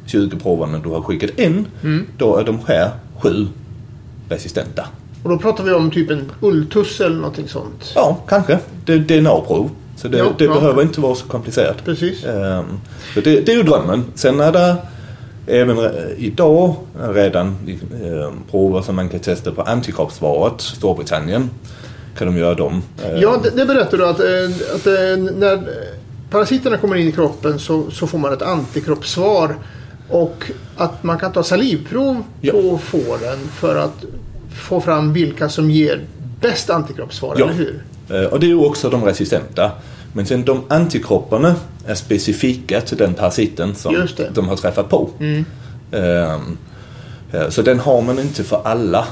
20 0.07 0.36
proverna 0.38 0.78
du 0.78 0.88
har 0.88 1.03
skickat 1.03 1.38
in. 1.38 1.66
Då 2.18 2.36
är 2.36 2.44
de 2.44 2.59
här 2.66 2.90
sju 3.20 3.46
resistenta. 4.28 4.86
Och 5.22 5.30
då 5.30 5.38
pratar 5.38 5.64
vi 5.64 5.72
om 5.72 5.90
typ 5.90 6.11
en 6.11 6.30
ulltuss 6.40 7.00
eller 7.00 7.16
någonting 7.16 7.48
sånt. 7.48 7.92
Ja, 7.94 8.18
kanske. 8.28 8.59
Det 8.84 8.92
är 8.92 8.98
DNA-prov. 8.98 9.70
Så 9.96 10.09
det, 10.09 10.18
Ja, 10.18 10.32
det 10.38 10.44
ja. 10.44 10.55
behöver 10.55 10.82
inte 10.82 11.00
vara 11.00 11.14
så 11.14 11.26
komplicerat. 11.26 11.84
Precis. 11.84 12.24
Ehm, 12.24 12.64
så 13.14 13.20
det, 13.20 13.40
det 13.40 13.53
är 13.53 13.57
ju 13.57 13.62
drömmen. 13.62 14.05
Sen 14.14 14.40
är 14.40 14.53
det 14.53 14.76
även 15.46 15.78
idag 16.16 16.74
redan 17.14 17.46
eh, 18.05 18.30
prover 18.50 18.82
som 18.82 18.96
man 18.96 19.09
kan 19.09 19.20
testa 19.20 19.50
på 19.53 19.62
antikroppssvaret. 19.62 20.61
Storbritannien 20.61 21.50
kan 22.18 22.26
de 22.26 22.36
göra 22.36 22.55
dem. 22.55 22.82
Ehm, 23.05 23.16
Ja, 23.20 23.40
det, 23.42 23.50
det 23.50 23.66
berättar 23.66 23.98
du 23.98 24.07
att, 24.07 24.20
eh, 24.20 24.74
att 24.74 24.86
eh, 24.86 25.34
när 25.38 25.62
parasiterna 26.30 26.76
kommer 26.76 26.96
in 26.96 27.09
i 27.09 27.12
kroppen 27.12 27.59
så, 27.59 27.90
så 27.90 28.07
får 28.07 28.18
man 28.18 28.32
ett 28.32 28.42
antikroppssvar. 28.42 29.57
Och 30.12 30.50
att 30.76 31.02
man 31.02 31.18
kan 31.18 31.32
ta 31.32 31.42
salivprov 31.42 32.22
Ja. 32.40 32.52
på 32.52 32.78
fåren 32.78 33.38
för 33.54 33.76
att 33.76 34.04
få 34.54 34.80
fram 34.80 35.12
vilka 35.12 35.48
som 35.48 35.70
ger 35.70 36.00
bäst 36.40 36.70
antikroppssvar, 36.70 37.36
Ja. 37.38 37.44
eller 37.44 37.54
hur? 37.54 37.82
Eh, 38.10 38.24
Och 38.24 38.40
det 38.40 38.46
är 38.46 38.48
ju 38.48 38.58
också 38.58 38.90
de 38.90 39.04
resistenta. 39.04 39.70
Men 40.12 40.26
sen 40.26 40.44
de 40.44 40.64
antikropparna 40.68 41.54
är 41.86 41.94
specifika 41.94 42.80
till 42.80 42.96
den 42.96 43.14
parasiten 43.14 43.74
som 43.74 44.06
de 44.34 44.48
har 44.48 44.56
träffat 44.56 44.88
på. 44.88 45.10
Ehm, 45.20 45.44
eh, 47.32 47.48
Så 47.50 47.62
den 47.62 47.78
har 47.80 48.02
man 48.02 48.18
inte 48.18 48.44
för 48.44 48.60
alla 48.64 49.06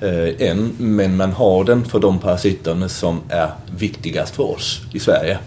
eh, 0.00 0.48
än, 0.50 0.72
men 0.78 1.16
man 1.16 1.32
har 1.32 1.64
den 1.64 1.84
för 1.84 1.98
de 1.98 2.18
parasiterna 2.18 2.88
som 2.88 3.20
är 3.28 3.50
viktigast 3.78 4.36
för 4.36 4.50
oss 4.54 4.80
i 4.92 4.98
Sverige. 4.98 5.38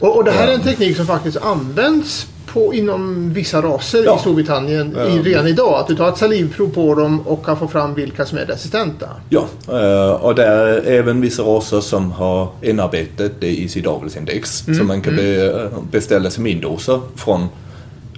Och, 0.00 0.16
och 0.16 0.24
det 0.24 0.30
här 0.30 0.48
är 0.48 0.52
en 0.52 0.60
Ja. 0.64 0.70
teknik 0.70 0.96
som 0.96 1.06
faktiskt 1.06 1.36
används 1.36 2.26
på, 2.52 2.74
inom 2.74 3.32
vissa 3.32 3.62
raser 3.62 4.02
Ja. 4.04 4.16
i 4.16 4.20
Storbritannien 4.20 4.94
Ja. 4.98 5.04
i, 5.06 5.18
redan 5.22 5.46
idag. 5.46 5.74
Att 5.80 5.86
du 5.88 5.96
tar 5.96 6.08
ett 6.08 6.18
salivprov 6.18 6.68
på 6.74 6.94
dem 6.94 7.20
och 7.20 7.44
kan 7.44 7.56
få 7.56 7.68
fram 7.68 7.94
vilka 7.94 8.26
som 8.26 8.38
är 8.38 8.46
resistenta. 8.46 9.08
Ja, 9.28 9.44
eh, 9.68 10.10
och 10.12 10.34
det 10.34 10.44
är 10.46 10.86
även 10.86 11.20
vissa 11.20 11.42
raser 11.42 11.80
som 11.80 12.12
har 12.12 12.48
inarbetat 12.62 13.32
det 13.40 13.48
i 13.60 13.68
sitt 13.68 13.86
avelsindex. 13.86 14.64
Så 14.78 14.84
man 14.84 15.02
kan 15.02 15.16
be, 15.16 15.68
beställa 15.90 16.30
semindoser 16.30 17.00
från 17.16 17.46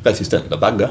resistenta 0.05 0.57
baggar. 0.57 0.91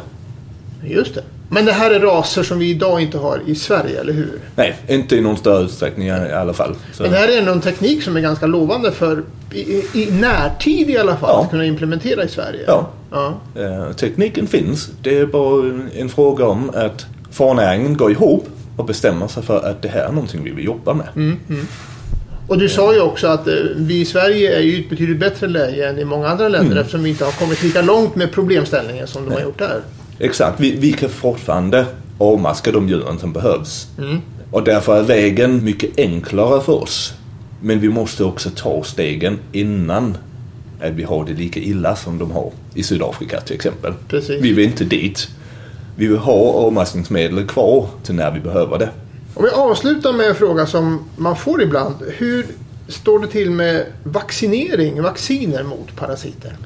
Just 0.83 1.15
det. 1.15 1.23
Men 1.53 1.65
det 1.65 1.71
här 1.71 1.91
är 1.91 1.99
raser 1.99 2.43
som 2.43 2.59
vi 2.59 2.69
idag 2.69 3.01
inte 3.01 3.17
har 3.17 3.41
i 3.45 3.55
Sverige, 3.55 3.99
eller 3.99 4.13
hur? 4.13 4.39
Nej, 4.55 4.75
inte 4.87 5.15
i 5.15 5.21
någon 5.21 5.37
större 5.37 5.63
utsträckning 5.63 6.07
i 6.07 6.11
alla 6.11 6.53
fall. 6.53 6.75
Så, 6.93 7.03
Men 7.03 7.11
det 7.11 7.17
här 7.17 7.27
är 7.27 7.47
en 7.51 7.61
teknik 7.61 8.03
som 8.03 8.17
är 8.17 8.21
ganska 8.21 8.45
lovande 8.45 8.91
för 8.91 9.23
i, 9.53 9.61
i, 9.93 10.11
närtid 10.11 10.89
i 10.89 10.97
alla 10.97 11.15
fall 11.17 11.29
Ja. 11.33 11.43
att 11.43 11.49
kunna 11.51 11.65
implementera 11.65 12.23
i 12.23 12.27
Sverige. 12.27 12.63
Ja. 12.67 12.89
ja. 13.11 13.33
eh, 13.61 13.91
tekniken 13.95 14.47
finns. 14.47 14.89
Det 15.01 15.17
är 15.17 15.25
bara 15.25 15.79
en 15.95 16.09
fråga 16.09 16.45
om 16.45 16.69
att 16.75 17.05
fårnäringen 17.31 17.97
går 17.97 18.11
ihop 18.11 18.47
och 18.77 18.85
bestämmer 18.85 19.27
sig 19.27 19.43
för 19.43 19.65
att 19.69 19.81
det 19.81 19.87
här 19.89 20.03
är 20.03 20.11
någonting 20.11 20.43
vi 20.43 20.51
vill 20.51 20.65
jobba 20.65 20.93
med. 20.93 21.07
Och 22.47 22.57
du 22.57 22.69
sa 22.69 22.93
ju 22.93 23.01
också 23.01 23.27
att 23.27 23.47
eh, 23.47 23.53
vi 23.75 23.99
i 24.01 24.05
Sverige 24.05 24.57
är 24.57 24.61
ju 24.61 24.71
i 24.77 24.79
ett 24.83 24.89
betydligt 24.89 25.19
bättre 25.19 25.47
läge 25.47 25.89
än 25.89 25.99
i 25.99 26.05
många 26.05 26.27
andra 26.27 26.47
länder 26.47 26.65
Mm. 26.71 26.77
eftersom 26.77 27.03
vi 27.03 27.09
inte 27.09 27.25
har 27.25 27.31
kommit 27.31 27.63
lika 27.63 27.81
långt 27.81 28.15
med 28.15 28.31
problemställningen 28.31 29.07
som 29.07 29.25
de 29.25 29.31
har 29.33 29.41
gjort 29.41 29.59
där. 29.59 29.81
Exakt, 30.24 30.59
vi, 30.59 30.72
vi 30.72 30.93
kan 30.93 31.09
fortfarande 31.09 31.86
avmaska 32.17 32.72
de 32.72 32.89
djuren 32.89 33.19
som 33.19 33.34
behövs. 33.34 33.88
Mm. 33.97 34.22
Och 34.51 34.63
därför 34.63 34.99
är 34.99 35.03
vägen 35.03 35.63
mycket 35.63 35.99
enklare 35.99 36.61
för 36.61 36.84
oss. 36.84 37.13
Men 37.61 37.80
vi 37.80 37.89
måste 37.89 38.24
också 38.24 38.49
ta 38.55 38.84
stegen 38.84 39.39
innan 39.51 40.17
att 40.82 40.91
vi 40.91 41.03
har 41.03 41.26
det 41.26 41.34
lika 41.34 41.59
illa 41.59 41.95
som 41.95 42.17
de 42.17 42.32
har 42.32 42.51
i 42.74 42.84
Sydafrika 42.84 43.41
till 43.41 43.55
exempel. 43.55 43.93
Precis. 44.07 44.43
Vi 44.43 44.53
vill 44.53 44.65
inte 44.65 44.84
dit. 44.84 45.28
Vi 45.95 46.07
vill 46.07 46.17
ha 46.17 46.53
avmaskningsmedel 46.53 47.47
kvar 47.47 47.88
till 48.03 48.15
när 48.15 48.32
vi 48.32 48.39
behöver 48.39 48.80
det. 48.80 48.89
Om 49.34 49.43
vi 49.43 49.49
avslutar 49.49 50.13
med 50.13 50.28
en 50.28 50.36
fråga 50.36 50.65
som 50.65 51.05
man 51.15 51.36
får 51.36 51.61
ibland. 51.61 51.95
Hur 52.17 52.45
står 52.88 53.19
det 53.19 53.28
till 53.28 53.51
med 53.51 53.86
vaccinering, 54.03 55.01
vacciner 55.01 55.63
mot 55.63 55.95
parasiter? 55.95 56.57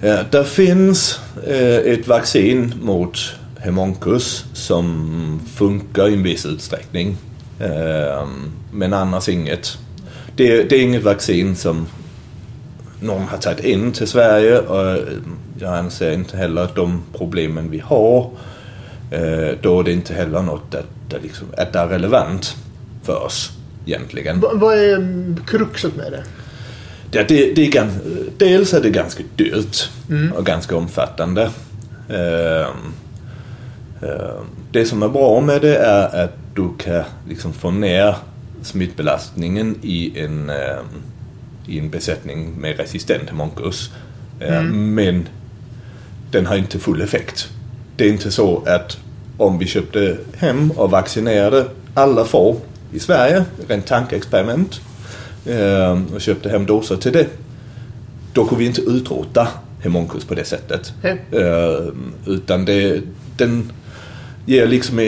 Det 0.00 0.26
där 0.30 0.44
finns 0.44 1.20
eh, 1.46 1.76
ett 1.76 2.08
vaccin 2.08 2.74
mot 2.82 3.18
hemoncus 3.58 4.44
som 4.52 5.40
funkar 5.54 6.08
i 6.08 6.14
en 6.14 6.22
viss 6.22 6.46
utsträckning. 6.46 7.16
Eh, 7.60 8.28
men 8.72 8.92
annars 8.92 9.28
inget. 9.28 9.78
Det, 10.36 10.62
det 10.62 10.76
är 10.76 10.82
inget 10.82 11.02
vaccin 11.02 11.56
som 11.56 11.86
någon 13.00 13.22
har 13.22 13.38
tagit 13.38 13.64
in 13.64 13.92
till 13.92 14.06
Sverige 14.06 14.58
och 14.58 14.98
jag 15.58 15.74
anser 15.74 16.12
inte 16.12 16.36
heller 16.36 16.62
att 16.62 16.74
de 16.74 17.02
problemen 17.12 17.70
vi 17.70 17.78
har 17.78 18.30
eh, 19.10 19.58
då 19.62 19.80
är 19.80 19.84
det 19.84 19.92
inte 19.92 20.14
heller 20.14 20.42
något 20.42 20.74
att, 20.74 21.14
att, 21.14 21.22
liksom, 21.22 21.46
att 21.56 21.72
det 21.72 21.78
är 21.78 21.86
relevant 21.86 22.56
för 23.02 23.24
oss 23.24 23.50
egentligen. 23.86 24.40
Vad 24.40 24.78
är 24.78 25.36
kruxet 25.46 25.96
med 25.96 26.12
det? 26.12 26.24
Ja, 27.16 27.24
det, 27.28 27.54
det 27.54 27.66
är 27.66 27.70
gans, 27.70 27.94
dels 28.38 28.74
är 28.74 28.80
det 28.80 28.90
ganska 28.90 29.22
dyrt 29.36 29.90
och 30.34 30.46
ganska 30.46 30.76
omfattande. 30.76 31.50
Ehm, 32.08 32.92
ehm, 34.02 34.46
det 34.72 34.84
som 34.84 35.02
är 35.02 35.08
bra 35.08 35.40
med 35.40 35.60
det 35.60 35.76
är 35.76 36.24
att 36.24 36.36
du 36.54 36.68
kan 36.78 37.04
liksom 37.28 37.52
få 37.52 37.70
ner 37.70 38.16
smittbelastningen 38.62 39.76
i 39.82 40.20
en, 40.20 40.50
ehm, 40.50 41.02
i 41.66 41.78
en 41.78 41.90
besättning 41.90 42.52
med 42.60 42.76
resistent 42.76 43.30
homunculus. 43.30 43.90
Ehm, 44.40 44.94
Men 44.94 45.28
den 46.30 46.46
har 46.46 46.56
inte 46.56 46.78
full 46.78 47.02
effekt. 47.02 47.48
Det 47.96 48.04
är 48.04 48.08
inte 48.08 48.30
så 48.30 48.62
att 48.66 48.98
om 49.38 49.58
vi 49.58 49.66
köpte 49.66 50.16
hem 50.36 50.70
och 50.70 50.90
vaccinerade 50.90 51.66
alla 51.94 52.24
får 52.24 52.56
i 52.92 52.98
Sverige, 52.98 53.44
rent 53.68 53.86
tankeexperiment, 53.86 54.80
och 56.14 56.20
köpte 56.20 56.48
hem 56.48 56.66
doser 56.66 56.96
till 56.96 57.12
det. 57.12 57.26
Då 58.32 58.44
kommer 58.44 58.58
vi 58.58 58.66
inte 58.66 58.80
utrota 58.80 59.48
homunculus 59.82 60.24
på 60.24 60.34
det 60.34 60.44
sättet. 60.44 60.92
Eh, 61.32 61.92
utan 62.26 62.64
det, 62.64 63.00
den 63.36 63.72
ger 64.46 64.66
liksom, 64.66 64.98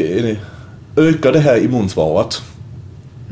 ökar 0.97 1.33
det 1.33 1.41
här 1.41 1.65
immunsvaret 1.65 2.43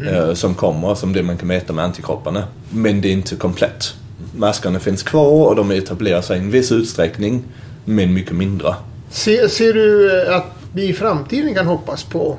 eh, 0.06 0.34
som 0.34 0.54
kommer, 0.54 0.94
som 0.94 1.12
det 1.12 1.22
man 1.22 1.36
kan 1.36 1.48
mäta 1.48 1.72
med 1.72 1.84
antikropparna. 1.84 2.44
Men 2.70 3.00
det 3.00 3.08
är 3.08 3.12
inte 3.12 3.36
komplett. 3.36 3.94
Maskarna 4.36 4.78
finns 4.78 5.02
kvar 5.02 5.48
och 5.48 5.56
de 5.56 5.70
etablerar 5.70 6.20
sig 6.20 6.36
i 6.36 6.40
en 6.40 6.50
viss 6.50 6.72
utsträckning, 6.72 7.44
men 7.84 8.14
mycket 8.14 8.36
mindre. 8.36 8.74
Ser, 9.10 9.48
ser 9.48 9.72
du 9.72 10.20
eh, 10.22 10.36
att 10.36 10.46
vi 10.72 10.88
i 10.88 10.92
framtiden 10.92 11.54
kan 11.54 11.66
hoppas 11.66 12.04
på 12.04 12.36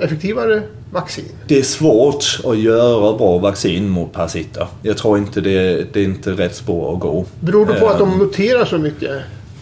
effektivare 0.00 0.62
vaccin? 0.90 1.24
Det 1.46 1.58
är 1.58 1.62
svårt 1.62 2.40
att 2.44 2.58
göra 2.58 3.16
bra 3.18 3.38
vaccin 3.38 3.88
mot 3.88 4.12
parasiter. 4.12 4.66
Jag 4.82 4.96
tror 4.96 5.18
inte 5.18 5.40
det, 5.40 5.92
det 5.92 6.00
är 6.00 6.04
inte 6.04 6.30
rätt 6.30 6.56
spår 6.56 6.94
att 6.94 7.00
gå. 7.00 7.24
Beror 7.40 7.66
det 7.66 7.74
på 7.74 7.88
att 7.88 7.98
de 7.98 8.12
Ehm, 8.12 8.18
muterar 8.18 8.64
så 8.64 8.78
mycket? 8.78 9.10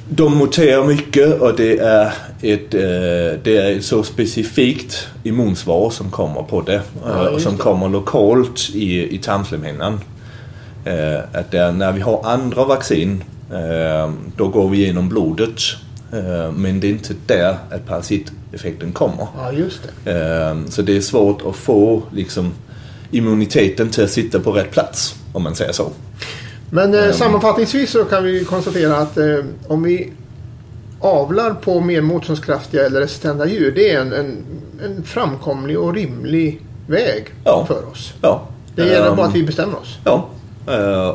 De 0.08 0.38
muterar 0.38 0.84
mycket 0.84 1.40
och 1.40 1.56
det 1.56 1.78
är 1.78 2.12
ett, 2.42 2.74
eh, 2.74 3.40
det 3.42 3.56
är 3.56 3.76
ett 3.76 3.84
så 3.84 4.02
specifikt 4.02 5.06
immunsvar 5.22 5.90
som 5.90 6.10
kommer 6.10 6.42
på 6.42 6.60
det. 6.60 6.80
Ja, 7.04 7.10
eh, 7.10 7.26
och 7.26 7.32
just 7.32 7.44
som 7.44 7.56
det. 7.56 7.62
kommer 7.62 7.88
lokalt 7.88 8.70
i, 8.74 9.14
i 9.14 9.18
tarmslemhinnan. 9.18 10.00
Eh, 10.84 11.18
att 11.32 11.52
när 11.52 11.92
vi 11.92 12.00
har 12.00 12.20
andra 12.24 12.64
vaccin 12.64 13.24
eh, 13.52 14.10
då 14.36 14.48
går 14.48 14.68
vi 14.68 14.86
genom 14.86 15.08
blodet. 15.08 15.60
Eh, 16.12 16.52
men 16.52 16.80
det 16.80 16.86
är 16.86 16.90
inte 16.90 17.14
där 17.26 17.56
att 17.70 17.86
parasiteffekten 17.86 18.92
kommer. 18.92 19.26
Ja, 19.36 19.52
just 19.52 19.80
det. 20.04 20.10
Eh, 20.50 20.56
Så 20.68 20.82
det 20.82 20.96
är 20.96 21.00
svårt 21.00 21.42
att 21.46 21.56
få 21.56 22.02
liksom, 22.12 22.52
immuniteten 23.10 23.90
till 23.90 24.04
att 24.04 24.10
sitta 24.10 24.40
på 24.40 24.52
rätt 24.52 24.70
plats, 24.70 25.14
om 25.32 25.42
man 25.42 25.54
säger 25.54 25.72
så. 25.72 25.90
Men 26.70 26.94
eh, 26.94 27.12
sammanfattningsvis 27.12 27.90
så 27.90 28.04
kan 28.04 28.24
vi 28.24 28.44
konstatera 28.44 28.96
att 28.96 29.16
eh, 29.18 29.38
om 29.66 29.82
vi 29.82 30.12
avlar 31.00 31.54
på 31.54 31.80
mer 31.80 32.00
motståndskraftiga 32.00 32.86
eller 32.86 33.00
resistenta 33.00 33.46
djur. 33.48 33.72
Det 33.74 33.90
är 33.90 34.00
en, 34.00 34.12
en, 34.12 34.44
en 34.84 35.02
framkomlig 35.02 35.78
och 35.78 35.94
rimlig 35.94 36.60
väg 36.86 37.24
Ja. 37.44 37.64
för 37.66 37.88
oss. 37.92 38.12
Ja. 38.22 38.42
Det 38.74 38.82
gäller 38.86 39.10
Ehm, 39.10 39.16
bara 39.16 39.26
att 39.26 39.34
vi 39.34 39.42
bestämmer 39.42 39.78
oss. 39.78 39.98
Ja, 40.04 40.14
eh, 40.14 40.37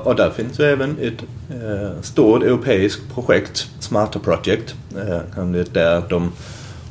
och 0.04 0.16
där 0.16 0.30
finns 0.30 0.60
ju 0.60 0.64
även 0.64 0.98
ett 1.02 1.24
eh, 1.50 2.02
stort 2.02 2.44
europeiskt 2.44 3.02
projekt, 3.14 3.68
Smarter 3.80 4.20
Project. 4.20 4.76
eh, 4.98 5.46
där 5.74 6.04
de 6.10 6.32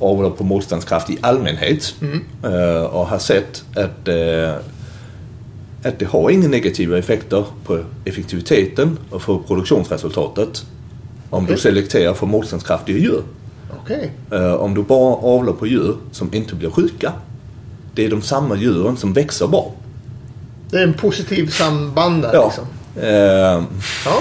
avlar 0.00 0.30
på 0.30 0.44
motståndskraft 0.44 1.10
i 1.10 1.18
allmänhet 1.20 1.94
eh, 2.44 2.82
och 2.84 3.06
har 3.06 3.18
sett 3.18 3.64
att, 3.76 4.08
eh, 4.08 4.52
att 5.84 5.98
det 5.98 6.04
har 6.04 6.30
inga 6.30 6.48
negativa 6.48 6.98
effekter 6.98 7.44
på 7.64 7.78
effektiviteten 8.04 8.98
och 9.10 9.22
för 9.22 9.38
produktionsresultatet 9.46 10.66
om 11.30 11.44
du 11.46 11.52
Okej. 11.52 11.62
selekterar 11.62 12.14
för 12.14 12.26
motståndskraftiga 12.26 12.98
djur. 12.98 13.22
Eh, 14.30 14.52
Om 14.54 14.74
du 14.74 14.82
bara 14.82 15.14
avlar 15.16 15.52
på 15.52 15.66
djur 15.66 15.96
som 16.12 16.34
inte 16.34 16.54
blir 16.54 16.70
sjuka. 16.70 17.12
Det 17.94 18.04
är 18.04 18.10
de 18.10 18.22
samma 18.22 18.56
djuren 18.56 18.96
som 18.96 19.12
växer 19.12 19.46
bra. 19.46 19.72
Det 20.72 20.78
är 20.78 20.82
en 20.82 20.94
positiv 20.94 21.46
samband 21.50 22.22
där 22.22 22.30
Ja. 22.34 22.44
liksom. 22.46 22.64
Eh, 23.02 23.10
Ja. 23.10 23.62
ja 24.04 24.20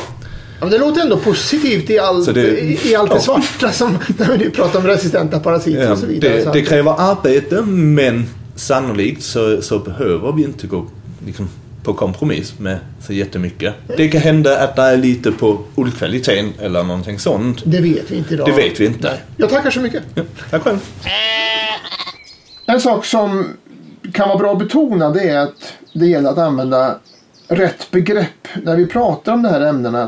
men 0.60 0.70
det 0.70 0.78
låter 0.78 1.02
ändå 1.02 1.18
positivt 1.18 1.89
i 1.89 1.99
allt, 1.99 2.26
Så 2.26 2.32
det- 2.32 2.60
i, 2.60 2.89
i 2.91 2.95
allt 2.95 3.10
det 3.10 3.16
ja. 3.16 3.22
svarta 3.22 3.72
som 3.72 3.97
när 4.18 4.38
vi 4.38 4.49
pratar 4.49 4.80
om 4.80 4.88
resistenta 4.88 5.39
parasiter 5.39 5.84
Ja, 5.84 5.91
och 5.91 5.97
så 5.97 6.06
vidare. 6.06 6.32
så 6.32 6.38
det, 6.43 6.47
att- 6.47 6.54
det 6.54 6.62
kräver 6.62 6.95
arbete 7.12 7.62
men 7.66 8.28
sannolikt 8.56 9.24
så, 9.24 9.62
så 9.62 9.80
behöver 9.80 10.32
vi 10.32 10.43
inte 10.43 10.68
gå 10.68 10.86
liksom, 11.26 11.49
på 11.84 11.93
kompromiss 11.93 12.54
med 12.60 12.78
så 13.08 13.14
jättemycket. 13.14 13.74
Det 13.97 14.08
kan 14.10 14.22
hända 14.22 14.60
att 14.64 14.76
det 14.76 14.82
är 14.82 14.97
lite 14.97 15.32
på 15.32 15.60
ullkvaliteten 15.76 16.54
eller 16.62 16.84
någonting 16.84 17.20
sånt. 17.20 17.62
det 17.66 17.82
vet 17.82 18.12
vi 18.12 18.16
inte 18.16 18.34
idag. 18.34 18.47
Det 18.47 18.52
vet 18.52 18.80
vi 18.80 18.86
inte. 18.86 19.08
Nej. 19.10 19.22
Jag 19.38 19.49
tackar 19.49 19.72
så 19.72 19.80
mycket. 19.80 20.04
Ja, 20.16 20.24
tack 20.49 20.64
själv. 20.64 20.78
En 22.66 22.82
sak 22.82 23.06
som 23.06 23.45
kan 24.14 24.28
vara 24.28 24.38
bra 24.38 24.51
att 24.51 24.59
betona 24.59 25.09
det 25.09 25.30
är 25.30 25.39
att 25.39 25.74
det 25.93 26.05
gäller 26.07 26.30
att 26.30 26.38
använda 26.38 26.95
rätt 27.47 27.91
begrepp 27.91 28.47
när 28.64 28.76
vi 28.76 28.86
pratar 28.88 29.34
om 29.34 29.41
det 29.43 29.49
här, 29.49 29.62
ämnena, 29.62 30.07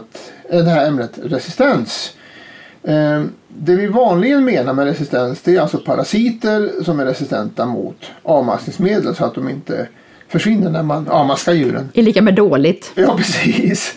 det 0.50 0.70
här 0.70 0.88
ämnet 0.88 1.12
resistens. 1.24 2.14
Eh, 2.84 3.24
Det 3.48 3.76
vi 3.76 3.88
vanligen 3.88 4.46
menar 4.46 4.74
med 4.74 4.86
resistens 4.86 5.42
det 5.42 5.56
är 5.56 5.62
alltså 5.62 5.78
parasiter 5.78 6.84
som 6.84 7.00
är 7.00 7.06
resistenta 7.06 7.66
mot 7.66 7.98
avmaskningsmedel 8.24 9.16
så 9.16 9.26
att 9.26 9.36
de 9.36 9.50
inte 9.50 9.88
försvinner 10.28 10.70
när 10.70 10.84
man 10.84 11.08
avmaskar 11.08 11.54
djuren. 11.54 11.90
är 11.94 12.02
lika 12.04 12.22
med 12.22 12.36
dåligt. 12.36 12.92
Ja, 12.96 13.18
precis. 13.18 13.96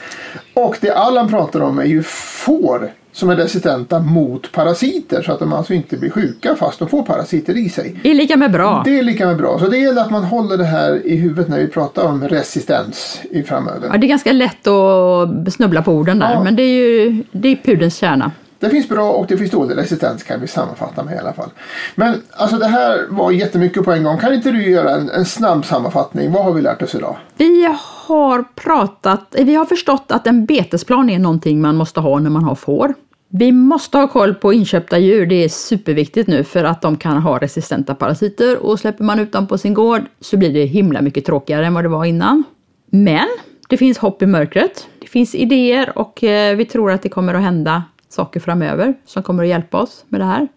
Och 0.54 0.76
det 0.80 0.90
Allan 0.90 1.28
pratar 1.28 1.61
om 1.61 1.78
är 1.78 1.84
ju 1.84 2.02
får 2.02 2.92
som 3.16 3.30
är 3.30 3.36
resistenta 3.36 4.00
mot 4.00 4.52
parasiter 4.52 5.22
så 5.22 5.32
att 5.32 5.38
de 5.38 5.52
alltså 5.52 5.74
inte 5.74 5.96
blir 5.96 6.10
sjuka 6.10 6.56
fast 6.56 6.78
de 6.78 6.88
får 6.88 7.02
parasiter 7.02 7.56
i 7.56 7.68
sig. 7.68 8.00
är 8.04 8.14
lika 8.14 8.36
med 8.36 8.52
bra. 8.52 8.82
Det 8.84 8.98
är 8.98 9.02
lika 9.02 9.26
med 9.26 9.36
bra. 9.36 9.58
Så 9.58 9.66
det 9.68 9.78
gäller 9.78 10.02
att 10.02 10.10
man 10.10 10.24
håller 10.24 10.56
det 10.56 10.64
här 10.64 11.06
i 11.06 11.16
huvudet 11.16 11.48
när 11.48 11.58
vi 11.58 11.66
pratar 11.66 12.04
om 12.04 12.28
resistens 12.28 13.20
i 13.30 13.42
framöver. 13.42 13.88
Ja, 13.92 13.98
det 13.98 14.06
är 14.06 14.08
ganska 14.08 14.32
lätt 14.32 14.66
att 14.66 15.52
snubbla 15.52 15.82
på 15.82 15.92
orden 15.92 16.18
där, 16.18 16.32
Ja. 16.32 16.42
men 16.44 16.56
det 16.56 16.62
är 16.62 16.74
ju 16.88 17.24
det 17.32 17.48
är 17.48 17.56
pudelns 17.56 17.96
kärna. 17.96 18.30
Det 18.58 18.70
finns 18.70 18.88
bra 18.88 19.10
och 19.10 19.26
det 19.28 19.36
finns 19.36 19.50
dålig 19.50 19.76
resistens 19.76 20.22
kan 20.22 20.40
vi 20.40 20.46
sammanfatta 20.46 21.02
med 21.02 21.14
i 21.14 21.18
alla 21.18 21.32
fall. 21.32 21.48
Men 21.94 22.22
alltså 22.30 22.56
det 22.56 22.66
här 22.66 23.06
var 23.10 23.30
jättemycket 23.30 23.84
på 23.84 23.92
en 23.92 24.02
gång. 24.04 24.18
Kan 24.18 24.34
inte 24.34 24.50
du 24.50 24.70
göra 24.70 24.90
en, 24.90 25.10
en 25.10 25.24
snabb 25.24 25.64
sammanfattning? 25.64 26.32
Vad 26.32 26.44
har 26.44 26.52
vi 26.52 26.62
lärt 26.62 26.82
oss 26.82 26.94
idag? 26.94 27.16
Vi 27.36 27.68
har 28.08 28.44
pratat, 28.54 29.34
vi 29.38 29.54
har 29.54 29.64
förstått 29.64 30.04
att 30.08 30.26
en 30.26 30.46
betesplan 30.46 31.10
är 31.10 31.18
någonting 31.18 31.60
man 31.60 31.76
måste 31.76 32.00
ha 32.00 32.18
när 32.18 32.30
man 32.30 32.44
har 32.44 32.54
får. 32.54 32.94
Vi 33.29 33.53
måste 33.53 33.99
ha 33.99 34.09
koll 34.09 34.35
på 34.35 34.53
inköpta 34.53 34.99
djur, 34.99 35.27
det 35.27 35.45
är 35.45 35.49
superviktigt 35.49 36.29
nu 36.29 36.45
för 36.45 36.64
att 36.64 36.83
de 36.83 36.97
kan 36.97 37.16
ha 37.16 37.39
resistenta 37.39 37.95
parasiter 37.95 38.59
och 38.66 38.81
släpper 38.81 39.05
man 39.05 39.18
ut 39.18 39.33
dem 39.33 39.47
på 39.47 39.59
sin 39.59 39.74
gård 39.74 40.03
så 40.20 40.37
blir 40.37 40.53
det 40.53 40.64
himla 40.64 41.03
mycket 41.03 41.24
tråkigare 41.24 41.66
än 41.66 41.74
vad 41.74 41.85
det 41.85 41.89
var 41.89 42.05
innan. 42.05 42.45
Men 42.91 43.27
det 43.68 43.77
finns 43.77 43.99
hopp 43.99 44.22
i 44.22 44.27
mörkret. 44.27 44.89
Det 45.01 45.07
finns 45.07 45.35
idéer 45.35 45.99
och 45.99 46.24
eh, 46.24 46.57
vi 46.57 46.64
tror 46.64 46.91
att 46.91 47.03
det 47.03 47.09
kommer 47.09 47.35
att 47.35 47.43
hända 47.43 47.83
saker 48.09 48.41
framöver 48.41 48.95
som 49.07 49.22
kommer 49.22 49.43
att 49.43 49.49
hjälpa 49.49 49.79
oss 49.79 50.05
med 50.09 50.20
det 50.20 50.24
här. 50.24 50.49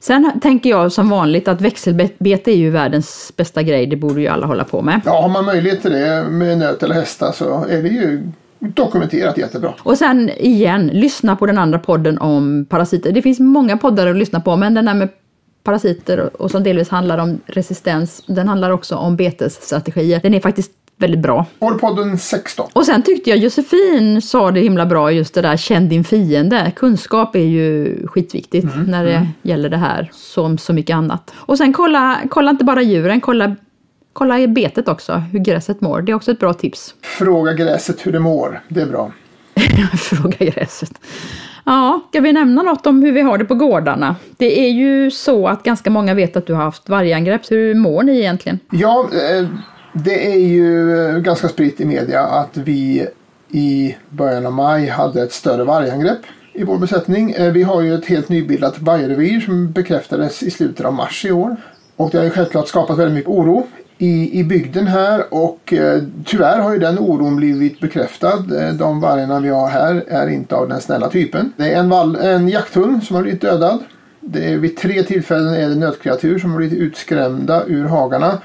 Sen 0.00 0.40
tänker 0.42 0.70
jag 0.70 0.92
som 0.92 1.08
vanligt 1.08 1.48
att 1.48 1.60
växelbete 1.60 2.50
är 2.50 2.56
ju 2.56 2.70
världens 2.70 3.32
bästa 3.36 3.62
grej, 3.62 3.86
det 3.86 3.96
borde 3.96 4.20
ju 4.20 4.28
alla 4.28 4.46
hålla 4.46 4.64
på 4.64 4.82
med. 4.82 5.00
Ja, 5.04 5.22
har 5.22 5.28
man 5.28 5.44
möjlighet 5.44 5.82
till 5.82 5.92
det 5.92 6.26
med 6.30 6.58
nöt 6.58 6.82
eller 6.82 6.94
hästar 6.94 7.32
så 7.32 7.64
är 7.64 7.82
det 7.82 7.88
ju 7.88 8.22
dokumenterat 8.68 9.38
jättebra. 9.38 9.74
Och 9.78 9.98
sen 9.98 10.30
igen, 10.30 10.86
lyssna 10.86 11.36
på 11.36 11.46
den 11.46 11.58
andra 11.58 11.78
podden 11.78 12.18
om 12.18 12.66
parasiter. 12.68 13.12
Det 13.12 13.22
finns 13.22 13.40
många 13.40 13.76
poddar 13.76 14.06
att 14.06 14.16
lyssna 14.16 14.40
på, 14.40 14.56
men 14.56 14.74
den 14.74 14.84
där 14.84 14.94
med 14.94 15.08
parasiter 15.64 16.42
och 16.42 16.50
som 16.50 16.62
delvis 16.62 16.88
handlar 16.88 17.18
om 17.18 17.40
resistens, 17.46 18.24
den 18.26 18.48
handlar 18.48 18.70
också 18.70 18.96
om 18.96 19.16
betesstrategier. 19.16 20.20
Den 20.22 20.34
är 20.34 20.40
faktiskt 20.40 20.72
väldigt 20.96 21.20
bra. 21.20 21.46
Porrpodden 21.58 22.18
16. 22.18 22.70
Och 22.72 22.86
sen 22.86 23.02
tyckte 23.02 23.30
jag 23.30 23.38
Josefin 23.38 24.22
sa 24.22 24.50
det 24.50 24.60
himla 24.60 24.86
bra, 24.86 25.12
just 25.12 25.34
det 25.34 25.42
där 25.42 25.56
känn 25.56 25.88
din 25.88 26.04
fiende. 26.04 26.72
Kunskap 26.76 27.36
är 27.36 27.44
ju 27.44 27.96
skitviktigt 28.06 28.66
när 28.86 29.04
det 29.04 29.26
gäller 29.42 29.68
det 29.68 29.76
här, 29.76 30.10
som 30.12 30.58
så 30.58 30.72
mycket 30.72 30.96
annat. 30.96 31.32
Och 31.34 31.58
sen 31.58 31.72
kolla, 31.72 32.20
kolla 32.30 32.50
inte 32.50 32.64
bara 32.64 32.82
djuren, 32.82 33.20
kolla, 33.20 33.56
kolla 34.12 34.38
i 34.38 34.48
betet 34.48 34.88
också, 34.88 35.12
hur 35.32 35.38
gräset 35.38 35.80
mår. 35.80 36.02
Det 36.02 36.12
är 36.12 36.16
också 36.16 36.30
ett 36.30 36.38
bra 36.38 36.54
tips. 36.54 36.94
Fråga 37.02 37.52
gräset 37.52 38.06
hur 38.06 38.12
det 38.12 38.18
mår. 38.20 38.60
Det 38.68 38.80
är 38.80 38.86
bra. 38.86 39.12
Fråga 39.98 40.36
gräset. 40.38 40.92
Ja, 41.64 42.00
ska 42.08 42.20
vi 42.20 42.32
nämna 42.32 42.62
något 42.62 42.86
om 42.86 43.02
hur 43.02 43.12
vi 43.12 43.20
har 43.20 43.38
det 43.38 43.44
på 43.44 43.54
gårdarna? 43.54 44.16
Det 44.36 44.60
är 44.66 44.70
ju 44.70 45.10
så 45.10 45.48
att 45.48 45.62
ganska 45.62 45.90
många 45.90 46.14
vet 46.14 46.36
att 46.36 46.46
du 46.46 46.54
har 46.54 46.62
haft 46.64 46.88
vargangrepp, 46.88 47.50
hur 47.50 47.74
mår 47.74 48.02
ni 48.02 48.18
egentligen? 48.18 48.58
Ja, 48.70 49.08
eh, 49.12 49.46
det 49.92 50.32
är 50.32 50.38
ju 50.38 50.98
eh, 51.08 51.18
ganska 51.18 51.48
spritt 51.48 51.80
i 51.80 51.84
media 51.84 52.20
att 52.20 52.56
vi 52.56 53.06
i 53.48 53.96
början 54.08 54.46
av 54.46 54.52
maj 54.52 54.86
hade 54.88 55.22
ett 55.22 55.32
större 55.32 55.64
vargangrepp 55.64 56.18
i 56.52 56.64
vår 56.64 56.78
besättning. 56.78 57.30
Eh, 57.30 57.52
Vi 57.52 57.62
har 57.62 57.82
ju 57.82 57.94
ett 57.94 58.06
helt 58.06 58.28
nybildat 58.28 58.78
vargrevir 58.78 59.40
som 59.40 59.72
bekräftades 59.72 60.42
i 60.42 60.50
slutet 60.50 60.86
av 60.86 60.92
mars 60.94 61.24
i 61.24 61.32
år. 61.32 61.56
Och 61.96 62.10
det 62.10 62.18
har 62.18 62.24
ju 62.24 62.30
självklart 62.30 62.68
skapat 62.68 62.98
väldigt 62.98 63.14
mycket 63.14 63.30
oro 63.30 63.66
i, 64.02 64.38
i 64.40 64.44
bygden 64.44 64.86
här 64.86 65.34
och 65.34 65.72
eh, 65.72 66.02
tyvärr 66.24 66.58
har 66.58 66.72
ju 66.72 66.78
den 66.78 66.98
oron 66.98 67.36
blivit 67.36 67.80
bekräftad. 67.80 68.44
Eh, 68.60 68.74
de 68.74 69.00
vargarna 69.00 69.40
vi 69.40 69.48
har 69.48 69.68
här 69.68 70.04
är 70.08 70.28
inte 70.28 70.54
av 70.54 70.68
den 70.68 70.80
snälla 70.80 71.08
typen. 71.08 71.52
Det 71.56 71.72
är 71.72 71.78
en, 71.78 71.88
vall, 71.88 72.16
en 72.16 72.48
jakthund 72.48 73.04
som 73.04 73.16
har 73.16 73.22
blivit 73.22 73.40
dödad. 73.40 73.78
Det 74.24 74.52
är, 74.52 74.58
vid 74.58 74.76
tre 74.76 75.02
tillfällen 75.02 75.54
är 75.54 75.68
det 75.68 75.74
nötkreatur 75.74 76.38
som 76.38 76.50
har 76.50 76.58
blivit 76.58 76.78
utskrämda 76.78 77.64
ur 77.66 77.84
hagarna. 77.84 78.38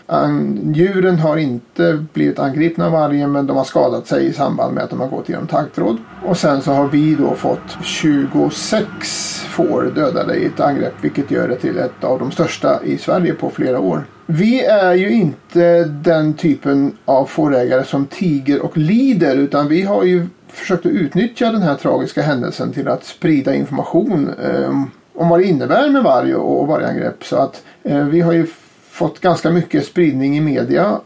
Djuren 0.74 1.20
har 1.20 1.38
inte 1.38 2.06
blivit 2.14 2.40
angripna 2.40 2.86
av 2.86 2.91
vargen 2.91 3.32
men 3.32 3.48
de 3.48 3.58
har 3.58 3.64
skadat 3.64 4.08
sig 4.08 4.26
i 4.26 4.34
samband 4.34 4.74
med 4.74 4.84
att 4.84 4.90
de 4.90 4.99
har 4.99 5.08
gått 5.08 5.30
genom 5.30 5.48
taggtråd. 5.48 5.98
Och 6.26 6.38
sen 6.38 6.62
så 6.62 6.72
har 6.72 6.88
vi 6.88 7.16
då 7.16 7.36
fått 7.36 7.78
26 7.84 9.44
får 9.49 9.91
dödade 9.95 10.36
i 10.36 10.45
ett 10.45 10.60
angrepp 10.60 10.94
vilket 11.02 11.32
gör 11.32 11.48
det 11.48 11.56
till 11.56 11.78
ett 11.78 12.04
av 12.04 12.20
de 12.20 12.32
största 12.32 12.84
i 12.84 12.98
Sverige 12.98 13.34
på 13.34 13.49
flera 13.49 13.80
år. 13.80 14.04
Vi 14.26 14.66
är 14.66 14.94
ju 14.94 15.12
inte 15.12 15.84
den 15.84 16.34
typen 16.34 16.98
av 17.06 17.26
fårägare 17.26 17.84
som 17.84 18.06
tiger 18.06 18.62
och 18.62 18.78
lider 18.78 19.36
utan 19.36 19.68
vi 19.68 19.82
har 19.82 20.04
ju 20.04 20.28
försökt 20.48 20.86
att 20.86 20.91
utnyttja 20.91 21.52
den 21.52 21.62
här 21.62 21.76
tragiska 21.76 22.22
händelsen 22.22 22.74
till 22.74 22.88
att 22.88 23.04
sprida 23.04 23.56
information 23.56 24.30
eh, 24.44 24.84
om 25.18 25.30
vad 25.30 25.39
det 25.39 25.45
innebär 25.45 25.89
med 25.89 26.03
varg 26.03 26.35
och 26.35 26.68
vargangrepp. 26.68 27.26
Så 27.26 27.35
att 27.35 27.64
eh, 27.84 28.03
vi 28.06 28.22
har 28.22 28.34
ju 28.34 28.48
fått 28.89 29.19
ganska 29.19 29.52
mycket 29.52 29.85
spridning 29.85 30.38
i 30.38 30.41
media 30.41 30.99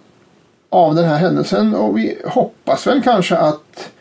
av 0.70 0.96
den 0.96 1.06
här 1.06 1.18
händelsen 1.18 1.76
och 1.76 1.98
vi 1.98 2.18
hoppas 2.26 2.88
väl 2.88 3.04
kanske 3.04 3.38
att 3.38 3.92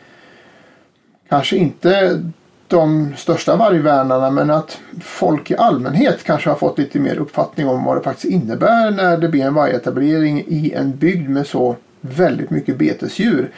kanske 1.29 1.57
inte 1.57 2.21
de 2.67 3.13
största 3.17 3.55
vargvärnarna 3.55 4.31
men 4.31 4.49
att 4.49 4.79
folk 5.01 5.51
i 5.51 5.57
allmänhet 5.57 6.23
kanske 6.23 6.49
har 6.49 6.57
fått 6.57 6.77
lite 6.77 6.99
mer 6.99 7.15
uppfattning 7.15 7.67
om 7.67 7.83
vad 7.83 7.97
det 7.97 8.01
faktiskt 8.01 8.33
innebär 8.33 8.91
när 8.91 9.17
det 9.17 9.29
blir 9.29 9.45
en 9.45 9.53
vargetablering 9.53 10.43
i 10.47 10.73
en 10.75 10.97
bygd 10.97 11.29
med 11.29 11.47
så 11.47 11.75
väldigt 12.01 12.49
mycket 12.49 12.77
betesdjur. 12.77 13.51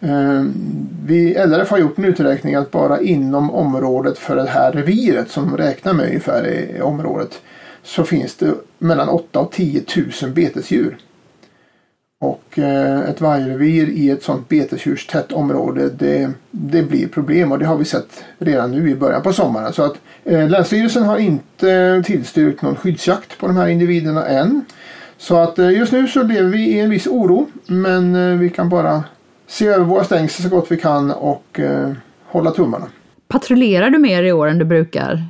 Eh, 0.00 0.44
vi, 1.04 1.34
LRF 1.34 1.70
har 1.70 1.78
gjort 1.78 1.98
en 1.98 2.04
uträkning 2.04 2.54
att 2.54 2.70
bara 2.70 3.00
inom 3.00 3.50
området 3.50 4.18
för 4.18 4.36
det 4.36 4.48
här 4.48 4.72
reviret 4.72 5.30
som 5.30 5.46
de 5.46 5.56
räknar 5.56 5.92
med 5.92 6.06
ungefär 6.06 6.46
i 6.46 6.80
området 6.80 7.40
så 7.82 8.04
finns 8.04 8.36
det 8.36 8.54
mellan 8.78 9.08
8 9.08 9.40
och 9.40 9.52
10 9.52 9.84
000 10.22 10.30
betesdjur. 10.30 10.98
Och 12.20 12.58
eh, 12.58 13.00
ett 13.00 13.20
vargrevir 13.20 13.88
i 13.88 14.10
ett 14.10 14.22
sånt 14.22 14.48
betesdjurstätt 14.48 15.32
område 15.32 15.90
det, 15.90 16.30
det 16.50 16.82
blir 16.82 17.08
problem 17.08 17.52
och 17.52 17.58
det 17.58 17.66
har 17.66 17.76
vi 17.76 17.84
sett 17.84 18.24
redan 18.38 18.70
nu 18.70 18.90
i 18.90 18.94
början 18.94 19.22
på 19.22 19.32
sommaren. 19.32 19.72
Så 19.72 19.82
att 19.82 19.94
eh, 20.24 20.48
Länsstyrelsen 20.48 21.02
har 21.02 21.18
inte 21.18 22.02
tillstyrkt 22.06 22.62
någon 22.62 22.76
skyddsjakt 22.76 23.38
på 23.38 23.46
de 23.46 23.56
här 23.56 23.68
individerna 23.68 24.26
än. 24.26 24.64
Så 25.18 25.36
att 25.36 25.58
eh, 25.58 25.70
just 25.70 25.92
nu 25.92 26.08
så 26.08 26.22
lever 26.22 26.50
vi 26.50 26.58
i 26.58 26.80
en 26.80 26.90
viss 26.90 27.06
oro 27.06 27.46
men 27.66 28.38
vi 28.38 28.50
kan 28.50 28.68
bara 28.68 29.04
se 29.50 29.66
över 29.66 29.84
våra 29.84 30.04
stängsel 30.04 30.42
så 30.42 30.56
gott 30.56 30.66
vi 30.70 30.76
kan 30.76 31.10
och 31.10 31.60
eh, 31.60 31.92
hålla 32.26 32.50
tummarna. 32.50 32.86
Patrullerar 33.30 33.90
du 33.90 33.98
mer 33.98 34.22
i 34.22 34.32
år 34.32 34.46
än 34.46 34.58
du 34.58 34.64
brukar? 34.64 35.24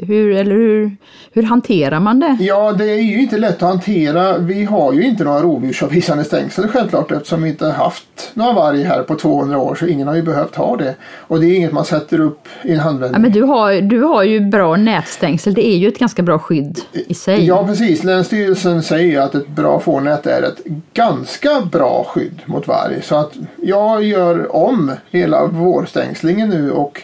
Hur, 0.00 0.36
eller 0.36 0.54
hur, 0.54 0.96
hur 1.32 1.42
hanterar 1.42 2.00
man 2.00 2.20
det? 2.20 2.36
Ja, 2.40 2.72
det 2.72 2.90
är 2.90 3.02
ju 3.02 3.20
inte 3.20 3.38
lätt 3.38 3.62
att 3.62 3.68
hantera. 3.68 4.38
Vi 4.38 4.64
har 4.64 4.92
ju 4.92 5.02
inte 5.02 5.24
några 5.24 5.40
rovdjursavvisande 5.40 6.24
stängsel 6.24 6.68
självklart 6.68 7.12
eftersom 7.12 7.42
vi 7.42 7.48
inte 7.48 7.66
har 7.66 7.72
haft 7.72 8.30
några 8.34 8.52
varg 8.52 8.82
här 8.82 9.02
på 9.02 9.14
200 9.14 9.58
år 9.58 9.74
så 9.74 9.86
ingen 9.86 10.08
har 10.08 10.14
ju 10.14 10.22
behövt 10.22 10.56
ha 10.56 10.76
det. 10.76 10.94
Och 11.02 11.40
det 11.40 11.46
är 11.46 11.56
inget 11.56 11.72
man 11.72 11.84
sätter 11.84 12.20
upp 12.20 12.48
i 12.64 12.72
en 12.72 12.80
handvändning. 12.80 13.14
Ja, 13.14 13.22
men 13.22 13.32
du, 13.32 13.42
har, 13.42 13.80
du 13.80 14.02
har 14.02 14.22
ju 14.22 14.40
bra 14.40 14.76
nätstängsel, 14.76 15.54
det 15.54 15.66
är 15.66 15.76
ju 15.76 15.88
ett 15.88 15.98
ganska 15.98 16.22
bra 16.22 16.38
skydd 16.38 16.80
i 16.92 17.14
sig. 17.14 17.44
Ja 17.46 17.66
precis, 17.66 18.04
Länsstyrelsen 18.04 18.82
säger 18.82 19.12
ju 19.12 19.16
att 19.16 19.34
ett 19.34 19.48
bra 19.48 19.80
fårnät 19.80 20.26
är 20.26 20.42
ett 20.42 20.64
ganska 20.94 21.60
bra 21.72 22.06
skydd 22.08 22.42
mot 22.46 22.68
varg. 22.68 23.02
Så 23.02 23.16
att 23.16 23.32
jag 23.62 24.04
gör 24.04 24.56
om 24.56 24.92
hela 25.10 25.46
vårstängslingen 25.46 26.48
nu 26.48 26.70
och 26.70 27.02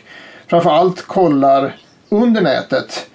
framförallt 0.55 1.03
kollar 1.03 1.77
under 2.09 2.41
nätet. 2.41 3.07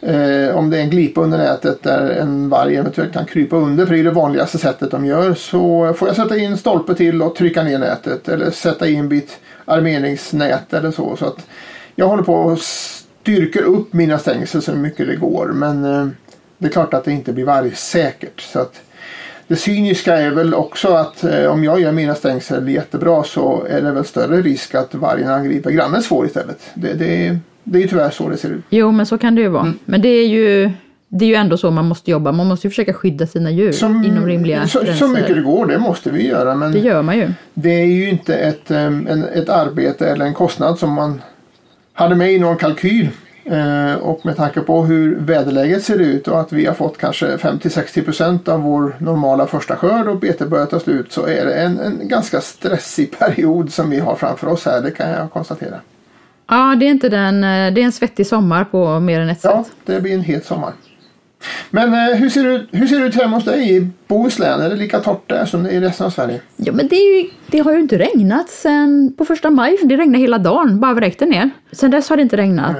Eh, 0.00 0.56
om 0.56 0.70
det 0.70 0.78
är 0.78 0.80
en 0.80 0.90
glipa 0.90 1.20
under 1.20 1.38
nätet 1.38 1.82
där 1.82 2.10
en 2.10 2.48
varg 2.48 2.76
eventuellt 2.76 3.12
kan 3.12 3.24
krypa 3.24 3.56
under, 3.56 3.86
för 3.86 3.94
det 3.94 4.00
är 4.00 4.04
det 4.04 4.10
vanligaste 4.10 4.58
sättet 4.58 4.90
de 4.90 5.06
gör, 5.06 5.34
så 5.34 5.94
får 5.94 6.08
jag 6.08 6.16
sätta 6.16 6.36
in 6.36 6.56
stolpe 6.56 6.94
till 6.94 7.22
och 7.22 7.34
trycka 7.34 7.62
ner 7.62 7.78
nätet 7.78 8.28
eller 8.28 8.50
sätta 8.50 8.88
in 8.88 8.98
en 8.98 9.08
bit 9.08 9.38
armeringsnät 9.64 10.74
eller 10.74 10.90
så. 10.90 11.16
så 11.16 11.26
att 11.26 11.46
jag 11.94 12.08
håller 12.08 12.22
på 12.22 12.34
och 12.34 12.58
styrker 12.58 13.62
upp 13.62 13.92
mina 13.92 14.18
stängsel 14.18 14.62
så 14.62 14.72
mycket 14.72 15.06
det 15.06 15.16
går, 15.16 15.46
men 15.46 15.84
eh, 15.84 16.08
det 16.58 16.66
är 16.66 16.72
klart 16.72 16.94
att 16.94 17.04
det 17.04 17.12
inte 17.12 17.32
blir 17.32 17.44
vargsäkert. 17.44 18.40
Så 18.40 18.58
att 18.60 18.80
det 19.48 19.56
cyniska 19.56 20.16
är 20.16 20.30
väl 20.30 20.54
också 20.54 20.88
att 20.88 21.24
eh, 21.24 21.46
om 21.46 21.64
jag 21.64 21.80
gör 21.80 21.92
mina 21.92 22.14
stängsel 22.14 22.68
jättebra 22.68 23.22
så 23.24 23.66
är 23.70 23.82
det 23.82 23.92
väl 23.92 24.04
större 24.04 24.42
risk 24.42 24.74
att 24.74 24.94
vargen 24.94 25.30
angriper 25.30 25.70
grannens 25.70 26.06
får 26.06 26.26
istället. 26.26 26.60
Det, 26.74 26.92
det, 26.92 27.38
det 27.64 27.78
är 27.78 27.82
ju 27.82 27.88
tyvärr 27.88 28.10
så 28.10 28.28
det 28.28 28.36
ser 28.36 28.48
ut. 28.50 28.64
Jo, 28.70 28.92
men 28.92 29.06
så 29.06 29.18
kan 29.18 29.34
det 29.34 29.40
ju 29.40 29.48
vara. 29.48 29.62
Mm. 29.62 29.78
Men 29.84 30.02
det 30.02 30.08
är 30.08 30.26
ju, 30.28 30.70
det 31.08 31.24
är 31.24 31.28
ju 31.28 31.34
ändå 31.34 31.56
så 31.56 31.70
man 31.70 31.84
måste 31.84 32.10
jobba. 32.10 32.32
Man 32.32 32.46
måste 32.46 32.66
ju 32.66 32.70
försöka 32.70 32.92
skydda 32.92 33.26
sina 33.26 33.50
djur 33.50 33.72
Som, 33.72 34.04
inom 34.04 34.26
rimliga 34.26 34.66
så, 34.66 34.78
gränser. 34.82 35.06
så 35.06 35.08
mycket 35.12 35.34
det 35.36 35.42
går, 35.42 35.66
det 35.66 35.78
måste 35.78 36.10
vi 36.10 36.28
göra. 36.28 36.54
Men 36.54 36.72
Det 36.72 36.78
gör 36.78 37.02
man 37.02 37.16
ju. 37.18 37.32
det 37.54 37.70
är 37.82 37.86
ju 37.86 38.08
inte 38.08 38.34
ett, 38.36 38.70
em, 38.70 39.06
en, 39.10 39.24
ett 39.24 39.48
arbete 39.48 40.08
eller 40.08 40.24
en 40.24 40.34
kostnad 40.34 40.78
som 40.78 40.92
man 40.92 41.22
hade 41.92 42.14
med 42.14 42.32
i 42.32 42.38
någon 42.38 42.56
kalkyl. 42.56 43.08
Eh, 43.46 43.94
och 43.94 44.26
med 44.26 44.36
tanke 44.36 44.60
på 44.60 44.84
hur 44.84 45.16
väderläget 45.16 45.82
ser 45.82 45.98
ut 45.98 46.28
och 46.28 46.40
att 46.40 46.52
vi 46.52 46.66
har 46.66 46.74
fått 46.74 46.98
kanske 46.98 47.36
50-60% 47.36 48.48
av 48.48 48.60
vår 48.62 48.96
normala 48.98 49.46
första 49.46 49.76
skörd 49.76 50.08
och 50.08 50.18
betet 50.18 50.48
börjar 50.48 50.66
ta 50.66 50.80
slut 50.80 51.12
så 51.12 51.26
är 51.26 51.46
det 51.46 51.54
en, 51.54 51.78
en 51.78 52.08
ganska 52.08 52.40
stressig 52.40 53.18
period 53.18 53.72
som 53.72 53.90
vi 53.90 53.98
har 53.98 54.16
framför 54.16 54.46
oss 54.46 54.64
här. 54.66 54.82
Det 54.82 54.90
kan 54.90 55.10
jag 55.10 55.30
konstatera. 55.30 55.76
Ja, 56.48 56.76
det 56.80 56.86
är 56.86 56.90
inte 56.90 57.08
den, 57.08 57.44
eh, 57.44 57.74
det 57.74 57.80
är 57.80 57.84
en 57.84 57.92
svettig 57.92 58.26
sommar 58.26 58.64
på 58.64 59.00
mer 59.00 59.20
än 59.20 59.28
ett 59.28 59.38
Ja, 59.42 59.64
sätt. 59.64 59.72
det 59.84 60.00
blir 60.00 60.14
en 60.14 60.20
het 60.20 60.46
sommar. 60.46 60.72
Men 61.70 61.92
eh, 61.94 62.16
hur, 62.16 62.30
ser 62.30 62.44
det, 62.44 62.66
hur 62.78 62.86
ser 62.86 63.00
det 63.00 63.06
ut 63.06 63.14
hemma 63.14 63.36
hos 63.36 63.44
dig 63.44 63.76
i 63.76 63.88
Bohuslän? 64.08 64.60
Är 64.60 64.70
det 64.70 64.76
lika 64.76 65.00
torrt 65.00 65.28
där 65.28 65.44
som 65.46 65.62
det 65.62 65.70
är 65.70 65.74
i 65.74 65.80
resten 65.80 66.06
av 66.06 66.10
Sverige? 66.10 66.40
Ja, 66.56 66.72
men 66.72 66.88
det, 66.88 66.96
ju, 66.96 67.30
det 67.46 67.58
har 67.58 67.72
ju 67.72 67.80
inte 67.80 67.98
regnat 67.98 68.48
sen 68.48 69.14
på 69.18 69.24
första 69.24 69.50
maj. 69.50 69.76
Det 69.82 69.96
regnade 69.96 70.18
hela 70.18 70.38
dagen, 70.38 70.80
bara 70.80 70.94
vräkte 70.94 71.26
ner. 71.26 71.50
Sen 71.72 71.90
dess 71.90 72.08
har 72.08 72.16
det 72.16 72.22
inte 72.22 72.36
regnat. 72.36 72.76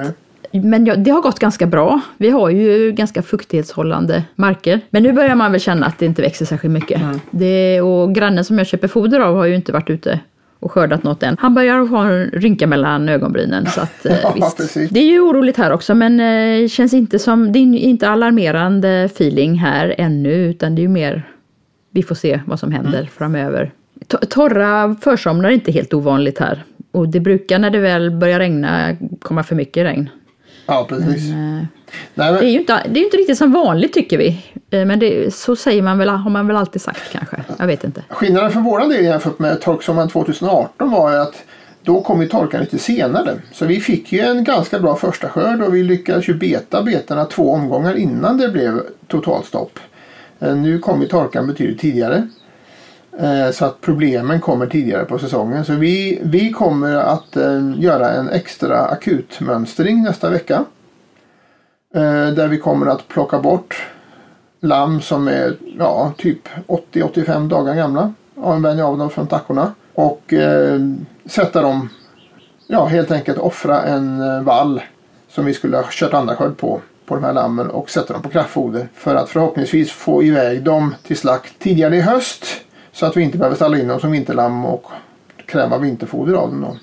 Men 0.63 0.85
ja, 0.85 0.95
det 0.95 1.11
har 1.11 1.21
gått 1.21 1.39
ganska 1.39 1.65
bra. 1.67 2.01
Vi 2.17 2.29
har 2.29 2.49
ju 2.49 2.91
ganska 2.91 3.21
fuktighetshållande 3.21 4.23
marker. 4.35 4.81
Men 4.89 5.03
nu 5.03 5.13
börjar 5.13 5.35
man 5.35 5.51
väl 5.51 5.61
känna 5.61 5.85
att 5.85 5.99
det 5.99 6.05
inte 6.05 6.21
växer 6.21 6.45
särskilt 6.45 6.73
mycket. 6.73 7.01
Det, 7.31 7.81
och 7.81 8.15
grannen 8.15 8.45
som 8.45 8.57
jag 8.57 8.67
köper 8.67 8.87
foder 8.87 9.19
av 9.19 9.35
har 9.35 9.45
ju 9.45 9.55
inte 9.55 9.71
varit 9.71 9.89
ute 9.89 10.19
och 10.59 10.71
skördat 10.71 11.03
något 11.03 11.23
än. 11.23 11.35
Han 11.39 11.53
börjar 11.53 11.79
ha 11.87 12.09
en 12.11 12.25
rynka 12.33 12.67
mellan 12.67 13.09
ögonbrynen. 13.09 13.65
Så 13.65 13.81
att, 13.81 14.05
eh, 14.05 14.15
Ja. 14.35 14.51
Det 14.89 14.99
är 14.99 15.05
ju 15.05 15.19
oroligt 15.19 15.57
här 15.57 15.71
också 15.71 15.95
men 15.95 16.19
eh, 16.19 16.67
känns 16.67 16.93
inte 16.93 17.19
som, 17.19 17.51
det 17.51 17.59
är 17.59 17.63
inte 17.63 18.09
alarmerande 18.09 18.89
feeling 19.03 19.55
här 19.55 19.95
ännu 19.97 20.33
utan 20.33 20.75
det 20.75 20.79
är 20.79 20.83
ju 20.83 20.89
mer 20.89 21.23
vi 21.91 22.03
får 22.03 22.15
se 22.15 22.39
vad 22.45 22.59
som 22.59 22.71
händer 22.71 22.99
Mm. 22.99 23.07
framöver. 23.17 23.71
To- 24.07 24.25
Torra 24.29 24.95
försomnar 25.01 25.49
är 25.49 25.53
inte 25.53 25.71
helt 25.71 25.93
ovanligt 25.93 26.39
här. 26.39 26.63
Och 26.91 27.09
det 27.09 27.19
brukar 27.19 27.59
när 27.59 27.69
det 27.69 27.79
väl 27.79 28.11
börjar 28.11 28.39
regna 28.39 28.95
komma 29.21 29.43
för 29.43 29.55
mycket 29.55 29.83
regn. 29.85 30.09
Ja, 30.65 30.85
precis. 30.89 31.29
Eh, 31.31 31.35
Nej, 31.35 31.67
Det 32.15 32.23
är 32.23 32.31
men, 32.33 32.51
ju 32.51 32.59
inte, 32.59 32.83
det 32.89 32.99
är 32.99 33.03
inte 33.03 33.17
riktigt 33.17 33.37
som 33.37 33.51
vanligt 33.51 33.93
tycker 33.93 34.17
vi. 34.17 34.43
Eh, 34.69 34.85
Men 34.85 34.99
det, 34.99 35.33
så 35.33 35.55
säger 35.55 35.81
man 35.81 35.97
väl, 35.97 36.09
har 36.09 36.29
man 36.31 36.47
väl 36.47 36.55
alltid 36.57 36.81
sagt 36.81 37.01
kanske. 37.11 37.43
Jag 37.59 37.67
vet 37.67 37.83
inte. 37.83 38.03
skillnaden 38.09 38.51
för 38.51 38.59
våran 38.59 38.89
del 38.89 39.03
jämfört 39.05 39.39
med 39.39 39.61
torksommaren 39.61 40.09
2018 40.09 40.91
var 40.91 41.11
ju 41.11 41.17
att 41.17 41.35
då 41.83 42.01
kom 42.01 42.21
ju 42.21 42.27
torkan 42.27 42.61
lite 42.61 42.77
senare. 42.77 43.33
Så 43.53 43.65
vi 43.65 43.79
fick 43.79 44.11
ju 44.11 44.19
en 44.19 44.43
ganska 44.43 44.79
bra 44.79 44.95
första 44.95 45.29
skörd 45.29 45.61
och 45.61 45.75
vi 45.75 45.83
lyckades 45.83 46.29
ju 46.29 46.33
beta 46.33 46.83
betarna 46.83 47.25
två 47.25 47.51
omgångar 47.51 47.95
innan 47.95 48.37
det 48.37 48.49
blev 48.49 48.81
totalstopp. 49.07 49.79
Eh, 50.39 50.55
Nu 50.55 50.79
kom 50.79 51.01
ju 51.01 51.07
torkan 51.07 51.47
betydligt 51.47 51.79
tidigare. 51.79 52.27
Eh, 53.19 53.51
så 53.51 53.65
att 53.65 53.81
problemen 53.81 54.41
kommer 54.41 54.67
tidigare 54.67 55.05
på 55.05 55.19
säsongen. 55.19 55.65
Så 55.65 55.73
vi, 55.73 56.19
vi 56.23 56.51
kommer 56.51 56.95
att 56.95 57.37
eh, 57.37 57.73
göra 57.77 58.09
en 58.09 58.29
extra 58.29 58.85
akutmönstring 58.85 60.03
nästa 60.03 60.29
vecka. 60.29 60.65
Eh, 61.95 62.27
där 62.27 62.47
vi 62.47 62.57
kommer 62.57 62.87
att 62.87 63.07
plocka 63.07 63.39
bort 63.39 63.87
lamm 64.59 65.01
som 65.01 65.27
är 65.27 65.55
ja, 65.79 66.13
typ 66.17 66.49
80-85 66.67 67.49
dagar 67.49 67.75
gamla. 67.75 68.13
Använda 68.43 68.85
av 68.85 68.97
dem 68.97 69.09
från 69.09 69.27
tackorna. 69.27 69.73
Och 69.93 70.33
eh, 70.33 70.79
sätta 71.25 71.61
dem, 71.61 71.89
ja 72.67 72.85
helt 72.85 73.11
enkelt 73.11 73.37
offra 73.37 73.81
en 73.81 74.43
vall 74.45 74.81
som 75.29 75.45
vi 75.45 75.53
skulle 75.53 75.77
ha 75.77 75.85
kört 75.89 76.13
andra 76.13 76.35
skörd 76.35 76.57
på, 76.57 76.81
på 77.05 77.15
de 77.15 77.23
här 77.23 77.33
lammen 77.33 77.69
och 77.69 77.89
sätta 77.89 78.13
dem 78.13 78.21
på 78.21 78.29
kraftfoder. 78.29 78.87
För 78.93 79.15
att 79.15 79.29
förhoppningsvis 79.29 79.91
få 79.91 80.23
iväg 80.23 80.63
dem 80.63 80.95
till 81.03 81.17
slakt 81.17 81.59
tidigare 81.59 81.95
i 81.95 82.01
höst. 82.01 82.45
Så 82.95 83.05
att 83.05 83.17
vi 83.17 83.21
inte 83.21 83.37
behöver 83.37 83.55
ställa 83.55 83.79
in 83.79 83.87
dem 83.87 83.99
som 83.99 84.11
vinterlamm 84.11 84.65
och 84.65 84.85
kräva 85.45 85.77
vinterfoder 85.77 86.33
av 86.33 86.49
dem. 86.49 86.61
Då. 86.61 86.77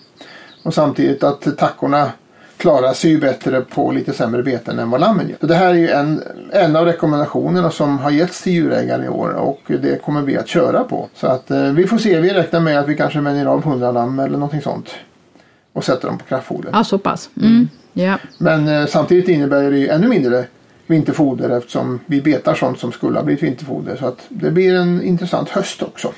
Och 0.63 0.75
samtidigt 0.75 1.25
att 1.25 1.59
tackorna 1.59 2.11
klarar 2.57 2.93
sig 2.93 3.11
ju 3.11 3.19
bättre 3.19 3.61
på 3.61 3.93
lite 3.93 4.13
sämre 4.13 4.43
beten 4.43 4.79
än 4.79 4.91
vad 4.91 5.01
lammen 5.01 5.29
gör. 5.29 5.37
Så 5.41 5.47
det 5.47 5.55
här 5.55 5.71
är 5.71 5.75
ju 5.75 5.89
en, 5.89 6.23
en 6.53 6.77
av 6.77 6.85
rekommendationerna 6.85 7.71
som 7.71 7.99
har 7.99 8.11
getts 8.11 8.43
till 8.43 8.53
djurägare 8.53 9.05
i 9.05 9.09
år 9.09 9.31
och 9.31 9.61
det 9.67 10.03
kommer 10.03 10.23
vi 10.23 10.37
att 10.37 10.49
köra 10.49 10.85
på. 10.85 11.09
Så 11.15 11.27
att 11.27 11.51
eh, 11.51 11.63
vi 11.63 11.87
får 11.87 11.99
se, 11.99 12.21
vi 12.21 12.31
räknar 12.31 12.61
med 12.61 12.79
att 12.79 12.89
vi 12.89 12.97
kanske 12.97 13.21
vänjer 13.21 13.47
av 13.47 13.59
100 13.59 13.93
lamm 13.93 14.19
eller 14.19 14.39
någonting 14.39 14.63
sånt 14.63 14.89
och 15.73 15.85
sätter 15.85 16.09
dem 16.09 16.19
på 16.19 16.25
kraftfoder. 16.25 16.71
Ja, 16.73 16.85
så 16.85 16.99
pass. 16.99 17.31
Mm. 17.43 17.69
Ja. 17.93 18.19
Men 18.39 18.69
eh, 18.69 18.87
samtidigt 18.87 19.29
innebär 19.29 19.71
det 19.71 19.79
ju 19.79 19.89
ännu 19.89 20.09
mindre 20.09 20.45
vinterfoder 20.87 21.51
eftersom 21.51 22.01
vi 22.07 22.21
betar 22.21 22.55
sånt 22.55 22.79
som 22.79 22.93
skulle 22.93 23.19
ha 23.19 23.25
blivit 23.25 23.43
vinterfoder. 23.43 23.97
Så 23.97 24.07
att 24.07 24.19
det 24.29 24.51
blir 24.51 24.75
en 24.75 25.03
intressant 25.03 25.49
höst 25.49 25.83
också. 25.83 26.13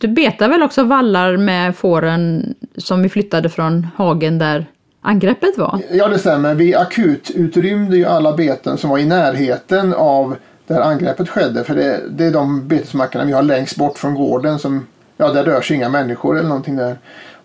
Du 0.00 0.08
betar 0.08 0.48
väl 0.48 0.62
också 0.62 0.84
vallar 0.84 1.36
med 1.36 1.76
fåren 1.76 2.54
som 2.76 3.02
vi 3.02 3.08
flyttade 3.08 3.48
från 3.48 3.86
hagen 3.96 4.38
där 4.38 4.66
angreppet 5.00 5.58
var? 5.58 5.80
Ja, 5.90 6.08
det 6.08 6.18
stämmer. 6.18 6.54
Vi 6.54 6.74
akututrymde 6.74 7.96
ju 7.96 8.04
alla 8.04 8.32
beten 8.32 8.78
som 8.78 8.90
var 8.90 8.98
i 8.98 9.06
närheten 9.06 9.94
av 9.94 10.36
där 10.66 10.80
angreppet 10.80 11.28
skedde. 11.28 11.64
För 11.64 11.74
det, 11.74 12.00
det 12.10 12.24
är 12.24 12.30
de 12.30 12.68
betesmarkerna 12.68 13.24
vi 13.24 13.32
har 13.32 13.42
längst 13.42 13.76
bort 13.76 13.98
från 13.98 14.14
gården 14.14 14.58
som, 14.58 14.86
ja, 15.16 15.32
där 15.32 15.44
rör 15.44 15.60
sig 15.60 15.76
inga 15.76 15.88
människor 15.88 16.38
eller 16.38 16.48
någonting 16.48 16.76
där. 16.76 16.96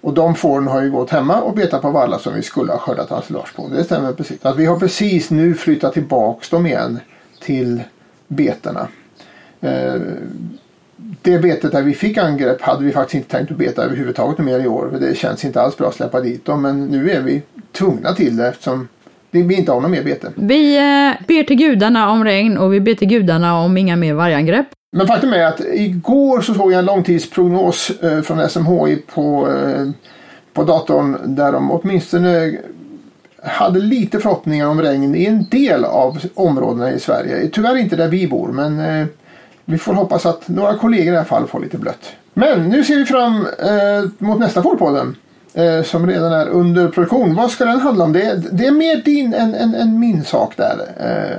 Och 0.01 0.13
de 0.13 0.35
fåren 0.35 0.67
har 0.67 0.81
ju 0.81 0.91
gått 0.91 1.09
hemma 1.09 1.41
och 1.41 1.55
betat 1.55 1.81
på 1.81 1.91
vallar 1.91 2.17
som 2.17 2.33
vi 2.33 2.41
skulle 2.41 2.71
ha 2.71 2.79
skördat 2.79 3.11
ensilage 3.11 3.55
på. 3.55 3.67
Det 3.67 3.83
stämmer 3.83 4.13
precis. 4.13 4.45
Att 4.45 4.57
vi 4.57 4.65
har 4.65 4.79
precis 4.79 5.29
nu 5.29 5.53
flyttat 5.53 5.93
tillbaks 5.93 6.49
dem 6.49 6.65
igen 6.65 6.99
till 7.39 7.83
betena. 8.27 8.87
Eh, 9.61 9.95
det 11.21 11.39
betet 11.39 11.71
där 11.71 11.81
vi 11.81 11.93
fick 11.93 12.17
angrepp 12.17 12.61
hade 12.61 12.85
vi 12.85 12.91
faktiskt 12.91 13.15
inte 13.15 13.29
tänkt 13.29 13.51
att 13.51 13.57
beta 13.57 13.83
överhuvudtaget 13.83 14.37
mer 14.37 14.59
i 14.59 14.67
år. 14.67 14.89
För 14.91 14.99
det 14.99 15.17
känns 15.17 15.45
inte 15.45 15.61
alls 15.61 15.77
bra 15.77 15.87
att 15.87 15.95
släppa 15.95 16.21
dit 16.21 16.45
dem. 16.45 16.61
Men 16.61 16.85
nu 16.85 17.11
är 17.11 17.21
vi 17.21 17.41
tvungna 17.71 18.13
till 18.13 18.37
det 18.37 18.47
eftersom 18.47 18.87
vi 19.31 19.55
inte 19.55 19.71
har 19.71 19.81
något 19.81 19.91
mer 19.91 20.03
bete. 20.03 20.31
Vi 20.35 20.77
eh, 20.77 21.25
ber 21.27 21.43
till 21.43 21.57
gudarna 21.57 22.11
om 22.11 22.23
regn 22.23 22.57
och 22.57 22.73
vi 22.73 22.79
ber 22.79 22.93
till 22.93 23.07
gudarna 23.07 23.59
om 23.59 23.77
inga 23.77 23.95
mer 23.95 24.13
vargangrepp. 24.13 24.67
Men 24.93 25.07
faktum 25.07 25.33
är 25.33 25.45
att 25.45 25.59
igår 25.59 26.41
så 26.41 26.53
såg 26.53 26.71
jag 26.71 26.79
en 26.79 26.85
långtidsprognos 26.85 27.89
eh, 27.89 28.21
från 28.21 28.49
SMHI 28.49 28.95
på, 28.95 29.49
eh, 29.51 29.89
på 30.53 30.63
datorn 30.63 31.17
där 31.35 31.51
de 31.51 31.71
åtminstone 31.71 32.57
hade 33.43 33.79
lite 33.79 34.19
förhoppningar 34.19 34.67
om 34.67 34.81
regn 34.81 35.15
i 35.15 35.25
en 35.25 35.45
del 35.51 35.85
av 35.85 36.19
områdena 36.33 36.91
i 36.91 36.99
Sverige. 36.99 37.49
Tyvärr 37.53 37.77
inte 37.77 37.95
där 37.95 38.07
vi 38.07 38.27
bor 38.27 38.47
men 38.47 38.79
eh, 38.79 39.07
vi 39.65 39.77
får 39.77 39.93
hoppas 39.93 40.25
att 40.25 40.47
några 40.47 40.77
kollegor 40.77 41.13
i 41.13 41.17
alla 41.17 41.25
fall 41.25 41.47
får 41.47 41.59
lite 41.59 41.77
blött. 41.77 42.11
Men 42.33 42.69
nu 42.69 42.83
ser 42.83 42.95
vi 42.95 43.05
fram 43.05 43.47
mot 44.17 44.39
nästa 44.39 44.63
Fårpodden 44.63 45.15
som 45.85 46.07
redan 46.07 46.33
är 46.33 46.47
under 46.47 46.87
produktion. 46.87 47.35
Vad 47.35 47.51
ska 47.51 47.65
den 47.65 47.79
handla 47.79 48.03
om? 48.03 48.13
Det, 48.13 48.43
det 48.51 48.65
är 48.65 48.71
mer 48.71 48.95
din 48.95 49.33
än, 49.33 49.55
än, 49.55 49.75
än 49.75 49.99
min 49.99 50.23
sak 50.23 50.53
där, 50.57 50.77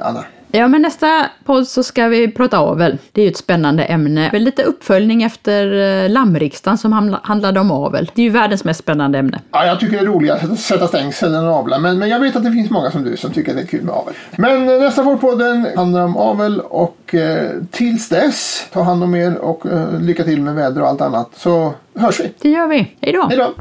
Anna. 0.03 0.25
Ja, 0.55 0.69
men 0.69 0.83
nästa 0.83 1.27
podd 1.45 1.69
så 1.69 1.83
ska 1.83 2.09
vi 2.09 2.33
prata 2.33 2.59
avel. 2.59 2.99
Det 3.13 3.21
är 3.21 3.25
ju 3.25 3.31
ett 3.31 3.37
spännande 3.37 3.85
ämne. 3.85 4.31
Väl 4.33 4.43
Lite 4.43 4.63
uppföljning 4.63 5.23
efter 5.23 5.73
eh, 6.05 6.11
lammriksdagen 6.11 6.79
som 6.79 7.19
handlade 7.23 7.61
om 7.61 7.71
avel. 7.71 8.11
Det 8.15 8.23
är 8.23 8.25
ju 8.25 8.31
världens 8.31 8.65
mest 8.65 8.81
spännande 8.81 9.19
ämne. 9.19 9.41
Ja, 9.51 9.67
jag 9.67 9.81
tycker 9.81 9.97
det 9.97 10.03
är 10.03 10.07
roligare 10.07 10.53
att 10.53 10.59
sätta 10.59 10.89
stängsel 10.89 11.35
än 11.35 11.45
avla. 11.45 11.79
Men, 11.79 11.99
men 11.99 12.09
jag 12.09 12.21
vet 12.21 12.37
att 12.37 12.45
det 12.45 12.53
finns 12.53 12.71
många 12.71 12.91
som 12.91 13.05
du 13.05 13.17
som 13.17 13.33
tycker 13.33 13.51
att 13.51 13.57
det 13.57 13.63
är 13.63 13.67
kul 13.67 13.83
med 13.83 13.95
avel. 13.95 14.15
Men 14.37 14.69
eh, 14.69 14.81
nästa 14.81 15.05
Fårpodden 15.05 15.67
handlar 15.77 16.05
om 16.05 16.17
avel 16.17 16.61
och 16.61 17.15
eh, 17.15 17.51
tills 17.71 18.09
dess, 18.09 18.67
ta 18.73 18.83
hand 18.83 19.05
om 19.05 19.15
er 19.15 19.39
och 19.39 19.67
eh, 19.67 20.01
lycka 20.01 20.25
till 20.25 20.43
med 20.43 20.55
väder 20.55 20.83
och 20.83 20.89
allt 20.89 21.01
annat. 21.01 21.31
Så 21.37 21.75
hörs 21.95 22.21
vi. 22.21 22.33
Det 22.39 22.49
gör 22.49 22.67
vi. 22.67 22.97
Hej 23.01 23.13
då! 23.13 23.27
Hej 23.29 23.37
då! 23.37 23.53